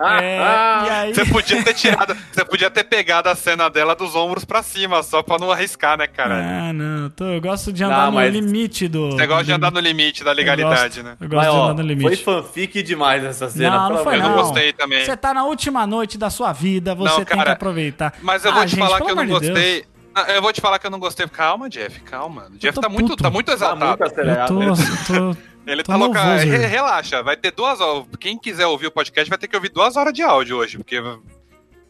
É, 0.00 0.38
e 0.86 0.90
aí. 0.90 1.14
Você 1.14 1.24
podia 1.24 1.62
ter 1.64 1.74
tirado, 1.74 2.16
você 2.32 2.44
podia 2.44 2.70
ter 2.70 2.84
pegado 2.84 3.28
a 3.28 3.34
cena 3.34 3.68
dela 3.68 3.94
dos 3.96 4.14
ombros 4.14 4.44
pra 4.44 4.62
cima, 4.62 5.02
só 5.02 5.22
pra 5.22 5.38
não 5.38 5.50
arriscar, 5.50 5.96
né, 5.98 6.06
cara? 6.06 6.34
Ah, 6.68 6.72
não. 6.72 7.04
eu 7.04 7.10
tô- 7.10 7.24
eu 7.24 7.40
gosto 7.40 7.72
de 7.72 7.82
andar 7.82 8.10
Não, 8.10 8.20
no 8.20 8.28
limite 8.28 8.88
do. 8.88 9.12
Você 9.12 9.26
gosta 9.26 9.44
de 9.44 9.52
andar 9.52 9.70
no 9.72 9.80
limite 9.80 10.22
da 10.22 10.30
eu 10.32 10.36
legalidade, 10.36 11.00
gosto- 11.00 11.02
né? 11.02 11.16
Eu 11.20 11.28
gosto 11.28 11.36
Mas, 11.44 11.54
de 11.54 11.58
ó, 11.60 11.64
andar 11.70 11.82
no 11.82 11.88
limite. 11.88 12.22
foi 12.24 12.42
fanfic 12.42 12.82
demais 12.82 13.24
essa 13.24 13.48
cena. 13.48 13.70
Não, 13.70 13.90
não 13.96 14.04
foi 14.04 14.16
Eu 14.16 14.20
não 14.20 14.28
não. 14.30 14.36
gostei 14.42 14.72
também. 14.72 15.04
Você 15.04 15.16
tá 15.16 15.34
na 15.34 15.44
última 15.44 15.86
noite 15.86 16.16
da 16.18 16.30
sua 16.30 16.52
vida, 16.52 16.94
você 16.94 17.10
Não, 17.10 17.24
tem 17.24 17.36
cara, 17.36 17.44
que 17.44 17.50
aproveitar. 17.52 18.12
Mas 18.22 18.44
eu 18.44 18.50
Ah, 18.50 18.54
vou 18.54 18.64
te 18.64 18.70
gente, 18.70 18.80
falar 18.80 19.00
que 19.00 19.10
eu 19.10 19.16
não 19.16 19.24
de 19.26 19.40
Deus. 19.52 19.82
Gostei. 20.16 20.32
Ah, 20.34 20.36
Eu 20.36 20.42
vou 20.42 20.52
te 20.52 20.60
falar 20.60 20.78
que 20.78 20.86
eu 20.86 20.90
não 20.90 20.98
gostei. 20.98 21.26
Calma, 21.28 21.68
Jeff, 21.68 22.00
calma. 22.00 22.48
O 22.52 22.58
Jeff 22.58 22.80
tá 22.80 22.88
muito, 22.88 23.16
tá 23.16 23.30
muito 23.30 23.46
Tá 23.46 23.52
exaltado. 23.52 23.98
muito 23.98 24.14
tô, 24.46 24.58
né? 24.60 24.76
tô, 25.06 25.36
Ele 25.70 25.82
tá 25.84 25.96
louco. 25.96 26.14
Re- 26.16 26.66
Relaxa, 26.66 27.22
vai 27.22 27.36
ter 27.36 27.50
duas 27.52 27.80
horas. 27.80 28.04
Quem 28.18 28.38
quiser 28.38 28.66
ouvir 28.66 28.86
o 28.86 28.90
podcast 28.92 29.28
vai 29.28 29.38
ter 29.38 29.48
que 29.48 29.56
ouvir 29.56 29.70
duas 29.70 29.96
horas 29.96 30.12
de 30.12 30.22
áudio 30.22 30.56
hoje, 30.58 30.78
porque 30.78 31.00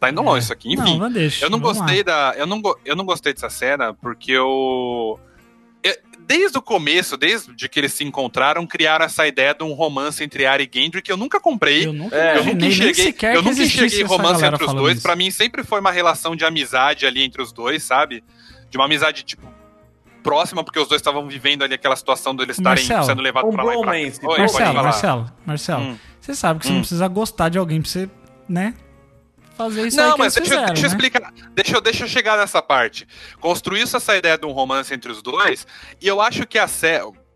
tá 0.01 0.11
indo 0.11 0.23
longe 0.23 0.45
isso 0.45 0.53
aqui. 0.53 0.73
Enfim, 0.75 0.93
Não, 0.95 1.07
não 1.07 1.13
deixa. 1.13 1.45
eu 1.45 1.51
não 1.51 1.59
vamos 1.59 1.77
lá. 1.79 1.85
gostei 1.85 2.03
da. 2.03 2.35
Eu 2.37 2.47
não, 2.47 2.61
eu 2.85 2.97
não 2.97 3.05
gostei 3.05 3.33
dessa 3.33 3.49
cena 3.51 3.95
porque 3.95 4.33
eu. 4.33 5.19
Desde 6.27 6.59
o 6.59 6.63
começo, 6.63 7.17
desde 7.17 7.69
que 7.69 7.79
eles 7.79 7.93
se 7.93 8.03
encontraram, 8.03 8.67
criaram 8.67 9.05
essa 9.05 9.27
ideia 9.29 9.55
de 9.55 9.63
um 9.63 9.73
romance 9.73 10.25
entre 10.25 10.45
Arya 10.45 10.69
e 10.69 10.81
Gendry 10.81 11.01
que 11.01 11.13
eu 11.13 11.17
nunca 11.17 11.39
comprei. 11.41 11.87
Eu 11.87 11.93
nunca 11.93 12.17
É, 12.17 12.39
Eu 12.39 12.45
nunca 12.45 12.67
enxerguei, 12.67 13.15
eu 13.35 13.43
nunca 13.43 13.63
enxerguei 13.63 14.03
romance 14.03 14.45
entre 14.45 14.65
os 14.65 14.75
dois. 14.75 15.01
Pra 15.01 15.15
mim 15.15 15.31
sempre 15.31 15.63
foi 15.63 15.79
uma 15.79 15.93
relação 15.93 16.35
de 16.35 16.45
amizade 16.45 17.07
ali 17.07 17.23
entre 17.23 17.41
os 17.41 17.53
dois, 17.53 17.85
sabe? 17.85 18.25
De 18.69 18.77
uma 18.77 18.87
amizade, 18.87 19.23
tipo, 19.23 19.47
próxima, 20.23 20.65
porque 20.65 20.81
os 20.81 20.89
dois 20.89 21.01
estavam 21.01 21.29
vivendo 21.29 21.63
ali 21.63 21.75
aquela 21.75 21.95
situação 21.95 22.35
deles 22.35 22.59
estarem 22.59 22.83
Marcelo, 22.85 23.05
sendo 23.07 23.23
levados 23.23 23.49
um 23.49 23.53
pra 23.55 23.63
lá 23.63 23.77
e 23.77 23.79
pra 23.81 23.93
cá. 23.93 24.39
Marcelo. 24.39 24.83
Marcelo, 24.83 25.33
Marcelo, 25.47 25.83
Hum. 25.85 25.97
você 26.21 26.35
sabe 26.35 26.59
que 26.59 26.67
você 26.67 26.73
Hum. 26.73 26.75
não 26.75 26.81
precisa 26.81 27.07
gostar 27.07 27.49
de 27.49 27.59
alguém 27.59 27.81
pra 27.81 27.89
você, 27.89 28.11
né, 28.49 28.75
fazer 29.57 29.87
isso 29.89 29.97
Não, 29.97 30.17
mas 30.19 30.35
deixa, 30.35 30.55
eu- 30.55 30.59
fizeram, 30.59 30.67
deixa 30.75 30.87
eu 30.87 30.91
né? 30.91 30.95
explicar. 30.97 31.33
Deixa 31.55 31.77
eu, 31.77 31.81
deixa 31.81 32.05
eu 32.05 32.09
chegar 32.09 32.37
nessa 32.39 32.61
parte. 32.63 33.07
Construiu-se 33.41 33.97
essa 33.97 34.17
ideia 34.17 34.37
de 34.39 34.47
um 34.47 34.53
romance 34.53 34.93
entre 34.95 35.11
os 35.11 35.23
dois, 35.23 35.67
e 36.01 36.07
eu 36.07 36.21
acho 36.21 36.47
que 36.47 36.59
a 36.59 36.67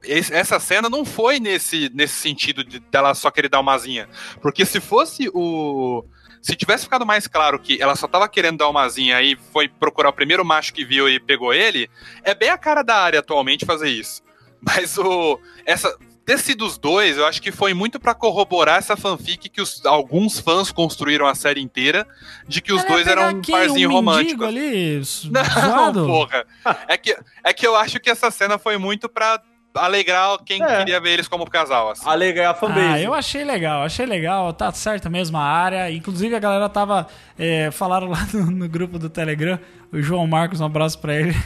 esse- 0.02 0.32
essa 0.32 0.58
cena 0.58 0.88
não 0.88 1.04
foi 1.04 1.38
nesse, 1.40 1.90
nesse 1.94 2.14
sentido 2.14 2.64
de 2.64 2.78
dela 2.80 3.14
só 3.14 3.30
querer 3.30 3.48
dar 3.48 3.60
uma 3.60 3.74
asinha. 3.74 4.08
Porque 4.40 4.64
se 4.64 4.80
fosse 4.80 5.28
o. 5.34 6.04
Se 6.42 6.56
tivesse 6.56 6.84
ficado 6.84 7.04
mais 7.04 7.26
claro 7.26 7.58
que 7.58 7.82
ela 7.82 7.94
só 7.94 8.08
tava 8.08 8.26
querendo 8.26 8.56
dar 8.56 8.68
uma 8.70 8.82
asinha 8.82 9.20
e 9.20 9.36
foi 9.52 9.68
procurar 9.68 10.08
o 10.08 10.12
primeiro 10.14 10.42
macho 10.42 10.72
que 10.72 10.86
viu 10.86 11.06
e 11.06 11.20
pegou 11.20 11.52
ele, 11.52 11.90
é 12.24 12.34
bem 12.34 12.48
a 12.48 12.56
cara 12.56 12.82
da 12.82 12.96
área 12.96 13.20
atualmente 13.20 13.66
fazer 13.66 13.90
isso. 13.90 14.22
Mas 14.62 14.96
o. 14.96 15.38
Essa. 15.66 15.94
Ter 16.30 16.38
sido 16.38 16.64
os 16.64 16.78
dois, 16.78 17.16
eu 17.18 17.26
acho 17.26 17.42
que 17.42 17.50
foi 17.50 17.74
muito 17.74 17.98
pra 17.98 18.14
corroborar 18.14 18.78
essa 18.78 18.96
fanfic 18.96 19.48
que 19.48 19.60
os- 19.60 19.84
alguns 19.84 20.38
fãs 20.38 20.70
construíram 20.70 21.26
a 21.26 21.34
série 21.34 21.60
inteira 21.60 22.06
de 22.46 22.60
que 22.60 22.72
os 22.72 22.84
Ela 22.84 22.88
dois 22.88 23.06
eram 23.08 23.28
um 23.30 23.42
parzinho 23.42 23.90
um 23.90 23.92
romântico. 23.94 24.44
ali, 24.44 25.02
Não, 25.28 25.44
zoado? 25.44 26.06
porra. 26.06 26.46
É 26.86 26.96
que, 26.96 27.16
é 27.42 27.52
que 27.52 27.66
eu 27.66 27.74
acho 27.74 27.98
que 27.98 28.08
essa 28.08 28.30
cena 28.30 28.58
foi 28.58 28.78
muito 28.78 29.08
pra 29.08 29.42
alegrar 29.74 30.38
quem 30.44 30.62
É. 30.62 30.78
queria 30.78 31.00
ver 31.00 31.10
eles 31.10 31.28
como 31.28 31.48
casal. 31.48 31.90
Assim. 31.90 32.08
Alegrar 32.08 32.50
a 32.50 32.54
fanbase. 32.54 32.80
Ah, 32.80 33.00
eu 33.00 33.14
achei 33.14 33.44
legal, 33.44 33.82
achei 33.82 34.06
legal, 34.06 34.52
tá 34.52 34.70
certo 34.72 35.08
mesmo 35.10 35.36
a 35.38 35.42
área. 35.44 35.90
Inclusive 35.90 36.34
a 36.34 36.38
galera 36.38 36.68
tava. 36.68 37.06
é, 37.38 37.70
falaram 37.70 38.08
lá 38.08 38.26
no, 38.32 38.50
no 38.50 38.68
grupo 38.68 38.98
do 38.98 39.08
Telegram, 39.08 39.58
o 39.92 40.00
João 40.02 40.26
Marcos, 40.26 40.60
um 40.60 40.66
abraço 40.66 40.98
pra 40.98 41.14
ele. 41.14 41.34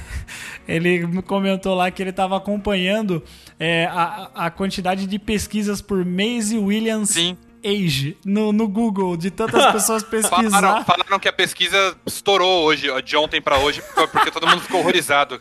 Ele 0.67 1.07
me 1.07 1.21
comentou 1.21 1.75
lá 1.75 1.91
que 1.91 2.01
ele 2.03 2.11
tava 2.11 2.39
acompanhando 2.39 3.23
é, 3.61 3.85
a, 3.85 4.31
a 4.35 4.51
quantidade 4.51 5.07
de 5.07 5.19
pesquisas 5.19 5.83
por 5.83 6.03
Maisie 6.07 6.57
Williams 6.59 7.11
Sim. 7.11 7.37
age 7.63 8.17
no, 8.25 8.51
no 8.51 8.67
Google, 8.67 9.15
de 9.15 9.31
tantas 9.31 9.71
pessoas 9.73 10.03
pesquisar. 10.09 10.51
Falaram, 10.51 10.85
falaram 10.87 11.19
que 11.19 11.29
a 11.29 11.33
pesquisa 11.35 11.95
estourou 12.07 12.65
hoje, 12.65 12.89
ó, 12.89 12.99
de 13.01 13.15
ontem 13.15 13.43
pra 13.43 13.59
hoje, 13.59 13.83
porque 14.11 14.31
todo 14.31 14.47
mundo 14.47 14.63
ficou 14.63 14.81
horrorizado. 14.81 15.39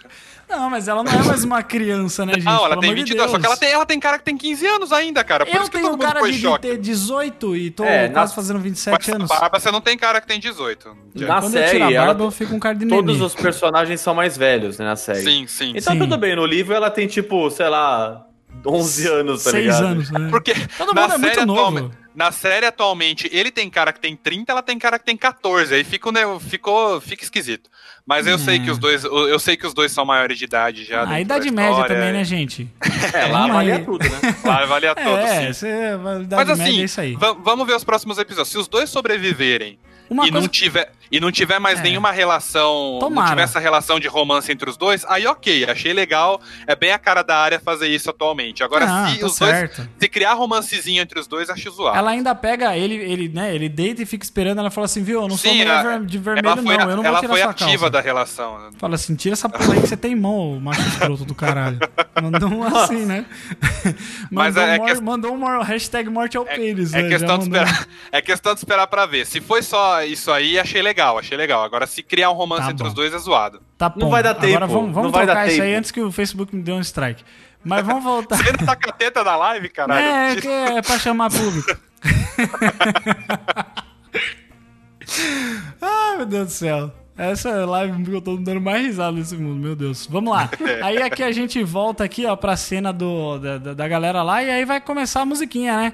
Não, 0.49 0.69
mas 0.69 0.87
ela 0.87 1.03
não 1.03 1.11
é 1.11 1.23
mais 1.23 1.43
uma 1.43 1.63
criança, 1.63 2.25
né, 2.25 2.33
gente? 2.33 2.43
Não, 2.45 2.57
ela 2.65 2.69
Pelo 2.69 2.81
tem 2.81 2.89
amor 2.91 3.03
de 3.03 3.11
22, 3.11 3.31
só 3.31 3.39
que 3.39 3.45
ela 3.45 3.57
tem, 3.57 3.71
ela 3.71 3.85
tem 3.85 3.99
cara 3.99 4.19
que 4.19 4.23
tem 4.25 4.37
15 4.37 4.67
anos 4.67 4.91
ainda, 4.91 5.23
cara. 5.23 5.45
Por 5.45 5.55
Eu 5.55 5.61
isso 5.61 5.71
que 5.71 5.77
tenho 5.77 5.89
todo 5.89 5.99
mundo 5.99 6.13
cara 6.13 6.21
de, 6.31 6.37
choque. 6.39 6.67
ter 6.67 6.77
18 6.77 7.55
e 7.55 7.71
tô 7.71 7.83
É, 7.83 8.07
quase 8.09 8.31
na- 8.31 8.35
fazendo 8.35 8.57
Com 8.57 8.63
27 8.63 9.01
essa 9.01 9.15
anos. 9.15 9.29
barba, 9.29 9.59
você 9.59 9.71
não 9.71 9.81
tem 9.81 9.97
cara 9.97 10.21
que 10.21 10.27
tem 10.27 10.39
18. 10.39 10.95
Jeff. 11.15 11.27
Na 11.27 11.41
Quando 11.41 11.45
eu 11.55 11.61
série, 11.61 11.71
tiro 11.71 11.83
a 11.85 11.91
ela 11.91 12.05
barba, 12.05 12.15
tem- 12.19 12.25
eu 12.27 12.31
fico 12.31 12.51
com 12.51 12.59
cara 12.59 12.75
de 12.75 12.85
Todos 12.87 13.13
neném. 13.15 13.25
os 13.25 13.33
personagens 13.35 13.99
são 14.01 14.13
mais 14.13 14.37
velhos, 14.37 14.77
né, 14.77 14.85
na 14.85 14.95
série. 14.95 15.21
Sim, 15.23 15.47
sim. 15.47 15.73
Então 15.75 15.93
Sim. 15.93 15.99
tudo 15.99 16.17
bem, 16.17 16.35
no 16.35 16.45
livro 16.45 16.73
ela 16.75 16.91
tem 16.91 17.07
tipo, 17.07 17.49
sei 17.49 17.69
lá, 17.69 18.25
11 18.65 19.07
anos, 19.07 19.43
tá 19.43 19.51
6 19.51 19.63
ligado? 19.65 19.85
anos, 19.85 20.11
né? 20.11 20.27
Porque 20.29 20.53
Todo 20.77 20.93
na 20.93 21.01
mundo 21.01 21.13
é 21.13 21.17
série, 21.19 21.21
muito 21.25 21.45
novo. 21.47 21.91
Na 22.15 22.31
série 22.31 22.65
atualmente, 22.65 23.29
ele 23.31 23.49
tem 23.51 23.69
cara 23.69 23.91
que 23.93 23.99
tem 23.99 24.15
30, 24.15 24.51
ela 24.51 24.61
tem 24.61 24.77
cara 24.77 24.99
que 24.99 25.05
tem 25.05 25.17
14. 25.17 25.73
Aí 25.73 25.83
fica, 25.83 26.11
né, 26.11 26.21
ficou, 26.39 26.99
fica 27.01 27.23
esquisito. 27.23 27.69
Mas 28.05 28.27
eu 28.27 28.37
sei 28.37 28.57
É. 28.57 28.59
que 28.59 28.69
os 28.69 28.77
dois, 28.77 29.03
eu 29.03 29.39
sei 29.39 29.55
que 29.55 29.65
os 29.65 29.73
dois 29.73 29.91
são 29.91 30.05
maiores 30.05 30.37
de 30.37 30.43
idade 30.43 30.83
já. 30.83 31.01
A 31.01 31.05
dentro 31.05 31.21
idade 31.21 31.45
da 31.45 31.51
média 31.55 31.85
também, 31.85 32.11
né, 32.13 32.23
gente? 32.23 32.69
É, 33.13 33.25
lá 33.27 33.47
Mas- 33.47 33.53
valia 33.55 33.79
tudo, 33.79 34.03
né? 34.09 34.35
Lá 34.43 34.65
valia 34.65 34.95
todo, 34.95 35.17
É, 35.19 35.53
sim. 35.53 35.67
Mas 36.03 36.27
média 36.27 36.53
assim, 36.53 36.81
é 36.81 36.83
isso 36.83 37.01
aí. 37.01 37.15
va- 37.15 37.33
vamos 37.33 37.65
ver 37.65 37.75
os 37.75 37.83
próximos 37.83 38.17
episódios. 38.17 38.49
Se 38.49 38.57
os 38.57 38.67
dois 38.67 38.89
sobreviverem 38.89 39.79
Uma 40.09 40.27
e, 40.27 40.31
coisa 40.31 40.45
não 40.45 40.51
tiver, 40.51 40.91
e 41.13 41.19
não 41.19 41.31
tiver 41.31 41.59
mais 41.59 41.79
É. 41.79 41.83
nenhuma 41.83 42.11
relação, 42.11 42.97
Tomara. 42.99 43.21
não 43.21 43.29
tiver 43.29 43.43
essa 43.43 43.59
relação 43.59 43.99
de 43.99 44.07
romance 44.07 44.51
entre 44.51 44.67
os 44.69 44.75
dois, 44.75 45.05
aí 45.07 45.27
ok, 45.27 45.65
achei 45.69 45.93
legal. 45.93 46.41
É 46.65 46.75
bem 46.75 46.91
a 46.91 46.97
cara 46.97 47.21
da 47.21 47.37
área 47.37 47.59
fazer 47.59 47.87
isso 47.87 48.09
atualmente. 48.09 48.63
Agora, 48.63 48.85
Ah, 48.89 49.09
se 49.09 49.19
tá 49.19 49.25
os 49.27 49.37
dois. 49.37 49.51
certo. 49.51 49.87
Se 49.99 50.09
criar 50.09 50.33
romancezinho 50.33 51.01
entre 51.01 51.19
os 51.19 51.27
dois, 51.27 51.49
acho 51.49 51.69
zoado. 51.69 51.95
Ela 51.97 52.11
ainda 52.11 52.33
pega 52.33 52.75
ele, 52.75 52.95
ele, 52.95 53.29
né? 53.29 53.53
Ele 53.53 53.69
deita 53.69 54.01
e 54.01 54.05
fica 54.05 54.25
esperando. 54.25 54.57
Ela 54.59 54.71
fala 54.71 54.85
assim, 54.85 55.03
viu? 55.03 55.21
Eu 55.21 55.27
não 55.27 55.37
sou 55.37 55.51
Sim, 55.51 55.59
mulher 55.59 55.71
a- 55.75 55.83
ver- 55.83 56.05
de 56.05 56.17
vermelho, 56.17 56.47
ela 56.47 56.55
foi, 56.57 56.77
não. 56.77 56.89
Eu 56.89 56.97
não 56.97 57.05
ela 57.05 57.11
vou 57.11 57.21
tirar 57.21 57.33
foi 57.33 57.41
sua 57.41 57.51
ativa 57.51 57.67
calça. 57.71 57.89
da 57.91 58.01
relação. 58.01 58.69
Fala 58.79 58.95
assim, 58.95 59.15
tira 59.15 59.33
essa 59.33 59.47
porra 59.47 59.73
aí 59.73 59.81
que 59.81 59.87
você 59.87 59.95
tem 59.97 60.15
mão, 60.15 60.59
macho 60.59 60.81
escroto 60.81 61.25
do 61.25 61.35
caralho. 61.35 61.77
Mandou 62.21 62.49
um 62.49 62.63
assim, 62.63 63.05
né? 63.05 63.25
Mas 64.31 64.55
mandou, 64.55 64.63
é 64.69 64.77
mor- 64.77 64.87
que- 64.87 65.01
mandou 65.01 65.33
uma 65.33 65.63
hashtag 65.63 66.09
morte 66.09 66.37
ao 66.37 66.45
pênis, 66.45 66.93
É 66.93 67.01
né? 67.01 67.09
questão, 67.09 67.37
de 67.37 67.43
esperar, 67.43 67.87
é 68.11 68.21
questão 68.21 68.53
de 68.53 68.59
esperar 68.59 68.87
pra 68.87 69.05
ver. 69.05 69.25
Se 69.25 69.41
foi 69.41 69.61
só 69.61 70.01
isso 70.03 70.31
aí, 70.31 70.57
achei 70.59 70.81
legal, 70.81 71.02
achei 71.17 71.37
legal. 71.37 71.63
Agora, 71.63 71.85
se 71.87 72.01
criar 72.03 72.29
um 72.31 72.33
romance 72.33 72.65
Tá 72.65 72.71
entre 72.71 72.87
os 72.87 72.93
dois, 72.93 73.13
é 73.13 73.17
zoado. 73.17 73.61
Tá 73.77 73.89
bom. 73.89 73.99
Não 74.01 74.09
vai 74.09 74.23
dar 74.23 74.31
Agora 74.31 74.47
tempo, 74.47 74.67
vamos, 74.67 74.93
vamos 74.93 75.03
não 75.03 75.11
vai 75.11 75.25
trocar 75.25 75.41
dar 75.45 75.47
isso 75.51 75.61
aí 75.61 75.67
tempo. 75.69 75.79
antes 75.79 75.91
que 75.91 76.01
o 76.01 76.11
Facebook 76.11 76.55
me 76.55 76.61
dê 76.61 76.71
um 76.71 76.79
strike. 76.81 77.23
Mas 77.63 77.85
vamos 77.85 78.03
voltar. 78.05 78.37
Você 78.37 78.49
ainda 78.49 78.65
tá 78.65 78.75
com 78.75 78.89
a 78.89 78.93
teta 78.93 79.23
da 79.23 79.35
live, 79.35 79.69
caralho? 79.69 80.05
É, 80.05 80.35
que 80.41 80.47
é 80.47 80.81
pra 80.81 80.97
chamar 80.99 81.29
público. 81.31 81.77
Ai, 85.81 86.17
meu 86.17 86.25
Deus 86.25 86.47
do 86.47 86.51
céu. 86.51 86.91
Essa 87.15 87.63
live 87.65 88.03
que 88.03 88.11
eu 88.11 88.21
tô 88.21 88.35
dando 88.37 88.59
mais 88.59 88.83
risada 88.83 89.11
nesse 89.11 89.35
mundo, 89.37 89.61
meu 89.61 89.75
Deus. 89.75 90.07
Vamos 90.07 90.33
lá. 90.33 90.49
Aí 90.83 90.97
aqui 91.01 91.21
a 91.21 91.31
gente 91.31 91.63
volta 91.63 92.03
aqui, 92.03 92.25
ó, 92.25 92.35
pra 92.35 92.57
cena 92.57 92.91
do, 92.91 93.37
da- 93.37 93.73
da 93.75 93.87
galera 93.87 94.23
lá 94.23 94.41
e 94.41 94.49
aí 94.49 94.65
vai 94.65 94.81
começar 94.81 95.21
a 95.21 95.25
musiquinha, 95.25 95.77
né? 95.77 95.93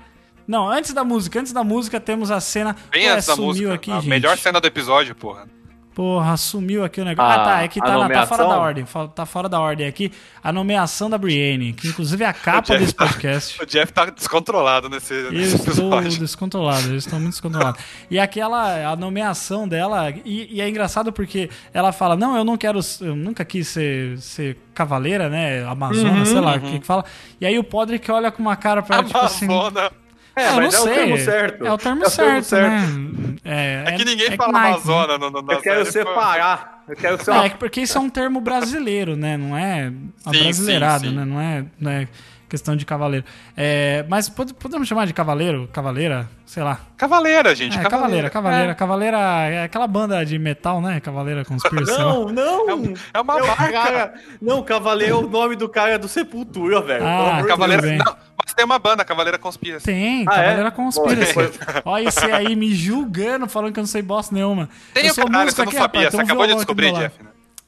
Não, 0.50 0.68
antes 0.68 0.94
da 0.94 1.04
música, 1.04 1.40
antes 1.40 1.54
da 1.54 1.64
música 1.64 2.00
temos 2.00 2.32
a 2.32 2.42
cena. 2.42 2.76
Bem 2.92 3.06
Ué, 3.06 3.12
antes 3.14 3.28
da 3.28 3.36
sumiu 3.36 3.48
música. 3.50 3.74
aqui, 3.76 3.92
a 3.92 3.96
gente. 4.00 4.10
melhor 4.10 4.36
cena 4.36 4.60
do 4.60 4.66
episódio, 4.66 5.14
porra. 5.14 5.46
Porra, 5.94 6.38
sumiu 6.38 6.84
aqui 6.84 7.02
o 7.02 7.06
negócio. 7.06 7.30
A- 7.32 7.36
ah, 7.36 7.46
tá. 7.46 7.64
É 7.64 7.68
que 7.68 7.80
tá, 7.80 7.98
na- 7.98 8.10
tá 8.10 8.26
fora 8.26 8.48
da 8.48 8.58
ordem. 8.58 8.86
Tá 9.14 9.26
fora 9.26 9.50
da 9.50 9.60
ordem 9.60 9.86
aqui. 9.86 10.12
A 10.42 10.52
nomeação 10.52 11.10
da 11.10 11.18
Brienne, 11.18 11.74
que 11.74 11.90
inclusive 11.90 12.24
é 12.24 12.28
a 12.28 12.32
capa 12.34 12.78
desse 12.78 12.94
tá- 12.96 13.06
podcast. 13.06 13.62
O 13.62 13.66
Jeff 13.66 13.92
tá 13.94 14.06
descontrolado 14.06 14.90
nesse, 14.90 15.14
Eu 15.14 15.32
nesse 15.34 15.56
estou 15.58 15.68
episódio. 15.74 16.20
descontrolado, 16.20 16.88
eu 16.90 16.96
estou 16.96 17.20
muito 17.20 17.34
descontrolado. 17.34 17.78
E 18.10 18.18
aquela, 18.18 18.92
a 18.92 18.96
nomeação 18.96 19.68
dela, 19.68 20.10
e, 20.26 20.56
e 20.56 20.62
é 20.62 20.68
engraçado 20.70 21.12
porque 21.12 21.50
ela 21.74 21.92
fala, 21.92 22.16
não, 22.16 22.36
eu 22.38 22.44
não 22.46 22.58
quero, 22.58 22.80
eu 23.02 23.16
nunca 23.16 23.44
quis 23.46 23.68
ser, 23.68 24.18
ser 24.20 24.58
cavaleira, 24.74 25.28
né, 25.30 25.64
amazona, 25.66 26.24
sei 26.26 26.40
lá, 26.40 26.56
o 26.56 26.60
que 26.62 26.80
que 26.80 26.86
fala. 26.88 27.04
E 27.42 27.46
aí 27.46 27.60
o 27.60 27.64
Podrick 27.64 28.10
olha 28.10 28.32
com 28.32 28.42
uma 28.42 28.56
cara 28.56 28.82
pra 28.82 28.98
ela, 28.98 29.06
tipo 29.06 29.18
assim... 29.20 29.46
Amazona. 29.46 29.92
É, 30.36 30.48
"Ah, 30.48 30.54
mas 30.54 30.74
não 30.74 30.80
é 30.88 30.92
o 30.92 30.96
termo 30.96 31.18
certo. 31.18 31.66
É 31.66 31.72
o 31.74 31.78
termo 31.78 32.04
É 32.04 32.08
o 32.08 32.12
termo 32.12 32.44
certo, 32.44 32.56
né? 32.56 33.36
É, 33.44 33.84
É 33.88 33.92
que 33.94 34.06
ninguém 34.06 34.28
é 34.28 34.36
fala 34.36 34.52
Nike, 34.54 34.68
né? 34.68 34.74
Amazona 34.94 35.18
no, 35.18 35.30
no, 35.32 35.42
na 35.42 35.54
Eu 35.54 35.62
quero 35.62 35.86
separar. 35.92 36.84
Eu 36.88 36.96
quero 36.96 37.24
ser 37.24 37.32
É, 37.32 37.34
uma... 37.34 37.46
é 37.46 37.50
porque 37.50 37.82
isso 37.82 37.98
é 37.98 38.02
um 38.02 38.10
termo 38.10 38.40
brasileiro, 38.42 39.16
né? 39.16 39.38
Não 39.38 39.58
é 39.58 39.92
brasileirado, 40.26 41.12
né? 41.12 41.26
Não 41.26 41.40
é, 41.40 41.66
não 41.80 41.92
é 41.92 42.08
questão 42.48 42.76
de 42.76 42.84
cavaleiro. 42.84 43.24
É, 43.56 44.04
mas 44.10 44.28
pod- 44.28 44.54
podemos 44.56 44.88
chamar 44.88 45.06
de 45.06 45.14
cavaleiro, 45.14 45.70
cavaleira, 45.72 46.28
sei 46.48 46.64
lá. 46.64 46.80
Cavaleira, 46.98 47.54
gente. 47.54 47.78
É, 47.78 47.82
cavaleira, 47.84 48.28
cavaleira, 48.30 48.74
cavaleira 48.74 49.18
é 49.18 49.64
aquela 49.64 49.86
banda 49.86 50.26
de 50.26 50.40
metal, 50.40 50.82
né? 50.82 51.00
Cavaleira 51.00 51.46
Conspiracy. 51.46 51.92
Não, 51.92 52.28
não. 52.30 52.70
É 52.70 52.74
um- 52.74 52.94
é 53.14 53.22
uma 53.22 53.36
o 53.36 53.48
marca. 53.48 53.72
cara- 53.72 54.14
Não, 54.42 54.64
Cavaleiro 54.64 55.14
é 55.14 55.18
o 55.20 55.30
nome 55.30 55.56
do 55.56 55.70
cara 55.70 56.00
do 56.00 56.08
Sepultura, 56.08 56.82
velho. 56.82 57.06
Ah, 57.06 57.44
Cavaleira. 57.48 57.84
Tudo 57.84 57.92
bem. 57.92 57.98
Não, 58.00 58.16
tem 58.60 58.66
uma 58.66 58.78
banda, 58.80 59.06
Cavaleira 59.06 59.38
Conspiracy. 59.38 59.86
Tem, 59.86 60.26
Ah, 60.28 60.34
é? 60.34 60.44
Cavaleira 60.44 60.72
Conspiracy. 60.72 61.34
Bom, 61.34 61.92
Olha 61.92 62.08
esse 62.10 62.26
aí 62.32 62.56
me 62.58 62.74
julgando, 62.76 63.48
falando 63.48 63.72
que 63.74 63.80
eu 63.80 63.84
não 63.84 63.88
sei 63.88 64.02
bosta 64.02 64.36
nenhuma. 64.36 64.68
Tem 64.94 65.06
eu 65.08 65.14
o 65.14 65.16
caralho, 65.16 65.44
músico 65.46 65.56
você 65.62 65.66
não 65.66 65.72
sabia. 65.72 65.82
rapaz, 65.82 66.12
Você 66.12 66.18
um 66.18 66.20
acabou 66.22 66.46
de 66.48 66.56
descobrir. 66.56 66.92
Jeff. 66.94 67.16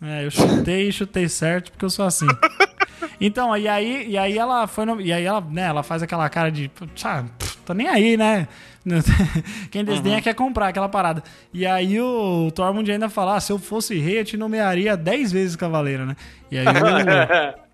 Né? 0.02 0.20
É, 0.22 0.26
eu 0.26 0.32
chutei 0.32 0.90
e 0.90 0.92
chutei 0.92 1.30
certo 1.30 1.72
porque 1.72 1.86
eu 1.86 1.90
sou 1.90 2.06
assim. 2.06 2.28
Então, 3.20 3.56
e 3.56 3.68
aí, 3.68 4.06
e 4.10 4.18
aí 4.18 4.38
ela 4.38 4.66
foi 4.68 4.84
no, 4.86 5.00
e 5.00 5.12
aí 5.14 5.24
ela, 5.24 5.42
né, 5.42 5.64
ela 5.64 5.84
faz 5.84 6.02
aquela 6.04 6.28
cara 6.30 6.52
de, 6.52 6.70
"Tchá, 6.96 7.24
pff, 7.38 7.58
tô 7.66 7.74
nem 7.74 7.88
aí, 7.88 8.18
né? 8.18 8.48
Quem 9.72 9.84
desdenha 9.86 10.16
Uhum. 10.18 10.22
quer 10.24 10.34
comprar 10.34 10.68
aquela 10.70 10.90
parada. 10.90 11.24
E 11.54 11.66
aí 11.66 12.00
o 12.02 12.52
Tormund 12.54 12.92
ainda 12.92 13.10
fala, 13.10 13.36
ah, 13.36 13.40
se 13.40 13.52
eu 13.52 13.60
fosse 13.60 13.98
rei, 14.00 14.20
eu 14.20 14.26
te 14.26 14.38
nomearia 14.38 14.98
10 14.98 15.32
vezes 15.32 15.56
cavaleiro, 15.56 16.06
né? 16.06 16.16
E 16.52 16.58
aí 16.58 16.66
o 16.68 16.72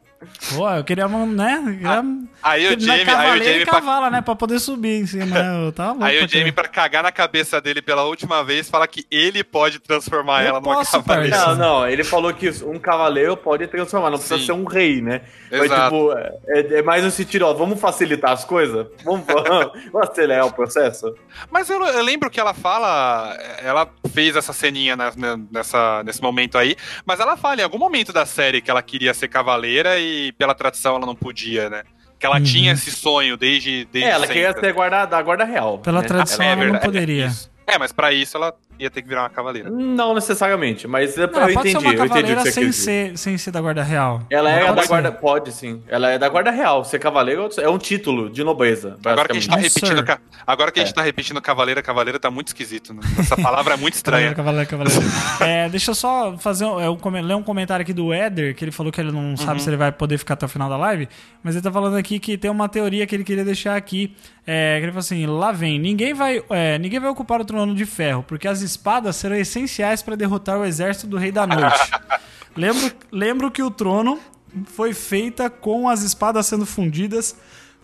Pô, 0.55 0.69
eu 0.69 0.83
queria, 0.83 1.07
né? 1.07 1.61
eu 1.67 1.73
queria- 1.73 2.27
Aí 2.41 2.65
o 2.75 2.79
Jamie, 2.79 3.01
aí 3.09 3.39
o 3.39 3.43
Jamie 3.43 3.61
e 3.61 3.65
pra, 3.65 3.73
cavala, 3.73 4.09
né? 4.09 4.21
Pra 4.21 4.35
poder 4.35 4.59
subir 4.59 5.01
em 5.01 5.05
cima, 5.05 5.25
né? 5.25 5.65
Eu 5.67 5.71
tava 5.71 5.89
louco 5.91 6.05
aí 6.05 6.23
o 6.23 6.27
Jamie 6.27 6.51
pra 6.51 6.67
cagar 6.67 7.03
na 7.03 7.11
cabeça 7.11 7.59
dele 7.61 7.81
pela 7.81 8.03
última 8.03 8.43
vez 8.43 8.69
fala 8.69 8.87
que 8.87 9.05
ele 9.11 9.43
pode 9.43 9.79
transformar 9.79 10.43
Eu 10.43 10.49
ela 10.49 10.61
numa 10.61 10.83
cavaleira. 10.85 11.37
Não, 11.47 11.55
não, 11.55 11.87
ele 11.87 12.03
falou 12.03 12.33
que 12.33 12.49
um 12.63 12.79
cavaleiro 12.79 13.35
pode 13.37 13.67
transformar, 13.67 14.09
não 14.09 14.17
precisa 14.17 14.39
Sim. 14.39 14.45
ser 14.45 14.51
um 14.53 14.63
rei, 14.65 15.01
né? 15.01 15.21
Mas, 15.51 15.63
Exato. 15.63 15.83
tipo, 15.95 16.13
é, 16.47 16.79
é 16.79 16.81
mais 16.81 17.03
no 17.03 17.11
sentido, 17.11 17.43
ó, 17.45 17.53
vamos 17.53 17.79
facilitar 17.79 18.31
as 18.31 18.43
coisas? 18.45 18.87
Vamos, 19.03 19.25
vamos 19.91 20.09
acelerar 20.09 20.45
o 20.45 20.53
processo? 20.53 21.13
Mas 21.51 21.69
eu, 21.69 21.83
eu 21.83 22.03
lembro 22.03 22.29
que 22.29 22.39
ela 22.39 22.53
fala, 22.53 23.35
ela 23.63 23.87
fez 24.13 24.35
essa 24.35 24.53
ceninha 24.53 24.95
na- 24.95 25.11
nessa, 25.51 26.01
nesse 26.03 26.21
momento 26.21 26.57
aí, 26.57 26.75
mas 27.05 27.19
ela 27.19 27.35
fala 27.37 27.61
em 27.61 27.63
algum 27.63 27.77
momento 27.77 28.11
da 28.13 28.25
série 28.25 28.61
que 28.61 28.71
ela 28.71 28.81
queria 28.81 29.13
ser 29.13 29.27
cavaleira 29.27 29.99
e 29.99 30.06
pela 30.37 30.53
tradição 30.55 30.95
ela 30.95 31.05
não 31.05 31.15
podia, 31.15 31.69
né? 31.69 31.83
Que 32.19 32.25
ela 32.25 32.37
Uhum. 32.37 32.43
tinha 32.43 32.71
esse 32.73 32.91
sonho 32.91 33.37
desde, 33.37 33.85
desde 33.85 34.09
É, 34.09 34.13
ela 34.13 34.21
sempre. 34.27 34.33
queria 34.41 34.59
ser 34.59 34.73
guarda, 34.73 35.05
da 35.05 35.21
guarda 35.21 35.43
real. 35.43 35.77
Pela 35.79 36.01
né? 36.01 36.07
tradição, 36.07 36.43
é 36.43 36.47
ela 36.47 36.55
não 36.55 36.63
verdade, 36.63 36.85
poderia. 36.85 37.31
É, 37.67 37.77
mas 37.77 37.91
pra 37.91 38.11
isso 38.13 38.37
ela 38.37 38.55
ia 38.79 38.89
ter 38.89 39.01
que 39.01 39.07
virar 39.07 39.23
uma 39.23 39.29
cavaleira. 39.29 39.69
Não 39.69 40.13
necessariamente, 40.13 40.87
mas 40.87 41.17
eu 41.17 41.27
Não, 41.27 41.39
ela 41.41 41.51
entendi, 41.51 41.55
pode 41.55 41.71
ser 41.71 41.77
uma 41.77 41.83
eu 41.87 41.93
entendi 41.93 42.05
o 42.05 42.09
cavaleira 42.09 42.41
que 42.43 42.47
você 42.47 42.51
sem 42.51 42.65
quis 42.65 42.75
ser, 42.75 43.17
sem 43.17 43.37
ser 43.37 43.51
da 43.51 43.61
guarda 43.61 43.83
real. 43.83 44.21
Ela 44.29 44.49
Não 44.51 44.57
é 44.57 44.61
pode 44.65 44.75
da 44.75 44.81
ser. 44.83 44.87
guarda, 44.87 45.11
pode 45.11 45.51
sim. 45.51 45.81
Ela 45.87 46.11
é 46.11 46.17
da 46.19 46.29
guarda 46.29 46.51
real. 46.51 46.83
Ser 46.83 46.99
cavaleiro 46.99 47.49
é 47.57 47.69
um 47.69 47.77
título 47.77 48.29
de 48.29 48.43
nobreza, 48.43 48.97
Agora 49.05 49.25
que 49.27 49.31
a 49.31 49.35
gente 49.39 49.49
tá 49.49 49.57
Yes, 49.57 49.73
repetindo, 49.73 50.05
sir. 50.05 50.19
agora 50.45 50.71
que 50.71 50.79
a 50.79 50.83
gente 50.83 50.91
É. 50.91 50.95
tá 50.95 51.01
repetindo 51.01 51.41
cavaleira, 51.41 51.81
cavaleira 51.81 52.19
tá 52.19 52.29
muito 52.31 52.47
esquisito. 52.47 52.93
né? 52.93 53.01
Essa 53.19 53.35
palavra 53.37 53.73
é 53.73 53.77
muito 53.77 53.93
estranha. 53.95 54.33
Cavaleiro, 54.37 54.69
cavaleiro, 54.69 55.01
cavaleiro. 55.01 55.41
É, 55.41 55.69
deixa 55.69 55.91
eu 55.91 55.95
só 55.95 56.37
fazer 56.37 56.65
um, 56.65 56.79
é, 56.79 56.89
um 56.89 56.97
ler 57.21 57.35
um 57.35 57.43
comentário 57.43 57.81
aqui 57.83 57.93
do 57.93 58.13
Éder, 58.13 58.55
que 58.55 58.63
ele 58.63 58.71
falou 58.71 58.91
que 58.91 58.99
ele 59.01 59.11
não 59.11 59.27
Uhum. 59.31 59.37
sabe 59.37 59.61
se 59.61 59.69
ele 59.69 59.77
vai 59.77 59.91
poder 59.91 60.17
ficar 60.17 60.35
até 60.35 60.45
o 60.45 60.49
final 60.49 60.69
da 60.69 60.77
live, 60.77 61.07
mas 61.43 61.55
ele 61.55 61.63
tá 61.63 61.71
falando 61.71 61.95
aqui 61.97 62.19
que 62.19 62.37
tem 62.37 62.49
uma 62.51 62.69
teoria 62.69 63.05
que 63.05 63.15
ele 63.15 63.23
queria 63.23 63.43
deixar 63.43 63.75
aqui. 63.75 64.15
É, 64.49 64.77
ele 64.77 64.87
falou 64.87 64.99
assim: 64.99 65.25
lá 65.25 65.51
vem, 65.51 65.77
ninguém 65.77 66.13
vai, 66.13 66.41
é, 66.49 66.79
ninguém 66.79 67.01
vai 67.01 67.09
ocupar 67.09 67.41
o 67.41 67.45
trono 67.45 67.75
de 67.75 67.85
ferro, 67.85 68.23
porque 68.23 68.47
as 68.47 68.61
espadas 68.61 69.17
serão 69.17 69.35
essenciais 69.35 70.01
para 70.01 70.15
derrotar 70.15 70.57
o 70.57 70.63
exército 70.63 71.05
do 71.05 71.17
Rei 71.17 71.33
da 71.33 71.45
Noite. 71.45 71.91
lembro, 72.55 72.91
lembro 73.11 73.51
que 73.51 73.61
o 73.61 73.69
trono 73.69 74.17
foi 74.65 74.93
feita 74.93 75.49
com 75.49 75.89
as 75.89 76.01
espadas 76.01 76.45
sendo 76.45 76.65
fundidas. 76.65 77.35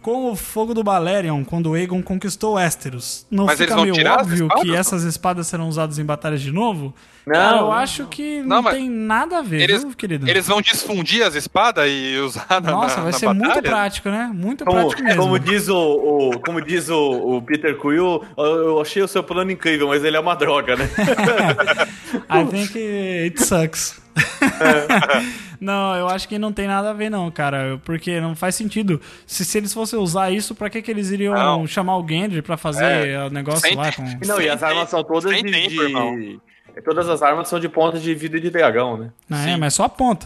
Com 0.03 0.29
o 0.31 0.35
fogo 0.35 0.73
do 0.73 0.83
Balerion, 0.83 1.43
quando 1.45 1.73
Aegon 1.73 2.03
conquistou 2.03 2.55
Westeros. 2.55 3.25
Não 3.31 3.45
Mas 3.45 3.57
fica 3.57 3.75
meio 3.77 3.93
óbvio 4.11 4.45
espadas? 4.47 4.61
que 4.63 4.75
essas 4.75 5.03
espadas 5.03 5.47
serão 5.47 5.67
usadas 5.69 5.97
em 5.97 6.03
batalhas 6.05 6.41
de 6.41 6.51
novo? 6.51 6.93
Não. 7.25 7.33
Cara, 7.33 7.57
eu 7.59 7.71
acho 7.71 8.05
que 8.07 8.41
não, 8.41 8.61
Não, 8.61 8.69
tem 8.69 8.89
nada 8.89 9.39
a 9.39 9.41
ver, 9.41 9.61
Eles, 9.61 9.81
viu, 9.81 9.93
querido? 9.93 10.29
eles 10.29 10.45
vão 10.45 10.61
desfundir 10.61 11.25
as 11.25 11.35
espadas 11.35 11.85
e 11.89 12.17
usar 12.17 12.45
na 12.61 12.71
Nossa, 12.71 12.97
vai 13.01 13.11
na 13.13 13.17
ser 13.17 13.27
muito 13.27 13.47
batalha? 13.47 13.61
prático, 13.61 14.09
né? 14.09 14.29
Muito 14.33 14.65
Como, 14.65 14.77
prático 14.77 15.03
mesmo. 15.03 15.21
como 15.21 15.39
diz 15.39 15.69
o, 15.69 15.77
o- 15.77 16.39
como 16.41 16.61
diz 16.61 16.89
o, 16.89 16.97
o 17.37 17.41
Peter 17.41 17.79
Quill, 17.79 18.25
eu, 18.37 18.45
eu 18.45 18.81
achei 18.81 19.01
o 19.01 19.07
seu 19.07 19.23
plano 19.23 19.51
incrível, 19.51 19.87
mas 19.87 20.03
ele 20.03 20.17
é 20.17 20.19
uma 20.19 20.35
droga, 20.35 20.75
né? 20.75 20.89
I 22.29 22.45
think 22.45 22.77
it 22.77 23.41
sucks. 23.41 24.02
não, 25.59 25.95
eu 25.95 26.07
acho 26.07 26.27
que 26.27 26.37
não 26.37 26.51
tem 26.51 26.67
nada 26.67 26.89
a 26.89 26.93
ver, 26.93 27.09
não, 27.09 27.29
cara. 27.31 27.79
Porque 27.83 28.19
não 28.19 28.35
faz 28.35 28.55
sentido. 28.55 29.01
Se, 29.25 29.43
se 29.45 29.57
eles 29.57 29.73
fossem 29.73 29.97
usar 29.99 30.31
isso, 30.31 30.53
pra 30.55 30.69
que, 30.69 30.81
que 30.81 30.91
eles 30.91 31.09
iriam 31.11 31.33
Não. 31.33 31.67
chamar 31.67 31.97
o 31.97 32.07
Gendry 32.07 32.41
pra 32.41 32.57
fazer 32.57 33.07
É. 33.07 33.25
o 33.25 33.29
negócio 33.29 33.61
Sem 33.61 33.75
lá? 33.75 33.91
Com... 33.91 34.03
Não, 34.25 34.41
e 34.41 34.49
as 34.49 34.61
armas 34.61 34.89
são 34.89 35.03
todas 35.03 35.31
sem 35.31 35.43
de, 35.43 35.51
tempo, 35.51 35.69
de- 35.69 35.79
irmão. 35.81 36.41
Todas 36.83 37.07
as 37.07 37.21
armas 37.21 37.47
são 37.47 37.59
de 37.59 37.69
ponta 37.69 37.99
de 37.99 38.15
vida 38.15 38.39
de 38.39 38.49
dragão, 38.49 38.97
né? 38.97 39.09
Não, 39.29 39.37
é, 39.37 39.57
mas 39.57 39.73
só 39.75 39.83
a 39.85 39.89
ponta. 39.89 40.25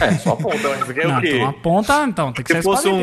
É, 0.00 0.12
só 0.12 0.36
ponta. 0.36 0.56
Mas 0.80 0.90
é 0.96 1.06
não, 1.06 1.18
o 1.18 1.20
quê? 1.20 1.36
então 1.36 1.48
a 1.48 1.52
ponta, 1.52 2.04
então, 2.04 2.32
tem 2.32 2.44
que 2.44 2.52
Se 2.52 2.60
ser 2.62 2.68
a 2.68 2.72
fosse 2.72 2.88
um- 2.88 3.00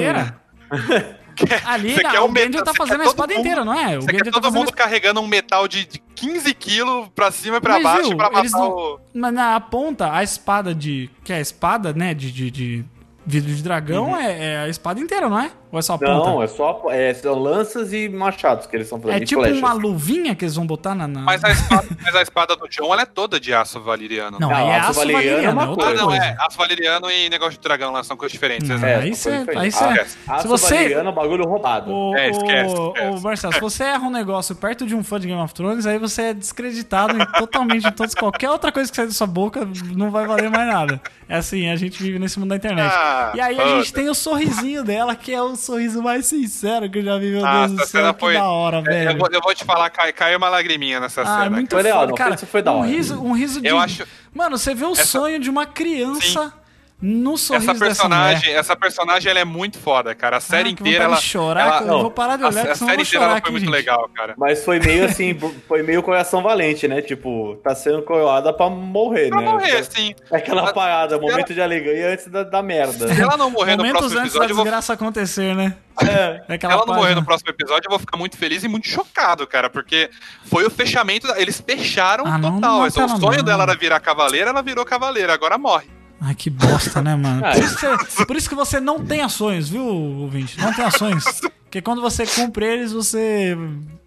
Ali, 1.65 1.93
Você 1.95 2.03
não, 2.03 2.11
quer 2.11 2.19
o 2.19 2.25
um 2.25 2.27
Gendry 2.27 2.49
metal- 2.49 2.63
tá 2.65 2.73
fazendo 2.73 3.01
a 3.01 3.03
todo 3.05 3.11
espada 3.13 3.33
mundo- 3.33 3.39
inteira, 3.41 3.65
não 3.65 3.73
é? 3.73 3.97
O 3.97 4.01
Você 4.01 4.07
quer 4.11 4.23
tá 4.25 4.31
todo 4.31 4.43
fazendo 4.43 4.59
mundo 4.59 4.73
carregando 4.73 5.21
um 5.21 5.27
metal 5.27 5.67
de, 5.67 5.85
de 5.85 5.99
15 6.15 6.53
quilos 6.53 7.09
pra 7.15 7.31
cima 7.31 7.57
e 7.57 7.61
pra 7.61 7.73
Mas, 7.75 7.83
baixo 7.83 8.07
viu, 8.09 8.17
pra 8.17 8.29
matar 8.31 8.49
não- 8.51 8.69
o. 8.71 8.99
Mas 9.13 9.33
na 9.33 9.59
ponta, 9.59 10.13
a 10.13 10.23
espada 10.23 10.73
de. 10.75 11.09
Que 11.23 11.33
é 11.33 11.37
a 11.37 11.41
espada, 11.41 11.93
né? 11.93 12.13
De, 12.13 12.31
de, 12.31 12.51
de 12.51 12.85
vidro 13.25 13.53
de 13.53 13.61
dragão 13.63 14.15
é, 14.17 14.53
é 14.53 14.57
a 14.59 14.67
espada 14.67 14.99
inteira, 14.99 15.29
não 15.29 15.39
é? 15.39 15.51
Ou 15.71 15.79
é 15.79 15.81
só 15.81 15.93
a 15.93 15.97
ponta? 15.97 16.11
Não, 16.11 16.43
é 16.43 16.47
só 16.47 16.81
é, 16.89 17.13
são 17.13 17.33
lanças 17.39 17.93
e 17.93 18.09
machados 18.09 18.67
que 18.67 18.75
eles 18.75 18.87
estão 18.87 18.99
fazendo. 18.99 19.21
É 19.21 19.25
tipo 19.25 19.41
flechas. 19.41 19.59
uma 19.59 19.73
luvinha 19.73 20.35
que 20.35 20.43
eles 20.43 20.55
vão 20.55 20.65
botar 20.67 20.93
na. 20.93 21.07
na- 21.07 21.21
Mas 21.21 21.43
a, 21.43 21.51
espada, 21.51 21.87
mas 22.03 22.15
a 22.15 22.21
espada 22.21 22.55
do 22.55 22.67
John 22.67 22.91
ela 22.93 23.03
é 23.03 23.05
toda 23.05 23.39
de 23.39 23.53
aço 23.53 23.79
valeriano. 23.79 24.37
Não, 24.39 24.49
Não, 24.49 24.55
aí 24.55 24.67
é 24.67 24.79
aço 24.79 24.89
aço 24.91 24.99
valeriano 24.99 25.43
é 25.43 25.49
uma 25.49 25.61
é 25.63 25.65
Ah, 25.65 25.93
não, 25.93 26.13
é. 26.13 26.35
Aço 26.39 26.57
valeriano 26.57 27.09
e 27.09 27.29
negócio 27.29 27.53
de 27.53 27.59
dragão 27.59 27.91
lá 27.93 28.03
são 28.03 28.17
coisas 28.17 28.33
diferentes. 28.33 28.67
Não, 28.67 28.75
exato. 28.75 28.91
É, 28.91 28.95
aí 28.97 29.15
você. 29.15 29.29
Aí 29.55 29.71
você. 29.71 29.83
Ah, 29.83 30.05
Se 30.05 30.19
Aço 30.31 30.47
você. 30.47 30.75
valeriano 30.75 31.09
é 31.09 31.11
um 31.11 31.15
bagulho 31.15 31.45
roubado. 31.45 31.91
Ô, 31.91 32.15
É, 32.17 32.29
esquece, 32.29 32.75
ô, 32.75 32.87
esquece. 32.93 33.23
Marcelo, 33.23 33.53
se 33.53 33.59
você 33.61 33.83
erra 33.85 34.03
um 34.07 34.11
negócio 34.11 34.55
perto 34.55 34.85
de 34.85 34.93
um 34.93 35.03
fã 35.03 35.19
de 35.19 35.27
Game 35.27 35.41
of 35.41 35.53
Thrones, 35.53 35.85
aí 35.85 35.97
você 35.97 36.21
é 36.23 36.33
descreditado 36.33 37.15
em 37.17 37.25
totalmente 37.39 37.87
em 37.87 37.91
todos. 37.91 38.13
Qualquer 38.13 38.49
outra 38.49 38.71
coisa 38.71 38.89
que 38.89 38.95
sair 38.95 39.05
da 39.07 39.13
sua 39.13 39.27
boca 39.27 39.67
não 39.95 40.11
vai 40.11 40.25
valer 40.27 40.49
mais 40.49 40.67
nada. 40.67 41.01
É 41.29 41.37
assim, 41.37 41.69
a 41.69 41.75
gente 41.77 42.03
vive 42.03 42.19
nesse 42.19 42.37
mundo 42.39 42.49
da 42.49 42.57
internet. 42.57 42.91
Ah, 42.93 43.31
e 43.33 43.39
aí 43.39 43.59
a 43.59 43.67
gente 43.77 43.93
tem 43.93 44.09
o 44.09 44.13
sorrisinho 44.13 44.83
dela, 44.83 45.15
que 45.15 45.33
é 45.33 45.41
o 45.41 45.55
sorriso 45.61 46.01
mais 46.01 46.25
sincero 46.25 46.89
que 46.89 46.99
eu 46.99 47.03
já 47.03 47.17
vi, 47.17 47.31
meu 47.31 47.45
Ah, 47.45 47.59
Deus 47.67 47.71
do 47.77 47.81
essa 47.83 47.91
céu. 47.91 48.01
cena 48.01 48.13
Que 48.13 48.19
foi- 48.19 48.33
da 48.33 48.45
hora, 48.49 48.77
É, 48.77 48.81
velho. 48.81 49.11
Eu 49.11 49.17
vou, 49.17 49.29
eu 49.31 49.41
vou 49.41 49.55
te 49.55 49.63
falar, 49.63 49.89
cai, 49.89 50.11
caiu 50.11 50.37
uma 50.37 50.49
lagriminha 50.49 50.99
nessa 50.99 51.21
Ah, 51.21 51.25
cena. 51.43 51.49
muito 51.49 51.75
legal, 51.75 52.01
foda, 52.01 52.13
cara. 52.13 52.35
isso 52.35 52.45
foi 52.47 52.61
da 52.61 52.71
um 52.73 52.79
hora. 52.79 52.87
riso, 52.87 53.21
um 53.21 53.31
riso 53.33 53.61
de. 53.61 53.67
Eu 53.67 53.77
acho- 53.79 54.05
Mano, 54.33 54.57
você 54.57 54.73
vê 54.73 54.85
o 54.85 54.91
Essa- 54.93 55.05
sonho 55.05 55.39
de 55.39 55.49
uma 55.49 55.65
criança 55.65 56.53
no 57.01 57.35
sorriso 57.37 57.71
Essa 57.71 57.79
personagem, 57.79 58.53
essa 58.53 58.75
personagem 58.75 59.29
ela 59.31 59.39
é 59.39 59.45
muito 59.45 59.79
foda, 59.79 60.13
cara. 60.13 60.37
A 60.37 60.39
série 60.39 60.69
Ah, 60.69 60.75
que 60.75 60.81
inteira 60.83 61.05
ela. 61.05 61.15
de 61.15 61.21
chorar, 61.23 61.61
ela- 61.67 61.77
que 61.83 61.89
eu 61.89 62.01
vou 62.01 62.11
parar 62.11 62.37
de 62.37 62.43
a, 62.43 62.47
olhar, 62.47 62.65
a 62.65 62.69
eu 62.69 62.75
série 62.75 62.91
vou 62.93 63.01
inteira 63.01 63.25
ela 63.25 63.33
aqui, 63.37 63.41
foi 63.41 63.51
muito 63.51 63.63
gente. 63.65 63.71
legal, 63.73 64.09
cara. 64.15 64.35
Mas 64.37 64.63
foi 64.63 64.79
meio 64.79 65.05
assim, 65.05 65.35
foi 65.67 65.81
meio 65.81 66.03
coração 66.03 66.43
valente, 66.43 66.87
né? 66.87 67.01
Tipo, 67.01 67.55
tá 67.63 67.73
sendo 67.73 68.03
coroada 68.03 68.53
pra 68.53 68.69
morrer, 68.69 69.29
Pra 69.29 69.41
né? 69.41 69.49
morrer, 69.51 69.77
assim. 69.77 70.13
É 70.31 70.37
Aquela 70.37 70.61
Ela- 70.61 70.73
parada, 70.73 71.15
ela- 71.15 71.21
momento 71.21 71.53
de 71.53 71.61
alegria 71.61 72.13
antes 72.13 72.27
da, 72.27 72.43
da 72.43 72.61
merda. 72.61 73.13
Se 73.13 73.19
ela 73.21 73.35
não 73.35 73.49
morrer 73.49 73.71
no 73.75 73.77
Momentos 73.83 73.99
próximo 74.01 74.19
antes 74.21 74.33
da 74.33 74.39
episódio, 74.39 74.51
eu 74.51 74.55
vou 74.55 74.65
desgraça 74.65 74.93
acontecer, 74.93 75.55
né? 75.55 75.75
É. 76.01 76.41
É 76.55 76.59
Se 76.59 76.65
ela 76.65 76.85
não 76.85 76.95
morrer 76.95 77.15
no 77.15 77.23
próximo 77.25 77.49
episódio, 77.49 77.87
eu 77.87 77.89
vou 77.91 77.99
ficar 77.99 78.17
muito 78.17 78.37
feliz 78.37 78.63
e 78.63 78.67
muito 78.67 78.87
chocado, 78.87 79.45
cara, 79.47 79.69
porque 79.69 80.09
foi 80.45 80.65
o 80.65 80.69
fechamento. 80.69 81.27
da- 81.27 81.39
Eles 81.39 81.61
fecharam 81.65 82.25
Ah, 82.25 82.37
não, 82.37 82.55
total. 82.55 82.77
não 82.79 82.87
Então, 82.87 83.03
mata 83.07 83.15
o 83.15 83.19
sonho 83.21 83.37
não. 83.39 83.43
dela 83.45 83.63
era 83.63 83.75
virar 83.75 83.99
cavaleira, 83.99 84.49
ela 84.51 84.61
virou 84.61 84.85
cavaleira, 84.85 85.33
agora 85.33 85.57
morre. 85.57 85.85
Ai, 86.23 86.35
que 86.35 86.49
bosta, 86.51 87.01
né, 87.01 87.15
mano? 87.15 87.43
Ah, 87.43 87.51
Por 87.53 87.63
isso, 87.63 87.75
que 87.77 87.87
você, 88.11 88.25
por 88.27 88.35
isso 88.35 88.49
que 88.49 88.55
você 88.55 88.79
não 88.79 89.03
tem 89.03 89.21
ações, 89.21 89.67
viu, 89.69 89.83
ouvinte? 89.85 90.55
Não 90.59 90.71
tem 90.73 90.85
ações. 90.85 91.23
Porque 91.63 91.81
quando 91.81 91.99
você 92.01 92.27
cumpre 92.27 92.63
eles, 92.65 92.91
você 92.93 93.57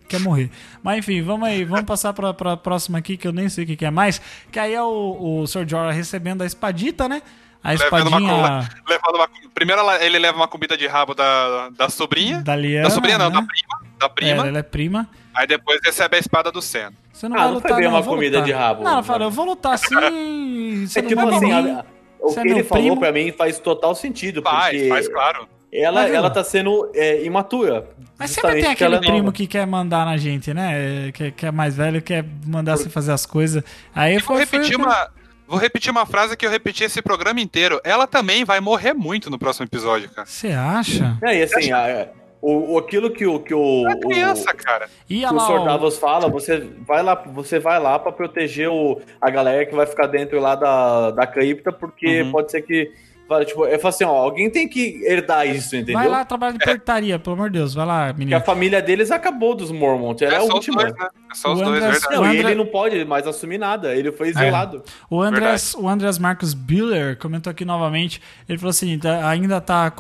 quer 0.09 0.21
morrer. 0.21 0.49
Mas 0.83 0.99
enfim, 0.99 1.23
vamos 1.23 1.49
aí, 1.49 1.65
vamos 1.65 1.85
passar 1.87 2.12
pra, 2.12 2.33
pra 2.33 2.57
próxima 2.57 2.99
aqui, 2.99 3.17
que 3.17 3.27
eu 3.27 3.33
nem 3.33 3.49
sei 3.49 3.65
o 3.65 3.67
que, 3.67 3.75
que 3.77 3.85
é 3.85 3.91
mais. 3.91 4.21
Que 4.53 4.61
aí 4.61 4.73
é 4.75 4.83
o, 4.83 5.41
o 5.43 5.47
Sr. 5.49 5.67
Jorah 5.69 5.91
recebendo 5.91 6.43
a 6.43 6.47
espadita, 6.47 7.09
né? 7.09 7.21
A 7.65 7.71
Levando 7.73 8.07
uma, 8.09 8.19
espadinha 8.19 8.69
levando 8.89 9.15
uma- 9.17 9.29
primeiro 9.55 9.83
ele 10.03 10.19
leva 10.19 10.37
uma 10.37 10.47
comida 10.47 10.77
de 10.77 10.87
rabo 10.87 11.15
da, 11.15 11.71
da 11.71 11.89
sobrinha. 11.89 12.43
da 12.43 12.55
Liana. 12.55 12.85
Da 12.89 12.91
sobrinha 12.95 13.17
não, 13.19 13.31
né? 13.31 13.37
da 13.41 13.43
prima. 13.43 13.81
Da 13.99 14.07
É, 14.07 14.09
prima. 14.11 14.47
ela 14.49 14.59
é 14.59 14.62
prima. 14.62 15.09
Aí 15.35 15.47
depois 15.49 15.81
recebe 15.83 16.17
a 16.17 16.21
espada 16.21 16.53
do 16.53 16.61
Senna. 16.62 16.93
Você 17.12 17.27
não 17.27 17.37
Ah, 17.37 17.39
vai 17.39 17.49
não 17.49 17.55
lutar, 17.55 17.71
foi 17.73 17.77
bem 17.81 17.85
não, 17.87 17.93
uma 17.95 18.01
eu 18.01 18.05
vou 18.05 18.15
comida 18.15 18.37
lutar. 18.39 18.47
de 18.47 18.53
rabo, 18.53 18.85
Não, 18.85 18.93
ela 18.93 19.03
fala, 19.03 19.25
eu 19.25 19.31
vou 19.31 19.47
lutar 19.47 19.73
assim. 19.73 19.95
Você 20.87 20.99
É 20.99 21.03
não 21.03 21.09
tipo 21.09 21.25
vai 21.27 21.35
assim, 21.35 21.53
a- 21.53 21.85
o 22.25 22.31
Você 22.31 22.41
é 22.41 22.43
que 22.43 22.49
ele 22.49 22.64
falou 22.64 22.85
primo. 22.85 23.01
pra 23.01 23.12
mim 23.12 23.33
faz 23.33 23.59
total 23.59 23.95
sentido, 23.95 24.43
Faz, 24.43 24.70
porque 24.77 24.89
faz, 24.89 25.09
claro. 25.09 25.49
ela, 25.72 26.03
Mas, 26.03 26.14
ela 26.14 26.31
tá 26.31 26.43
sendo 26.45 26.91
é, 26.95 27.22
imatura. 27.25 27.89
Mas 28.18 28.31
sempre 28.31 28.62
tem 28.62 28.70
aquele 28.70 28.95
é 28.97 28.99
primo 29.01 29.33
que 29.33 29.47
quer 29.47 29.66
mandar 29.66 30.05
na 30.07 30.16
gente, 30.16 30.55
né? 30.55 31.11
Que, 31.12 31.31
que 31.33 31.47
é 31.47 31.51
mais 31.51 31.77
velho, 31.77 32.01
quer 32.01 32.25
mandar 32.47 32.77
você 32.77 32.89
fazer 32.89 33.12
as 33.12 33.27
coisas. 33.27 33.62
Aí 33.95 34.14
Vou 34.18 34.37
foi, 34.37 34.47
foi 34.47 34.59
repetir, 34.61 34.77
o 34.77 34.79
que- 34.81 34.85
uma, 34.87 35.09
vou 35.49 35.59
repetir 35.59 35.91
uma 35.91 36.07
frase 36.07 36.37
que 36.37 36.47
eu 36.47 36.51
repeti 36.51 36.85
esse 36.85 37.03
programa 37.03 37.41
inteiro. 37.41 37.81
Ela 37.85 38.07
também 38.07 38.45
vai 38.45 38.61
morrer 38.61 38.95
muito 38.95 39.29
no 39.31 39.39
próximo 39.39 39.66
episódio, 39.66 40.09
cara. 40.11 40.27
Você 40.27 40.49
acha? 40.53 41.18
É, 41.25 41.39
e 41.39 41.43
assim, 41.43 41.72
a- 41.72 42.07
o, 42.53 42.74
o- 42.74 42.78
aquilo 42.78 43.11
que 43.11 43.26
o, 43.26 43.40
que 43.40 43.55
o, 43.55 43.88
É 43.88 43.97
criança, 43.97 44.51
o, 44.51 44.57
cara. 44.57 44.88
E 45.09 45.20
que 45.20 45.26
o 45.26 45.32
lá, 45.34 45.47
Sr. 45.47 45.53
ó, 45.61 45.64
Davos 45.64 45.99
fala, 45.99 46.28
você 46.28 46.59
vai 46.86 47.03
lá, 47.03 47.14
você 47.14 47.59
vai 47.59 47.80
lá 47.80 47.99
pra 47.99 48.12
proteger 48.12 48.68
o, 48.68 49.01
a 49.20 49.30
galera 49.30 49.64
que 49.66 49.74
vai 49.74 49.86
ficar 49.86 50.07
dentro 50.07 50.38
lá 50.40 50.55
da, 50.55 51.11
da 51.12 51.26
cripta, 51.26 51.72
porque 51.72 52.22
Uhum. 52.22 52.32
pode 52.32 52.51
ser 52.51 52.62
que. 52.62 52.92
Fala, 53.29 53.45
Tipo, 53.45 53.64
eu 53.66 53.79
falo 53.79 53.89
assim, 53.95 54.05
ó, 54.05 54.11
alguém 54.11 54.51
tem 54.51 54.68
que 54.68 55.03
herdar 55.05 55.47
isso, 55.47 55.75
entendeu? 55.77 55.95
vai 55.99 56.09
lá 56.09 56.25
trabalhar 56.25 56.53
de 56.53 56.64
portaria, 56.64 57.18
pelo 57.18 57.35
amor 57.37 57.51
de 57.51 57.59
Deus. 57.59 57.75
Vai 57.75 57.87
lá, 57.87 58.07
Porque 58.09 58.22
a 58.22 58.27
menino. 58.27 58.41
família 58.43 58.83
deles 58.83 59.11
acabou 59.11 59.55
dos 59.55 59.70
Mormons. 59.70 60.20
Ela 60.22 60.33
é, 60.33 60.37
É, 60.37 60.39
a 60.39 60.41
só 60.43 60.47
os 60.49 60.55
última. 60.55 60.83
dois, 60.83 60.95
né? 60.95 61.09
É 61.31 61.35
só 61.35 61.53
os 61.53 61.61
O 61.61 61.64
dois, 61.64 61.77
Andrés- 61.83 62.01
verdade. 62.01 62.14
Não, 62.16 62.25
e 62.25 62.39
André- 62.39 62.51
ele 62.53 62.55
não 62.57 62.66
pode 62.66 63.05
mais 63.05 63.27
assumir 63.27 63.59
nada. 63.59 63.95
Ele 63.95 64.12
foi 64.12 64.29
isolado. 64.29 64.83
O 65.11 65.20
Andrés, 65.22 65.75
o 65.75 65.89
Andrés 65.89 66.18
Marcos 66.18 66.55
Biller 66.55 67.16
comentou 67.18 67.51
aqui 67.51 67.64
novamente. 67.64 68.20
Ele 68.49 68.59
falou 68.59 68.70
assim: 68.70 68.99
tá- 68.99 69.29
ainda 69.29 69.61
tá 69.61 69.93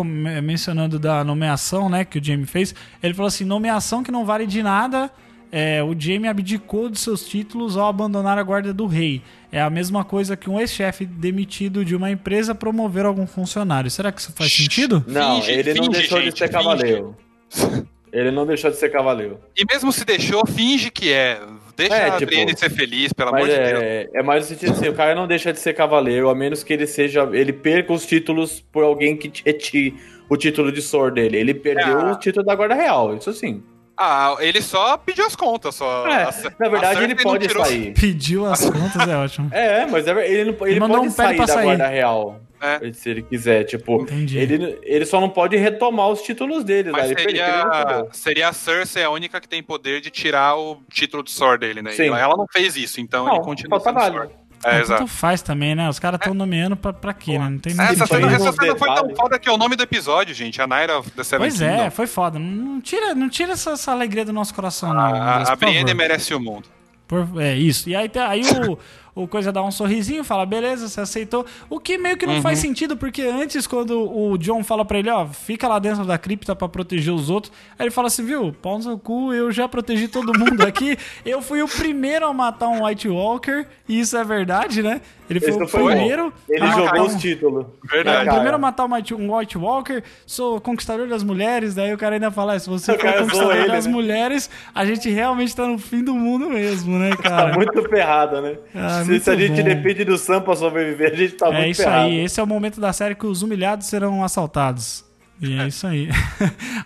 mencionando 0.42 0.98
da 0.98 1.24
nomeação, 1.24 1.88
né? 1.88 2.04
Que 2.04 2.18
o 2.18 2.24
Jamie 2.24 2.46
fez. 2.46 2.74
Ele 3.02 3.14
falou 3.14 3.28
assim: 3.28 3.44
nomeação 3.44 4.02
que 4.02 4.10
não 4.12 4.24
vale 4.24 4.46
de 4.46 4.62
nada. 4.62 5.10
É, 5.56 5.80
o 5.84 5.94
Jamie 5.96 6.26
abdicou 6.28 6.88
de 6.88 6.98
seus 6.98 7.24
títulos 7.28 7.76
ao 7.76 7.86
abandonar 7.86 8.36
a 8.38 8.42
guarda 8.42 8.74
do 8.74 8.86
rei. 8.86 9.22
É 9.52 9.60
a 9.62 9.70
mesma 9.70 10.04
coisa 10.04 10.36
que 10.36 10.50
um 10.50 10.58
ex-chefe 10.58 11.06
demitido 11.06 11.84
de 11.84 11.94
uma 11.94 12.10
empresa 12.10 12.56
promover 12.56 13.06
algum 13.06 13.24
funcionário. 13.24 13.88
Será 13.88 14.10
que 14.10 14.20
isso 14.20 14.32
faz 14.32 14.52
sentido? 14.52 15.04
Não, 15.06 15.36
Finge, 15.40 15.52
ele 15.52 15.74
não 15.74 15.84
finge, 15.84 15.98
deixou 15.98 16.18
gente, 16.20 16.32
de 16.32 16.38
ser 16.40 16.48
finge. 16.48 16.58
cavaleiro. 16.58 17.16
Ele 18.12 18.30
não 18.30 18.46
deixou 18.46 18.70
de 18.70 18.76
ser 18.76 18.90
cavaleiro. 18.92 19.40
E 19.56 19.64
mesmo 19.68 19.90
se 19.90 20.04
deixou, 20.04 20.46
finge 20.46 20.88
que 20.88 21.12
é. 21.12 21.40
Deixa 21.76 21.96
É, 21.96 22.10
a 22.10 22.16
tipo, 22.16 22.32
ser 22.56 22.70
feliz, 22.70 23.12
pelo 23.12 23.30
amor 23.30 23.48
de 23.48 23.56
Deus. 23.56 23.82
é, 23.82 24.08
é 24.14 24.22
mais 24.22 24.44
no 24.44 24.48
sentido 24.56 24.70
assim, 24.70 24.88
o 24.88 24.94
cara 24.94 25.16
não 25.16 25.26
deixa 25.26 25.52
de 25.52 25.58
ser 25.58 25.72
cavaleiro, 25.74 26.28
a 26.28 26.34
menos 26.34 26.62
que 26.62 26.72
ele 26.72 26.86
seja. 26.86 27.28
Ele 27.32 27.52
perca 27.52 27.92
os 27.92 28.06
títulos 28.06 28.60
por 28.72 28.84
alguém 28.84 29.16
que 29.16 29.32
retire 29.44 29.96
o 30.30 30.36
título 30.36 30.70
de 30.70 30.80
Sword 30.80 31.20
dele. 31.20 31.38
Ele 31.38 31.54
perdeu 31.54 31.98
Ah. 32.02 32.12
o 32.12 32.18
título 32.20 32.46
da 32.46 32.54
guarda 32.54 32.76
real, 32.76 33.16
isso 33.16 33.32
sim. 33.32 33.60
Ah, 33.96 34.36
ele 34.40 34.60
só 34.60 34.96
pediu 34.96 35.24
as 35.26 35.36
contas, 35.36 35.74
só. 35.76 36.06
É, 36.08 36.24
na 36.58 36.68
verdade, 36.68 37.04
ele 37.04 37.14
pode 37.14 37.46
tirou- 37.46 37.64
sair. 37.64 37.92
Pediu 37.94 38.44
as 38.46 38.60
contas, 38.68 39.08
é 39.08 39.16
ótimo. 39.16 39.48
É, 39.52 39.86
mas 39.86 40.06
é- 40.06 40.28
ele, 40.30 40.52
não, 40.52 40.66
ele 40.66 40.80
mandou 40.80 40.96
pode 40.98 41.08
um 41.08 41.12
sair 41.12 41.36
pra 41.36 41.46
da 41.46 41.52
sair. 41.52 41.64
guarda 41.64 41.86
real. 41.86 42.40
É. 42.60 42.92
Se 42.94 43.10
ele 43.10 43.20
quiser, 43.22 43.64
tipo, 43.64 44.00
Entendi. 44.02 44.38
ele, 44.38 44.78
ele 44.82 45.04
só 45.04 45.20
não 45.20 45.28
pode 45.28 45.54
retomar 45.54 46.08
os 46.08 46.22
títulos 46.22 46.64
dele. 46.64 46.90
Mas 46.92 47.10
Ele 47.10 47.20
ele 47.20 47.38
não 47.38 47.46
seria, 47.46 48.06
seria 48.12 48.48
a 48.48 48.52
Cersei 48.54 49.02
a 49.04 49.10
única 49.10 49.38
que 49.38 49.46
tem 49.46 49.62
poder 49.62 50.00
de 50.00 50.08
tirar 50.08 50.56
o 50.56 50.78
título 50.90 51.22
de 51.22 51.30
Sword 51.30 51.58
dele, 51.66 51.82
né? 51.82 51.90
Sim. 51.90 52.06
Ela, 52.06 52.34
não 52.38 52.46
fez 52.50 52.74
isso, 52.74 53.02
então 53.02 53.26
Não, 53.26 53.34
ele 53.36 53.44
continua 53.44 53.78
sendo. 53.80 54.00
Sword. 54.00 54.32
É, 54.64 54.76
Ah, 54.76 54.80
exato. 54.80 55.00
Tanto 55.02 55.12
faz 55.12 55.42
também, 55.42 55.74
né? 55.74 55.88
Os 55.88 55.98
caras 55.98 56.18
estão 56.18 56.34
nomeando 56.34 56.76
pra, 56.76 56.92
pra 56.92 57.12
quê, 57.14 57.38
né? 57.38 57.48
Não 57.48 57.58
tem 57.58 57.72
Essa 57.72 58.06
Sim, 58.06 58.06
cena, 58.06 58.26
tem 58.28 58.36
essa 58.36 58.52
cena 58.52 58.76
foi 58.76 58.94
tão 58.94 59.14
foda 59.14 59.38
que 59.38 59.48
é 59.48 59.52
o 59.52 59.56
nome 59.56 59.76
do 59.76 59.82
episódio, 59.82 60.34
gente. 60.34 60.60
A 60.60 60.66
Naira 60.66 60.98
of 60.98 61.10
the 61.10 61.22
Seven 61.24 61.48
Pois 61.48 61.60
é, 61.60 61.90
foi 61.90 62.06
foda. 62.06 62.38
Não, 62.38 62.80
tira, 62.80 63.14
não 63.14 63.28
tira 63.28 63.52
essa, 63.52 63.70
essa 63.72 63.92
alegria 63.92 64.24
do 64.24 64.32
nosso 64.32 64.54
coração, 64.54 64.92
não. 64.92 65.00
A, 65.00 65.42
a, 65.52 65.56
Brienne 65.56 65.92
merece 65.94 66.34
o 66.34 66.40
mundo. 66.40 66.68
Por- 67.06 67.28
é 67.40 67.54
isso. 67.54 67.88
E 67.88 67.94
aí, 67.94 68.10
aí 68.28 68.42
o, 68.68 68.78
o 69.14 69.28
coisa 69.28 69.52
dá 69.52 69.62
um 69.62 69.70
sorrisinho, 69.70 70.24
fala, 70.24 70.44
beleza, 70.44 70.88
você 70.88 71.00
aceitou. 71.00 71.46
O 71.70 71.78
que 71.78 71.96
meio 71.96 72.16
que 72.16 72.26
não 72.26 72.42
faz 72.42 72.58
sentido, 72.58 72.96
porque 72.96 73.22
antes, 73.22 73.66
quando 73.66 74.00
o 74.00 74.36
John 74.36 74.64
fala 74.64 74.84
pra 74.84 74.98
ele, 74.98 75.08
ó, 75.08 75.26
fica 75.26 75.68
lá 75.68 75.78
dentro 75.78 76.04
da 76.04 76.18
cripta 76.18 76.56
pra 76.56 76.68
proteger 76.68 77.14
os 77.14 77.30
outros, 77.30 77.52
aí 77.78 77.84
ele 77.84 77.90
fala 77.90 78.08
assim, 78.08 78.24
viu, 78.24 78.52
pau 78.60 78.78
no 78.78 78.98
cu, 78.98 79.32
eu 79.32 79.52
já 79.52 79.68
protegi 79.68 80.08
todo 80.08 80.36
mundo 80.36 80.62
aqui. 80.62 80.98
eu 81.24 81.40
fui 81.40 81.62
o 81.62 81.68
primeiro 81.68 82.26
a 82.26 82.32
matar 82.32 82.68
um 82.68 82.84
White 82.84 83.08
Walker, 83.08 83.66
e 83.88 84.00
isso 84.00 84.16
é 84.16 84.24
verdade, 84.24 84.82
né? 84.82 85.00
Ele 85.30 85.40
foi 85.40 85.50
o 85.62 85.66
foi 85.68 85.94
primeiro. 85.94 86.32
Ele 86.48 86.60
a 86.62 86.66
matar 86.66 86.82
jogou 86.86 87.00
um- 87.02 87.06
os 87.06 87.14
títulos. 87.22 87.66
Verdade. 87.90 88.16
o 88.16 88.20
Cara, 88.20 88.30
primeiro 88.32 88.54
a 88.56 88.58
matar 88.58 88.84
um 88.84 89.36
White, 89.36 89.56
Walker, 89.58 90.02
sou 90.26 90.60
conquistador 90.60 91.06
das 91.08 91.22
mulheres, 91.22 91.74
daí 91.74 91.92
o 91.94 91.98
cara 91.98 92.14
ainda 92.16 92.30
fala, 92.30 92.54
"É, 92.54 92.58
se 92.58 92.68
você 92.68 92.92
O 92.92 92.98
for 92.98 93.12
conquistador 93.12 93.56
ele, 93.56 93.68
das 93.68 93.86
né? 93.86 93.92
mulheres, 93.92 94.50
a 94.74 94.84
gente 94.84 95.08
realmente 95.10 95.56
tá 95.56 95.66
no 95.66 95.78
fim 95.78 96.04
do 96.04 96.14
mundo 96.14 96.50
mesmo, 96.50 96.98
né, 96.98 97.10
cara? 97.16 97.50
Tá 97.52 97.56
muito 97.56 97.82
ferrada, 97.88 98.40
né? 98.40 98.56
Ah, 98.74 99.02
se, 99.02 99.10
muito 99.10 99.22
se 99.24 99.30
a 99.30 99.36
gente 99.36 99.56
bom. 99.62 99.68
depende 99.68 100.04
do 100.04 100.18
Sam 100.18 100.42
pra 100.42 100.54
sobreviver, 100.56 101.12
a 101.12 101.16
gente 101.16 101.32
tá 101.34 101.48
é 101.48 101.52
muito 101.52 101.70
isso 101.70 101.82
ferrado. 101.82 102.04
aí, 102.06 102.20
esse 102.20 102.38
é 102.38 102.42
o 102.42 102.46
momento 102.46 102.80
da 102.80 102.92
série 102.92 103.14
que 103.14 103.26
os 103.26 103.42
humilhados 103.42 103.86
serão 103.86 104.22
assaltados. 104.22 105.04
E 105.40 105.58
é 105.58 105.66
isso 105.66 105.86
aí. 105.88 106.08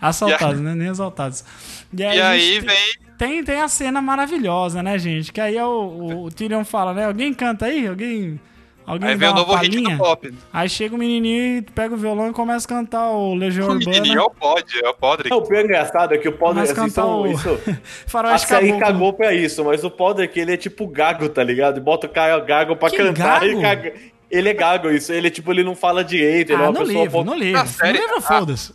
assaltados, 0.01 0.61
né? 0.61 0.74
Nem 0.74 0.89
exaltados. 0.89 1.45
E 1.93 2.05
aí, 2.05 2.18
E 2.18 2.20
aí 2.20 2.51
tem- 2.53 2.61
vem. 2.61 3.07
Tem, 3.18 3.42
tem 3.44 3.60
a 3.60 3.68
cena 3.68 4.00
maravilhosa, 4.00 4.82
né, 4.82 4.98
gente? 4.98 5.32
Que 5.32 5.40
aí 5.40 5.56
é 5.56 5.64
o, 5.64 5.68
o, 5.68 6.24
o 6.24 6.30
Tyrion 6.30 6.64
fala, 6.64 6.94
né? 6.94 7.06
Alguém 7.06 7.34
canta 7.34 7.66
aí? 7.66 7.86
Alguém. 7.86 8.40
Alguém 8.86 9.10
Aí 9.10 9.16
vem 9.16 9.28
o 9.28 9.34
novo 9.34 9.54
hit 9.56 9.82
do 9.82 9.98
pop. 9.98 10.32
Aí 10.50 10.66
chega 10.66 10.94
o 10.94 10.98
menininho 10.98 11.58
e 11.58 11.62
pega 11.62 11.94
o 11.94 11.98
violão 11.98 12.30
e 12.30 12.32
começa 12.32 12.64
a 12.64 12.68
cantar 12.70 13.11
o 13.11 13.34
Legião 13.34 13.68
O 13.68 13.74
menininho 13.74 14.18
é 14.18 14.22
Urbana. 14.22 14.24
o 14.24 14.30
pod, 14.30 14.80
é 14.82 14.88
o 14.88 14.95
Podrick. 14.95 15.34
O 15.36 15.42
pior 15.42 15.62
engraçado 15.62 16.14
é 16.14 16.18
que 16.18 16.26
o 16.26 16.32
a 16.32 16.62
assim, 16.62 16.74
cantar 16.74 16.90
são, 16.90 17.20
o 17.20 17.26
isso, 17.26 17.50
a 17.68 18.08
Faroeste 18.08 18.49
série 18.49 18.78
cagou 18.78 19.12
pra 19.12 19.34
isso, 19.34 19.62
mas 19.62 19.84
o 19.84 19.90
Podrick, 19.90 20.40
ele 20.40 20.54
é 20.54 20.57
tipo 20.57 20.86
gago, 20.86 21.28
tá 21.28 21.45
ligado? 21.45 21.82
Bota 21.82 22.07
o 22.07 22.11
cara 22.11 22.40
gago 22.40 22.76
pra 22.76 22.88
Que 22.88 22.96
cantar 22.96 23.40
gago? 23.40 23.45
e 23.45 23.61
caga. 23.61 23.95
Ele 24.30 24.50
é 24.50 24.53
gago, 24.55 24.91
isso. 24.91 25.11
Ele, 25.11 25.30
tipo, 25.30 25.50
ele 25.53 25.64
não 25.64 25.75
fala 25.75 26.05
direito, 26.05 26.50
ele 26.53 26.61
é 26.63 26.67
Ah, 26.67 26.68
uma 26.71 26.80
no 26.80 26.87
pessoa... 26.87 27.03
livro, 27.05 27.25
no 27.25 27.34
livro. 27.34 27.53
Na 27.59 27.64
série- 27.67 27.99
no 27.99 28.05
livro, 28.05 28.17
ah. 28.18 28.21
foda-se. 28.21 28.75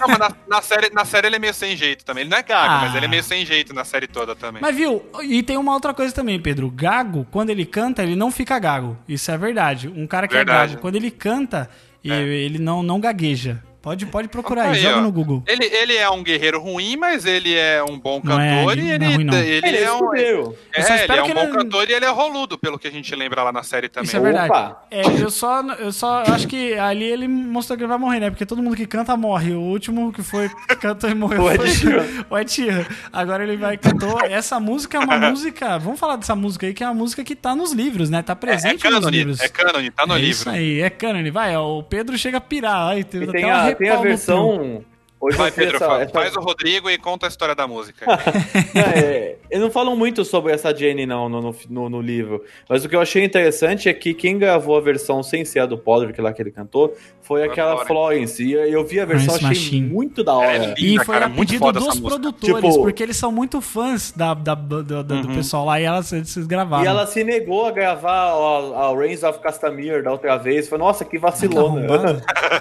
Não, 0.00 0.06
mas 0.08 0.18
na, 0.18 0.32
na 0.48 0.62
série, 0.62 0.90
na 0.90 1.04
série 1.04 1.26
ele 1.26 1.36
é 1.36 1.38
meio 1.40 1.52
sem 1.54 1.76
jeito 1.76 2.04
também. 2.04 2.22
Ele 2.22 2.30
não 2.30 2.38
é 2.38 2.42
gago, 2.42 2.72
Ah. 2.74 2.80
mas 2.82 2.94
ele 2.94 3.04
é 3.06 3.08
meio 3.08 3.22
sem 3.24 3.44
jeito 3.44 3.74
na 3.74 3.84
série 3.84 4.06
toda 4.06 4.36
também. 4.36 4.62
Mas 4.62 4.76
viu, 4.76 5.02
e 5.22 5.42
tem 5.42 5.56
uma 5.56 5.74
outra 5.74 5.92
coisa 5.92 6.14
também, 6.14 6.40
Pedro. 6.40 6.70
Gago, 6.70 7.26
quando 7.32 7.50
ele 7.50 7.66
canta, 7.66 8.02
ele 8.02 8.14
não 8.14 8.30
fica 8.30 8.58
gago. 8.60 8.96
Isso 9.08 9.30
é 9.30 9.36
verdade. 9.36 9.88
Um 9.88 10.06
cara 10.06 10.28
que 10.28 10.34
é 10.34 10.38
Verdade. 10.38 10.70
gago, 10.74 10.80
quando 10.80 10.94
ele 10.96 11.10
canta, 11.10 11.68
e- 12.04 12.12
É. 12.12 12.20
ele 12.22 12.58
não, 12.60 12.80
não 12.82 13.00
gagueja. 13.00 13.62
Pode, 13.82 14.04
pode 14.06 14.28
procurar 14.28 14.64
aí, 14.64 14.70
Aí, 14.72 14.80
joga 14.82 14.98
ó. 14.98 15.00
no 15.00 15.10
Google. 15.10 15.42
Ele, 15.46 15.64
ele 15.64 15.96
é 15.96 16.08
um 16.10 16.22
guerreiro 16.22 16.60
ruim, 16.60 16.96
mas 16.96 17.24
ele 17.24 17.54
é 17.54 17.82
um 17.82 17.98
bom 17.98 18.18
é- 18.18 18.20
cantor 18.28 18.78
e 18.78 18.82
não 18.82 18.90
é 18.90 18.94
ele, 18.94 19.14
ruim, 19.14 19.24
não. 19.24 19.34
ele, 19.38 19.66
Ele 19.68 19.76
é 19.78 19.82
é 19.84 19.92
um. 19.92 19.94
escudeiro. 19.96 20.56
Eu 20.76 20.82
só 20.82 20.92
É, 20.94 21.04
ele 21.04 21.12
é 21.12 21.22
um 21.22 21.26
que 21.26 21.34
bom 21.34 21.40
ele- 21.44 21.52
cantor 21.52 21.88
e 21.88 21.92
ele 21.94 22.04
é 22.04 22.10
roludo, 22.10 22.58
pelo 22.58 22.78
que 22.78 22.86
a 22.86 22.90
gente 22.90 23.14
lembra 23.16 23.42
lá 23.42 23.50
na 23.52 23.62
série 23.62 23.88
também. 23.88 24.06
Isso 24.06 24.16
é 24.16 24.20
verdade. 24.20 24.74
É, 24.90 25.02
eu 25.06 25.30
só, 25.30 25.62
eu 25.78 25.92
só 25.92 26.22
eu 26.24 26.34
acho 26.34 26.46
que 26.46 26.74
ali 26.74 27.04
ele 27.04 27.26
mostrou 27.26 27.76
que 27.76 27.82
ele 27.82 27.88
vai 27.88 27.98
morrer, 27.98 28.20
né? 28.20 28.28
Porque 28.30 28.44
todo 28.44 28.62
mundo 28.62 28.76
que 28.76 28.86
canta 28.86 29.16
morre. 29.16 29.52
O 29.54 29.60
último 29.60 30.12
que 30.12 30.22
foi 30.22 30.48
que 30.68 30.76
cantou 30.76 31.08
e 31.08 31.14
morreu 31.14 31.44
foi 32.28 32.44
o 32.44 32.48
Sheeran. 32.48 32.84
Agora 33.12 33.42
ele 33.42 33.56
vai 33.56 33.76
cantou. 33.78 34.20
Essa 34.24 34.60
música 34.60 34.98
é 34.98 35.00
uma 35.00 35.16
música. 35.30 35.78
Vamos 35.78 35.98
falar 35.98 36.16
dessa 36.16 36.36
música 36.36 36.66
aí, 36.66 36.74
que 36.74 36.84
é 36.84 36.86
uma 36.86 36.94
música 36.94 37.24
que 37.24 37.34
tá 37.34 37.54
nos 37.56 37.72
livros, 37.72 38.10
né? 38.10 38.20
Tá 38.22 38.32
É, 38.32 38.34
é 38.34 38.36
presente 38.36 38.88
nos 38.90 39.06
livros. 39.06 39.40
é 39.40 39.48
cânone, 39.48 39.90
tá 39.90 40.06
no 40.06 40.14
é 40.14 40.18
livro. 40.18 40.30
Isso 40.32 40.50
aí, 40.50 40.80
é 40.80 40.90
cânone. 40.90 41.30
Vai, 41.30 41.56
ó, 41.56 41.78
o 41.78 41.82
Pedro 41.82 42.18
chega 42.18 42.36
a 42.38 42.40
pirar. 42.40 42.88
Aí, 42.90 43.04
teve 43.04 43.24
até 43.24 43.32
tem 43.38 43.46
um 43.46 43.50
a, 43.54 43.69
tem 43.74 43.88
a 43.90 43.96
versão... 43.96 44.84
Hoje 45.20 45.36
Vai, 45.36 45.50
eu 45.50 45.52
Pedro, 45.52 45.76
essa- 45.76 45.86
fa- 45.86 46.00
essa- 46.00 46.12
faz 46.12 46.34
o 46.36 46.40
Rodrigo 46.40 46.88
e 46.88 46.96
conta 46.96 47.26
a 47.26 47.28
história 47.28 47.54
da 47.54 47.66
música. 47.68 48.06
É, 48.74 49.36
eles 49.50 49.62
não 49.62 49.70
falam 49.70 49.96
muito 49.96 50.24
sobre 50.24 50.52
essa 50.52 50.74
Jenny, 50.74 51.04
não, 51.06 51.28
no, 51.28 51.54
no, 51.68 51.88
no- 51.90 52.00
livro. 52.00 52.42
Mas 52.68 52.84
o 52.84 52.88
que 52.88 52.96
eu 52.96 53.00
achei 53.00 53.22
interessante 53.24 53.88
é 53.88 53.92
que 53.92 54.14
quem 54.14 54.38
gravou 54.38 54.76
a 54.76 54.80
versão 54.80 55.22
sem 55.22 55.44
ser 55.44 55.60
a 55.60 55.66
do 55.66 55.76
Podrick 55.76 56.20
lá 56.20 56.32
que 56.32 56.40
ele 56.40 56.50
cantou 56.50 56.94
foi 57.20 57.40
Foi 57.40 57.48
aquela 57.48 57.84
Florence. 57.84 58.42
E 58.42 58.52
eu, 58.52 58.64
eu 58.64 58.84
vi 58.84 58.98
a 59.00 59.04
versão, 59.04 59.36
Florence 59.38 59.46
achei 59.60 59.80
Machine. 59.80 59.86
muito 59.94 60.24
da 60.24 60.34
hora. 60.34 60.50
É, 60.66 60.74
E 60.78 60.82
Linda, 60.92 61.04
foi 61.04 61.14
cara, 61.14 61.26
a 61.26 61.30
pedido 61.30 61.72
dos 61.72 62.00
produtores, 62.00 62.64
Tipo- 62.72 62.82
porque 62.82 63.02
eles 63.02 63.16
são 63.16 63.30
muito 63.30 63.60
fãs 63.60 64.12
da, 64.12 64.32
da- 64.34 64.54
do, 64.54 64.82
do- 64.82 65.04
do 65.04 65.14
Uhum. 65.14 65.34
pessoal 65.34 65.64
lá 65.66 65.80
e 65.80 65.84
elas 65.84 66.12
eles 66.12 66.34
gravaram. 66.46 66.84
E 66.84 66.86
ela 66.86 67.06
se 67.06 67.22
negou 67.22 67.66
a 67.66 67.70
gravar 67.70 68.30
a, 68.32 68.88
a 68.90 68.96
Reigns 68.96 69.22
of 69.22 69.38
Castamere 69.40 70.02
da 70.02 70.10
outra 70.12 70.36
vez. 70.38 70.68
Foi, 70.68 70.78
nossa, 70.78 71.04
que 71.04 71.18
vacilona. 71.18 71.86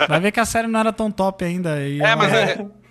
Vai 0.07 0.19
ver 0.19 0.31
que 0.31 0.39
a 0.39 0.45
série 0.45 0.67
não 0.67 0.79
era 0.79 0.91
tão 0.91 1.09
top 1.11 1.43
ainda. 1.45 1.79
E 1.81 2.01
É, 2.01 2.15
mas 2.15 2.33
é- 2.33 2.48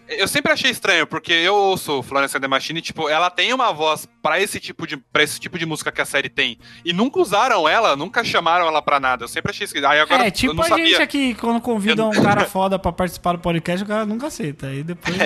eu 0.09 0.27
sempre 0.27 0.53
achei 0.53 0.71
estranho, 0.71 1.07
porque 1.07 1.33
eu 1.33 1.55
ouço 1.55 2.03
Florence 2.03 2.37
and 2.37 2.41
the 2.41 2.49
Machine, 2.49 2.81
tipo, 2.81 3.09
ela 3.09 3.31
tem 3.31 3.53
uma 3.53 3.73
voz 3.73 4.09
pra 4.29 4.41
esse 4.41 4.61
tipo 4.61 4.87
de 4.87 4.97
para 4.97 5.23
esse 5.23 5.41
tipo 5.41 5.59
de 5.59 5.65
música 5.65 5.91
que 5.91 6.01
a 6.01 6.05
série 6.05 6.29
tem. 6.29 6.59
E 6.85 6.93
nunca 6.93 7.19
usaram 7.19 7.67
ela, 7.69 7.97
nunca 7.97 8.23
chamaram 8.23 8.67
ela 8.67 8.83
pra 8.83 9.01
nada. 9.01 9.25
Eu 9.25 9.29
sempre 9.29 9.51
achei 9.51 9.65
esquisito. 9.65 9.89
Aí 9.89 9.99
agora 10.01 10.25
é, 10.25 10.27
eu 10.29 10.31
tipo 10.31 10.53
não 10.55 10.63
a 10.63 10.69
sabia. 10.69 10.87
gente 10.87 11.03
aqui, 11.03 11.35
quando 11.35 11.61
convida 11.61 12.03
Eu 12.03 12.09
um 12.09 12.23
cara 12.23 12.45
foda 12.47 12.79
pra 12.79 12.93
participar 12.93 13.33
do 13.33 13.39
podcast, 13.39 13.83
o 13.85 13.89
cara 13.89 14.05
nunca 14.05 14.27
aceita. 14.27 14.67
Aí 14.67 14.83
depois. 14.83 15.17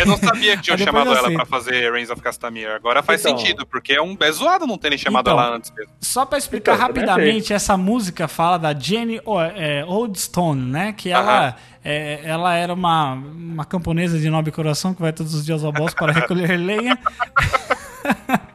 Eu 0.00 0.06
não 0.06 0.16
sabia 0.16 0.56
que 0.56 0.62
tinham 0.64 0.76
chamado 0.78 1.10
eu 1.10 1.16
ela 1.16 1.30
pra 1.30 1.44
fazer 1.46 1.92
Reigns 1.92 2.10
of 2.10 2.20
Castamere. 2.20 2.72
Agora 2.72 3.02
faz 3.02 3.24
Então. 3.24 3.38
sentido, 3.38 3.64
porque 3.66 3.92
é 3.92 4.02
um 4.02 4.16
é 4.20 4.32
zoado 4.32 4.66
não 4.66 4.76
terem 4.76 4.98
chamado 4.98 5.30
Então. 5.30 5.38
ela 5.40 5.54
antes 5.56 5.70
mesmo. 5.70 5.92
Só 6.00 6.26
pra 6.26 6.36
explicar 6.38 6.74
Então, 6.74 6.86
rapidamente, 6.86 7.52
essa 7.52 7.76
música 7.76 8.26
fala 8.26 8.58
da 8.58 8.74
Jenny 8.74 9.20
é, 9.56 9.84
Oldstone, 9.86 10.60
né? 10.60 10.92
Que 10.92 11.10
ela, 11.10 11.40
Aham. 11.48 11.54
é, 11.84 12.20
ela 12.24 12.54
era 12.54 12.74
uma, 12.74 13.12
uma 13.14 13.64
camponesa 13.64 14.18
de 14.18 14.28
nobre 14.28 14.50
coração 14.50 14.92
que 14.94 15.00
vai 15.00 15.12
todos 15.12 15.34
os 15.34 15.44
dias 15.44 15.62
ao 15.64 15.72
bosque 15.72 15.98
para 15.98 16.12
recolher 16.12 16.56
lenha. 16.56 16.98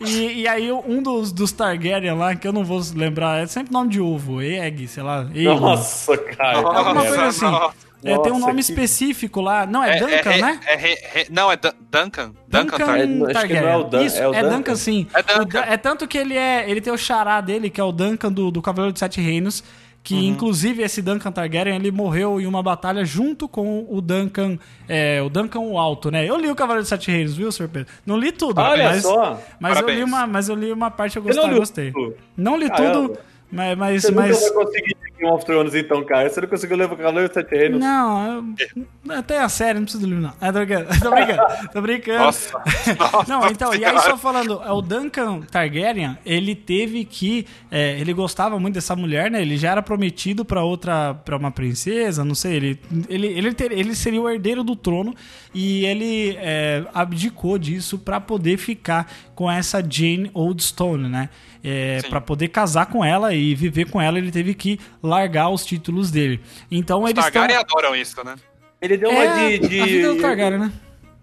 E, 0.00 0.40
e 0.42 0.48
aí 0.48 0.72
um 0.72 1.00
dos, 1.00 1.30
dos 1.30 1.52
Targaryen 1.52 2.14
lá, 2.14 2.34
que 2.34 2.48
eu 2.48 2.52
não 2.52 2.64
vou 2.64 2.80
lembrar, 2.96 3.40
é 3.44 3.46
sempre 3.46 3.72
nome 3.72 3.90
de 3.90 4.00
ovo, 4.00 4.42
Egg, 4.42 4.88
sei 4.88 5.04
lá. 5.04 5.20
Aegon. 5.32 5.60
Nossa, 5.60 6.18
cara. 6.18 6.58
Alguma 6.58 6.94
Nossa, 6.94 7.06
coisa 7.08 7.26
assim. 7.26 7.44
nossa. 7.44 7.86
É, 8.04 8.18
tem 8.18 8.32
um 8.32 8.38
nome 8.40 8.54
que- 8.54 8.60
específico 8.60 9.40
lá. 9.40 9.64
Não, 9.64 9.84
é, 9.84 9.98
Duncan, 10.00 10.30
é, 10.32 10.40
né? 10.40 10.60
é- 10.66 10.92
é- 10.92 11.20
é- 11.22 11.26
não, 11.30 11.50
é 11.50 11.56
Dun- 11.56 11.70
Duncan. 11.90 12.32
Duncan, 12.48 12.60
Duncan 12.64 12.76
Tar- 12.86 12.98
É, 13.00 13.06
não, 13.06 13.26
acho 13.30 13.46
que 13.46 13.60
não 13.60 13.68
é 13.68 13.76
o 13.76 13.84
Dan- 13.84 14.02
Isso, 14.02 14.16
é 14.20 14.28
o 14.28 14.34
é 14.34 14.42
Duncan, 14.42 14.56
Duncan. 14.56 14.76
sim. 14.76 15.06
É 15.14 15.22
Duncan. 15.22 15.60
É 15.60 15.76
tanto 15.76 16.08
que 16.08 16.18
ele 16.18 16.36
é. 16.36 16.68
Ele 16.68 16.80
tem 16.80 16.92
o 16.92 16.98
xará 16.98 17.40
dele, 17.40 17.70
que 17.70 17.80
é 17.80 17.84
o 17.84 17.92
Duncan 17.92 18.32
do, 18.32 18.50
do 18.50 18.60
Cavaleiro 18.60 18.92
de 18.92 18.98
Sete 18.98 19.20
Reinos. 19.20 19.62
Que 20.06 20.14
Uhum. 20.14 20.22
inclusive 20.22 20.84
esse 20.84 21.02
Duncan 21.02 21.32
Targaryen 21.32 21.74
ele 21.74 21.90
morreu 21.90 22.40
em 22.40 22.46
uma 22.46 22.62
batalha 22.62 23.04
junto 23.04 23.48
com 23.48 23.84
o 23.90 24.00
Duncan. 24.00 24.56
É, 24.88 25.20
o 25.20 25.28
Duncan 25.28 25.58
o 25.58 25.76
Alto, 25.80 26.12
né? 26.12 26.24
Eu 26.24 26.36
li 26.36 26.48
o 26.48 26.54
Cavaleiro 26.54 26.84
de 26.84 26.88
Sete 26.88 27.10
Reinos, 27.10 27.34
viu, 27.36 27.50
Sr. 27.50 27.66
Pedro? 27.68 27.92
Não 28.06 28.16
li 28.16 28.30
tudo, 28.30 28.56
Olha 28.60 28.84
mas, 28.84 29.02
só. 29.02 29.40
mas 29.58 29.80
eu 29.80 29.88
li 29.88 30.04
uma, 30.04 30.24
mas 30.24 30.48
eu 30.48 30.54
li 30.54 30.70
uma 30.70 30.92
parte 30.92 31.16
eu 31.16 31.22
Você 31.24 31.34
não 31.40 31.54
gostei. 31.58 31.86
liu 31.86 31.92
gostei. 31.92 31.92
tudo? 31.92 32.16
Não 32.36 32.56
li 32.56 32.68
Caramba. 32.70 32.92
tudo, 33.08 33.18
mas. 33.50 33.76
mas, 33.76 34.02
Você 34.02 34.12
mas- 34.12 34.40
nunca 34.40 34.54
vai 34.54 34.64
conseguir 34.64 34.96
Game 35.18 35.32
of 35.32 35.44
Thrones, 35.44 35.74
então, 35.74 36.04
cara. 36.04 36.28
Você 36.28 36.40
não 36.40 36.48
conseguiu 36.48 36.76
levar 36.76 36.94
o 36.94 36.96
Cavaleiro 36.96 37.28
dos 37.28 37.34
Sete 37.34 37.50
Reinos. 37.54 37.80
Não, 37.80 38.54
eu, 38.58 39.12
até 39.14 39.40
a 39.40 39.48
série, 39.48 39.74
não 39.78 39.82
preciso 39.84 40.04
do 40.06 40.08
livro, 40.08 40.22
não. 40.22 40.34
É, 40.40 40.52
tô 40.52 40.58
brincando, 40.58 40.88
tô 41.00 41.10
brincando, 41.10 41.68
tô 41.72 41.82
brincando. 41.82 42.18
Nossa. 42.24 42.58
Nossa 42.98 43.24
Não, 43.32 43.46
então, 43.50 43.74
e 43.74 43.84
aí 43.84 43.98
só 44.00 44.16
falando, 44.16 44.60
é, 44.62 44.70
o 44.72 44.80
Duncan 44.82 45.40
Targaryen, 45.42 46.18
ele 46.24 46.54
teve 46.54 47.04
que. 47.04 47.46
é, 47.70 47.98
ele 48.00 48.12
gostava 48.12 48.58
muito 48.58 48.74
dessa 48.74 48.94
mulher, 48.96 49.30
né? 49.30 49.40
Ele 49.42 49.56
já 49.56 49.70
era 49.72 49.82
prometido 49.82 50.44
pra 50.44 50.62
outra. 50.62 51.14
pra 51.14 51.36
uma 51.36 51.50
princesa, 51.50 52.24
não 52.24 52.34
sei. 52.34 52.54
Ele, 52.56 52.80
ele, 53.08 53.26
ele, 53.26 53.54
ter- 53.54 53.72
ele 53.72 53.94
seria 53.94 54.20
o 54.20 54.28
herdeiro 54.28 54.62
do 54.62 54.76
trono 54.76 55.14
e 55.54 55.84
ele 55.86 56.36
é, 56.38 56.84
abdicou 56.92 57.58
disso 57.58 57.98
pra 57.98 58.20
poder 58.20 58.56
ficar 58.58 59.10
com 59.34 59.50
essa 59.50 59.82
Jane 59.88 60.30
Oldstone, 60.34 61.08
né? 61.08 61.28
É, 61.68 62.00
para 62.08 62.20
poder 62.20 62.46
casar 62.48 62.86
com 62.86 63.04
ela 63.04 63.34
e 63.34 63.52
viver 63.52 63.90
com 63.90 64.00
ela, 64.00 64.18
ele 64.18 64.30
teve 64.30 64.54
que 64.54 64.78
largar 65.06 65.48
os 65.50 65.64
títulos 65.64 66.10
dele. 66.10 66.40
Então 66.70 67.02
Os 67.04 67.10
eles 67.10 67.24
estão. 67.24 67.42
Targaryen 67.42 67.58
adoram 67.64 67.94
isso, 67.96 68.24
né? 68.24 68.34
Ele 68.80 68.96
deu 68.96 69.10
uma 69.10 69.22
É, 69.24 69.58
de, 69.58 69.68
de- 69.68 69.80
a 69.80 69.86
vida 69.86 70.14
do 70.14 70.20
Targaryen, 70.20 70.58
né? 70.60 70.72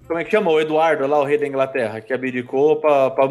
Como 0.06 0.20
é 0.20 0.26
que 0.26 0.32
chama? 0.32 0.52
O 0.52 0.60
Eduardo, 0.60 1.08
lá, 1.08 1.18
o 1.18 1.24
rei 1.24 1.38
da 1.38 1.48
Inglaterra, 1.48 2.02
que 2.02 2.12
abdicou 2.14 2.76
pra, 2.76 3.10
pra 3.12 3.24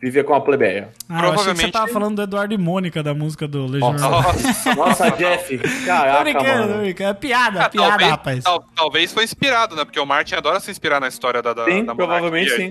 viver 0.00 0.24
com 0.24 0.34
a 0.34 0.40
plebeia. 0.40 0.88
Ah, 1.08 1.12
eu 1.12 1.16
achei 1.18 1.20
que 1.20 1.28
você 1.28 1.34
Provavelmente- 1.44 1.72
tava 1.72 1.88
falando 1.88 2.16
do 2.16 2.22
Eduardo 2.22 2.52
e 2.52 2.58
Mônica 2.58 3.02
da 3.04 3.14
música 3.14 3.46
do 3.46 3.66
Legião 3.66 3.92
Nossa. 3.92 4.74
Nossa. 4.74 5.10
Jeff. 5.12 5.58
Tô 5.58 5.86
Caraca, 5.86 6.20
brincando, 6.24 6.44
tô 6.64 6.68
mano. 6.70 6.82
brincando. 6.82 7.10
É 7.10 7.14
piada, 7.14 7.60
Ah, 7.64 7.68
piada, 7.68 7.88
talvez, 7.90 8.10
rapaz. 8.10 8.44
tal- 8.44 8.64
talvez 8.74 9.12
foi 9.12 9.22
inspirado, 9.22 9.76
né? 9.76 9.84
Porque 9.84 10.00
o 10.00 10.04
Martin 10.04 10.34
adora 10.34 10.58
se 10.58 10.72
inspirar 10.72 11.00
na 11.00 11.06
história 11.06 11.40
da, 11.40 11.54
da, 11.54 11.64
Sim, 11.66 11.84
da 11.84 11.94
provavelmente 11.94 12.50
sim. 12.56 12.68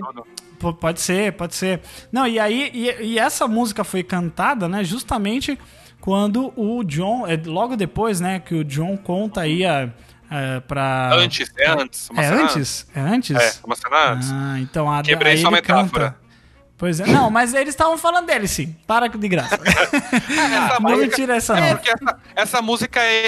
Pode 0.78 1.00
ser, 1.00 1.32
pode 1.32 1.54
ser. 1.56 1.80
Não, 2.12 2.26
e 2.26 2.38
aí, 2.38 2.70
e, 2.72 3.02
e 3.14 3.18
essa 3.18 3.48
música 3.48 3.82
foi 3.82 4.02
cantada, 4.02 4.68
né, 4.68 4.84
justamente 4.84 5.58
quando 6.02 6.52
o 6.56 6.82
John, 6.84 7.26
é, 7.26 7.40
logo 7.46 7.76
depois, 7.76 8.20
né, 8.20 8.40
que 8.40 8.54
o 8.56 8.62
John 8.64 8.96
conta 8.98 9.40
aí 9.42 9.64
a, 9.64 9.88
a, 10.28 10.60
pra... 10.62 11.10
Antes, 11.14 11.48
é 11.56 11.70
antes. 11.70 12.08
É 12.14 12.22
cena 12.24 12.42
antes? 12.42 12.86
É 12.94 13.00
antes? 13.00 13.36
É, 13.36 13.54
uma 13.64 13.76
cena 13.76 14.12
antes. 14.12 14.30
Ah, 14.32 14.56
então 14.58 14.92
a 14.92 15.00
Quebrei 15.00 15.36
sua 15.36 15.50
metáfora. 15.52 16.10
canta. 16.10 16.22
Pois 16.76 16.98
é, 16.98 17.06
não, 17.06 17.30
mas 17.30 17.54
eles 17.54 17.68
estavam 17.68 17.96
falando 17.96 18.26
dele 18.26 18.48
sim. 18.48 18.74
Para 18.84 19.06
de 19.06 19.28
graça. 19.28 19.54
Essa 19.62 20.80
não 20.80 20.90
me 20.90 20.96
música- 20.96 21.14
tira 21.14 21.36
essa 21.36 21.56
É 21.56 21.60
não. 21.60 21.76
porque 21.76 21.90
essa, 21.90 22.18
essa 22.34 22.62
música 22.62 23.00
é, 23.00 23.26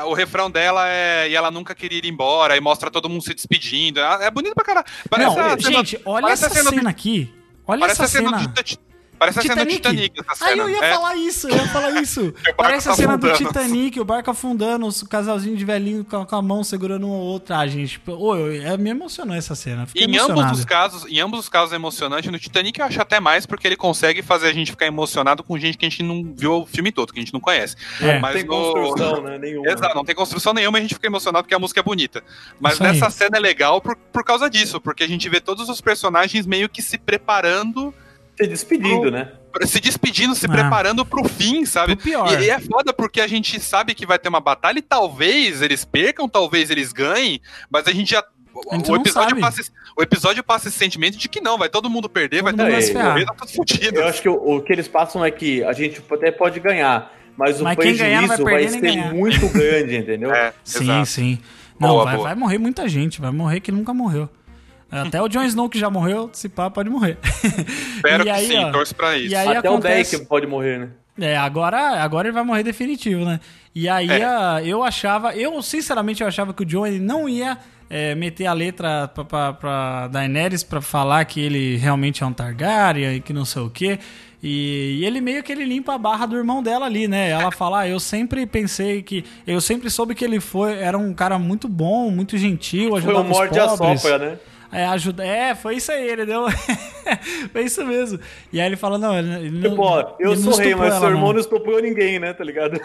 é- 0.00 0.04
O 0.04 0.12
refrão 0.12 0.50
dela 0.50 0.88
é. 0.88 1.28
E 1.30 1.36
ela 1.36 1.48
nunca 1.52 1.72
queria 1.72 1.98
ir 2.00 2.06
embora, 2.06 2.56
e 2.56 2.60
mostra 2.60 2.90
todo 2.90 3.08
mundo 3.08 3.22
se 3.22 3.32
despedindo. 3.32 4.00
É, 4.00 4.26
é 4.26 4.30
bonito 4.32 4.54
pra 4.56 4.64
caralho. 4.64 4.86
Não, 5.18 5.30
a 5.38 5.56
cena- 5.56 5.60
gente, 5.60 6.00
olha 6.04 6.22
parece 6.22 6.44
essa 6.46 6.52
a 6.52 6.56
cena 6.56 6.70
do- 6.72 6.76
cena 6.78 6.90
aqui. 6.90 7.32
Olha 7.68 7.80
Parece 7.80 8.02
essa 8.02 8.04
a 8.18 8.20
cena 8.22 8.38
cena. 8.40 8.48
do. 8.52 8.78
Parece 9.18 9.38
a 9.38 9.42
cena 9.42 9.64
do 9.64 9.70
Titanic. 9.70 10.20
Essa 10.20 10.44
Ah, 10.44 10.48
cena. 10.48 10.62
eu 10.62 10.70
ia 10.70 10.84
É. 10.84 10.92
falar 10.92 11.16
isso, 11.16 11.48
eu 11.48 11.56
ia 11.56 11.68
falar 11.68 11.90
isso. 12.02 12.34
Parece 12.56 12.88
a 12.88 12.90
tá 12.92 12.96
cena 12.96 13.16
do 13.18 13.26
afundando. 13.30 13.48
Titanic, 13.52 14.00
o 14.00 14.04
barco 14.04 14.30
afundando, 14.30 14.86
o 14.88 15.08
casalzinho 15.08 15.56
de 15.56 15.64
velhinho 15.64 16.04
com 16.04 16.36
a 16.36 16.42
mão 16.42 16.62
segurando 16.62 17.06
um 17.06 17.12
ao 17.12 17.20
outro. 17.20 17.54
Ah, 17.54 17.66
gente, 17.66 18.00
ô, 18.06 18.34
eu- 18.36 18.62
é, 18.66 18.76
me 18.76 18.90
emocionou 18.90 19.34
essa 19.34 19.54
cena. 19.54 19.86
Fiquei 19.86 20.04
Em 20.04 20.18
ambos 20.18 20.58
os 20.58 20.64
casos, 20.64 21.06
em 21.10 21.18
ambos 21.20 21.40
os 21.40 21.48
casos 21.48 21.72
é 21.72 21.76
emocionante. 21.76 22.30
No 22.30 22.38
Titanic 22.38 22.78
eu 22.78 22.86
acho 22.86 23.00
até 23.00 23.18
mais 23.20 23.46
porque 23.46 23.66
ele 23.66 23.76
consegue 23.76 24.22
fazer 24.22 24.48
a 24.48 24.52
gente 24.52 24.70
ficar 24.70 24.86
emocionado 24.86 25.42
com 25.42 25.58
gente 25.58 25.78
que 25.78 25.86
a 25.86 25.88
gente 25.88 26.02
não 26.02 26.34
viu 26.36 26.62
o 26.62 26.66
filme 26.66 26.92
todo, 26.92 27.12
que 27.12 27.18
a 27.18 27.22
gente 27.22 27.32
não 27.32 27.40
conhece. 27.40 27.76
É. 28.00 28.14
Não 28.14 28.20
Mas 28.20 28.34
tem 28.34 28.44
no- 28.44 28.48
construção, 28.72 29.22
né? 29.22 29.38
Nenhuma. 29.38 29.68
Exato, 29.70 29.94
não 29.94 30.04
tem 30.04 30.14
construção 30.14 30.52
nenhuma 30.52 30.78
e 30.78 30.80
a 30.80 30.82
gente 30.82 30.94
fica 30.94 31.06
emocionado 31.06 31.44
porque 31.44 31.54
a 31.54 31.58
música 31.58 31.80
é 31.80 31.82
bonita. 31.82 32.22
Mas 32.60 32.74
Isso 32.74 32.84
aí. 32.84 32.92
nessa 32.92 33.10
cena 33.10 33.36
é 33.36 33.40
legal 33.40 33.80
por, 33.80 33.96
por 33.96 34.24
causa 34.24 34.48
disso, 34.50 34.80
porque 34.80 35.02
a 35.04 35.08
gente 35.08 35.28
vê 35.28 35.40
todos 35.40 35.68
os 35.68 35.80
personagens 35.80 36.46
meio 36.46 36.68
que 36.68 36.82
se 36.82 36.98
preparando, 36.98 37.92
Se 38.36 38.46
despedindo, 38.46 39.10
né? 39.10 39.32
se 39.64 39.80
despedindo, 39.80 40.34
se 40.34 40.44
Ah. 40.46 40.50
preparando 40.50 41.04
pro 41.06 41.26
fim, 41.26 41.64
sabe? 41.64 41.96
Pro 41.96 42.04
pior. 42.04 42.40
E, 42.40 42.44
e 42.46 42.50
é 42.50 42.58
foda 42.60 42.92
porque 42.92 43.20
a 43.22 43.26
gente 43.26 43.58
sabe 43.58 43.94
que 43.94 44.04
vai 44.04 44.18
ter 44.18 44.28
uma 44.28 44.40
batalha 44.40 44.78
e 44.78 44.82
talvez 44.82 45.62
eles 45.62 45.82
percam, 45.84 46.28
talvez 46.28 46.70
eles 46.70 46.92
ganhem, 46.92 47.40
mas 47.70 47.86
a 47.88 47.92
gente 47.92 48.10
já. 48.10 48.22
O, 48.52 48.72
A 48.72 48.76
gente 48.76 48.90
o 48.90 48.94
não 48.94 49.00
episódio 49.00 49.38
passa, 49.40 49.60
esse- 49.62 49.70
o 49.96 50.02
episódio 50.02 50.42
passa 50.44 50.68
esse 50.68 50.76
sentimento 50.78 51.16
de 51.18 51.28
que 51.28 51.40
não, 51.40 51.56
vai 51.58 51.68
todo 51.70 51.88
mundo 51.90 52.08
perder, 52.08 52.42
vai 52.42 52.52
Todo 52.52 52.62
mundo 52.64 52.72
vai 52.72 52.80
morrer, 52.80 52.92
ferrar. 52.92 53.24
tá 53.26 53.34
tudo 53.34 53.52
fudido. 53.52 53.98
Eu 54.00 54.06
acho 54.08 54.20
que 54.22 54.28
o, 54.28 54.34
o 54.34 54.60
que 54.62 54.72
eles 54.72 54.88
passam 54.88 55.24
é 55.24 55.30
que 55.30 55.62
a 55.64 55.72
gente 55.72 56.02
até 56.10 56.30
pode 56.30 56.60
ganhar, 56.60 57.12
mas 57.36 57.60
o 57.60 57.64
Mas 57.64 57.76
quem 57.76 57.94
prejuízo 57.96 58.04
ganhar 58.04 58.26
vai 58.26 58.38
vai, 58.44 58.68
ser 58.68 58.80
ganhar. 58.80 59.14
muito 59.14 59.48
grande, 59.48 59.96
entendeu? 59.96 60.30
É, 60.34 60.52
Sim, 60.64 60.84
exato. 60.84 61.06
sim. 61.06 61.38
Não, 61.78 61.88
Boa, 61.90 62.04
vai, 62.04 62.14
boa. 62.16 62.28
vai 62.28 62.34
morrer 62.34 62.58
muita 62.58 62.88
gente, 62.88 63.20
vai 63.20 63.30
morrer 63.30 63.60
que 63.60 63.70
nunca 63.72 63.92
morreu. 63.94 64.28
Até 64.90 65.20
o 65.20 65.28
Jon 65.28 65.42
Snow 65.44 65.68
que 65.68 65.78
já 65.78 65.90
morreu, 65.90 66.30
se 66.32 66.48
pá, 66.48 66.70
pode 66.70 66.88
morrer. 66.88 67.18
Espero 67.96 68.22
E 68.22 68.24
que 68.24 68.30
aí, 68.30 68.46
sim, 68.46 68.64
ó, 68.64 68.70
torço 68.72 68.94
pra 68.94 69.16
isso. 69.16 69.32
E 69.32 69.34
aí 69.34 69.56
Até 69.56 69.68
acontece... 69.68 70.16
o 70.16 70.18
deck 70.20 70.28
pode 70.28 70.46
morrer, 70.46 70.78
né? 70.78 70.88
É, 71.18 71.36
agora, 71.36 72.02
agora 72.02 72.28
ele 72.28 72.34
vai 72.34 72.44
morrer 72.44 72.62
definitivo, 72.62 73.24
né? 73.24 73.40
E 73.74 73.88
aí 73.88 74.08
É. 74.10 74.24
a- 74.24 74.60
eu 74.64 74.84
achava, 74.84 75.34
eu 75.34 75.60
sinceramente 75.62 76.22
eu 76.22 76.28
achava 76.28 76.52
que 76.52 76.62
o 76.62 76.66
Jon 76.66 76.86
ele 76.86 77.00
não 77.00 77.28
ia 77.28 77.56
é, 77.88 78.14
meter 78.14 78.46
a 78.46 78.52
letra 78.52 79.08
pra, 79.08 79.24
pra, 79.24 79.52
pra 79.54 80.08
Daenerys 80.08 80.62
pra 80.62 80.80
falar 80.80 81.24
que 81.24 81.40
ele 81.40 81.76
realmente 81.76 82.22
é 82.22 82.26
um 82.26 82.32
Targaryen 82.32 83.16
e 83.16 83.20
que 83.20 83.32
não 83.32 83.44
sei 83.44 83.62
o 83.62 83.70
quê. 83.70 83.98
E, 84.42 84.98
e 85.00 85.04
ele 85.06 85.20
meio 85.20 85.42
que 85.42 85.50
ele 85.50 85.64
limpa 85.64 85.94
a 85.94 85.98
barra 85.98 86.26
do 86.26 86.36
irmão 86.36 86.62
dela 86.62 86.84
ali, 86.86 87.08
né? 87.08 87.30
Ela 87.30 87.50
fala, 87.50 87.80
ah, 87.80 87.88
eu 87.88 87.98
sempre 87.98 88.44
pensei 88.46 89.02
que... 89.02 89.24
Eu 89.46 89.60
sempre 89.60 89.88
soube 89.90 90.14
que 90.14 90.24
ele 90.24 90.38
foi, 90.38 90.74
era 90.78 90.96
um 90.98 91.14
cara 91.14 91.38
muito 91.38 91.66
bom, 91.68 92.10
muito 92.10 92.36
gentil, 92.36 92.90
Foi 92.90 92.98
ajudava 92.98 93.20
o 93.20 93.22
os 93.22 93.28
morde 93.30 93.58
a 93.58 93.68
pobres. 93.68 94.02
sopra, 94.02 94.18
né? 94.18 94.36
É, 94.72 94.84
ajuda... 94.86 95.24
é, 95.24 95.54
foi 95.54 95.76
isso 95.76 95.92
aí, 95.92 96.08
ele 96.08 96.26
deu. 96.26 96.46
foi 97.52 97.62
isso 97.64 97.84
mesmo. 97.84 98.18
E 98.52 98.60
aí 98.60 98.66
ele 98.66 98.76
fala: 98.76 98.98
não, 98.98 99.16
ele, 99.16 99.34
ele 99.34 99.50
não. 99.50 99.70
Tipo, 99.70 99.82
ó, 99.82 100.16
eu 100.18 100.32
ele 100.32 100.42
sou 100.42 100.56
rei, 100.56 100.74
mas 100.74 100.94
seu 100.94 101.08
irmão 101.08 101.32
não. 101.32 101.40
estuprou 101.40 101.80
ninguém, 101.80 102.18
né? 102.18 102.32
Tá 102.32 102.44
ligado? 102.44 102.80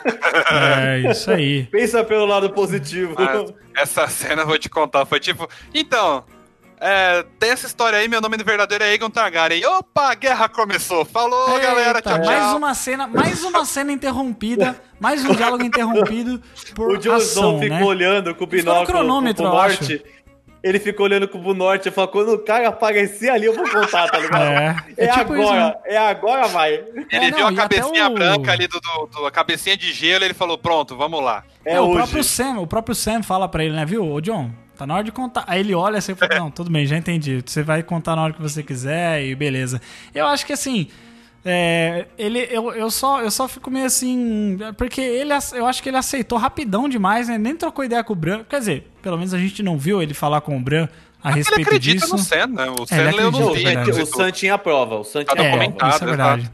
É, 0.52 1.12
isso 1.12 1.32
aí. 1.32 1.64
Pensa 1.72 2.04
pelo 2.04 2.26
lado 2.26 2.50
positivo. 2.52 3.16
Mas 3.18 3.54
essa 3.76 4.08
cena 4.08 4.44
eu 4.44 4.48
vou 4.48 4.58
te 4.58 4.70
contar, 4.70 5.06
foi 5.06 5.20
tipo, 5.20 5.48
então, 5.74 6.24
é, 6.84 7.24
tem 7.38 7.52
essa 7.52 7.68
história 7.68 8.00
aí, 8.00 8.08
meu 8.08 8.20
nome 8.20 8.38
verdadeiro 8.38 8.84
é 8.84 8.88
Aegon 8.88 9.12
Targaryen. 9.12 9.64
Opa, 9.66 10.10
a 10.10 10.16
guerra 10.16 10.50
começou. 10.50 11.06
Falou, 11.06 11.60
galera, 11.60 12.00
Eita, 12.00 12.02
tchau, 12.02 12.22
tchau. 12.22 12.26
mais 12.26 12.54
uma 12.54 12.74
cena, 12.74 13.08
mais 13.08 13.44
uma 13.44 13.66
cena 13.66 13.92
interrompida, 13.92 14.82
mais 15.00 15.24
um 15.24 15.36
diálogo 15.36 15.64
interrompido 15.64 16.42
por 16.74 16.94
O 16.94 17.14
ação, 17.14 17.20
Snow 17.20 17.60
ficou 17.60 17.78
né? 17.78 17.86
olhando 17.86 18.34
com 18.34 18.46
o 18.46 18.48
binóculo 18.48 18.88
cronômetro, 18.88 19.44
pro 19.44 19.54
eu 19.54 19.56
norte. 19.56 20.04
Ele 20.64 20.80
ficou 20.80 21.06
olhando 21.08 21.28
pro 21.28 21.54
norte 21.56 21.88
e 21.90 21.92
falou: 21.92 22.10
quando 22.10 22.34
o 22.34 22.40
cara 22.40 22.68
aparecer 22.68 23.30
ali, 23.30 23.46
eu 23.46 23.54
vou 23.56 23.68
contar, 23.68 24.08
tá 24.10 24.20
ligado? 24.20 24.44
É, 24.44 24.76
É, 24.98 25.06
é 25.06 25.12
tipo 25.14 25.36
isso, 25.36 25.44
agora, 25.50 25.66
né? 25.68 25.74
é 25.86 25.98
agora, 25.98 26.48
vai. 26.48 26.74
Ele 26.74 27.06
É, 27.12 27.20
viu 27.32 27.40
não, 27.40 27.48
a 27.48 27.52
e 27.52 27.60
até 27.60 27.78
cabecinha 27.80 28.08
o- 28.08 28.14
branca 28.14 28.52
ali, 28.52 28.68
do, 28.68 28.80
do- 28.80 29.08
do- 29.08 29.26
a 29.26 29.32
cabecinha 29.32 29.76
de 29.76 29.92
gelo, 29.92 30.24
ele 30.24 30.34
falou, 30.36 30.58
pronto, 30.58 30.96
vamos 30.96 31.24
lá. 31.24 31.44
É, 31.66 31.74
É, 31.74 31.82
o 31.82 31.86
hoje. 31.86 31.96
próprio 31.98 32.24
Sam, 32.24 32.60
o 32.60 32.68
próprio 32.68 32.94
Sam 32.96 33.24
fala 33.24 33.48
pra 33.50 33.64
ele, 33.66 33.76
né, 33.76 33.86
viu? 33.86 34.08
Ô, 34.08 34.22
John, 34.22 34.52
tá 34.78 34.86
na 34.86 34.94
hora 34.96 35.04
de 35.04 35.12
contar. 35.12 35.44
Aí 35.48 35.62
ele 35.62 35.74
olha 35.74 35.98
assim 35.98 36.12
e 36.12 36.16
fala, 36.16 36.36
não, 36.36 36.52
tudo 36.52 36.70
bem, 36.70 36.86
já 36.86 36.96
entendi. 36.98 37.42
Você 37.46 37.64
vai 37.64 37.82
contar 37.82 38.16
na 38.16 38.24
hora 38.24 38.34
que 38.34 38.42
você 38.42 38.62
quiser 38.62 39.24
e 39.24 39.34
beleza. 39.34 39.82
Eu 40.14 40.28
acho 40.28 40.46
que 40.46 40.54
assim, 40.54 40.88
é, 41.44 42.06
ele, 42.18 42.48
eu, 42.52 42.72
eu, 42.74 42.92
só, 42.92 43.22
eu 43.22 43.32
só 43.32 43.48
fico 43.48 43.72
meio 43.72 43.86
assim, 43.86 44.58
porque 44.78 45.02
ele, 45.02 45.32
eu 45.54 45.66
acho 45.66 45.82
que 45.82 45.90
ele 45.90 45.98
aceitou 45.98 46.38
rapidão 46.38 46.88
demais, 46.88 47.28
né? 47.28 47.38
Nem 47.38 47.56
trocou 47.56 47.84
ideia 47.84 48.04
com 48.04 48.14
o 48.14 48.16
Bran. 48.16 48.44
Quer 48.48 48.60
dizer, 48.60 48.92
pelo 49.02 49.18
menos 49.18 49.34
a 49.34 49.38
gente 49.40 49.64
não 49.64 49.78
viu 49.78 50.02
ele 50.02 50.14
falar 50.14 50.42
com 50.42 50.56
o 50.56 50.60
Bran 50.60 50.88
a 51.24 51.30
Ele 51.30 51.38
respeito 51.40 51.68
acredita 51.68 52.02
disso. 52.06 52.16
no 52.16 52.20
Sam, 52.22 52.48
né? 52.48 52.66
O 52.80 52.86
Sam 52.86 52.96
ele 52.96 53.12
leu 53.18 53.28
acredita, 53.30 53.40
no 53.46 53.52
O, 53.52 53.56
é. 53.58 53.94
Sam- 53.94 54.02
o. 54.04 54.06
Sam 54.06 54.32
tinha 54.32 54.58
prova. 54.58 54.96
O 55.00 55.04
Sam 55.04 55.24
Tá 55.24 55.36
tinha 55.36 55.48
É, 55.48 55.70
prova. 55.70 55.96
isso 55.96 56.04
é 56.04 56.08
verdade. 56.08 56.52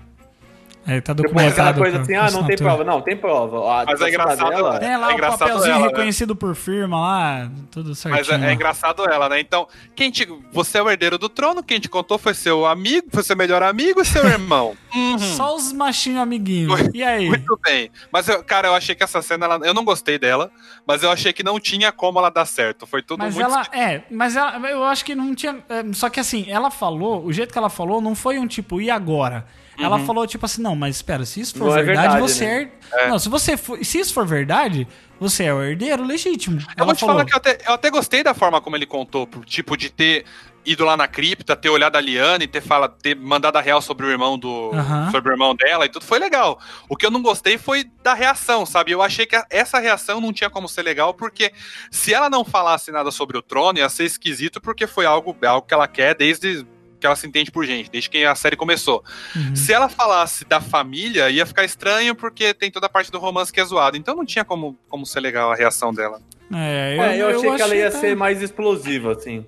É, 0.88 1.02
tá 1.02 1.12
Depois 1.12 1.48
aquela 1.52 1.74
documentado. 1.74 1.80
coisa 1.82 2.00
assim, 2.02 2.16
ah, 2.16 2.32
não 2.32 2.46
tem 2.48 2.56
prova. 2.56 2.84
Não, 2.86 3.02
tem 3.02 3.18
prova. 3.18 3.82
A 3.82 3.86
Mas 3.86 4.00
é 4.00 4.08
engraçado, 4.08 4.50
dela- 4.50 4.80
Tem 4.80 4.98
lá 4.98 5.12
É 5.12 5.16
o 5.16 5.20
papelzinho 5.38 5.72
ela, 5.74 5.82
né? 5.82 5.88
reconhecido 5.90 6.34
por 6.34 6.56
firma 6.56 6.98
lá, 7.00 7.52
tudo 7.70 7.94
certinho. 7.94 8.26
Mas 8.26 8.42
é, 8.44 8.50
é 8.50 8.54
engraçado 8.54 9.04
ela, 9.04 9.28
né? 9.28 9.38
Então, 9.42 9.68
quem 9.94 10.10
te, 10.10 10.26
você 10.54 10.78
é 10.78 10.82
o 10.82 10.90
herdeiro 10.90 11.18
do 11.18 11.28
trono, 11.28 11.62
quem 11.62 11.78
te 11.78 11.90
contou 11.90 12.18
foi 12.18 12.34
seu 12.34 12.66
amigo, 12.66 13.08
foi 13.12 13.22
seu 13.22 13.36
melhor 13.36 13.62
amigo 13.64 14.00
e 14.02 14.06
seu 14.06 14.24
irmão. 14.30 14.78
Uhum. 14.96 15.20
Só 15.20 15.56
os 15.58 15.74
machinhos 15.74 16.22
amiguinhos. 16.22 16.80
E 16.94 17.04
aí? 17.04 17.28
Muito 17.28 17.60
bem. 17.62 17.92
Mas, 18.10 18.30
eu, 18.30 18.42
cara, 18.42 18.70
eu 18.70 18.74
achei 18.74 18.96
que 18.96 19.04
essa 19.04 19.22
cena, 19.22 19.46
ela- 19.46 19.68
eu 19.68 19.74
não 19.74 19.84
gostei 19.84 20.18
dela, 20.18 20.50
mas 20.88 21.04
eu 21.04 21.12
achei 21.12 21.34
que 21.34 21.44
não 21.44 21.60
tinha 21.60 21.92
como 21.92 22.18
ela 22.20 22.30
dar 22.30 22.46
certo. 22.46 22.88
Foi 22.88 23.02
tudo 23.02 23.20
Mas 23.20 23.36
muito... 23.36 23.46
ela, 23.46 23.64
é, 23.74 24.04
mas 24.10 24.38
ela, 24.38 24.58
eu 24.70 24.86
acho 24.86 25.04
que 25.04 25.14
não 25.14 25.36
tinha. 25.36 25.58
é, 25.68 25.84
Só 25.92 26.10
que 26.10 26.20
assim, 26.22 26.46
ela 26.48 26.72
falou, 26.72 27.26
o 27.26 27.34
jeito 27.34 27.52
que 27.52 27.58
ela 27.58 27.70
falou 27.70 28.00
não 28.00 28.16
foi 28.16 28.40
um 28.40 28.48
tipo, 28.48 28.80
e 28.80 28.90
agora? 28.90 29.46
Ela 29.80 30.00
falou 30.00 30.26
tipo 30.26 30.46
assim, 30.46 30.62
não, 30.62 30.76
mas 30.76 30.96
espera, 30.98 31.26
se 31.26 31.40
isso 31.42 31.58
for 31.58 31.66
Não 31.70 31.78
é 31.78 31.84
verdade, 31.84 32.14
verdade, 32.14 32.32
você 32.34 32.46
né? 32.46 32.72
é. 32.94 33.10
Não, 33.10 33.20
se 33.20 33.30
você 33.30 33.56
for, 33.58 33.84
se 33.84 34.00
isso 34.00 34.14
for 34.14 34.26
verdade, 34.26 34.88
você 35.20 35.46
é 35.46 35.54
o 35.54 35.62
herdeiro 35.64 36.04
legítimo. 36.04 36.60
Eu 36.60 36.66
ela 36.78 36.86
vou 36.88 36.96
te 36.96 37.00
falou. 37.02 37.16
falar 37.16 37.26
que 37.26 37.34
eu 37.34 37.38
até, 37.38 37.58
eu 37.68 37.74
até 37.74 37.90
gostei 37.90 38.24
da 38.24 38.34
forma 38.34 38.60
como 38.60 38.76
ele 38.76 38.86
contou, 38.86 39.28
tipo 39.46 39.78
de 39.78 39.90
ter 39.90 40.26
ido 40.66 40.84
lá 40.84 40.98
na 40.98 41.08
cripta, 41.08 41.56
ter 41.56 41.70
olhado 41.70 41.96
a 41.96 42.02
Liana 42.02 42.44
e 42.44 42.48
ter, 42.48 42.60
fala, 42.60 42.90
ter 42.90 43.16
mandado 43.16 43.56
a 43.56 43.62
real 43.62 43.82
sobre 43.82 44.06
o 44.06 44.10
irmão 44.10 44.38
do. 44.38 44.72
Aham. 44.74 45.10
sobre 45.12 45.32
o 45.32 45.34
irmão 45.34 45.56
dela 45.56 45.86
e 45.86 45.90
tudo 45.90 46.04
foi 46.04 46.20
legal. 46.20 46.60
O 46.90 46.96
que 46.98 47.06
eu 47.06 47.12
não 47.12 47.22
gostei 47.22 47.58
foi 47.58 47.86
da 48.04 48.14
reação, 48.14 48.66
sabe? 48.66 48.92
Eu 48.92 49.02
achei 49.02 49.26
que 49.26 49.36
a- 49.36 49.46
essa 49.50 49.80
reação 49.80 50.20
não 50.20 50.34
tinha 50.34 50.50
como 50.50 50.68
ser 50.68 50.82
legal, 50.84 51.14
porque 51.14 51.54
se 51.90 52.14
ela 52.14 52.30
não 52.30 52.44
falasse 52.44 52.92
nada 52.92 53.12
sobre 53.12 53.38
o 53.38 53.42
trono, 53.42 53.80
ia 53.80 53.88
ser 53.88 54.04
esquisito, 54.04 54.60
porque 54.60 54.86
foi 54.88 55.06
algo, 55.06 55.38
algo 55.48 55.66
que 55.66 55.74
ela 55.74 55.88
quer 55.88 56.14
desde 56.16 56.66
que 57.00 57.06
ela 57.06 57.16
se 57.16 57.28
entende 57.28 57.52
por 57.52 57.66
gente, 57.66 57.90
desde 57.92 58.10
que 58.10 58.26
a 58.26 58.34
série 58.36 58.56
começou. 58.56 59.04
Uhum. 59.36 59.56
Se 59.56 59.72
ela 59.74 59.88
falasse 59.90 60.46
da 60.46 60.60
família, 60.60 61.30
ia 61.30 61.46
ficar 61.46 61.64
estranho, 61.64 62.16
porque 62.16 62.54
tem 62.54 62.72
toda 62.72 62.88
a 62.88 62.90
parte 62.90 63.12
do 63.12 63.20
romance 63.20 63.52
que 63.54 63.60
é 63.60 63.66
zoado. 63.66 63.98
Então 63.98 64.16
não 64.16 64.26
tinha 64.26 64.44
como, 64.44 64.78
como 64.90 65.06
ser 65.06 65.20
legal 65.20 65.52
a 65.52 65.56
reação 65.56 65.94
dela. 65.94 66.20
É, 66.54 66.98
É, 66.98 67.22
eu, 67.22 67.28
achei 67.30 67.56
que 67.56 67.62
ela 67.62 67.76
ia 67.76 67.92
tá- 67.92 68.00
ser 68.00 68.16
mais 68.16 68.42
explosiva, 68.42 69.12
assim. 69.14 69.46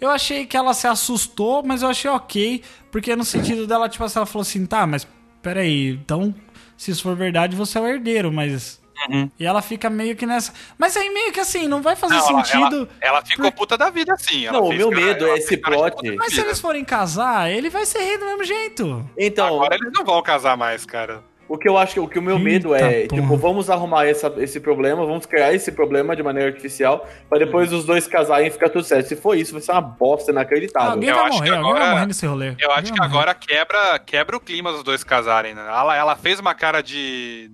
Eu 0.00 0.10
achei 0.10 0.44
que 0.44 0.56
ela 0.56 0.74
se 0.74 0.86
assustou, 0.88 1.62
mas 1.62 1.82
eu 1.82 1.88
achei 1.88 2.10
ok, 2.10 2.62
porque 2.90 3.14
no 3.14 3.24
sentido 3.24 3.66
dela, 3.68 3.88
tipo 3.88 4.02
assim, 4.02 4.18
ela 4.18 4.26
falou 4.26 4.42
assim, 4.42 4.66
tá, 4.66 4.84
mas 4.84 5.06
peraí, 5.40 5.90
então, 5.90 6.34
se 6.76 6.90
isso 6.90 7.04
for 7.04 7.14
verdade, 7.14 7.54
você 7.54 7.78
é 7.78 7.80
o 7.80 7.86
herdeiro, 7.86 8.32
mas. 8.32 8.81
Uhum. 9.10 9.30
E 9.38 9.46
ela 9.46 9.62
fica 9.62 9.88
meio 9.90 10.14
que 10.16 10.26
nessa. 10.26 10.52
Mas 10.78 10.96
aí 10.96 11.08
meio 11.10 11.32
que 11.32 11.40
assim, 11.40 11.66
não 11.68 11.82
vai 11.82 11.96
fazer 11.96 12.14
Não, 12.14 12.22
sentido. 12.44 12.88
Ela, 13.00 13.16
ela 13.18 13.22
ficou 13.24 13.50
puta 13.52 13.76
da 13.76 13.90
vida, 13.90 14.12
assim. 14.14 14.46
Ela 14.46 14.58
Não, 14.58 14.66
o 14.66 14.72
meu 14.72 14.90
cara- 14.90 15.00
medo 15.02 15.26
é 15.28 15.34
esse 15.38 15.56
plot. 15.56 16.16
Mas 16.16 16.34
se 16.34 16.40
eles 16.40 16.60
forem 16.60 16.84
casar, 16.84 17.50
ele 17.50 17.68
vai 17.70 17.84
ser 17.86 17.98
rei 18.00 18.18
do 18.18 18.24
mesmo 18.26 18.44
jeito. 18.44 19.08
Então, 19.18 19.46
Agora 19.56 19.74
eles 19.74 19.92
não 19.92 20.04
vão 20.04 20.22
casar 20.22 20.56
mais, 20.56 20.84
cara. 20.86 21.22
o 21.48 21.58
que 21.58 21.68
eu 21.68 21.76
acho 21.76 21.92
que 21.94 22.00
o 22.00 22.08
que 22.08 22.18
o 22.18 22.22
meu 22.22 22.38
medo 22.38 22.74
Eita 22.74 22.86
é, 22.86 23.06
porra. 23.06 23.20
tipo, 23.20 23.36
vamos 23.36 23.68
arrumar 23.68 24.06
essa, 24.06 24.32
esse 24.38 24.58
problema, 24.58 25.04
vamos 25.04 25.26
criar 25.26 25.52
esse 25.52 25.70
problema 25.70 26.16
de 26.16 26.22
maneira 26.22 26.48
artificial, 26.48 27.06
pra 27.28 27.38
depois 27.38 27.70
os 27.74 27.84
dois 27.84 28.06
casarem 28.06 28.46
e 28.46 28.50
ficar 28.50 28.70
tudo 28.70 28.84
certo. 28.84 29.06
Se 29.08 29.16
for 29.16 29.36
isso, 29.36 29.52
vai 29.52 29.60
ser 29.60 29.72
uma 29.72 29.82
bosta 29.82 30.30
inacreditável. 30.32 30.92
alguém 30.92 31.10
Eu 31.10 31.14
vai 31.16 31.24
acho 31.26 31.34
morrer, 31.34 31.50
que 31.50 31.54
alguém 31.56 31.72
vai 31.72 31.80
agora- 31.82 31.94
morrer 31.94 32.06
nesse 32.06 32.24
rolê. 32.26 32.54
Eu 32.58 32.70
acho 32.72 32.90
que 32.92 32.98
morrer. 32.98 33.10
agora 33.10 33.34
quebra, 33.34 33.98
quebra 33.98 34.36
o 34.36 34.40
clima 34.40 34.72
dos 34.72 34.82
dois 34.82 35.04
casarem, 35.04 35.54
né? 35.54 35.62
Ela, 35.66 35.94
ela 35.94 36.16
fez 36.16 36.40
uma 36.40 36.54
cara 36.54 36.80
de. 36.82 37.50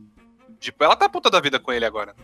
De- 0.61 0.75
ela 0.81 0.97
tá 0.97 1.09
puta 1.09 1.31
da 1.31 1.41
vida 1.41 1.59
com 1.59 1.73
ele 1.73 1.85
agora. 1.85 2.15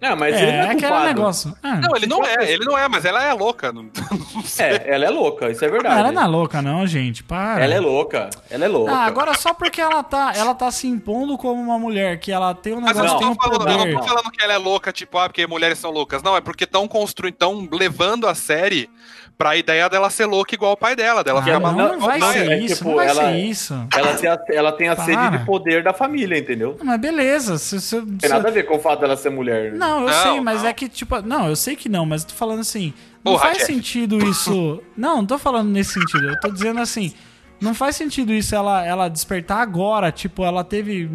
Não, 0.00 0.16
mas 0.16 0.34
É, 0.34 0.42
ele 0.42 0.50
não 0.50 0.58
é 0.58 0.58
é 0.58 0.64
aquele 0.70 0.80
culpado. 0.88 1.06
negócio. 1.06 1.56
É. 1.62 1.74
Não, 1.76 1.94
ele 1.96 2.06
não 2.08 2.24
é, 2.24 2.52
ele 2.52 2.64
não 2.64 2.76
é, 2.76 2.88
mas 2.88 3.04
ela 3.04 3.22
é 3.22 3.32
louca. 3.32 3.72
Não, 3.72 3.84
não. 4.34 4.42
É, 4.58 4.94
ela 4.94 5.04
é 5.04 5.10
louca, 5.10 5.48
isso 5.48 5.64
é 5.64 5.68
verdade. 5.68 6.00
ela 6.00 6.10
não 6.10 6.22
é 6.22 6.26
louca, 6.26 6.60
não, 6.60 6.84
gente. 6.88 7.22
Para. 7.22 7.62
Ela 7.62 7.74
é 7.74 7.78
louca, 7.78 8.28
ela 8.50 8.64
é 8.64 8.68
louca. 8.68 8.90
Ah, 8.92 9.04
agora 9.04 9.32
só 9.34 9.54
porque 9.54 9.80
ela 9.80 10.02
tá, 10.02 10.32
ela 10.34 10.56
tá 10.56 10.72
se 10.72 10.88
impondo 10.88 11.38
como 11.38 11.62
uma 11.62 11.78
mulher, 11.78 12.18
que 12.18 12.32
ela 12.32 12.52
tem 12.52 12.72
um 12.74 12.80
Mas 12.80 12.96
eu 12.96 13.04
negócio, 13.04 13.12
não, 13.14 13.18
tem 13.20 13.28
tô 13.28 13.32
um 13.32 13.52
falando, 13.52 13.70
eu 13.70 13.78
poder. 13.78 13.92
não 13.94 14.00
tô 14.00 14.08
falando 14.08 14.30
que 14.32 14.42
ela 14.42 14.52
é 14.54 14.58
louca, 14.58 14.92
tipo, 14.92 15.18
ah, 15.18 15.28
porque 15.28 15.46
mulheres 15.46 15.78
são 15.78 15.92
loucas. 15.92 16.20
Não, 16.20 16.36
é 16.36 16.40
porque 16.40 16.64
estão 16.64 16.88
construindo, 16.88 17.34
estão 17.34 17.68
levando 17.70 18.26
a 18.26 18.34
série 18.34 18.90
pra 19.36 19.56
ideia 19.56 19.88
dela 19.88 20.08
ser 20.10 20.26
louca 20.26 20.54
igual 20.54 20.72
o 20.72 20.76
pai 20.76 20.94
dela, 20.94 21.24
dela 21.24 21.40
Ah, 21.40 21.42
ficar 21.42 21.58
maluca. 21.60 21.88
não 21.96 22.00
vai 22.00 22.20
ser 22.20 22.50
é 22.52 22.58
isso, 22.60 22.76
tipo, 22.76 22.88
não 22.90 22.96
vai 22.96 23.08
ela- 23.08 23.22
ser 23.24 23.36
isso. 23.38 23.88
Ela 23.96 24.14
tem 24.14 24.30
a, 24.30 24.38
ela 24.50 24.72
tem 24.72 24.88
a 24.88 24.96
Para. 24.96 25.04
sede 25.04 25.38
de 25.38 25.44
poder 25.44 25.82
da 25.82 25.92
família, 25.92 26.38
entendeu? 26.38 26.76
Não, 26.78 26.86
Mas 26.86 27.00
beleza, 27.00 27.58
se, 27.58 27.80
se, 27.80 27.96
Não 27.96 28.16
tem 28.18 28.30
nada 28.30 28.48
a 28.48 28.52
ver 28.52 28.64
com 28.64 28.76
o 28.76 28.80
fato 28.80 29.00
dela 29.00 29.16
ser 29.16 29.30
mulher. 29.30 29.72
Não, 29.72 30.00
eu 30.02 30.06
Não, 30.06 30.22
sei, 30.22 30.40
mas 30.40 30.64
é 30.64 30.72
que, 30.72 30.88
tipo, 30.88 31.20
não, 31.22 31.48
eu 31.48 31.56
sei 31.56 31.74
que 31.74 31.88
não, 31.88 32.06
mas 32.06 32.22
eu 32.22 32.28
tô 32.28 32.34
falando 32.34 32.60
assim, 32.60 32.92
não 33.24 33.32
Porra, 33.32 33.44
faz 33.46 33.58
Jeff. 33.58 33.72
sentido 33.72 34.18
isso. 34.28 34.80
Não, 34.96 35.16
não 35.18 35.26
tô 35.26 35.38
falando 35.38 35.68
nesse 35.70 35.94
sentido, 35.94 36.28
eu 36.28 36.38
tô 36.40 36.48
dizendo 36.50 36.80
assim, 36.80 37.12
não 37.60 37.74
faz 37.74 37.96
sentido 37.96 38.32
isso 38.32 38.54
ela, 38.54 38.84
ela 38.84 39.08
despertar 39.08 39.58
agora, 39.60 40.10
tipo, 40.12 40.44
ela 40.44 40.62
teve 40.64 41.08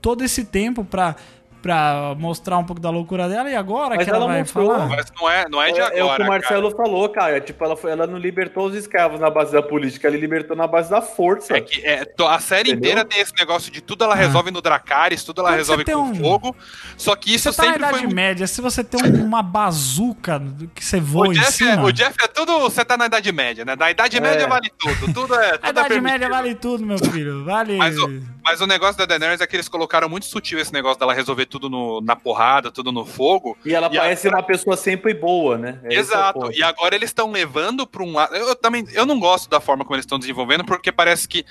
todo 0.00 0.22
esse 0.24 0.44
tempo 0.44 0.84
pra, 0.84 1.14
pra 1.62 2.14
mostrar 2.18 2.58
um 2.58 2.64
pouco 2.64 2.80
da 2.80 2.90
loucura 2.90 3.28
dela 3.28 3.50
e 3.50 3.54
agora 3.54 3.96
Mas 3.96 4.04
que 4.04 4.10
ela, 4.10 4.18
ela 4.18 4.26
vai 4.26 4.40
mostrou, 4.40 4.66
falar. 4.72 4.86
Mas 4.88 5.06
não 5.20 5.30
é, 5.30 5.48
não 5.48 5.62
é 5.62 5.70
É, 5.70 5.72
de 5.72 5.80
é 5.80 5.84
o 5.84 5.90
que 5.90 6.00
agora. 6.00 6.22
o 6.22 6.26
Marcelo 6.26 6.70
falou, 6.70 7.08
cara. 7.08 7.40
Tipo, 7.40 7.64
ela, 7.64 7.76
foi, 7.76 7.90
ela 7.90 8.06
não 8.06 8.18
libertou 8.18 8.66
os 8.66 8.74
escravos 8.74 9.20
na 9.20 9.28
base 9.30 9.52
da 9.52 9.62
política, 9.62 10.08
ela 10.08 10.16
libertou 10.16 10.56
na 10.56 10.66
base 10.66 10.90
da 10.90 11.02
força. 11.02 11.48
cara. 11.48 11.58
É 11.58 11.62
que 11.62 11.84
é, 11.86 12.04
to- 12.04 12.26
a 12.26 12.38
série 12.38 12.70
Entendeu? 12.70 12.78
inteira 12.90 13.04
tem 13.04 13.20
esse 13.20 13.32
negócio 13.38 13.70
de 13.70 13.80
tudo 13.80 14.04
ela 14.04 14.14
resolve 14.14 14.50
no 14.50 14.60
Dracarys, 14.60 15.22
tudo 15.24 15.40
ela 15.40 15.50
Quando 15.50 15.58
resolve 15.58 15.84
com 15.84 15.92
um- 15.96 16.14
fogo. 16.14 16.56
Só 16.96 17.14
que 17.16 17.34
isso 17.34 17.52
Você 17.52 17.62
tá 17.62 17.68
na 17.70 17.76
Idade 17.76 17.98
foi. 17.98 18.06
Média, 18.14 18.46
se 18.46 18.60
você 18.60 18.82
tem 18.82 19.00
um- 19.04 19.24
uma 19.24 19.42
bazuca 19.42 20.42
que 20.74 20.84
você 20.84 21.00
voa 21.00 21.28
O 21.28 21.32
em 21.32 21.34
Jeff, 21.36 21.48
é, 21.64 21.70
cima... 21.72 21.84
o 21.84 21.92
Jeff 21.92 22.14
é 22.22 22.26
tudo. 22.26 22.58
Você 22.60 22.84
tá 22.84 22.96
na 22.96 23.06
Idade 23.06 23.30
Média, 23.32 23.64
né? 23.64 23.76
Na 23.76 23.90
Idade 23.90 24.20
Média 24.20 24.46
vale 24.48 24.70
tudo. 24.78 25.12
Tudo 25.12 25.34
é. 25.34 25.58
Tudo 25.58 25.64
A 25.64 25.66
é 25.66 25.70
Idade. 25.70 26.00
Média 26.00 26.28
vale 26.28 26.54
tudo, 26.54 26.84
meu 26.86 26.98
filho. 26.98 27.44
Vale 27.44 27.76
Mas, 27.76 27.96
Mas 28.42 28.60
o 28.60 28.66
negócio 28.66 28.96
da 28.96 29.04
Daenerys 29.06 29.40
é 29.40 29.46
que 29.46 29.54
eles 29.56 29.68
colocaram 29.68 30.08
muito 30.08 30.26
sutil 30.26 30.58
esse 30.58 30.72
negócio 30.72 30.98
dela 30.98 31.12
resolver 31.14 31.46
tudo 31.46 31.68
no- 31.68 32.00
na 32.00 32.16
porrada, 32.16 32.70
tudo 32.70 32.90
no 32.90 33.04
fogo. 33.04 33.56
E 33.64 33.74
ela 33.74 33.88
E 33.92 33.96
parece 33.96 34.28
uma 34.28 34.42
pessoa 34.42 34.76
sempre 34.76 35.12
boa, 35.14 35.58
né? 35.58 35.78
É 35.84 35.94
é 35.94 35.98
Exato. 35.98 36.50
E 36.52 36.62
agora 36.62 36.94
eles 36.94 37.10
estão 37.10 37.30
levando 37.30 37.86
para 37.86 38.02
um 38.02 38.12
lado. 38.14 38.34
Eu 38.34 38.54
também 38.56 38.84
eu 38.92 39.04
não 39.06 39.18
gosto 39.20 39.48
da 39.50 39.60
forma 39.60 39.84
como 39.84 39.94
eles 39.96 40.04
estão 40.04 40.18
desenvolvendo, 40.18 40.64
porque 40.64 40.90
parece 40.90 41.28
que. 41.28 41.44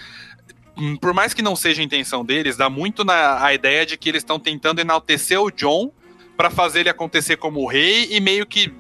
hum, 0.78 0.96
Por 0.98 1.14
mais 1.14 1.34
que 1.34 1.42
não 1.42 1.56
seja 1.56 1.82
a 1.82 1.86
intenção 1.86 2.26
deles, 2.26 2.58
dá 2.58 2.70
muito 2.70 3.04
na 3.04 3.44
a 3.44 3.54
ideia 3.54 3.86
de 3.86 3.98
que 3.98 4.10
eles 4.10 4.22
estão 4.22 4.40
tentando 4.40 4.80
enaltecer 4.82 5.40
o 5.40 5.52
John 5.52 5.92
pra 6.36 6.50
fazer 6.50 6.82
ele 6.82 6.90
acontecer 6.90 7.36
como 7.38 7.66
rei 7.68 8.08
e 8.12 8.20
meio 8.20 8.46
que 8.46 8.74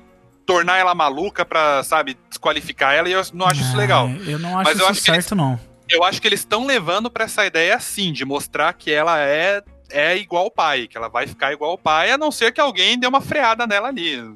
tornar 0.45 0.77
ela 0.77 0.95
maluca 0.95 1.45
pra, 1.45 1.83
sabe, 1.83 2.17
desqualificar 2.27 2.95
ela, 2.95 3.07
e 3.07 3.11
eu 3.11 3.21
não 3.33 3.45
acho 3.45 3.61
isso 3.61 3.77
legal. 3.77 4.09
Eu 4.25 4.39
não 4.39 4.57
acho 4.57 4.69
Mas 4.69 4.79
eu 4.79 4.83
isso 4.85 4.91
acho 4.91 5.03
que 5.03 5.11
eles- 5.11 5.25
certo, 5.25 5.35
não. 5.35 5.59
Eu 5.89 6.03
acho 6.03 6.21
que 6.21 6.27
eles 6.27 6.41
estão 6.41 6.65
levando 6.65 7.09
pra 7.09 7.25
essa 7.25 7.45
ideia 7.45 7.75
assim, 7.75 8.13
de 8.13 8.23
mostrar 8.23 8.71
que 8.73 8.91
ela 8.91 9.19
é 9.19 9.63
é 9.91 10.15
igual 10.15 10.45
o 10.45 10.51
pai, 10.51 10.87
que 10.87 10.95
ela 10.95 11.09
vai 11.09 11.25
ficar 11.25 11.51
igual 11.51 11.73
o 11.73 11.77
pai, 11.77 12.11
a 12.11 12.17
não 12.17 12.31
ser 12.31 12.51
que 12.51 12.61
alguém 12.61 12.97
dê 12.97 13.07
uma 13.07 13.21
freada 13.21 13.65
nela 13.65 13.87
ali. 13.87 14.17
A 14.17 14.21
não 14.21 14.35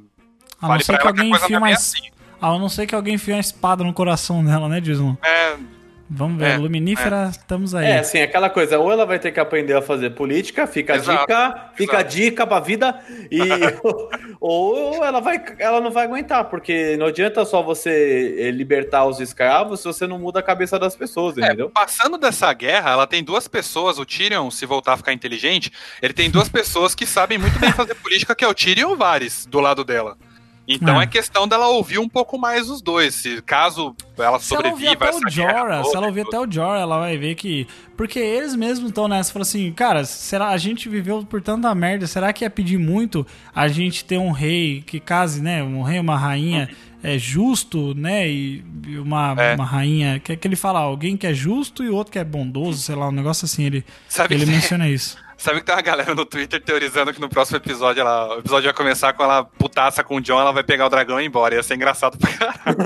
Fale 0.59 0.83
ser 0.83 0.93
pra 0.93 1.01
que 1.01 1.07
alguém 1.07 1.31
enfie 1.31 1.55
uma 1.55 1.69
assim. 1.69 2.09
A 2.41 2.47
não 2.57 2.69
ser 2.69 2.87
que 2.87 2.95
alguém 2.95 3.15
enfie 3.15 3.31
uma 3.31 3.39
espada 3.39 3.83
no 3.83 3.93
coração 3.93 4.43
dela, 4.43 4.67
né, 4.67 4.81
Jason? 4.81 5.15
É, 5.23 5.55
Vamos 6.09 6.37
ver, 6.37 6.51
É, 6.51 6.57
Luminífera, 6.57 7.29
estamos 7.31 7.73
aí. 7.73 7.85
É, 7.85 7.99
assim, 7.99 8.21
aquela 8.21 8.49
coisa, 8.49 8.77
ou 8.77 8.91
ela 8.91 9.05
vai 9.05 9.17
ter 9.19 9.31
que 9.31 9.39
aprender 9.39 9.73
a 9.73 9.81
fazer 9.81 10.11
política, 10.11 10.67
fica 10.67 10.93
a 10.93 10.95
Exato, 10.97 11.21
dica, 11.21 11.71
fica 11.75 11.97
a 11.99 12.03
dica 12.03 12.45
pra 12.45 12.59
vida, 12.59 12.99
e 13.31 13.39
ou 14.39 15.03
ela 15.03 15.19
vai, 15.21 15.43
ela 15.57 15.81
não 15.81 15.91
vai 15.91 16.05
aguentar, 16.05 16.45
porque 16.49 16.95
não 16.97 17.07
adianta 17.07 17.45
só 17.45 17.63
você 17.63 18.35
eh, 18.37 18.51
libertar 18.51 19.05
os 19.05 19.19
escravos 19.19 19.79
se 19.79 19.85
você 19.85 20.05
não 20.05 20.19
muda 20.19 20.39
a 20.39 20.43
cabeça 20.43 20.77
das 20.77 20.95
pessoas, 20.95 21.37
É, 21.41 21.47
entendeu? 21.47 21.71
passando 21.73 22.17
dessa 22.17 22.51
guerra, 22.53 22.91
ela 22.91 23.07
tem 23.07 23.23
duas 23.23 23.47
pessoas, 23.47 23.97
o 23.97 24.05
Tyrion, 24.05 24.51
se 24.51 24.65
voltar 24.65 24.93
a 24.93 24.97
ficar 24.97 25.13
inteligente, 25.13 25.71
ele 26.01 26.13
tem 26.13 26.29
duas 26.29 26.49
pessoas 26.49 26.93
que 26.93 27.05
sabem 27.05 27.37
muito 27.37 27.57
bem 27.59 27.71
fazer 27.73 27.95
política, 28.03 28.35
que 28.35 28.43
é 28.45 28.47
o 28.47 28.53
Tyrion 28.53 28.89
e 28.91 28.93
o 28.93 28.97
Varys, 28.97 29.45
do 29.45 29.59
lado 29.59 29.83
dela. 29.83 30.17
Então 30.67 30.99
É. 30.99 31.03
é 31.03 31.07
questão 31.07 31.45
dela 31.47 31.67
ouvir 31.67 31.99
um 31.99 32.07
pouco 32.07 32.37
mais 32.39 32.69
os 32.69 32.81
dois, 32.81 33.15
se 33.15 33.41
caso 33.41 33.93
ela 34.17 34.39
Se 34.39 34.53
ela 34.55 34.69
ouvir 34.69 34.85
sobreviva 34.87 34.93
até 34.93 35.15
o 35.27 35.29
Jorah, 35.29 35.83
se 35.83 35.95
ela 35.95 36.07
ouvir 36.07 36.21
até 36.21 36.39
o 36.39 36.49
Jorah, 36.49 36.79
ela 36.79 36.99
vai 36.99 37.17
ver 37.17 37.35
que. 37.35 37.67
Porque 37.97 38.17
eles 38.19 38.55
mesmos 38.55 38.89
estão 38.89 39.07
nessa. 39.07 39.31
Falam 39.33 39.43
assim, 39.43 39.71
cara, 39.73 40.05
será 40.05 40.49
a 40.49 40.57
gente 40.57 40.87
viveu 40.87 41.25
por 41.25 41.41
tanta 41.41 41.73
merda? 41.75 42.07
Será 42.07 42.31
que 42.31 42.45
ia 42.45 42.49
pedir 42.49 42.77
muito 42.77 43.27
a 43.53 43.67
gente 43.67 44.05
ter 44.05 44.17
um 44.17 44.31
rei 44.31 44.81
que 44.85 44.99
case, 44.99 45.41
né? 45.41 45.61
Um 45.61 45.81
rei, 45.81 45.99
uma 45.99 46.17
rainha 46.17 46.69
é 47.03 47.17
justo, 47.17 47.93
né? 47.93 48.29
E 48.29 48.63
uma, 49.03 49.35
É. 49.37 49.55
uma 49.55 49.65
rainha. 49.65 50.19
Que, 50.19 50.37
que 50.37 50.47
ele 50.47 50.55
fala, 50.55 50.79
alguém 50.79 51.17
que 51.17 51.27
é 51.27 51.33
justo 51.33 51.83
e 51.83 51.89
outro 51.89 52.13
que 52.13 52.19
é 52.19 52.23
bondoso, 52.23 52.79
sei 52.81 52.95
lá, 52.95 53.09
um 53.09 53.11
negócio 53.11 53.43
assim. 53.45 53.65
Ele, 53.65 53.83
Sabe 54.07 54.33
ele 54.33 54.45
menciona 54.45 54.87
isso. 54.89 55.17
Sabe 55.43 55.59
que 55.59 55.65
tem 55.65 55.75
uma 55.75 55.81
galera 55.81 56.15
no 56.15 56.25
Twitter 56.25 56.61
teorizando 56.63 57.13
que 57.13 57.19
no 57.19 57.27
próximo 57.27 57.57
episódio 57.57 57.99
ela, 57.99 58.35
o 58.37 58.39
episódio 58.39 58.63
vai 58.63 58.73
começar 58.73 59.11
com 59.11 59.23
ela 59.23 59.43
putaça 59.43 60.01
com 60.01 60.15
o 60.15 60.21
John, 60.21 60.39
ela 60.39 60.53
vai 60.53 60.63
pegar 60.63 60.85
o 60.85 60.89
dragão 60.89 61.19
e 61.19 61.23
ir 61.23 61.27
embora. 61.27 61.53
Ia 61.55 61.61
ser 61.61 61.75
engraçado 61.75 62.17
pra 62.17 62.31
caralho. 62.31 62.77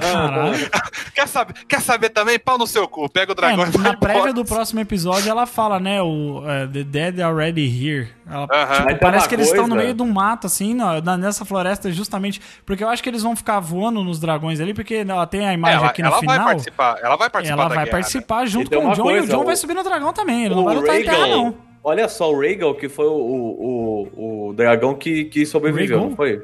Caralho. 0.00 0.70
quer, 1.14 1.28
saber, 1.28 1.54
quer 1.68 1.80
saber 1.80 2.08
também? 2.10 2.36
Pau 2.36 2.58
no 2.58 2.66
seu 2.66 2.88
cu, 2.88 3.08
pega 3.08 3.30
o 3.30 3.34
dragão 3.34 3.64
É, 3.64 3.68
e 3.68 3.70
vai 3.70 3.82
na 3.82 3.88
embora. 3.90 4.12
prévia 4.12 4.32
do 4.32 4.44
próximo 4.44 4.80
episódio, 4.80 5.30
ela 5.30 5.46
fala, 5.46 5.78
né? 5.78 6.02
O 6.02 6.42
é, 6.48 6.66
The 6.66 6.82
Dead 6.82 7.20
Already 7.20 7.62
Here. 7.62 8.08
Ela, 8.28 8.44
Aham. 8.50 8.64
tipo, 8.72 8.84
Mas 8.84 8.86
tem 8.86 8.96
parece 8.98 9.28
que 9.28 9.34
eles 9.36 9.46
estão 9.46 9.64
no 9.64 9.70
coisa- 9.76 9.84
meio 9.84 9.94
de 9.94 10.02
um 10.02 10.12
mato, 10.12 10.46
assim, 10.48 10.74
na- 10.74 11.16
nessa 11.16 11.44
floresta, 11.44 11.92
justamente. 11.92 12.40
Porque 12.66 12.82
eu 12.82 12.88
acho 12.88 13.02
que 13.02 13.08
eles 13.08 13.22
vão 13.22 13.36
ficar 13.36 13.60
voando 13.60 14.02
nos 14.02 14.18
dragões 14.18 14.60
ali, 14.60 14.74
porque 14.74 15.04
ela 15.08 15.26
tem 15.26 15.46
a 15.46 15.52
imagem 15.52 15.78
ela 15.78 15.86
aqui 15.86 16.02
no 16.02 16.08
ela 16.08 16.18
final. 16.18 16.36
vai 16.36 16.44
participar, 16.46 16.98
ela 17.02 17.16
vai 17.16 17.30
participar 17.30 17.60
Ela 17.60 17.68
da 17.68 17.74
vai 17.74 17.84
guerra, 17.84 17.96
né? 17.96 18.02
participar 18.02 18.46
junto 18.46 18.70
com 18.70 18.88
o 18.88 18.94
John, 18.94 19.10
e 19.10 19.14
o 19.14 19.18
coisa, 19.18 19.26
John 19.28 19.42
o- 19.42 19.44
vai 19.46 19.54
subir 19.56 19.74
no 19.74 19.82
dragão 19.84 20.12
também. 20.12 20.46
Ele 20.46 20.54
não 20.54 20.62
O 20.62 20.64
vai 20.64 20.74
lutar 20.74 21.00
em 21.00 21.04
terra, 21.04 21.26
não. 21.28 21.54
Olha 21.84 22.08
só, 22.08 22.32
o 22.32 22.40
Rhaegal, 22.40 22.74
que 22.74 22.88
foi 22.88 23.06
o, 23.06 23.12
o, 23.12 24.48
o 24.48 24.52
dragão 24.54 24.94
que, 24.94 25.24
que 25.26 25.44
sobreviveu, 25.44 25.96
Rhaegal? 25.98 26.08
não 26.10 26.16
foi? 26.16 26.42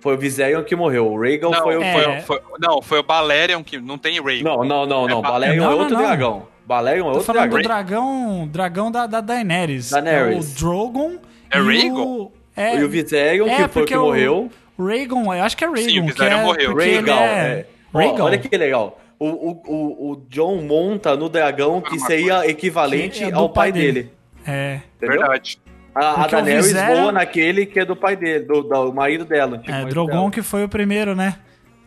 Foi 0.00 0.14
o 0.14 0.18
Viserion 0.18 0.62
que 0.62 0.76
morreu. 0.76 1.12
O 1.12 1.20
Rhaegal 1.20 1.50
Não, 1.50 1.62
foi 1.62 1.76
o... 1.76 1.82
é. 1.82 2.20
foi, 2.20 2.38
foi- 2.38 2.40
não, 2.60 2.80
foi 2.80 2.98
o 3.00 3.02
Balerion 3.02 3.64
que 3.64 3.78
não 3.80 3.98
tem 3.98 4.20
Ray. 4.22 4.42
Não, 4.44 4.58
não, 4.64 4.86
não, 4.86 5.08
não. 5.08 5.18
É 5.18 5.22
ba- 5.22 5.30
Balerion 5.32 5.56
Não, 5.64 5.66
é 5.66 5.74
não, 5.74 5.78
outro 5.80 5.94
não. 5.96 6.02
dragão. 6.02 6.46
Balerion 6.64 7.00
é 7.08 7.10
Tô 7.10 7.16
outro 7.18 7.24
falando 7.24 7.50
do 7.50 7.62
dragão. 7.62 8.02
dragão, 8.46 8.48
dragão 8.48 8.90
da, 8.92 9.06
da 9.08 9.20
Daenerys. 9.20 9.90
Daenerys. 9.90 10.36
É 10.36 10.38
o 10.38 10.58
Drogon. 10.60 11.16
É 11.50 11.58
e 11.58 11.60
Rhaegal? 11.62 12.06
o- 12.06 12.32
É, 12.56 12.76
E 12.76 12.84
o 12.84 12.88
Viserion, 12.88 13.48
é, 13.48 13.56
que 13.56 13.68
foi 13.68 13.84
que 13.84 13.96
o- 13.96 14.02
morreu. 14.04 14.48
o 14.78 14.84
Rhaegon, 14.86 15.34
eu 15.34 15.42
acho 15.42 15.56
que 15.56 15.64
é 15.64 15.68
Rhaegon. 15.68 15.88
Sim, 15.90 16.00
o 16.00 16.06
Viserion 16.06 16.38
é, 16.38 16.44
morreu. 16.44 16.76
Rhaegal, 16.76 17.18
é... 17.18 17.24
é. 17.24 17.66
Rhaegal. 17.92 18.26
olha 18.26 18.38
que 18.38 18.56
legal. 18.56 19.00
O, 19.18 19.26
o, 19.26 19.50
o, 19.66 20.10
o 20.12 20.16
John 20.28 20.62
monta 20.62 21.16
no 21.16 21.28
dragão 21.28 21.80
que 21.80 21.98
seria 21.98 22.46
equivalente 22.48 23.18
Que 23.24 23.30
é 23.32 23.34
ao 23.34 23.48
pai 23.48 23.72
pai 23.72 23.80
dele. 23.80 23.92
dele. 24.04 24.12
É, 24.48 24.80
Entendeu? 24.96 25.18
Verdade. 25.20 25.58
A, 25.94 26.24
a 26.24 26.94
voa 26.94 27.12
naquele 27.12 27.66
que 27.66 27.80
é 27.80 27.84
do 27.84 27.96
pai 27.96 28.14
dele, 28.16 28.44
do, 28.44 28.62
do 28.62 28.92
marido 28.92 29.24
dela. 29.24 29.56
antigo 29.56 29.72
é 29.76 29.84
Drogon 29.86 30.12
dela. 30.12 30.30
que 30.30 30.42
foi 30.42 30.64
o 30.64 30.68
primeiro, 30.68 31.14
né? 31.14 31.36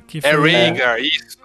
Que 0.06 0.20
É 0.20 0.34
foi- 0.36 0.52
Rhaegar, 0.52 1.00
isso. 1.00 1.38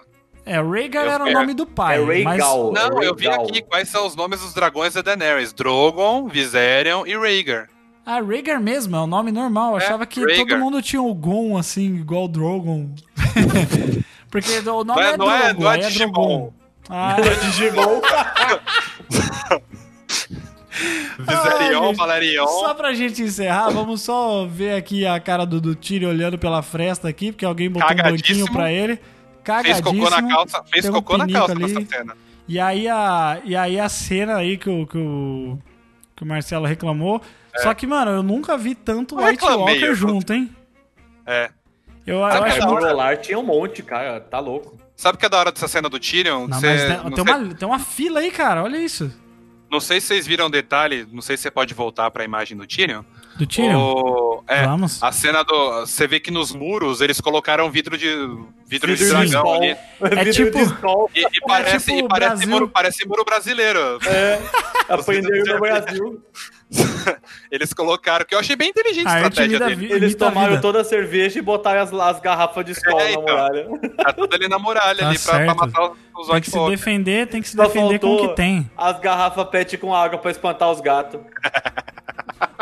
É, 0.44 0.60
Rhaegar 0.60 1.04
Eu- 1.06 1.10
era 1.12 1.24
o 1.24 1.28
é- 1.28 1.32
nome 1.32 1.54
do 1.54 1.64
pai. 1.66 2.00
é 2.02 2.04
Rhaegal. 2.04 2.72
mas- 2.72 2.90
Não, 2.90 3.02
eu 3.02 3.14
vi 3.14 3.28
aqui 3.28 3.62
quais 3.62 3.88
são 3.88 4.06
os 4.06 4.14
nomes 4.16 4.40
dos 4.40 4.52
dragões 4.52 4.94
da 4.94 5.02
Daenerys. 5.02 5.52
Drogon, 5.52 6.26
Viserion 6.28 7.06
e 7.06 7.16
Rhaegar. 7.16 7.68
Ah, 8.04 8.20
Rhaegar 8.20 8.60
mesmo, 8.60 8.94
é 8.96 9.00
o 9.00 9.06
nome 9.06 9.30
normal. 9.32 9.72
Eu 9.74 9.78
É, 9.80 9.84
achava 9.84 10.04
que 10.06 10.20
Rhaegar. 10.20 10.46
todo 10.46 10.58
mundo 10.58 10.82
tinha 10.82 11.00
o 11.02 11.14
Gon, 11.14 11.56
assim, 11.56 11.96
igual 11.96 12.24
o 12.24 12.28
Drogon. 12.28 12.90
Porque 14.30 14.58
o 14.58 14.84
nome 14.84 15.00
Não 15.00 15.00
é- 15.00 15.12
é, 15.12 15.16
não 15.16 15.30
é- 15.30 15.38
Drogon, 15.52 15.62
não 15.62 15.70
é 15.70 15.74
aí 15.76 15.80
é 15.82 15.86
Digimon. 15.86 16.12
Drogon. 16.12 16.52
Ah, 16.88 17.16
Digimon. 17.42 18.00
Viserion, 21.18 21.92
Valerion. 21.94 22.46
Só 22.46 22.74
pra 22.74 22.92
gente 22.94 23.22
encerrar, 23.22 23.70
vamos 23.70 24.02
só 24.02 24.46
ver 24.46 24.74
aqui 24.74 25.06
a 25.06 25.18
cara 25.20 25.44
do, 25.46 25.60
do 25.60 25.74
Tyrion 25.74 26.10
olhando 26.10 26.38
pela 26.38 26.62
fresta 26.62 27.08
aqui, 27.08 27.32
porque 27.32 27.44
alguém 27.44 27.70
botou 27.70 27.90
um 27.90 27.96
banquinho 27.96 28.50
pra 28.52 28.70
ele. 28.72 28.96
Fez 28.96 29.02
Cagadíssimo. 29.44 29.84
cocô 30.04 30.10
na 30.10 30.28
calça, 30.28 30.64
fez 30.64 30.84
um 30.86 30.92
cocô 30.92 31.16
na 31.16 31.28
calça 31.28 31.52
ali. 31.52 31.72
nessa 31.72 31.86
cena. 31.86 32.16
E 32.48 32.58
aí 32.60 32.88
a, 32.88 33.40
e 33.44 33.56
aí 33.56 33.78
a 33.78 33.88
cena 33.88 34.36
aí 34.36 34.56
que 34.56 34.68
o, 34.68 34.86
que 34.86 34.98
o, 34.98 35.58
que 36.16 36.22
o 36.22 36.26
Marcelo 36.26 36.66
reclamou. 36.66 37.20
Só 37.58 37.72
que, 37.72 37.86
mano, 37.86 38.10
eu 38.10 38.22
nunca 38.22 38.58
vi 38.58 38.74
tanto 38.74 39.18
É. 39.18 39.22
Eu 39.22 39.26
White 39.28 39.40
reclamei, 39.44 39.74
Walker 39.74 39.86
eu- 39.86 39.94
junto, 39.94 40.32
hein? 40.32 40.50
É. 41.24 41.50
Eu, 42.06 42.18
eu 42.18 42.30
Sabe 42.30 42.46
acho 42.48 42.58
que 42.58 42.62
É, 42.62 42.66
hora. 42.68 42.88
Rolar 42.90 43.16
tinha 43.18 43.38
um 43.38 43.42
monte, 43.42 43.82
cara. 43.82 44.20
Tá 44.20 44.38
louco. 44.38 44.78
Sabe 44.94 45.16
o 45.16 45.18
que 45.18 45.26
é 45.26 45.28
da 45.28 45.38
hora 45.38 45.52
dessa 45.52 45.66
cena 45.68 45.88
do 45.88 45.98
Tyrion? 45.98 46.46
Não, 46.46 46.58
Cê- 46.60 46.66
mas 46.68 46.80
tem, 46.82 46.90
não, 46.96 47.10
tem 47.10 47.24
sei, 47.24 47.34
uma, 47.34 47.54
tem 47.54 47.68
uma 47.68 47.78
fila 47.78 48.20
aí, 48.20 48.30
cara. 48.30 48.62
Olha 48.62 48.76
isso. 48.78 49.12
Não 49.70 49.80
sei 49.80 50.00
se 50.00 50.08
vocês 50.08 50.26
viram 50.26 50.46
o 50.46 50.50
detalhe, 50.50 51.06
não 51.12 51.20
sei 51.22 51.36
se 51.36 51.44
você 51.44 51.50
pode 51.50 51.74
voltar 51.74 52.10
pra 52.10 52.24
imagem 52.24 52.56
do 52.56 52.66
Tyrion. 52.66 53.02
Do 53.36 53.46
Tyrion. 53.46 53.78
O- 53.78 54.44
é, 54.48 54.64
Vamos. 54.64 55.02
a 55.02 55.10
cena 55.12 55.42
do. 55.42 55.80
Você 55.80 56.06
vê 56.06 56.18
que 56.20 56.30
nos 56.30 56.52
muros 56.52 57.00
eles 57.00 57.20
colocaram 57.20 57.70
vidro 57.70 57.98
de. 57.98 58.06
vidro, 58.66 58.94
de 58.94 59.04
Vidro 59.04 59.08
dragão 59.08 59.24
Skol. 59.26 59.54
ali. 59.56 59.76
É 60.00 60.24
Vidro 60.24 60.32
tipo- 60.32 60.58
de. 61.12 61.20
E, 61.20 61.24
e 61.24 61.40
parece, 61.46 61.86
tipo 61.94 62.06
e 62.06 62.08
parece, 62.08 62.46
muro, 62.46 62.68
parece 62.68 63.06
muro 63.08 63.24
brasileiro. 63.24 63.98
É, 64.06 64.38
vidros 65.08 65.38
no 65.48 65.54
de- 65.54 65.60
Brasil. 65.60 66.22
Eles 67.50 67.72
colocaram, 67.72 68.24
que 68.24 68.34
eu 68.34 68.38
achei 68.40 68.56
bem 68.56 68.70
inteligente 68.70 69.06
a 69.06 69.10
A 69.10 69.14
arte 69.14 69.28
estratégia 69.40 69.58
dele. 69.60 69.74
vi- 69.76 69.92
Eles 69.92 70.14
a 70.14 70.18
tomaram 70.18 70.48
vida. 70.50 70.60
toda 70.62 70.80
a 70.80 70.84
cerveja 70.84 71.38
e 71.38 71.42
botaram 71.42 71.80
as, 71.80 71.92
as 71.92 72.20
garrafas 72.20 72.64
de 72.64 72.72
Skol 72.72 72.98
É, 73.00 73.04
na 73.04 73.10
então. 73.10 73.22
muralha. 73.22 73.66
Tá 73.96 74.12
tudo 74.12 74.34
ali 74.34 74.48
na 74.48 74.58
muralha 74.58 74.98
Tá 74.98 75.08
ali 75.08 75.18
pra, 75.18 75.32
pra 75.32 75.38
certo. 75.46 75.56
matar 75.56 75.92
os, 76.18 76.28
Tem 76.28 76.40
que 76.40 76.50
se 76.50 76.68
defender, 76.68 77.28
tem 77.28 77.40
que 77.40 77.48
se 77.48 77.56
Só 77.56 77.64
defender 77.66 77.98
com 78.00 78.14
o 78.16 78.28
que 78.28 78.34
tem. 78.34 78.68
As 78.76 78.98
garrafas 78.98 79.48
pet 79.48 79.78
com 79.78 79.94
água 79.94 80.18
pra 80.18 80.30
espantar 80.30 80.70
os 80.70 80.80
gatos. 80.80 81.20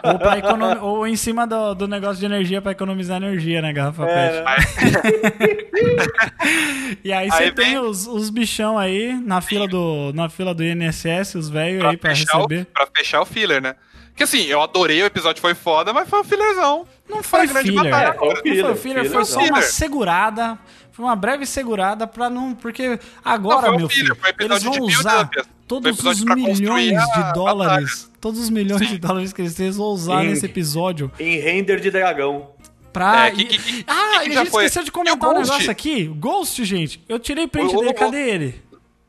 Ou, 0.04 0.32
econom- 0.36 0.82
ou 0.82 1.06
em 1.06 1.16
cima 1.16 1.46
do, 1.46 1.74
do 1.74 1.88
negócio 1.88 2.18
de 2.18 2.26
energia 2.26 2.60
pra 2.60 2.72
economizar 2.72 3.16
energia, 3.16 3.62
né, 3.62 3.72
garrafa 3.72 4.04
É, 4.06 4.44
pet. 4.44 5.64
E 7.02 7.10
aí 7.10 7.30
você 7.30 7.50
tem 7.52 7.70
vem- 7.70 7.78
os, 7.78 8.06
os 8.06 8.28
bichão 8.28 8.76
aí 8.78 9.14
na 9.14 9.40
fila 9.40 9.66
do, 9.66 10.12
na 10.14 10.28
fila 10.28 10.54
do 10.54 10.62
INSS, 10.62 11.34
os 11.36 11.48
velhos 11.48 11.82
aí 11.86 11.96
pra 11.96 12.14
fechar 12.14 12.36
o, 12.36 12.42
receber. 12.46 12.66
pra 12.66 12.86
fechar 12.94 13.20
o 13.22 13.24
filler, 13.24 13.62
né? 13.62 13.74
Que 14.16 14.22
assim, 14.22 14.42
eu 14.44 14.62
adorei, 14.62 15.02
o 15.02 15.06
episódio 15.06 15.40
foi 15.40 15.54
foda, 15.54 15.92
mas 15.92 16.08
foi 16.08 16.20
um 16.20 16.24
fillerzão. 16.24 16.86
Não 17.08 17.22
foi 17.22 17.46
grande 17.48 17.70
filler. 17.70 17.90
batalha, 17.90 18.08
É, 18.08 18.12
foi 18.14 18.26
o 18.26 18.28
Não 18.28 18.34
foi 18.34 18.42
filler, 18.42 18.76
filler, 18.76 19.04
foi 19.04 19.10
filler, 19.10 19.26
só 19.26 19.40
não. 19.40 19.46
uma 19.46 19.56
Filler. 19.56 19.72
segurada. 19.72 20.58
Foi 20.92 21.04
uma 21.04 21.16
breve 21.16 21.44
segurada 21.44 22.06
pra 22.06 22.30
não. 22.30 22.54
Porque 22.54 22.88
Não, 22.90 22.98
agora, 23.24 23.66
foi 23.66 23.74
um 23.74 23.78
meu 23.78 23.88
filler, 23.88 24.14
filho, 24.14 24.16
foi 24.20 24.30
um 24.30 24.50
eles 24.52 24.62
vão 24.62 24.78
usar. 24.82 25.28
Foi 25.34 25.42
todos 25.66 25.98
os 26.04 26.22
milhões 26.24 26.92
de 27.12 27.32
dólares. 27.34 28.10
Todos 28.20 28.38
os 28.40 28.50
milhões 28.50 28.80
Sim. 28.82 28.94
de 28.94 28.98
dólares 28.98 29.32
que 29.32 29.42
eles 29.42 29.76
vão 29.76 29.86
usar 29.86 30.20
Sim. 30.22 30.28
nesse 30.28 30.46
episódio 30.46 31.10
Em 31.18 31.40
render 31.40 31.80
de 31.80 31.90
dragão. 31.90 32.50
pra. 32.92 33.26
É, 33.26 33.30
que- 33.32 33.44
que- 33.44 33.58
que- 33.58 33.84
ah, 33.88 34.20
que 34.22 34.30
e 34.30 34.32
já 34.32 34.40
a 34.40 34.44
gente 34.44 34.52
foi? 34.52 34.64
esqueceu 34.66 34.84
de 34.84 34.92
comentar 34.92 35.28
o 35.28 35.32
um 35.32 35.40
negócio 35.42 35.70
aqui. 35.70 36.04
Ghost, 36.06 36.64
gente. 36.64 37.02
Eu 37.08 37.18
tirei 37.18 37.48
print 37.48 37.74
O- 37.74 37.78
dele, 37.80 37.90
o- 37.90 37.94
cadê 37.94 38.30
ele? 38.30 38.62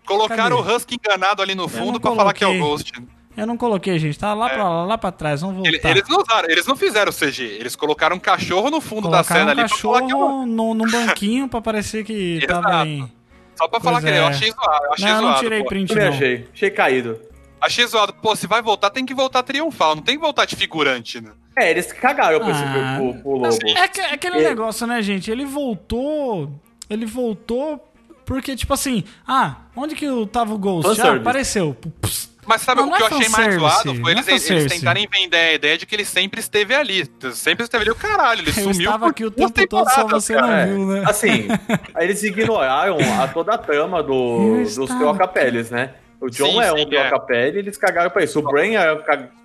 Colocaram 0.08 0.58
Cadê? 0.58 0.72
o 0.72 0.76
Husky 0.76 0.96
enganado 0.96 1.42
ali 1.42 1.54
no 1.56 1.68
fundo 1.68 1.94
não 1.94 2.00
pra 2.00 2.16
falar 2.16 2.34
que 2.34 2.44
é 2.44 2.48
o. 2.48 2.58
Ghost. 2.60 2.92
Eu 3.38 3.46
não 3.46 3.58
coloquei, 3.58 3.98
gente. 4.00 4.18
Tá 4.18 4.34
lá, 4.34 4.50
pra, 4.50 4.86
lá 4.86 4.98
pra 4.98 5.12
trás. 5.12 5.42
Vamos 5.42 5.58
voltar. 5.58 5.70
Ele- 5.70 5.82
eles 6.00 6.08
não 6.10 6.22
usaram, 6.22 6.50
eles 6.50 6.66
não 6.66 6.76
fizeram 6.76 7.12
CG, 7.12 7.44
eles 7.60 7.76
colocaram 7.76 8.16
um 8.16 8.20
cachorro 8.20 8.70
no 8.70 8.80
fundo 8.80 9.10
da 9.10 9.18
Colocaram 9.24 9.40
cena 9.42 9.46
um 9.48 9.52
ali 9.52 9.60
é 9.62 9.64
cachorro 9.64 10.46
no, 10.46 10.74
num 10.74 10.86
banquinho 10.92 11.48
pra 11.50 11.62
parecer 11.62 12.04
que 12.06 12.40
tava 12.48 12.86
em. 12.88 13.12
Só 13.56 13.68
pra 13.68 13.80
falar 13.80 14.02
Pois 14.02 14.14
que 14.14 14.20
eu 14.20 14.24
é. 14.24 14.28
achei 14.28 14.52
zoado. 14.52 14.86
Eu 14.86 14.94
achei 14.94 15.06
Não, 15.06 15.16
eu 15.16 15.22
não 15.22 15.28
zoado, 15.30 15.44
tirei 15.44 15.60
pô. 15.64 15.70
print, 15.70 15.96
não. 15.96 16.08
achei. 16.10 16.48
Achei 16.54 16.70
caído. 16.70 17.20
Achei 17.62 17.88
zoado. 17.88 18.14
Pô, 18.14 18.36
se 18.36 18.48
vai 18.48 18.62
voltar, 18.62 18.90
tem 18.90 19.06
que 19.06 19.14
voltar 19.14 19.44
triunfal, 19.44 19.96
não 19.96 20.04
tem 20.04 20.16
que 20.16 20.22
voltar 20.22 20.46
de 20.46 20.56
figurante, 20.56 21.22
né? 21.22 21.32
É, 21.58 21.72
eles 21.72 21.92
cagaram 21.94 22.40
pra 22.40 22.52
esse 22.52 22.62
Ah, 22.62 22.96
pro, 22.98 23.14
pro 23.22 23.32
lobo. 23.32 23.58
É, 23.78 24.02
é 24.02 24.14
aquele 24.14 24.40
É. 24.40 24.50
negócio, 24.50 24.86
né, 24.86 25.02
gente? 25.02 25.32
Ele 25.32 25.46
voltou. 25.46 26.52
Ele 26.90 27.06
voltou 27.06 27.82
porque, 28.26 28.56
tipo 28.58 28.74
assim, 28.74 29.04
ah, 29.28 29.56
onde 29.76 29.96
que 29.96 30.04
eu 30.04 30.28
tava 30.28 30.54
o 30.54 30.58
Ghost? 30.58 31.00
Ah, 31.02 31.14
apareceu. 31.16 31.76
Pss, 32.02 32.30
Mas 32.46 32.62
sabe 32.62 32.82
Não, 32.82 32.90
o 32.90 32.92
que 32.94 33.00
não 33.00 33.08
eu 33.08 33.14
é 33.14 33.20
achei 33.20 33.30
mais 33.30 33.56
zoado? 33.56 33.96
Foi 34.02 34.14
é 34.14 34.18
eles, 34.18 34.50
eles 34.50 34.72
tentarem 34.72 35.08
vender 35.12 35.38
a 35.38 35.54
ideia 35.54 35.78
de 35.78 35.86
que 35.86 35.96
ele 35.96 36.06
sempre 36.06 36.40
esteve 36.40 36.74
ali. 36.76 37.10
Sempre 37.34 37.64
esteve 37.64 37.84
ali 37.84 37.92
o 37.92 37.96
caralho. 37.96 38.42
Ele 38.42 38.50
Eu 38.52 38.54
sumiu 38.54 38.72
estava 38.82 39.06
por 39.06 39.12
aqui 39.12 39.26
o 39.26 39.32
tempo 39.32 39.68
todo, 39.68 39.90
só 39.90 40.08
você 40.08 40.34
cara. 40.36 40.48
não 40.48 40.54
É, 40.56 40.66
viu, 40.68 40.86
né? 40.88 41.04
Assim, 41.08 41.48
aí 41.94 42.06
eles 42.06 42.22
ignoraram 42.24 42.98
a 43.22 43.28
toda 43.28 43.54
a 43.54 43.58
trama 43.58 44.04
do, 44.04 44.58
Eu 44.62 44.76
dos 44.76 44.90
troca-peles, 44.90 45.72
né? 45.72 45.96
O 46.22 46.30
John 46.30 46.46
Sim, 46.46 46.62
é 46.62 46.72
um 46.74 46.78
é. 46.78 46.86
troca-pele 47.10 47.58
e 47.58 47.60
eles 47.60 47.78
cagaram 47.78 48.10
pra 48.10 48.24
isso. 48.24 48.40
O 48.40 48.42
Brain 48.42 48.76
é 48.76 48.88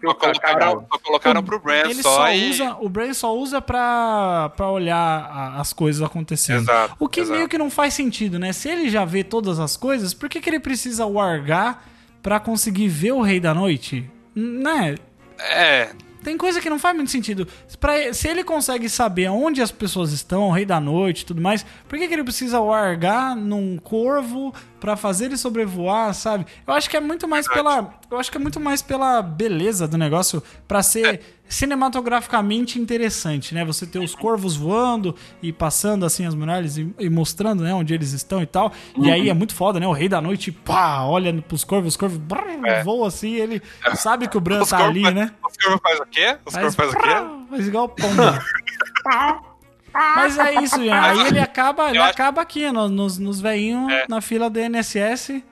Só 0.01 0.14
colocaram, 0.14 0.86
só 0.90 0.98
colocaram 1.02 1.43
pro 1.43 1.59
Bran 1.59 1.82
Ele 1.85 2.01
só, 2.02 2.14
só 2.14 2.32
e... 2.32 2.48
usa, 2.51 2.77
o 2.81 2.89
Brain 2.89 3.12
só 3.12 3.36
usa 3.36 3.60
pra, 3.60 4.51
pra 4.56 4.70
olhar 4.70 4.97
a- 4.97 5.60
as 5.60 5.72
coisas 5.72 6.01
acontecendo. 6.01 6.60
Exato, 6.62 6.94
o 6.98 7.09
que 7.09 7.20
exato. 7.20 7.36
meio 7.36 7.48
que 7.48 7.59
não 7.59 7.70
faz 7.70 7.93
sentido, 7.93 8.39
né? 8.39 8.52
Se 8.52 8.68
ele 8.68 8.89
já 8.89 9.05
vê 9.05 9.24
todas 9.24 9.59
as 9.59 9.77
coisas, 9.77 10.14
por 10.14 10.28
que, 10.28 10.40
que 10.40 10.48
ele 10.48 10.60
precisa 10.60 11.05
wargar 11.05 11.82
pra 12.22 12.40
conseguir 12.40 12.88
ver 12.88 13.12
o 13.12 13.22
Rei 13.22 13.40
da 13.40 13.55
Noite? 13.55 14.09
Né? 14.34 14.94
É, 15.38 15.90
Tem 16.22 16.36
coisa 16.36 16.60
que 16.60 16.68
não 16.68 16.78
faz 16.78 16.94
muito 16.94 17.10
sentido. 17.10 17.48
Pra, 17.78 18.12
se 18.12 18.28
ele 18.28 18.44
consegue 18.44 18.88
saber 18.88 19.26
aonde 19.26 19.62
as 19.62 19.72
pessoas 19.72 20.12
estão, 20.12 20.48
o 20.48 20.52
Rei 20.52 20.66
da 20.66 20.78
Noite 20.78 21.22
e 21.22 21.26
tudo 21.26 21.40
mais, 21.40 21.64
por 21.88 21.98
que, 21.98 22.06
que 22.06 22.12
ele 22.14 22.24
precisa 22.24 22.60
largar 22.60 23.34
num 23.34 23.78
corvo 23.78 24.55
pra 24.81 24.97
fazer 24.97 25.27
ele 25.27 25.36
sobrevoar, 25.36 26.12
sabe? 26.15 26.47
Eu 26.66 26.73
acho 26.74 26.89
que 26.89 26.97
é 26.97 27.01
muito 27.01 27.28
mais 27.28 27.47
pela. 27.47 27.94
Eu 28.11 28.19
acho 28.19 28.31
que 28.31 28.36
é 28.39 28.40
muito 28.40 28.59
mais 28.59 28.81
pela 28.82 29.20
beleza 29.23 29.86
do 29.86 29.97
negócio 29.98 30.43
pra 30.66 30.82
ser 30.82 31.20
cinematograficamente 31.48 32.78
interessante, 32.78 33.55
né? 33.55 33.65
Você 33.65 33.85
ter 33.86 33.98
os 33.98 34.15
corvos 34.15 34.57
voando 34.57 35.15
e 35.43 35.52
passando 35.52 36.07
assim 36.07 36.24
as 36.24 36.35
muralhas 36.35 36.78
e, 36.78 36.94
e 36.98 37.11
mostrando, 37.11 37.62
né, 37.65 37.74
onde 37.74 37.93
eles 37.93 38.12
estão 38.12 38.40
e 38.43 38.47
tal. 38.47 38.73
E 38.97 39.11
aí 39.11 39.28
é 39.28 39.35
muito 39.35 39.55
foda, 39.55 39.81
né? 39.81 39.86
O 39.86 39.93
Rei 39.93 40.09
da 40.09 40.20
Noite, 40.20 40.52
pá, 40.52 41.02
olha 41.02 41.32
pros 41.43 41.65
corvos, 41.65 41.94
os 41.94 41.97
corvos 41.97 42.19
brrr, 42.19 42.85
voam 42.85 43.05
assim, 43.05 43.35
ele 43.35 43.61
sabe 43.97 44.28
que 44.28 44.36
o 44.36 44.40
Bran 44.40 44.62
os 44.62 44.69
tá 44.70 44.85
ali, 44.86 45.02
faz- 45.02 45.15
né? 45.15 45.32
Os 45.48 45.57
corvos 45.57 45.81
faz 45.82 46.01
o 46.01 46.07
quê? 46.07 46.36
Os 46.47 46.55
corvos 46.55 46.74
faz 46.74 46.90
o 46.93 46.97
quê? 46.97 47.47
Faz 47.51 47.66
igual 47.69 47.89
pombo. 47.89 48.23
Mas 49.92 50.38
é 50.38 50.54
isso, 50.62 50.76
gente. 50.76 50.90
Aí 50.92 51.26
ele 51.26 51.40
acaba, 51.40 51.88
ele 51.90 51.98
acho- 51.98 52.10
acaba 52.10 52.40
aqui 52.42 52.70
no- 52.70 52.88
nos, 52.88 53.18
nos 53.18 53.40
veinhos 53.40 53.90
É. 53.92 54.06
na 54.08 54.20
fila 54.20 54.48
do 54.48 54.58
NSS. 54.58 55.42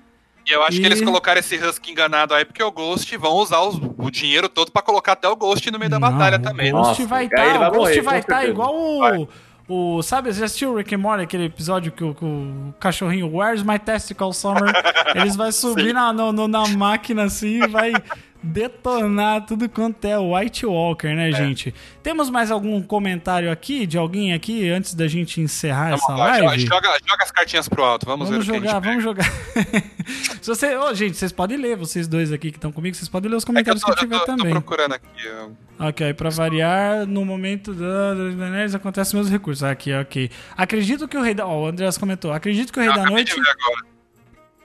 E 0.46 0.52
eu 0.52 0.62
acho 0.62 0.78
E- 0.78 0.80
que 0.80 0.86
eles 0.86 1.02
colocaram 1.02 1.40
esse 1.40 1.56
Husky 1.56 1.90
enganado 1.92 2.32
aí 2.34 2.44
porque 2.44 2.62
o 2.62 2.70
Ghost 2.70 3.14
vão 3.18 3.32
usar 3.34 3.60
os- 3.60 3.76
o 3.98 4.10
dinheiro 4.10 4.48
todo 4.48 4.70
pra 4.72 4.80
colocar 4.80 5.12
até 5.12 5.28
o 5.28 5.36
Ghost 5.36 5.70
no 5.70 5.78
meio 5.78 5.90
da 5.90 5.98
batalha 6.00 6.38
Não, 6.38 6.44
também. 6.50 6.72
O 6.72 6.76
Ghost 6.76 6.88
Nossa, 7.02 7.06
vai 7.06 7.20
aí 7.20 7.26
estar, 7.26 7.56
o 7.56 7.58
Ghost 7.70 7.76
morrer, 7.78 8.00
vai 8.00 8.18
estar 8.20 8.34
certeza. 8.36 8.52
igual 8.52 8.74
o, 8.74 9.28
o. 9.68 10.02
Sabe, 10.02 10.32
você 10.32 10.38
já 10.40 10.46
assistiu 10.46 10.70
o 10.72 10.76
Rick 10.78 10.94
and 10.94 10.98
Morty, 10.98 11.24
aquele 11.24 11.44
episódio 11.44 11.92
que 11.92 12.02
o, 12.02 12.14
que 12.14 12.24
o 12.24 12.72
cachorrinho 12.80 13.30
Where's 13.36 13.62
My 13.62 13.78
Testicle 13.78 14.32
Summer? 14.32 14.72
Eles 15.14 15.36
vão 15.36 15.52
subir 15.52 15.92
na, 15.92 16.12
no- 16.14 16.48
na 16.48 16.66
máquina 16.68 17.24
assim 17.24 17.62
e 17.64 17.66
vai 17.66 17.92
detonar 18.42 19.44
tudo 19.46 19.68
quanto 19.68 20.04
é 20.04 20.18
o 20.18 20.34
White 20.36 20.64
Walker, 20.64 21.08
né, 21.14 21.32
gente? 21.32 21.74
Temos 22.02 22.30
mais 22.30 22.50
algum 22.50 22.80
comentário 22.82 23.50
aqui 23.50 23.86
de 23.86 23.98
alguém 23.98 24.32
aqui 24.32 24.68
antes 24.70 24.94
da 24.94 25.06
gente 25.08 25.40
encerrar 25.40 25.94
essa 25.94 26.06
Vamos 26.06 26.20
lá, 26.20 26.34
joga, 26.34 26.46
live? 26.46 26.66
joga, 26.66 26.98
joga 27.06 27.24
as 27.24 27.30
cartinhas 27.30 27.68
pro 27.68 27.82
alto, 27.84 28.06
vamos, 28.06 28.28
Vamos 28.28 28.46
ver 28.46 28.58
o 28.58 28.60
que 28.62 28.68
a 28.68 28.70
jogar, 28.70 28.82
gente 28.94 29.02
vamos 29.02 29.04
jogar. 29.04 29.32
Se 30.40 30.46
você, 30.48 30.76
ô, 30.76 30.94
gente, 30.94 31.16
vocês 31.16 31.32
podem 31.32 31.58
ler, 31.58 31.76
vocês 31.76 32.06
dois 32.08 32.32
aqui 32.32 32.50
que 32.50 32.56
estão 32.56 32.72
comigo, 32.72 32.94
vocês 32.96 33.08
podem 33.08 33.30
ler 33.30 33.36
os 33.36 33.42
É 33.42 33.46
que 33.46 33.50
eu 33.50 33.54
comentários 33.54 33.82
tô, 33.82 33.86
que, 33.86 33.92
eu 33.92 33.96
tiver 33.98 34.18
tô- 34.20 34.24
tô 34.26 34.36
também. 34.36 34.52
procurando 34.52 34.94
aqui. 34.94 35.06
ó. 35.80 35.88
Ok, 35.88 36.14
pra 36.14 36.30
variar, 36.30 37.06
no 37.06 37.24
momento 37.24 37.74
da, 37.74 38.14
da, 38.14 38.30
da 38.30 38.46
anéis 38.46 38.74
acontecem 38.74 39.18
meus 39.18 39.30
recursos. 39.30 39.62
Aqui, 39.62 39.92
ok. 39.92 40.30
Acredito 40.56 41.06
que 41.06 41.16
o 41.16 41.22
Rei 41.22 41.34
da. 41.34 41.46
Ó, 41.46 41.64
o 41.64 41.66
Andreas 41.66 41.98
comentou. 41.98 42.32
Acredito 42.32 42.72
que 42.72 42.78
o 42.78 42.82
Rei 42.82 42.90
Eu 42.90 42.94
da 42.94 43.00
acabei 43.02 43.14
Noite. 43.24 43.34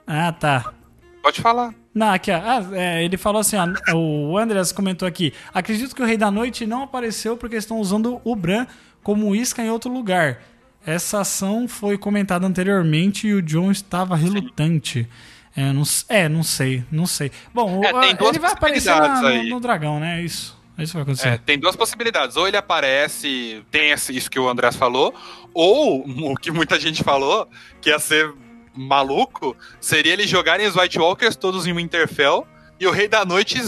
Ah, 0.07 0.31
tá. 0.31 0.73
Pode 1.21 1.41
falar. 1.41 1.73
Não, 1.93 2.11
aqui, 2.11 2.31
ó. 2.31 2.35
Ah, 2.37 2.65
é, 2.73 3.03
ele 3.03 3.17
falou 3.17 3.39
assim, 3.41 3.55
ó, 3.55 3.95
o 3.95 4.37
Andreas 4.37 4.71
comentou 4.71 5.07
aqui. 5.07 5.33
Acredito 5.53 5.95
que 5.95 6.01
o 6.01 6.05
Rei 6.05 6.17
da 6.17 6.31
Noite 6.31 6.65
não 6.65 6.83
apareceu 6.83 7.37
porque 7.37 7.55
estão 7.55 7.79
usando 7.79 8.19
o 8.23 8.35
Bran 8.35 8.65
como 9.03 9.35
isca 9.35 9.61
em 9.63 9.69
outro 9.69 9.91
lugar. 9.91 10.41
Essa 10.85 11.21
ação 11.21 11.67
foi 11.67 11.97
comentada 11.97 12.45
anteriormente 12.47 13.27
e 13.27 13.33
o 13.33 13.41
John 13.41 13.71
estava 13.71 14.15
relutante. 14.15 15.07
É, 15.55 15.71
não, 15.71 15.83
é, 16.09 16.27
não 16.27 16.41
sei, 16.41 16.83
não 16.91 17.05
sei. 17.05 17.31
Bom, 17.53 17.81
É, 17.83 18.09
ele 18.27 18.39
vai 18.39 18.51
aparecer 18.51 18.89
na- 18.89 19.21
no, 19.21 19.43
no 19.49 19.59
dragão, 19.59 19.99
né? 19.99 20.19
É 20.19 20.23
isso. 20.23 20.57
É 20.75 20.81
isso 20.81 20.93
vai 20.93 21.03
acontecer. 21.03 21.27
É, 21.27 21.37
tem 21.37 21.59
duas 21.59 21.75
possibilidades. 21.75 22.35
Ou 22.35 22.47
ele 22.47 22.57
aparece, 22.57 23.63
tem 23.69 23.93
isso 23.93 24.31
que 24.31 24.39
o 24.39 24.49
Andrés 24.49 24.75
falou, 24.75 25.13
ou 25.53 26.03
o 26.31 26.35
que 26.35 26.49
muita 26.49 26.79
gente 26.79 27.03
falou, 27.03 27.47
que 27.79 27.91
ia 27.91 27.99
ser 27.99 28.33
maluco, 28.75 29.55
seria 29.79 30.13
eles 30.13 30.29
jogarem 30.29 30.65
os 30.67 30.75
White 30.75 30.99
Walkers 30.99 31.35
todos 31.35 31.65
em 31.67 31.73
Winterfell 31.73 32.45
e 32.79 32.87
o 32.87 32.91
Rei 32.91 33.07
da 33.07 33.23
Noite 33.25 33.59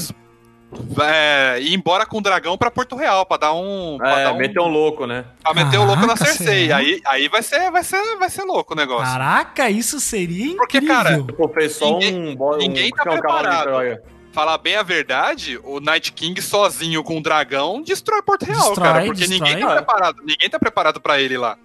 é, 0.99 1.57
ir 1.61 1.73
embora 1.73 2.05
com 2.05 2.17
o 2.17 2.21
dragão 2.21 2.57
pra 2.57 2.69
Porto 2.71 2.95
Real, 2.95 3.25
pra 3.25 3.37
dar 3.37 3.53
um. 3.53 3.97
pra 3.97 4.19
É, 4.19 4.23
dar 4.25 4.33
um- 4.33 4.37
meter 4.37 4.59
um 4.59 4.67
louco, 4.67 5.05
né? 5.07 5.23
pra 5.41 5.53
meter 5.53 5.77
o 5.77 5.85
louco 5.85 6.05
na 6.05 6.17
Cersei. 6.17 6.65
será? 6.65 6.77
Aí, 6.77 7.01
aí 7.05 7.27
vai, 7.29 7.41
ser, 7.43 7.71
vai, 7.71 7.83
ser, 7.83 8.17
vai 8.17 8.29
ser 8.29 8.43
louco 8.43 8.73
o 8.73 8.75
negócio. 8.75 9.05
Caraca, 9.05 9.69
isso 9.69 9.99
seria 9.99 10.47
incrível. 10.47 10.57
Porque, 10.57 10.81
cara, 10.81 11.25
fez 11.53 11.75
só 11.75 11.91
Ninguém- 11.97 12.37
um... 12.39 12.57
ninguém 12.57 12.87
um, 12.87 12.95
tá 12.95 13.03
um 13.09 13.13
preparado. 13.13 13.99
Falar 14.33 14.57
bem 14.57 14.75
a 14.75 14.83
verdade, 14.83 15.57
o 15.63 15.79
Night 15.79 16.11
King 16.11 16.41
sozinho 16.41 17.01
com 17.03 17.19
o 17.19 17.21
dragão 17.23 17.81
destrói 17.81 18.21
Porto 18.21 18.43
Real, 18.43 18.59
Destrói, 18.67 18.87
cara. 18.87 19.05
Porque 19.05 19.25
destrói. 19.25 19.49
ninguém 19.49 19.65
tá 19.65 19.75
preparado. 19.75 20.17
Ninguém 20.25 20.49
tá 20.49 20.59
preparado 20.59 20.99
pra 20.99 21.21
ele 21.21 21.37
lá. 21.37 21.57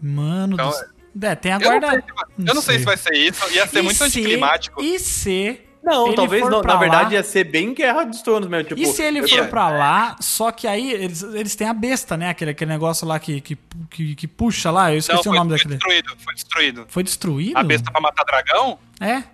Mano, 0.00 0.54
Então, 0.54 0.70
do... 0.70 0.76
é, 1.20 1.34
tem 1.34 1.52
a 1.52 1.56
Eu 1.56 1.60
não, 1.60 1.80
guarda. 1.80 1.90
sei 1.90 2.00
se 2.00 2.12
vai, 2.14 2.24
eu 2.48 2.54
não 2.54 2.62
sei 2.62 2.78
se 2.78 2.84
vai 2.84 2.96
ser 2.96 3.14
isso. 3.14 3.50
Ia 3.52 3.66
ser 3.66 3.78
E 3.78 3.82
muito 3.82 3.96
se- 3.98 4.04
anticlimático. 4.04 4.82
E 4.82 4.98
se. 4.98 5.60
Não, 5.84 6.06
ele 6.06 6.14
talvez 6.16 6.42
for 6.42 6.50
não. 6.50 6.60
pra 6.62 6.74
Na 6.74 6.78
verdade 6.78 7.04
lá- 7.06 7.12
ia 7.14 7.22
ser 7.24 7.42
bem 7.42 7.74
Guerra 7.74 8.04
dos 8.04 8.22
Tronos 8.22 8.48
mesmo. 8.48 8.68
Tipo, 8.68 8.80
e 8.80 8.86
se 8.86 9.02
ele 9.02 9.26
for 9.26 9.38
tô- 9.38 9.48
pra 9.48 9.68
lá, 9.68 10.16
só 10.20 10.52
que 10.52 10.68
aí 10.68 10.92
eles, 10.92 11.22
eles 11.24 11.56
têm 11.56 11.66
a 11.68 11.72
besta, 11.74 12.16
né? 12.16 12.28
Aquele, 12.30 12.52
aquele 12.52 12.70
negócio 12.70 13.04
lá 13.06 13.18
que, 13.18 13.40
que, 13.40 13.58
que, 13.90 14.14
que 14.14 14.28
puxa 14.28 14.70
lá. 14.70 14.84
Eu 14.90 14.92
Não, 14.92 14.98
esqueci 14.98 15.22
foi, 15.24 15.32
o 15.32 15.34
nome 15.34 15.50
foi 15.50 15.58
daquele. 15.58 15.74
destruído. 15.74 16.16
Foi 16.18 16.34
destruído. 16.34 16.84
Foi 16.88 17.02
destruído? 17.02 17.56
A 17.58 17.64
besta 17.64 17.90
pra 17.90 18.00
matar 18.00 18.22
dragão, 18.24 18.78
É. 19.00 19.24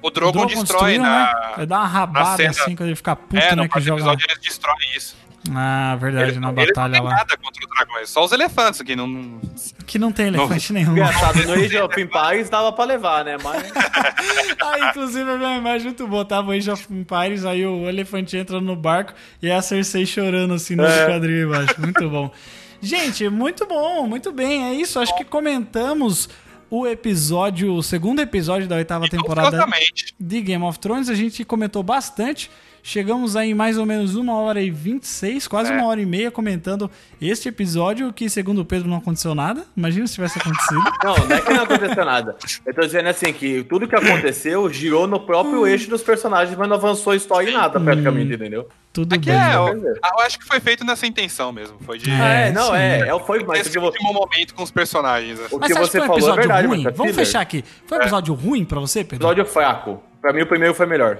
o 0.00 0.10
Drogon, 0.10 0.46
Drogon 0.46 0.46
destrói 0.62 0.92
destruiu, 0.92 1.02
na. 1.02 1.24
né? 1.34 1.52
Vai 1.56 1.66
dar 1.66 1.78
uma 1.80 1.86
rabada 1.88 2.36
cena. 2.36 2.50
assim 2.50 2.76
quando 2.76 2.88
ele 2.90 2.96
ficar 2.96 3.16
puto, 3.16 3.36
é, 3.36 3.56
né? 3.56 3.62
no 3.64 3.68
Que 3.68 3.80
joga. 3.80 4.00
episódio 4.00 4.26
eles 4.30 4.38
destroem 4.42 4.96
isso. 4.96 5.16
Ah, 5.54 5.96
verdade, 6.00 6.30
Eles, 6.30 6.40
na 6.40 6.50
eles 6.52 6.66
batalha 6.68 6.92
não 6.92 7.00
têm 7.00 7.02
lá. 7.10 7.16
nada 7.16 7.36
contra 7.36 7.62
os 7.66 7.76
dragões, 7.76 8.08
só 8.10 8.24
os 8.24 8.32
elefantes 8.32 8.80
aqui. 8.80 8.96
Não... 8.96 9.40
Que 9.86 9.98
não 9.98 10.10
tem 10.10 10.28
elefante 10.28 10.72
nenhum. 10.72 10.92
Engraçado, 10.92 11.44
no 11.44 11.52
Age 11.52 11.76
of 11.78 12.00
Empires 12.00 12.48
dava 12.48 12.72
pra 12.72 12.84
levar, 12.84 13.24
né? 13.24 13.36
Mas... 13.42 13.70
Ah, 14.60 14.88
inclusive 14.88 15.30
a 15.30 15.36
minha 15.36 15.58
imagem 15.58 15.88
muito 15.88 16.06
boa. 16.08 16.24
Tava 16.24 16.48
o 16.48 16.52
Age 16.52 16.70
of 16.70 16.86
Empires, 16.90 17.44
aí 17.44 17.64
o 17.66 17.86
elefante 17.88 18.36
entra 18.36 18.60
no 18.60 18.74
barco 18.74 19.12
e 19.42 19.50
a 19.50 19.60
Cersei 19.60 20.06
chorando 20.06 20.54
assim 20.54 20.74
no 20.74 20.84
É. 20.84 21.06
quadril 21.06 21.46
embaixo. 21.48 21.78
Muito 21.78 22.08
bom. 22.08 22.32
Gente, 22.80 23.28
muito 23.28 23.66
bom, 23.66 24.06
muito 24.06 24.32
bem. 24.32 24.64
É 24.64 24.72
isso. 24.74 24.98
Acho 24.98 25.14
que 25.16 25.24
comentamos 25.24 26.28
o 26.70 26.86
episódio, 26.86 27.74
o 27.74 27.82
segundo 27.82 28.20
episódio 28.20 28.66
da 28.66 28.76
oitava 28.76 29.06
temporada 29.08 29.64
de 30.18 30.40
Game 30.40 30.64
of 30.64 30.78
Thrones. 30.78 31.08
A 31.10 31.14
gente 31.14 31.44
comentou 31.44 31.82
bastante. 31.82 32.50
Chegamos 32.86 33.34
aí 33.34 33.52
em 33.52 33.54
mais 33.54 33.78
ou 33.78 33.86
menos 33.86 34.14
uma 34.14 34.34
hora 34.34 34.60
e 34.60 34.68
26, 34.70 35.48
quase 35.48 35.72
É. 35.72 35.74
uma 35.74 35.86
hora 35.86 35.98
e 36.02 36.04
meia 36.04 36.30
comentando 36.30 36.90
este 37.18 37.48
episódio, 37.48 38.12
que 38.12 38.28
segundo 38.28 38.60
o 38.60 38.64
Pedro 38.64 38.86
não 38.90 38.98
aconteceu 38.98 39.34
nada. 39.34 39.64
Imagina 39.74 40.06
se 40.06 40.12
tivesse 40.16 40.38
acontecido. 40.38 40.82
Não, 41.02 41.14
não 41.16 41.34
é 41.36 41.40
que 41.40 41.52
não 41.54 41.62
aconteceu 41.64 42.04
nada. 42.04 42.36
Eu 42.66 42.74
tô 42.74 42.82
dizendo 42.82 43.08
assim, 43.08 43.32
que 43.32 43.64
tudo 43.64 43.88
que 43.88 43.96
aconteceu 43.96 44.68
girou 44.70 45.06
no 45.06 45.18
próprio 45.18 45.66
eixo 45.66 45.88
dos 45.88 46.02
personagens, 46.02 46.54
mas 46.58 46.68
não 46.68 46.76
avançou 46.76 47.14
a 47.14 47.16
história 47.16 47.48
em 47.48 47.54
nada, 47.54 47.80
praticamente, 47.80 48.34
entendeu? 48.34 48.68
Tudo 48.92 49.14
Aqui 49.14 49.26
bem. 49.30 49.34
é, 49.34 49.54
eu, 49.56 49.66
eu 49.82 50.20
acho 50.20 50.38
que 50.38 50.44
foi 50.44 50.60
feito 50.60 50.84
nessa 50.84 51.06
intenção 51.06 51.52
mesmo. 51.52 51.78
Foi 51.80 51.96
de. 51.98 52.10
É, 52.10 52.48
É, 52.48 52.52
não, 52.52 52.66
sim. 52.68 52.76
é, 52.76 53.08
é, 53.08 53.18
foi, 53.20 53.44
Esse 53.58 53.78
o 53.78 53.82
último 53.82 54.12
momento 54.12 54.54
com 54.54 54.62
os 54.62 54.70
personagens. 54.70 55.38
né? 55.38 55.46
o 55.50 55.58
que 55.58 55.72
você 55.74 56.00
que 56.00 56.06
foi 56.06 56.16
um 56.16 56.20
falou 56.20 56.32
é 56.32 56.36
verdade, 56.36 56.66
ruim? 56.68 56.82
mas 56.84 56.92
é 56.94 56.96
Vamos 56.96 57.12
filler. 57.12 57.26
fechar 57.26 57.40
aqui. 57.40 57.64
Foi 57.86 57.96
um 57.98 58.00
episódio 58.02 58.34
ruim 58.34 58.64
pra 58.64 58.78
você, 58.80 59.02
Pedro? 59.02 59.16
Episódio 59.26 59.46
fraco. 59.46 60.02
Pra 60.20 60.32
mim, 60.34 60.42
o 60.42 60.46
primeiro 60.46 60.74
foi 60.74 60.84
melhor. 60.86 61.18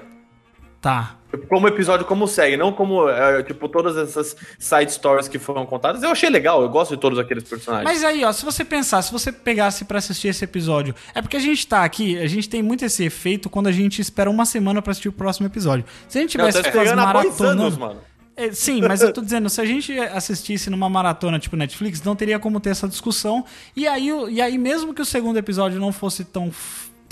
Tá. 0.81 1.17
Como 1.49 1.69
episódio, 1.69 2.07
como 2.07 2.27
segue, 2.27 2.57
não 2.57 2.73
como, 2.73 3.09
é, 3.09 3.43
tipo, 3.43 3.69
todas 3.69 3.97
essas 3.97 4.37
side 4.59 4.93
stories 4.93 5.29
que 5.29 5.39
foram 5.39 5.67
contadas. 5.67 6.03
Eu 6.03 6.11
achei 6.11 6.31
legal, 6.31 6.63
eu 6.63 6.69
gosto 6.69 6.95
de 6.95 7.01
todos 7.01 7.19
aqueles 7.19 7.45
personagens. 7.45 7.85
Mas 7.85 8.05
aí, 8.05 8.25
ó, 8.25 8.33
se 8.33 8.45
você 8.45 8.65
pensar, 8.65 9.03
se 9.03 9.13
você 9.13 9.31
pegasse 9.33 9.85
pra 9.85 9.99
assistir 9.99 10.29
esse 10.29 10.45
episódio, 10.45 10.95
é 11.15 11.21
porque 11.23 11.37
a 11.37 11.41
gente 11.41 11.67
tá 11.67 11.85
aqui, 11.85 12.19
a 12.19 12.27
gente 12.27 12.49
tem 12.49 12.63
muito 12.63 12.85
esse 12.85 13.05
efeito 13.05 13.49
quando 13.51 13.67
a 13.69 13.73
gente 13.73 14.01
espera 14.01 14.31
uma 14.31 14.45
semana 14.45 14.81
pra 14.81 14.91
assistir 14.93 15.09
o 15.09 15.13
próximo 15.13 15.47
episódio. 15.47 15.85
Se 16.09 16.19
a 16.19 16.21
gente 16.21 16.37
Não, 16.37 16.47
tivesse 16.49 16.63
tá 16.63 16.69
há 16.69 16.73
dois 16.73 16.91
anos, 16.91 17.05
maratonando. 17.05 17.81
mano. 17.81 18.01
É, 18.37 18.51
sim, 18.51 18.81
mas 18.83 19.01
eu 19.01 19.13
tô 19.13 19.21
dizendo, 19.21 19.49
se 19.49 19.61
a 19.61 19.65
gente 19.65 19.97
assistisse 19.97 20.69
numa 20.69 20.89
maratona 20.89 21.39
tipo 21.39 21.55
Netflix, 21.57 22.03
não 22.03 22.17
teria 22.17 22.39
como 22.39 22.59
ter 22.59 22.71
essa 22.71 22.89
discussão. 22.89 23.45
E 23.77 23.87
aí, 23.87 24.09
e 24.31 24.41
aí 24.41 24.59
mesmo 24.59 24.93
que 24.93 25.01
o 25.01 25.05
segundo 25.05 25.37
episódio 25.37 25.79
não 25.79 25.93
fosse 25.93 26.25
tão, 26.25 26.51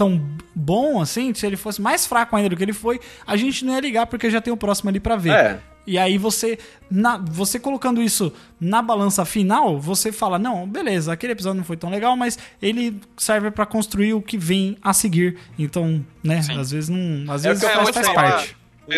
tão 0.02 0.20
bom 0.52 1.00
assim, 1.00 1.32
se 1.32 1.46
ele 1.46 1.56
fosse 1.56 1.80
mais 1.80 2.04
fraco 2.06 2.34
ainda 2.34 2.48
do 2.48 2.56
que 2.56 2.62
ele 2.62 2.72
foi, 2.72 3.00
a 3.24 3.36
gente 3.36 3.64
não 3.64 3.72
ia 3.72 3.80
ligar 3.80 4.06
porque 4.06 4.28
já 4.28 4.40
tem 4.40 4.52
o 4.52 4.56
próximo 4.56 4.90
ali 4.90 4.98
pra 4.98 5.14
ver. 5.14 5.30
É. 5.30 5.60
E 5.86 5.98
aí 5.98 6.18
você, 6.18 6.58
na, 6.90 7.18
você 7.18 7.58
colocando 7.58 8.02
isso 8.02 8.32
na 8.60 8.82
balança 8.82 9.24
final, 9.24 9.80
você 9.80 10.12
fala, 10.12 10.38
não, 10.38 10.68
beleza, 10.68 11.12
aquele 11.12 11.32
episódio 11.32 11.58
não 11.58 11.64
foi 11.64 11.76
tão 11.76 11.90
legal, 11.90 12.16
mas 12.16 12.38
ele 12.60 13.00
serve 13.16 13.50
pra 13.50 13.66
construir 13.66 14.14
o 14.14 14.22
que 14.22 14.36
vem 14.36 14.76
a 14.82 14.92
seguir. 14.92 15.38
Então, 15.58 16.04
né, 16.22 16.42
Sim. 16.42 16.58
às 16.58 16.70
vezes 16.70 16.88
não, 16.88 17.32
às 17.32 17.44
É 17.44 17.50
o 17.50 17.54
vezes 17.54 17.62
eu 17.62 17.70
faz, 17.70 17.90
faz 17.90 18.08
parte. 18.12 18.56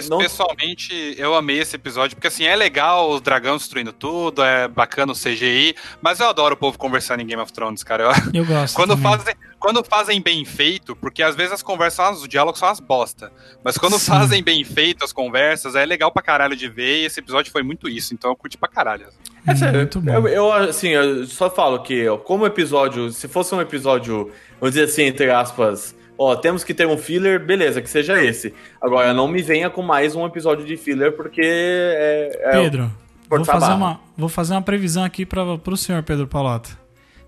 Não- 0.08 0.18
Pessoalmente, 0.18 1.14
eu 1.18 1.34
amei 1.34 1.58
esse 1.58 1.76
episódio, 1.76 2.16
porque 2.16 2.28
assim, 2.28 2.44
é 2.44 2.56
legal 2.56 3.10
os 3.10 3.20
dragões 3.20 3.58
destruindo 3.62 3.92
tudo, 3.92 4.42
é 4.42 4.66
bacana 4.66 5.12
o 5.12 5.14
CGI, 5.14 5.74
mas 6.00 6.20
eu 6.20 6.26
adoro 6.28 6.54
o 6.54 6.56
povo 6.56 6.78
conversando 6.78 7.20
em 7.20 7.26
Game 7.26 7.40
of 7.42 7.52
Thrones, 7.52 7.84
cara. 7.84 8.04
Eu- 8.04 8.40
Eu 8.40 8.46
gosto. 8.46 8.74
quando, 8.76 8.96
também. 8.96 9.02
fazem, 9.12 9.34
quando 9.58 9.84
fazem 9.84 10.20
bem 10.22 10.44
feito, 10.44 10.96
porque 10.96 11.22
às 11.22 11.36
vezes 11.36 11.52
as 11.52 11.62
conversas, 11.62 12.22
os 12.22 12.28
diálogos 12.28 12.58
são 12.58 12.68
umas 12.68 12.80
bosta, 12.80 13.30
mas 13.62 13.76
quando 13.76 13.98
Sim. 13.98 14.06
fazem 14.10 14.42
bem 14.42 14.64
feito 14.64 15.04
as 15.04 15.12
conversas, 15.12 15.74
é 15.74 15.84
legal 15.84 16.10
pra 16.10 16.22
caralho 16.22 16.56
de 16.56 16.68
ver, 16.68 17.02
e 17.02 17.04
esse 17.04 17.20
episódio 17.20 17.52
foi 17.52 17.62
muito 17.62 17.88
isso, 17.88 18.14
então 18.14 18.30
eu 18.30 18.36
curti 18.36 18.56
pra 18.56 18.68
caralho. 18.68 19.06
É 19.46 19.54
sério, 19.54 19.80
Muito 19.80 20.00
bom. 20.00 20.10
Eu, 20.12 20.26
eu, 20.28 20.52
assim, 20.52 20.88
eu 20.88 21.26
só 21.26 21.50
falo 21.50 21.82
que, 21.82 22.06
como 22.24 22.46
episódio, 22.46 23.10
se 23.12 23.28
fosse 23.28 23.54
um 23.54 23.60
episódio, 23.60 24.32
vamos 24.58 24.74
dizer 24.74 24.84
assim, 24.84 25.02
entre 25.02 25.30
aspas, 25.30 25.94
ó, 26.18 26.36
temos 26.36 26.64
que 26.64 26.74
ter 26.74 26.86
um 26.86 26.96
filler, 26.96 27.44
beleza, 27.44 27.80
que 27.82 27.90
seja 27.90 28.22
esse. 28.22 28.54
Agora, 28.80 29.12
não 29.12 29.28
me 29.28 29.42
venha 29.42 29.70
com 29.70 29.82
mais 29.82 30.14
um 30.14 30.26
episódio 30.26 30.64
de 30.64 30.76
filler, 30.76 31.12
porque 31.12 31.42
é. 31.42 32.40
é 32.42 32.50
Pedro, 32.52 32.92
vou 33.28 33.44
fazer, 33.44 33.60
barra. 33.60 33.74
uma, 33.74 34.00
vou 34.16 34.28
fazer 34.28 34.54
uma 34.54 34.62
previsão 34.62 35.04
aqui 35.04 35.26
para 35.26 35.58
pro 35.58 35.76
senhor 35.76 36.02
Pedro 36.02 36.26
Palota. 36.26 36.70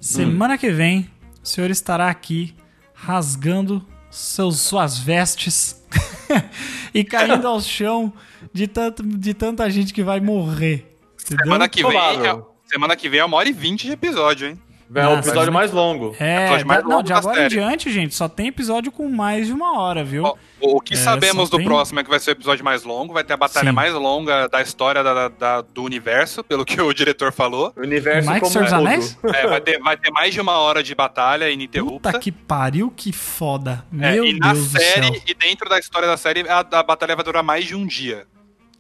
Semana 0.01 0.57
que 0.57 0.71
vem, 0.71 1.11
o 1.43 1.47
senhor 1.47 1.71
estará 1.71 2.09
aqui 2.09 2.55
rasgando 2.95 3.85
seus, 4.11 4.61
suas 4.61 4.99
vestes 4.99 5.83
e 6.95 7.05
caindo 7.05 7.47
ao 7.47 7.61
chão 7.61 8.13
de, 8.53 8.67
tanto, 8.67 9.03
de 9.03 9.35
tanta 9.35 9.69
gente 9.71 9.93
que 9.93 10.03
vai 10.03 10.21
morrer. 10.21 10.97
Entendeu? 11.23 11.45
Semana 11.45 11.69
que 11.69 11.83
vem, 11.83 11.99
é, 11.99 12.43
semana 12.65 12.97
que 12.97 13.09
vem 13.09 13.21
é 13.21 13.25
uma 13.25 13.37
hora 13.37 13.49
e 13.49 13.53
vinte 13.53 13.87
de 13.87 13.93
episódio, 13.93 14.49
hein? 14.49 14.59
É 14.95 15.01
o 15.01 15.17
Nossa, 15.17 15.29
episódio 15.29 15.53
mais 15.53 15.73
longo. 15.73 16.15
É, 16.21 16.63
mais 16.65 16.83
não, 16.85 16.91
longo 16.91 17.03
de 17.03 17.13
agora 17.13 17.35
em 17.35 17.43
série. 17.43 17.55
diante, 17.57 17.91
gente, 17.91 18.15
só 18.15 18.29
tem 18.29 18.47
episódio 18.49 18.93
com 18.93 19.09
mais 19.09 19.49
de 19.49 19.53
uma 19.53 19.81
hora, 19.81 20.05
viu? 20.05 20.23
Ó, 20.25 20.37
O, 20.61 20.77
o 20.77 20.81
que 20.81 20.95
É, 20.95 20.97
sabemos 20.97 21.51
do 21.51 21.57
tem- 21.57 21.67
próximo 21.67 21.99
é 22.01 22.05
que 22.05 22.09
vai 22.09 22.21
ser 22.21 22.31
o 22.31 22.33
episódio 22.33 22.65
mais 22.65 22.85
longo, 22.85 23.13
vai 23.13 23.25
ter 23.25 23.33
a 23.33 23.37
batalha 23.37 23.71
Sim. 23.71 23.75
mais 23.75 23.93
longa 23.93 24.49
da 24.49 24.63
história 24.63 25.03
da- 25.03 25.29
da- 25.29 25.61
do 25.61 25.83
universo, 25.83 26.45
pelo 26.45 26.65
que 26.65 26.81
o 26.81 26.93
diretor 26.95 27.33
falou. 27.33 27.73
O 27.77 27.81
universo 27.81 28.31
Mike 28.31 28.41
como 28.43 28.59
um? 28.59 29.31
É, 29.35 29.47
vai, 29.49 29.61
ter, 29.61 29.79
vai 29.81 29.97
ter 29.97 30.11
mais 30.13 30.33
de 30.33 30.41
uma 30.41 30.59
hora 30.59 30.83
de 30.83 30.95
batalha 30.95 31.51
ininterrupta. 31.51 32.11
Puta 32.13 32.19
que 32.21 32.31
pariu, 32.31 32.91
que 32.95 33.13
foda. 33.13 33.85
É, 34.01 34.13
Meu 34.13 34.25
e 34.25 34.39
na 34.39 34.53
Deus 34.53 34.71
do 34.73 34.79
série, 34.79 35.07
céu. 35.09 35.23
e 35.27 35.35
dentro 35.35 35.69
da 35.69 35.79
história 35.81 36.07
da 36.07 36.17
série, 36.17 36.49
a, 36.49 36.61
a 36.61 36.83
batalha 36.83 37.17
vai 37.17 37.25
durar 37.25 37.43
mais 37.43 37.65
de 37.65 37.75
um 37.75 37.85
dia. 37.87 38.25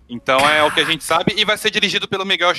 Então 0.08 0.38
é 0.48 0.62
o 0.62 0.70
que 0.70 0.78
a 0.80 0.84
gente 0.84 1.02
sabe, 1.02 1.34
e 1.36 1.44
vai 1.44 1.58
ser 1.58 1.68
dirigido 1.68 2.06
pelo 2.06 2.24
Miguel, 2.24 2.52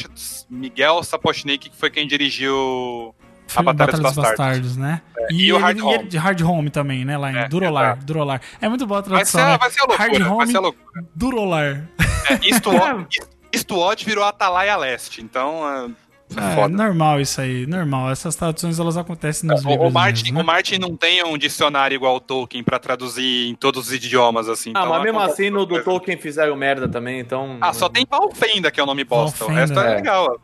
Miguel 0.49 1.01
Sapochnik, 1.01 1.69
que 1.69 1.77
foi 1.77 1.89
quem 1.89 2.05
dirigiu 2.05 3.15
Foi 3.47 3.63
Batalha 3.63 3.91
dos 3.91 4.01
dos 4.01 4.15
Bastardos. 4.15 4.77
né? 4.77 5.01
e 5.31 5.51
o 5.51 5.55
ele- 5.55 5.63
Hard 5.63 5.77
e 5.77 5.81
Home. 5.81 5.93
ele 5.95 6.03
de 6.07 6.17
Hard 6.17 6.41
Home 6.41 6.69
também, 6.69 7.03
né? 7.05 7.17
Lá 7.17 7.31
em 7.31 7.37
É, 7.37 7.47
Durolar, 7.47 7.85
exato. 7.91 8.05
Durolar. 8.05 8.41
É 8.61 8.67
muito 8.69 8.85
boa 8.85 8.99
a 8.99 9.01
Vai 9.01 9.09
tradução, 9.11 9.41
ser, 9.41 9.47
né? 9.47 9.57
vai 9.57 9.69
ser 9.71 9.79
a 9.81 9.85
loucura, 9.85 10.07
Hard 10.09 10.19
vai 10.21 10.31
Home, 10.31 10.47
ser 10.51 10.57
a 10.57 10.59
loucura. 10.61 11.05
Durolar. 11.15 11.87
É, 12.29 12.47
Eastwatch, 12.49 13.19
Eastwatch 13.53 14.05
virou 14.05 14.23
Atalaia 14.23 14.75
Leste, 14.77 15.21
então 15.21 15.67
é, 15.69 15.89
é 16.35 16.61
É, 16.63 16.67
normal 16.67 17.21
isso 17.21 17.39
aí, 17.39 17.65
normal. 17.65 18.11
Essas 18.11 18.35
traduções 18.35 18.77
elas 18.79 18.97
acontecem 18.97 19.49
nos 19.49 19.63
O, 19.63 19.69
livros 19.69 19.89
o, 19.89 19.93
Martin, 19.93 20.23
mesmo, 20.25 20.37
né? 20.37 20.43
o 20.43 20.45
Martin 20.45 20.77
não 20.77 20.95
tem 20.97 21.23
um 21.23 21.37
dicionário 21.37 21.95
igual 21.95 22.15
o 22.17 22.19
Tolkien 22.19 22.63
pra 22.63 22.77
traduzir 22.79 23.47
em 23.49 23.55
todos 23.55 23.87
os 23.87 23.93
idiomas, 23.93 24.49
assim. 24.49 24.71
Ah, 24.75 24.79
então 24.81 24.89
mas 24.89 25.03
mesmo 25.03 25.19
assim 25.21 25.49
no 25.49 25.65
do. 25.65 25.81
Tolkien 25.83 26.17
fizeram 26.17 26.55
merda 26.57 26.87
também, 26.89 27.19
então. 27.21 27.57
Ah, 27.61 27.71
só 27.73 27.87
tem 27.87 28.05
Valfenda, 28.09 28.69
que 28.69 28.79
é 28.79 28.83
o 28.83 28.85
nome 28.85 29.03
bosta. 29.05 29.45
O 29.45 29.47
resto 29.47 29.73
Valfenda. 29.73 29.89
é 29.89 29.93
É. 29.93 29.95
legal. 29.97 30.37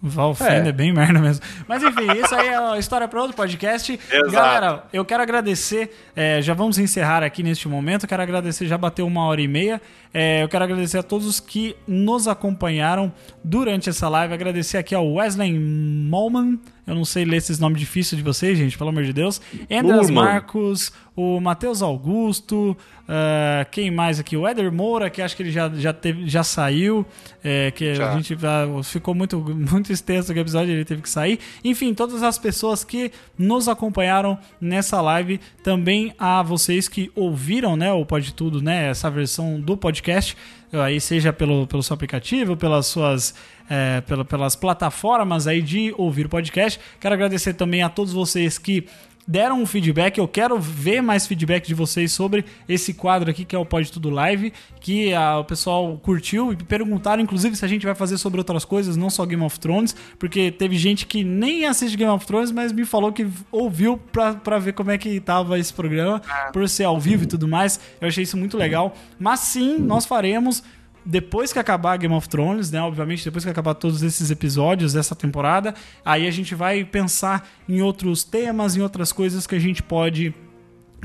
Valfenda 0.00 0.66
é. 0.66 0.68
É. 0.68 0.72
bem 0.72 0.92
merda 0.92 1.18
mesmo. 1.18 1.44
Mas 1.66 1.82
enfim, 1.82 2.06
isso 2.22 2.34
aí 2.34 2.48
é 2.48 2.78
história 2.78 3.08
para 3.08 3.20
outro 3.20 3.36
podcast. 3.36 3.98
Exato. 4.10 4.30
Galera, 4.30 4.84
eu 4.92 5.04
quero 5.04 5.22
agradecer. 5.22 5.90
é, 6.14 6.40
já 6.42 6.54
vamos 6.54 6.78
encerrar 6.78 7.22
aqui 7.22 7.42
neste 7.42 7.68
momento. 7.68 8.06
Quero 8.06 8.22
agradecer, 8.22 8.66
já 8.66 8.78
bateu 8.78 9.06
uma 9.06 9.24
hora 9.26 9.40
e 9.40 9.48
meia. 9.48 9.80
É, 10.12 10.42
eu 10.42 10.48
quero 10.48 10.64
agradecer 10.64 10.98
a 10.98 11.02
todos 11.02 11.40
que 11.40 11.76
nos 11.86 12.28
acompanharam 12.28 13.12
durante 13.42 13.88
essa 13.88 14.08
live. 14.08 14.34
Agradecer 14.34 14.78
aqui 14.78 14.94
ao 14.94 15.14
Wesley 15.14 15.52
Molman. 15.58 16.58
Eu 16.86 16.94
não 16.94 17.04
sei 17.04 17.24
ler 17.24 17.38
esses 17.38 17.58
nomes 17.58 17.80
difíceis 17.80 18.16
de 18.18 18.22
vocês, 18.22 18.58
gente, 18.58 18.76
pelo 18.76 18.90
amor 18.90 19.04
de 19.04 19.12
Deus. 19.12 19.40
Andras 19.70 20.08
Lurman. 20.08 20.24
Marcos, 20.24 20.92
o 21.16 21.40
Matheus 21.40 21.80
Augusto, 21.80 22.76
ah, 23.06 23.66
quem 23.70 23.90
mais 23.90 24.18
aqui? 24.18 24.36
O 24.36 24.46
Éder 24.46 24.72
Moura, 24.72 25.10
que 25.10 25.20
acho 25.20 25.36
que 25.36 25.42
ele 25.42 25.50
já, 25.50 25.68
já, 25.68 25.92
teve, 25.92 26.26
já 26.26 26.42
saiu, 26.42 27.04
é, 27.42 27.70
que 27.70 27.90
a 27.90 27.94
Já. 27.94 28.12
gente 28.14 28.34
ah, 28.42 28.82
ficou 28.82 29.14
muito, 29.14 29.38
muito 29.70 29.92
extenso 29.92 30.32
o 30.32 30.38
episódio, 30.38 30.72
ele 30.72 30.84
teve 30.84 31.02
que 31.02 31.08
sair. 31.08 31.38
Enfim, 31.62 31.94
todas 31.94 32.22
as 32.22 32.38
pessoas 32.38 32.82
que 32.82 33.12
nos 33.38 33.68
acompanharam 33.68 34.38
nessa 34.60 35.00
live, 35.00 35.38
também 35.62 36.14
a 36.18 36.42
vocês 36.42 36.88
que 36.88 37.12
ouviram, 37.14 37.76
né, 37.76 37.92
o 37.92 38.04
Pode 38.06 38.32
Tudo, 38.32 38.62
né, 38.62 38.88
essa 38.88 39.10
versão 39.10 39.60
do 39.60 39.76
podcast, 39.76 40.36
aí 40.82 41.00
seja 41.00 41.32
pelo, 41.32 41.66
pelo 41.66 41.82
seu 41.82 41.94
aplicativo, 41.94 42.56
pelas 42.56 42.86
suas 42.86 43.34
é, 43.68 44.00
pela- 44.02 44.24
pelas 44.24 44.54
plataformas 44.56 45.46
aí 45.46 45.62
de 45.62 45.94
ouvir 45.96 46.28
podcast. 46.28 46.78
Quero 47.00 47.14
agradecer 47.14 47.54
também 47.54 47.82
a 47.82 47.88
todos 47.88 48.12
vocês 48.12 48.58
que 48.58 48.86
deram 49.26 49.60
um 49.60 49.66
feedback. 49.66 50.18
Eu 50.18 50.28
quero 50.28 50.58
ver 50.58 51.02
mais 51.02 51.26
feedback 51.26 51.66
de 51.66 51.74
vocês 51.74 52.12
sobre 52.12 52.44
esse 52.68 52.94
quadro 52.94 53.30
aqui 53.30 53.44
que 53.44 53.54
é 53.54 53.58
o 53.58 53.64
Pode 53.64 53.90
Tudo 53.90 54.10
Live, 54.10 54.52
que 54.80 55.12
ah, 55.14 55.38
o 55.38 55.44
pessoal 55.44 55.98
curtiu 56.02 56.52
e 56.52 56.56
perguntaram, 56.56 57.22
inclusive, 57.22 57.56
se 57.56 57.64
a 57.64 57.68
gente 57.68 57.86
vai 57.86 57.94
fazer 57.94 58.18
sobre 58.18 58.38
outras 58.38 58.64
coisas, 58.64 58.96
não 58.96 59.10
só 59.10 59.24
Game 59.24 59.42
of 59.42 59.58
Thrones, 59.58 59.94
porque 60.18 60.50
teve 60.50 60.76
gente 60.76 61.06
que 61.06 61.24
nem 61.24 61.64
assiste 61.64 61.96
Game 61.96 62.12
of 62.12 62.26
Thrones, 62.26 62.50
mas 62.50 62.72
me 62.72 62.84
falou 62.84 63.12
que 63.12 63.26
ouviu 63.50 63.96
pra, 63.96 64.34
pra 64.34 64.58
ver 64.58 64.72
como 64.72 64.90
é 64.90 64.98
que 64.98 65.20
tava 65.20 65.58
esse 65.58 65.72
programa, 65.72 66.20
por 66.52 66.68
ser 66.68 66.84
ao 66.84 67.00
vivo 67.00 67.24
e 67.24 67.26
tudo 67.26 67.48
mais. 67.48 67.80
Eu 68.00 68.08
achei 68.08 68.24
isso 68.24 68.36
muito 68.36 68.56
legal. 68.56 68.94
Mas 69.18 69.40
sim, 69.40 69.78
nós 69.78 70.04
faremos 70.04 70.62
depois 71.04 71.52
que 71.52 71.58
acabar 71.58 71.96
Game 71.98 72.14
of 72.14 72.28
Thrones, 72.28 72.70
né? 72.70 72.80
Obviamente, 72.80 73.24
depois 73.24 73.44
que 73.44 73.50
acabar 73.50 73.74
todos 73.74 74.02
esses 74.02 74.30
episódios 74.30 74.92
dessa 74.92 75.14
temporada, 75.14 75.74
aí 76.04 76.26
a 76.26 76.30
gente 76.30 76.54
vai 76.54 76.84
pensar 76.84 77.48
em 77.68 77.82
outros 77.82 78.24
temas, 78.24 78.76
em 78.76 78.80
outras 78.80 79.12
coisas 79.12 79.46
que 79.46 79.54
a 79.54 79.58
gente 79.58 79.82
pode 79.82 80.34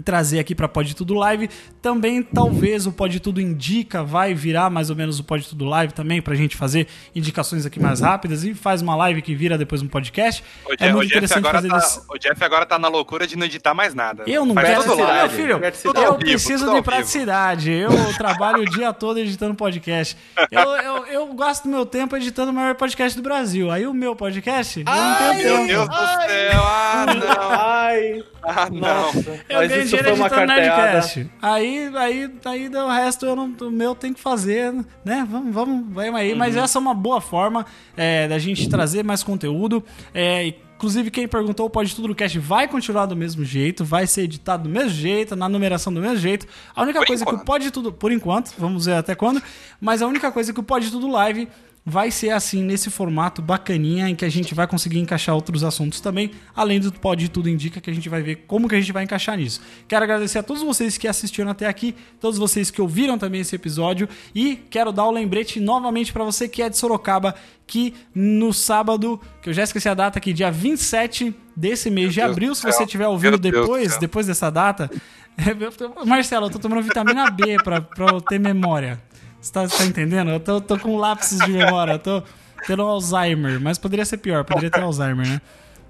trazer 0.01 0.39
aqui 0.39 0.53
para 0.55 0.67
Pode 0.67 0.95
Tudo 0.95 1.13
Live. 1.13 1.49
Também, 1.81 2.21
talvez, 2.21 2.85
o 2.85 2.91
Pode 2.91 3.19
Tudo 3.19 3.39
Indica 3.41 4.03
vai 4.03 4.33
virar 4.33 4.69
mais 4.69 4.89
ou 4.89 4.95
menos 4.95 5.19
o 5.19 5.23
Pode 5.23 5.47
Tudo 5.47 5.65
Live 5.65 5.93
também, 5.93 6.21
pra 6.21 6.35
gente 6.35 6.55
fazer 6.55 6.87
indicações 7.15 7.65
aqui 7.65 7.79
mais 7.79 8.01
rápidas 8.01 8.43
e 8.43 8.53
faz 8.53 8.81
uma 8.81 8.95
live 8.95 9.21
que 9.21 9.35
vira 9.35 9.57
depois 9.57 9.81
um 9.81 9.87
podcast. 9.87 10.43
O, 10.65 10.73
é 10.79 10.91
muito 10.91 11.07
Jeff 11.09 11.17
interessante 11.17 11.51
fazer 11.51 11.67
tá, 11.69 11.77
isso. 11.77 12.05
o 12.09 12.17
Jeff 12.17 12.43
agora 12.43 12.65
tá 12.65 12.79
na 12.79 12.87
loucura 12.87 13.25
de 13.25 13.35
não 13.35 13.45
editar 13.45 13.73
mais 13.73 13.93
nada. 13.93 14.23
Eu 14.27 14.45
não 14.45 14.55
quero 14.55 14.85
meu 14.97 15.29
filho. 15.29 15.59
Praticidade. 15.59 16.05
Eu 16.05 16.11
vivo, 16.13 16.31
preciso 16.31 16.73
de 16.73 16.81
praticidade. 16.81 17.71
Eu 17.71 17.89
trabalho 18.17 18.61
o 18.61 18.65
dia 18.65 18.93
todo 18.93 19.19
editando 19.19 19.55
podcast. 19.55 20.17
Eu, 20.51 20.61
eu, 20.61 21.05
eu 21.07 21.33
gasto 21.33 21.67
meu 21.67 21.85
tempo 21.85 22.15
editando 22.15 22.51
o 22.51 22.53
maior 22.53 22.75
podcast 22.75 23.17
do 23.17 23.23
Brasil. 23.23 23.71
Aí 23.71 23.85
o 23.85 23.93
meu 23.93 24.15
podcast, 24.15 24.79
eu 24.79 24.85
não 24.85 25.15
tenho 25.15 25.33
Meu 25.35 25.57
tempo. 25.57 25.67
Deus 25.67 25.89
do 25.89 25.95
céu, 25.95 26.61
ah 26.63 27.05
não, 27.07 27.51
Ai, 27.51 28.23
ah 28.43 28.69
não. 28.71 28.79
nossa. 28.79 29.39
Eu 29.49 29.57
Mas 29.57 29.69
ganho 29.69 29.87
isso 29.89 29.97
dinheiro 29.97 30.17
foi 30.17 30.19
uma 30.19 30.27
editando 30.27 30.47
carteada. 30.47 30.91
Nerdcast. 30.91 31.29
Aí, 31.41 31.91
aí, 31.95 32.31
aí 32.45 32.67
o 32.69 32.87
resto 32.87 33.25
eu 33.25 33.35
não, 33.35 33.45
o 33.61 33.71
meu 33.71 33.95
tem 33.95 34.13
que 34.13 34.19
fazer, 34.19 34.73
né? 35.03 35.27
Vamos, 35.29 35.53
vamos, 35.53 35.93
vamos 35.93 36.15
aí. 36.15 36.35
Mas 36.35 36.55
essa 36.55 36.77
é 36.77 36.81
uma 36.81 36.93
boa 36.93 37.19
forma 37.21 37.65
é, 37.97 38.27
da 38.27 38.39
gente 38.39 38.69
trazer 38.69 39.03
mais 39.03 39.23
conteúdo. 39.23 39.83
É, 40.13 40.53
inclusive, 40.75 41.11
quem 41.11 41.27
perguntou, 41.27 41.65
o 41.65 41.69
Pode 41.69 41.93
Tudo 41.95 42.07
no 42.07 42.15
Cast 42.15 42.39
vai 42.39 42.67
continuar 42.67 43.05
do 43.05 43.15
mesmo 43.15 43.43
jeito, 43.43 43.83
vai 43.83 44.07
ser 44.07 44.21
editado 44.21 44.63
do 44.63 44.69
mesmo 44.69 44.91
jeito, 44.91 45.35
na 45.35 45.49
numeração 45.49 45.93
do 45.93 45.99
mesmo 45.99 46.17
jeito. 46.17 46.47
A 46.75 46.83
única 46.83 46.99
Por 46.99 47.07
coisa 47.07 47.25
que 47.25 47.31
o 47.31 47.33
enquanto. 47.33 47.45
Pode 47.45 47.71
Tudo, 47.71 47.91
por 47.91 48.11
enquanto, 48.11 48.53
vamos 48.57 48.85
ver 48.85 48.93
até 48.93 49.13
quando, 49.15 49.41
mas 49.81 50.01
a 50.01 50.07
única 50.07 50.31
coisa 50.31 50.53
que 50.53 50.59
o 50.59 50.63
Pode 50.63 50.89
Tudo 50.89 51.07
Live 51.07 51.47
vai 51.89 52.11
ser 52.11 52.29
assim, 52.29 52.63
nesse 52.63 52.89
formato 52.89 53.41
bacaninha, 53.41 54.07
em 54.07 54.15
que 54.15 54.23
a 54.23 54.29
gente 54.29 54.53
vai 54.53 54.67
conseguir 54.67 54.99
encaixar 54.99 55.33
outros 55.33 55.63
assuntos 55.63 55.99
também, 55.99 56.31
além 56.55 56.79
do 56.79 56.91
Pode 56.91 57.29
Tudo 57.29 57.49
Indica, 57.49 57.81
que 57.81 57.89
a 57.89 57.93
gente 57.93 58.07
vai 58.07 58.21
ver 58.21 58.43
como 58.47 58.69
que 58.69 58.75
a 58.75 58.79
gente 58.79 58.91
vai 58.91 59.03
encaixar 59.03 59.37
nisso. 59.37 59.59
Quero 59.87 60.03
agradecer 60.03 60.37
a 60.37 60.43
todos 60.43 60.61
vocês 60.61 60.97
que 60.97 61.07
assistiram 61.07 61.49
até 61.49 61.67
aqui, 61.67 61.95
todos 62.19 62.37
vocês 62.37 62.69
que 62.69 62.79
ouviram 62.79 63.17
também 63.17 63.41
esse 63.41 63.55
episódio, 63.55 64.07
e 64.33 64.55
quero 64.69 64.91
dar 64.91 65.05
o 65.05 65.11
lembrete 65.11 65.59
novamente 65.59 66.13
para 66.13 66.23
você 66.23 66.47
que 66.47 66.61
é 66.61 66.69
de 66.69 66.77
Sorocaba, 66.77 67.33
que 67.65 67.93
no 68.13 68.53
sábado, 68.53 69.19
que 69.41 69.49
eu 69.49 69.53
já 69.53 69.63
esqueci 69.63 69.89
a 69.89 69.93
data 69.93 70.19
aqui, 70.19 70.31
dia 70.31 70.51
27 70.51 71.35
desse 71.55 71.89
mês 71.89 72.13
de 72.13 72.19
Deus 72.19 72.31
abril, 72.31 72.55
se 72.55 72.63
você 72.63 72.83
estiver 72.83 73.07
ouvindo 73.07 73.31
Meu 73.31 73.39
depois, 73.39 73.97
depois 73.97 74.27
dessa 74.27 74.49
data, 74.51 74.89
Marcelo, 76.05 76.47
eu 76.47 76.49
tô 76.49 76.59
tomando 76.59 76.83
vitamina 76.83 77.29
B 77.31 77.57
eu 77.97 78.21
ter 78.21 78.39
memória. 78.39 79.01
Você 79.41 79.51
tá, 79.53 79.67
tá 79.67 79.85
entendendo? 79.85 80.31
Eu 80.31 80.39
tô, 80.39 80.59
tô 80.59 80.77
com 80.77 80.97
lapsos 80.97 81.39
de 81.39 81.51
memória, 81.51 81.93
eu 81.93 81.99
tô 81.99 82.23
tendo 82.67 82.81
Alzheimer, 82.81 83.59
mas 83.59 83.77
poderia 83.77 84.05
ser 84.05 84.17
pior, 84.17 84.43
poderia 84.43 84.69
ter 84.69 84.81
Alzheimer, 84.81 85.27
né? 85.27 85.41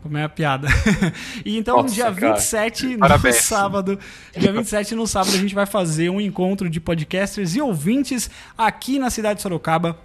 Como 0.02 0.18
é 0.18 0.24
a 0.24 0.30
piada. 0.30 0.68
e 1.44 1.58
então, 1.58 1.82
Nossa, 1.82 1.94
dia 1.94 2.06
cara. 2.06 2.34
27, 2.34 2.88
no 2.88 3.00
Parabéns. 3.00 3.36
sábado, 3.38 4.00
dia 4.38 4.52
27 4.52 4.96
no 4.96 5.06
sábado, 5.06 5.36
a 5.36 5.38
gente 5.38 5.54
vai 5.54 5.66
fazer 5.66 6.10
um 6.10 6.22
encontro 6.22 6.70
de 6.70 6.80
podcasters 6.80 7.56
e 7.56 7.62
ouvintes 7.62 8.30
aqui 8.58 8.98
na 8.98 9.10
cidade 9.10 9.38
de 9.38 9.42
Sorocaba. 9.42 9.98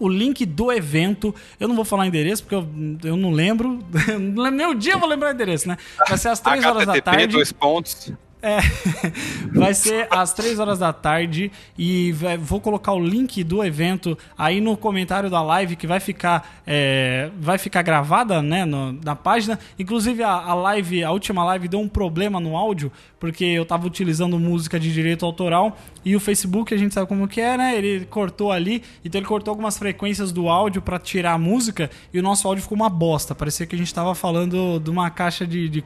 O 0.00 0.08
link 0.08 0.44
do 0.44 0.72
evento, 0.72 1.32
eu 1.60 1.68
não 1.68 1.76
vou 1.76 1.84
falar 1.84 2.08
endereço 2.08 2.42
porque 2.42 2.56
eu, 2.56 2.68
eu 3.04 3.16
não 3.16 3.30
lembro. 3.30 3.78
não 4.18 4.42
lembro 4.42 4.56
nem 4.56 4.66
o 4.66 4.74
dia 4.74 4.94
eu 4.94 4.98
vou 4.98 5.08
lembrar 5.08 5.28
o 5.30 5.34
endereço, 5.34 5.68
né? 5.68 5.76
Vai 6.08 6.18
ser 6.18 6.28
às 6.28 6.40
3 6.40 6.64
horas 6.64 6.86
da 6.86 7.00
tarde. 7.00 7.28
dois 7.28 7.52
pontos. 7.52 8.12
É, 8.42 8.58
vai 9.54 9.72
ser 9.72 10.08
às 10.10 10.32
3 10.32 10.58
horas 10.58 10.80
da 10.80 10.92
tarde 10.92 11.52
e 11.78 12.12
vou 12.40 12.60
colocar 12.60 12.92
o 12.92 12.98
link 12.98 13.44
do 13.44 13.62
evento 13.62 14.18
aí 14.36 14.60
no 14.60 14.76
comentário 14.76 15.30
da 15.30 15.40
live 15.40 15.76
que 15.76 15.86
vai 15.86 16.00
ficar 16.00 16.60
é, 16.66 17.30
vai 17.38 17.56
ficar 17.56 17.82
gravada 17.82 18.42
né, 18.42 18.64
no- 18.64 18.92
na 18.92 19.14
página. 19.14 19.58
Inclusive 19.78 20.24
a, 20.24 20.30
a 20.32 20.54
live, 20.54 21.04
a 21.04 21.12
última 21.12 21.44
live 21.44 21.68
deu 21.68 21.78
um 21.78 21.88
problema 21.88 22.40
no 22.40 22.56
áudio 22.56 22.90
porque 23.20 23.44
eu 23.44 23.64
tava 23.64 23.86
utilizando 23.86 24.36
música 24.36 24.80
de 24.80 24.92
direito 24.92 25.24
autoral 25.24 25.78
e 26.04 26.16
o 26.16 26.20
Facebook 26.20 26.74
a 26.74 26.76
gente 26.76 26.92
sabe 26.92 27.06
como 27.06 27.28
que 27.28 27.40
é, 27.40 27.56
né? 27.56 27.76
Ele 27.76 28.04
cortou 28.06 28.50
ali, 28.50 28.82
então 29.04 29.20
ele 29.20 29.28
cortou 29.28 29.52
algumas 29.52 29.78
frequências 29.78 30.32
do 30.32 30.48
áudio 30.48 30.82
para 30.82 30.98
tirar 30.98 31.34
a 31.34 31.38
música 31.38 31.88
e 32.12 32.18
o 32.18 32.22
nosso 32.22 32.48
áudio 32.48 32.62
ficou 32.64 32.74
uma 32.74 32.90
bosta. 32.90 33.32
Parecia 33.32 33.64
que 33.64 33.76
a 33.76 33.78
gente 33.78 33.94
tava 33.94 34.12
falando 34.16 34.80
de 34.80 34.90
uma 34.90 35.08
caixa 35.08 35.46
de, 35.46 35.68
de. 35.68 35.84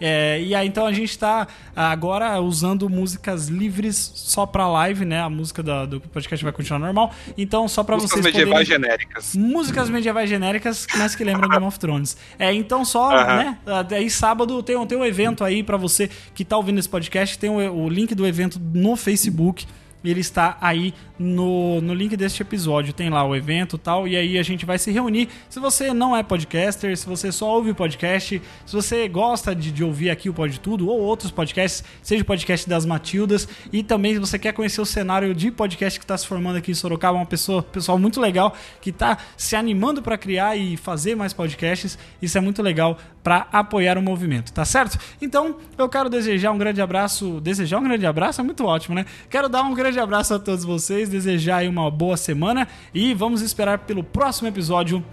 É, 0.00 0.40
e 0.40 0.54
aí 0.54 0.66
então 0.66 0.86
a 0.86 0.92
gente 0.94 1.18
tá 1.18 1.46
agora 1.74 2.40
usando 2.40 2.88
músicas 2.88 3.48
livres 3.48 3.96
só 4.14 4.44
pra 4.46 4.68
live, 4.68 5.04
né? 5.04 5.20
A 5.20 5.30
música 5.30 5.62
da- 5.62 5.86
do 5.86 6.00
podcast 6.00 6.42
vai 6.44 6.52
continuar 6.52 6.78
normal. 6.80 7.12
Então 7.36 7.66
só 7.68 7.82
pra 7.84 7.96
Músicas 7.96 8.20
vocês 8.20 8.24
medievais 8.34 8.68
poderem... 8.68 8.82
genéricas. 8.88 9.34
Músicas 9.34 9.90
medievais 9.90 10.28
genéricas, 10.28 10.86
mas 10.96 11.14
que 11.14 11.24
lembram 11.24 11.48
Game 11.48 11.64
of 11.64 11.78
Thrones. 11.78 12.16
É, 12.38 12.52
então 12.52 12.84
só, 12.84 13.10
Aham. 13.16 13.36
né? 13.36 13.58
Aí 13.92 14.10
sábado 14.10 14.62
tem, 14.62 14.76
um- 14.76 14.86
tem 14.86 14.98
um 14.98 15.04
evento 15.04 15.44
aí 15.44 15.62
pra 15.62 15.76
você 15.76 16.10
que 16.34 16.44
tá 16.44 16.56
ouvindo 16.56 16.78
esse 16.78 16.88
podcast, 16.88 17.38
tem 17.38 17.50
o, 17.50 17.84
o 17.84 17.88
link 17.88 18.14
do 18.14 18.26
evento 18.26 18.60
no 18.74 18.96
Facebook. 18.96 19.66
Ele 20.02 20.20
está 20.20 20.56
aí 20.62 20.94
no, 21.20 21.82
no 21.82 21.92
link 21.92 22.16
deste 22.16 22.40
episódio. 22.40 22.94
Tem 22.94 23.10
lá 23.10 23.22
o 23.22 23.36
evento 23.36 23.76
e 23.76 23.78
tal. 23.78 24.08
E 24.08 24.16
aí 24.16 24.38
a 24.38 24.42
gente 24.42 24.64
vai 24.64 24.78
se 24.78 24.90
reunir. 24.90 25.28
Se 25.50 25.60
você 25.60 25.92
não 25.92 26.16
é 26.16 26.22
podcaster, 26.22 26.96
se 26.96 27.06
você 27.06 27.30
só 27.30 27.54
ouve 27.54 27.74
podcast, 27.74 28.40
se 28.64 28.72
você 28.72 29.06
gosta 29.06 29.54
de, 29.54 29.70
de 29.70 29.84
ouvir 29.84 30.08
aqui 30.08 30.30
o 30.30 30.34
Pode 30.34 30.58
Tudo 30.58 30.88
ou 30.88 30.98
outros 30.98 31.30
podcasts, 31.30 31.84
seja 32.02 32.22
o 32.22 32.26
podcast 32.26 32.66
das 32.66 32.86
Matildas. 32.86 33.46
E 33.70 33.82
também 33.82 34.14
se 34.14 34.18
você 34.18 34.38
quer 34.38 34.54
conhecer 34.54 34.80
o 34.80 34.86
cenário 34.86 35.34
de 35.34 35.50
podcast 35.50 35.98
que 35.98 36.04
está 36.04 36.16
se 36.16 36.26
formando 36.26 36.56
aqui 36.56 36.70
em 36.70 36.74
Sorocaba, 36.74 37.18
uma 37.18 37.26
pessoa, 37.26 37.62
pessoal 37.62 37.98
muito 37.98 38.18
legal 38.18 38.56
que 38.80 38.88
está 38.88 39.18
se 39.36 39.54
animando 39.54 40.00
para 40.00 40.16
criar 40.16 40.56
e 40.56 40.78
fazer 40.78 41.14
mais 41.14 41.34
podcasts. 41.34 41.98
Isso 42.22 42.38
é 42.38 42.40
muito 42.40 42.62
legal 42.62 42.96
para 43.22 43.46
apoiar 43.52 43.98
o 43.98 44.02
movimento, 44.02 44.52
tá 44.52 44.64
certo? 44.64 44.98
Então, 45.20 45.56
eu 45.76 45.88
quero 45.88 46.08
desejar 46.08 46.52
um 46.52 46.58
grande 46.58 46.80
abraço. 46.80 47.40
Desejar 47.40 47.78
um 47.78 47.84
grande 47.84 48.06
abraço 48.06 48.40
é 48.40 48.44
muito 48.44 48.64
ótimo, 48.64 48.94
né? 48.94 49.04
Quero 49.28 49.48
dar 49.48 49.62
um 49.62 49.74
grande 49.74 49.98
abraço 49.98 50.32
a 50.32 50.38
todos 50.38 50.64
vocês, 50.64 51.09
desejar 51.10 51.58
aí 51.58 51.68
uma 51.68 51.90
boa 51.90 52.16
semana 52.16 52.66
e 52.94 53.12
vamos 53.12 53.42
esperar 53.42 53.78
pelo 53.80 54.02
próximo 54.02 54.48
episódio 54.48 55.04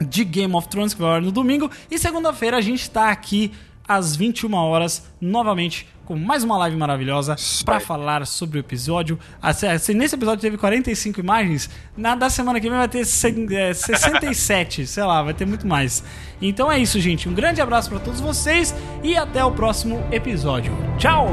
de 0.00 0.24
Game 0.24 0.54
of 0.54 0.66
Thrones 0.68 0.92
que 0.94 1.00
vai 1.00 1.20
no 1.20 1.30
domingo. 1.30 1.70
E 1.90 1.98
segunda-feira 1.98 2.56
a 2.56 2.60
gente 2.60 2.90
tá 2.90 3.10
aqui 3.10 3.52
às 3.86 4.16
21 4.16 4.52
horas 4.54 5.06
novamente 5.20 5.86
com 6.06 6.16
mais 6.16 6.44
uma 6.44 6.58
live 6.58 6.76
maravilhosa 6.76 7.34
para 7.64 7.80
falar 7.80 8.26
sobre 8.26 8.58
o 8.58 8.60
episódio. 8.60 9.18
Ah, 9.40 9.54
se- 9.54 9.78
se 9.78 9.94
Nesse 9.94 10.14
episódio 10.14 10.40
teve 10.42 10.58
45 10.58 11.18
imagens, 11.20 11.70
na 11.96 12.14
da 12.14 12.28
semana 12.28 12.60
que 12.60 12.68
vem 12.68 12.76
vai 12.78 12.88
ter 12.88 13.06
cem- 13.06 13.46
é, 13.50 13.72
67, 13.72 14.84
sei 14.88 15.02
lá, 15.04 15.22
vai 15.22 15.32
ter 15.32 15.46
muito 15.46 15.66
mais. 15.66 16.02
Então 16.42 16.70
é 16.70 16.78
isso, 16.78 17.00
gente. 17.00 17.26
Um 17.28 17.32
grande 17.32 17.60
abraço 17.62 17.88
para 17.88 18.00
todos 18.00 18.20
vocês 18.20 18.74
e 19.02 19.16
até 19.16 19.42
o 19.44 19.52
próximo 19.52 20.02
episódio. 20.12 20.76
Tchau! 20.98 21.28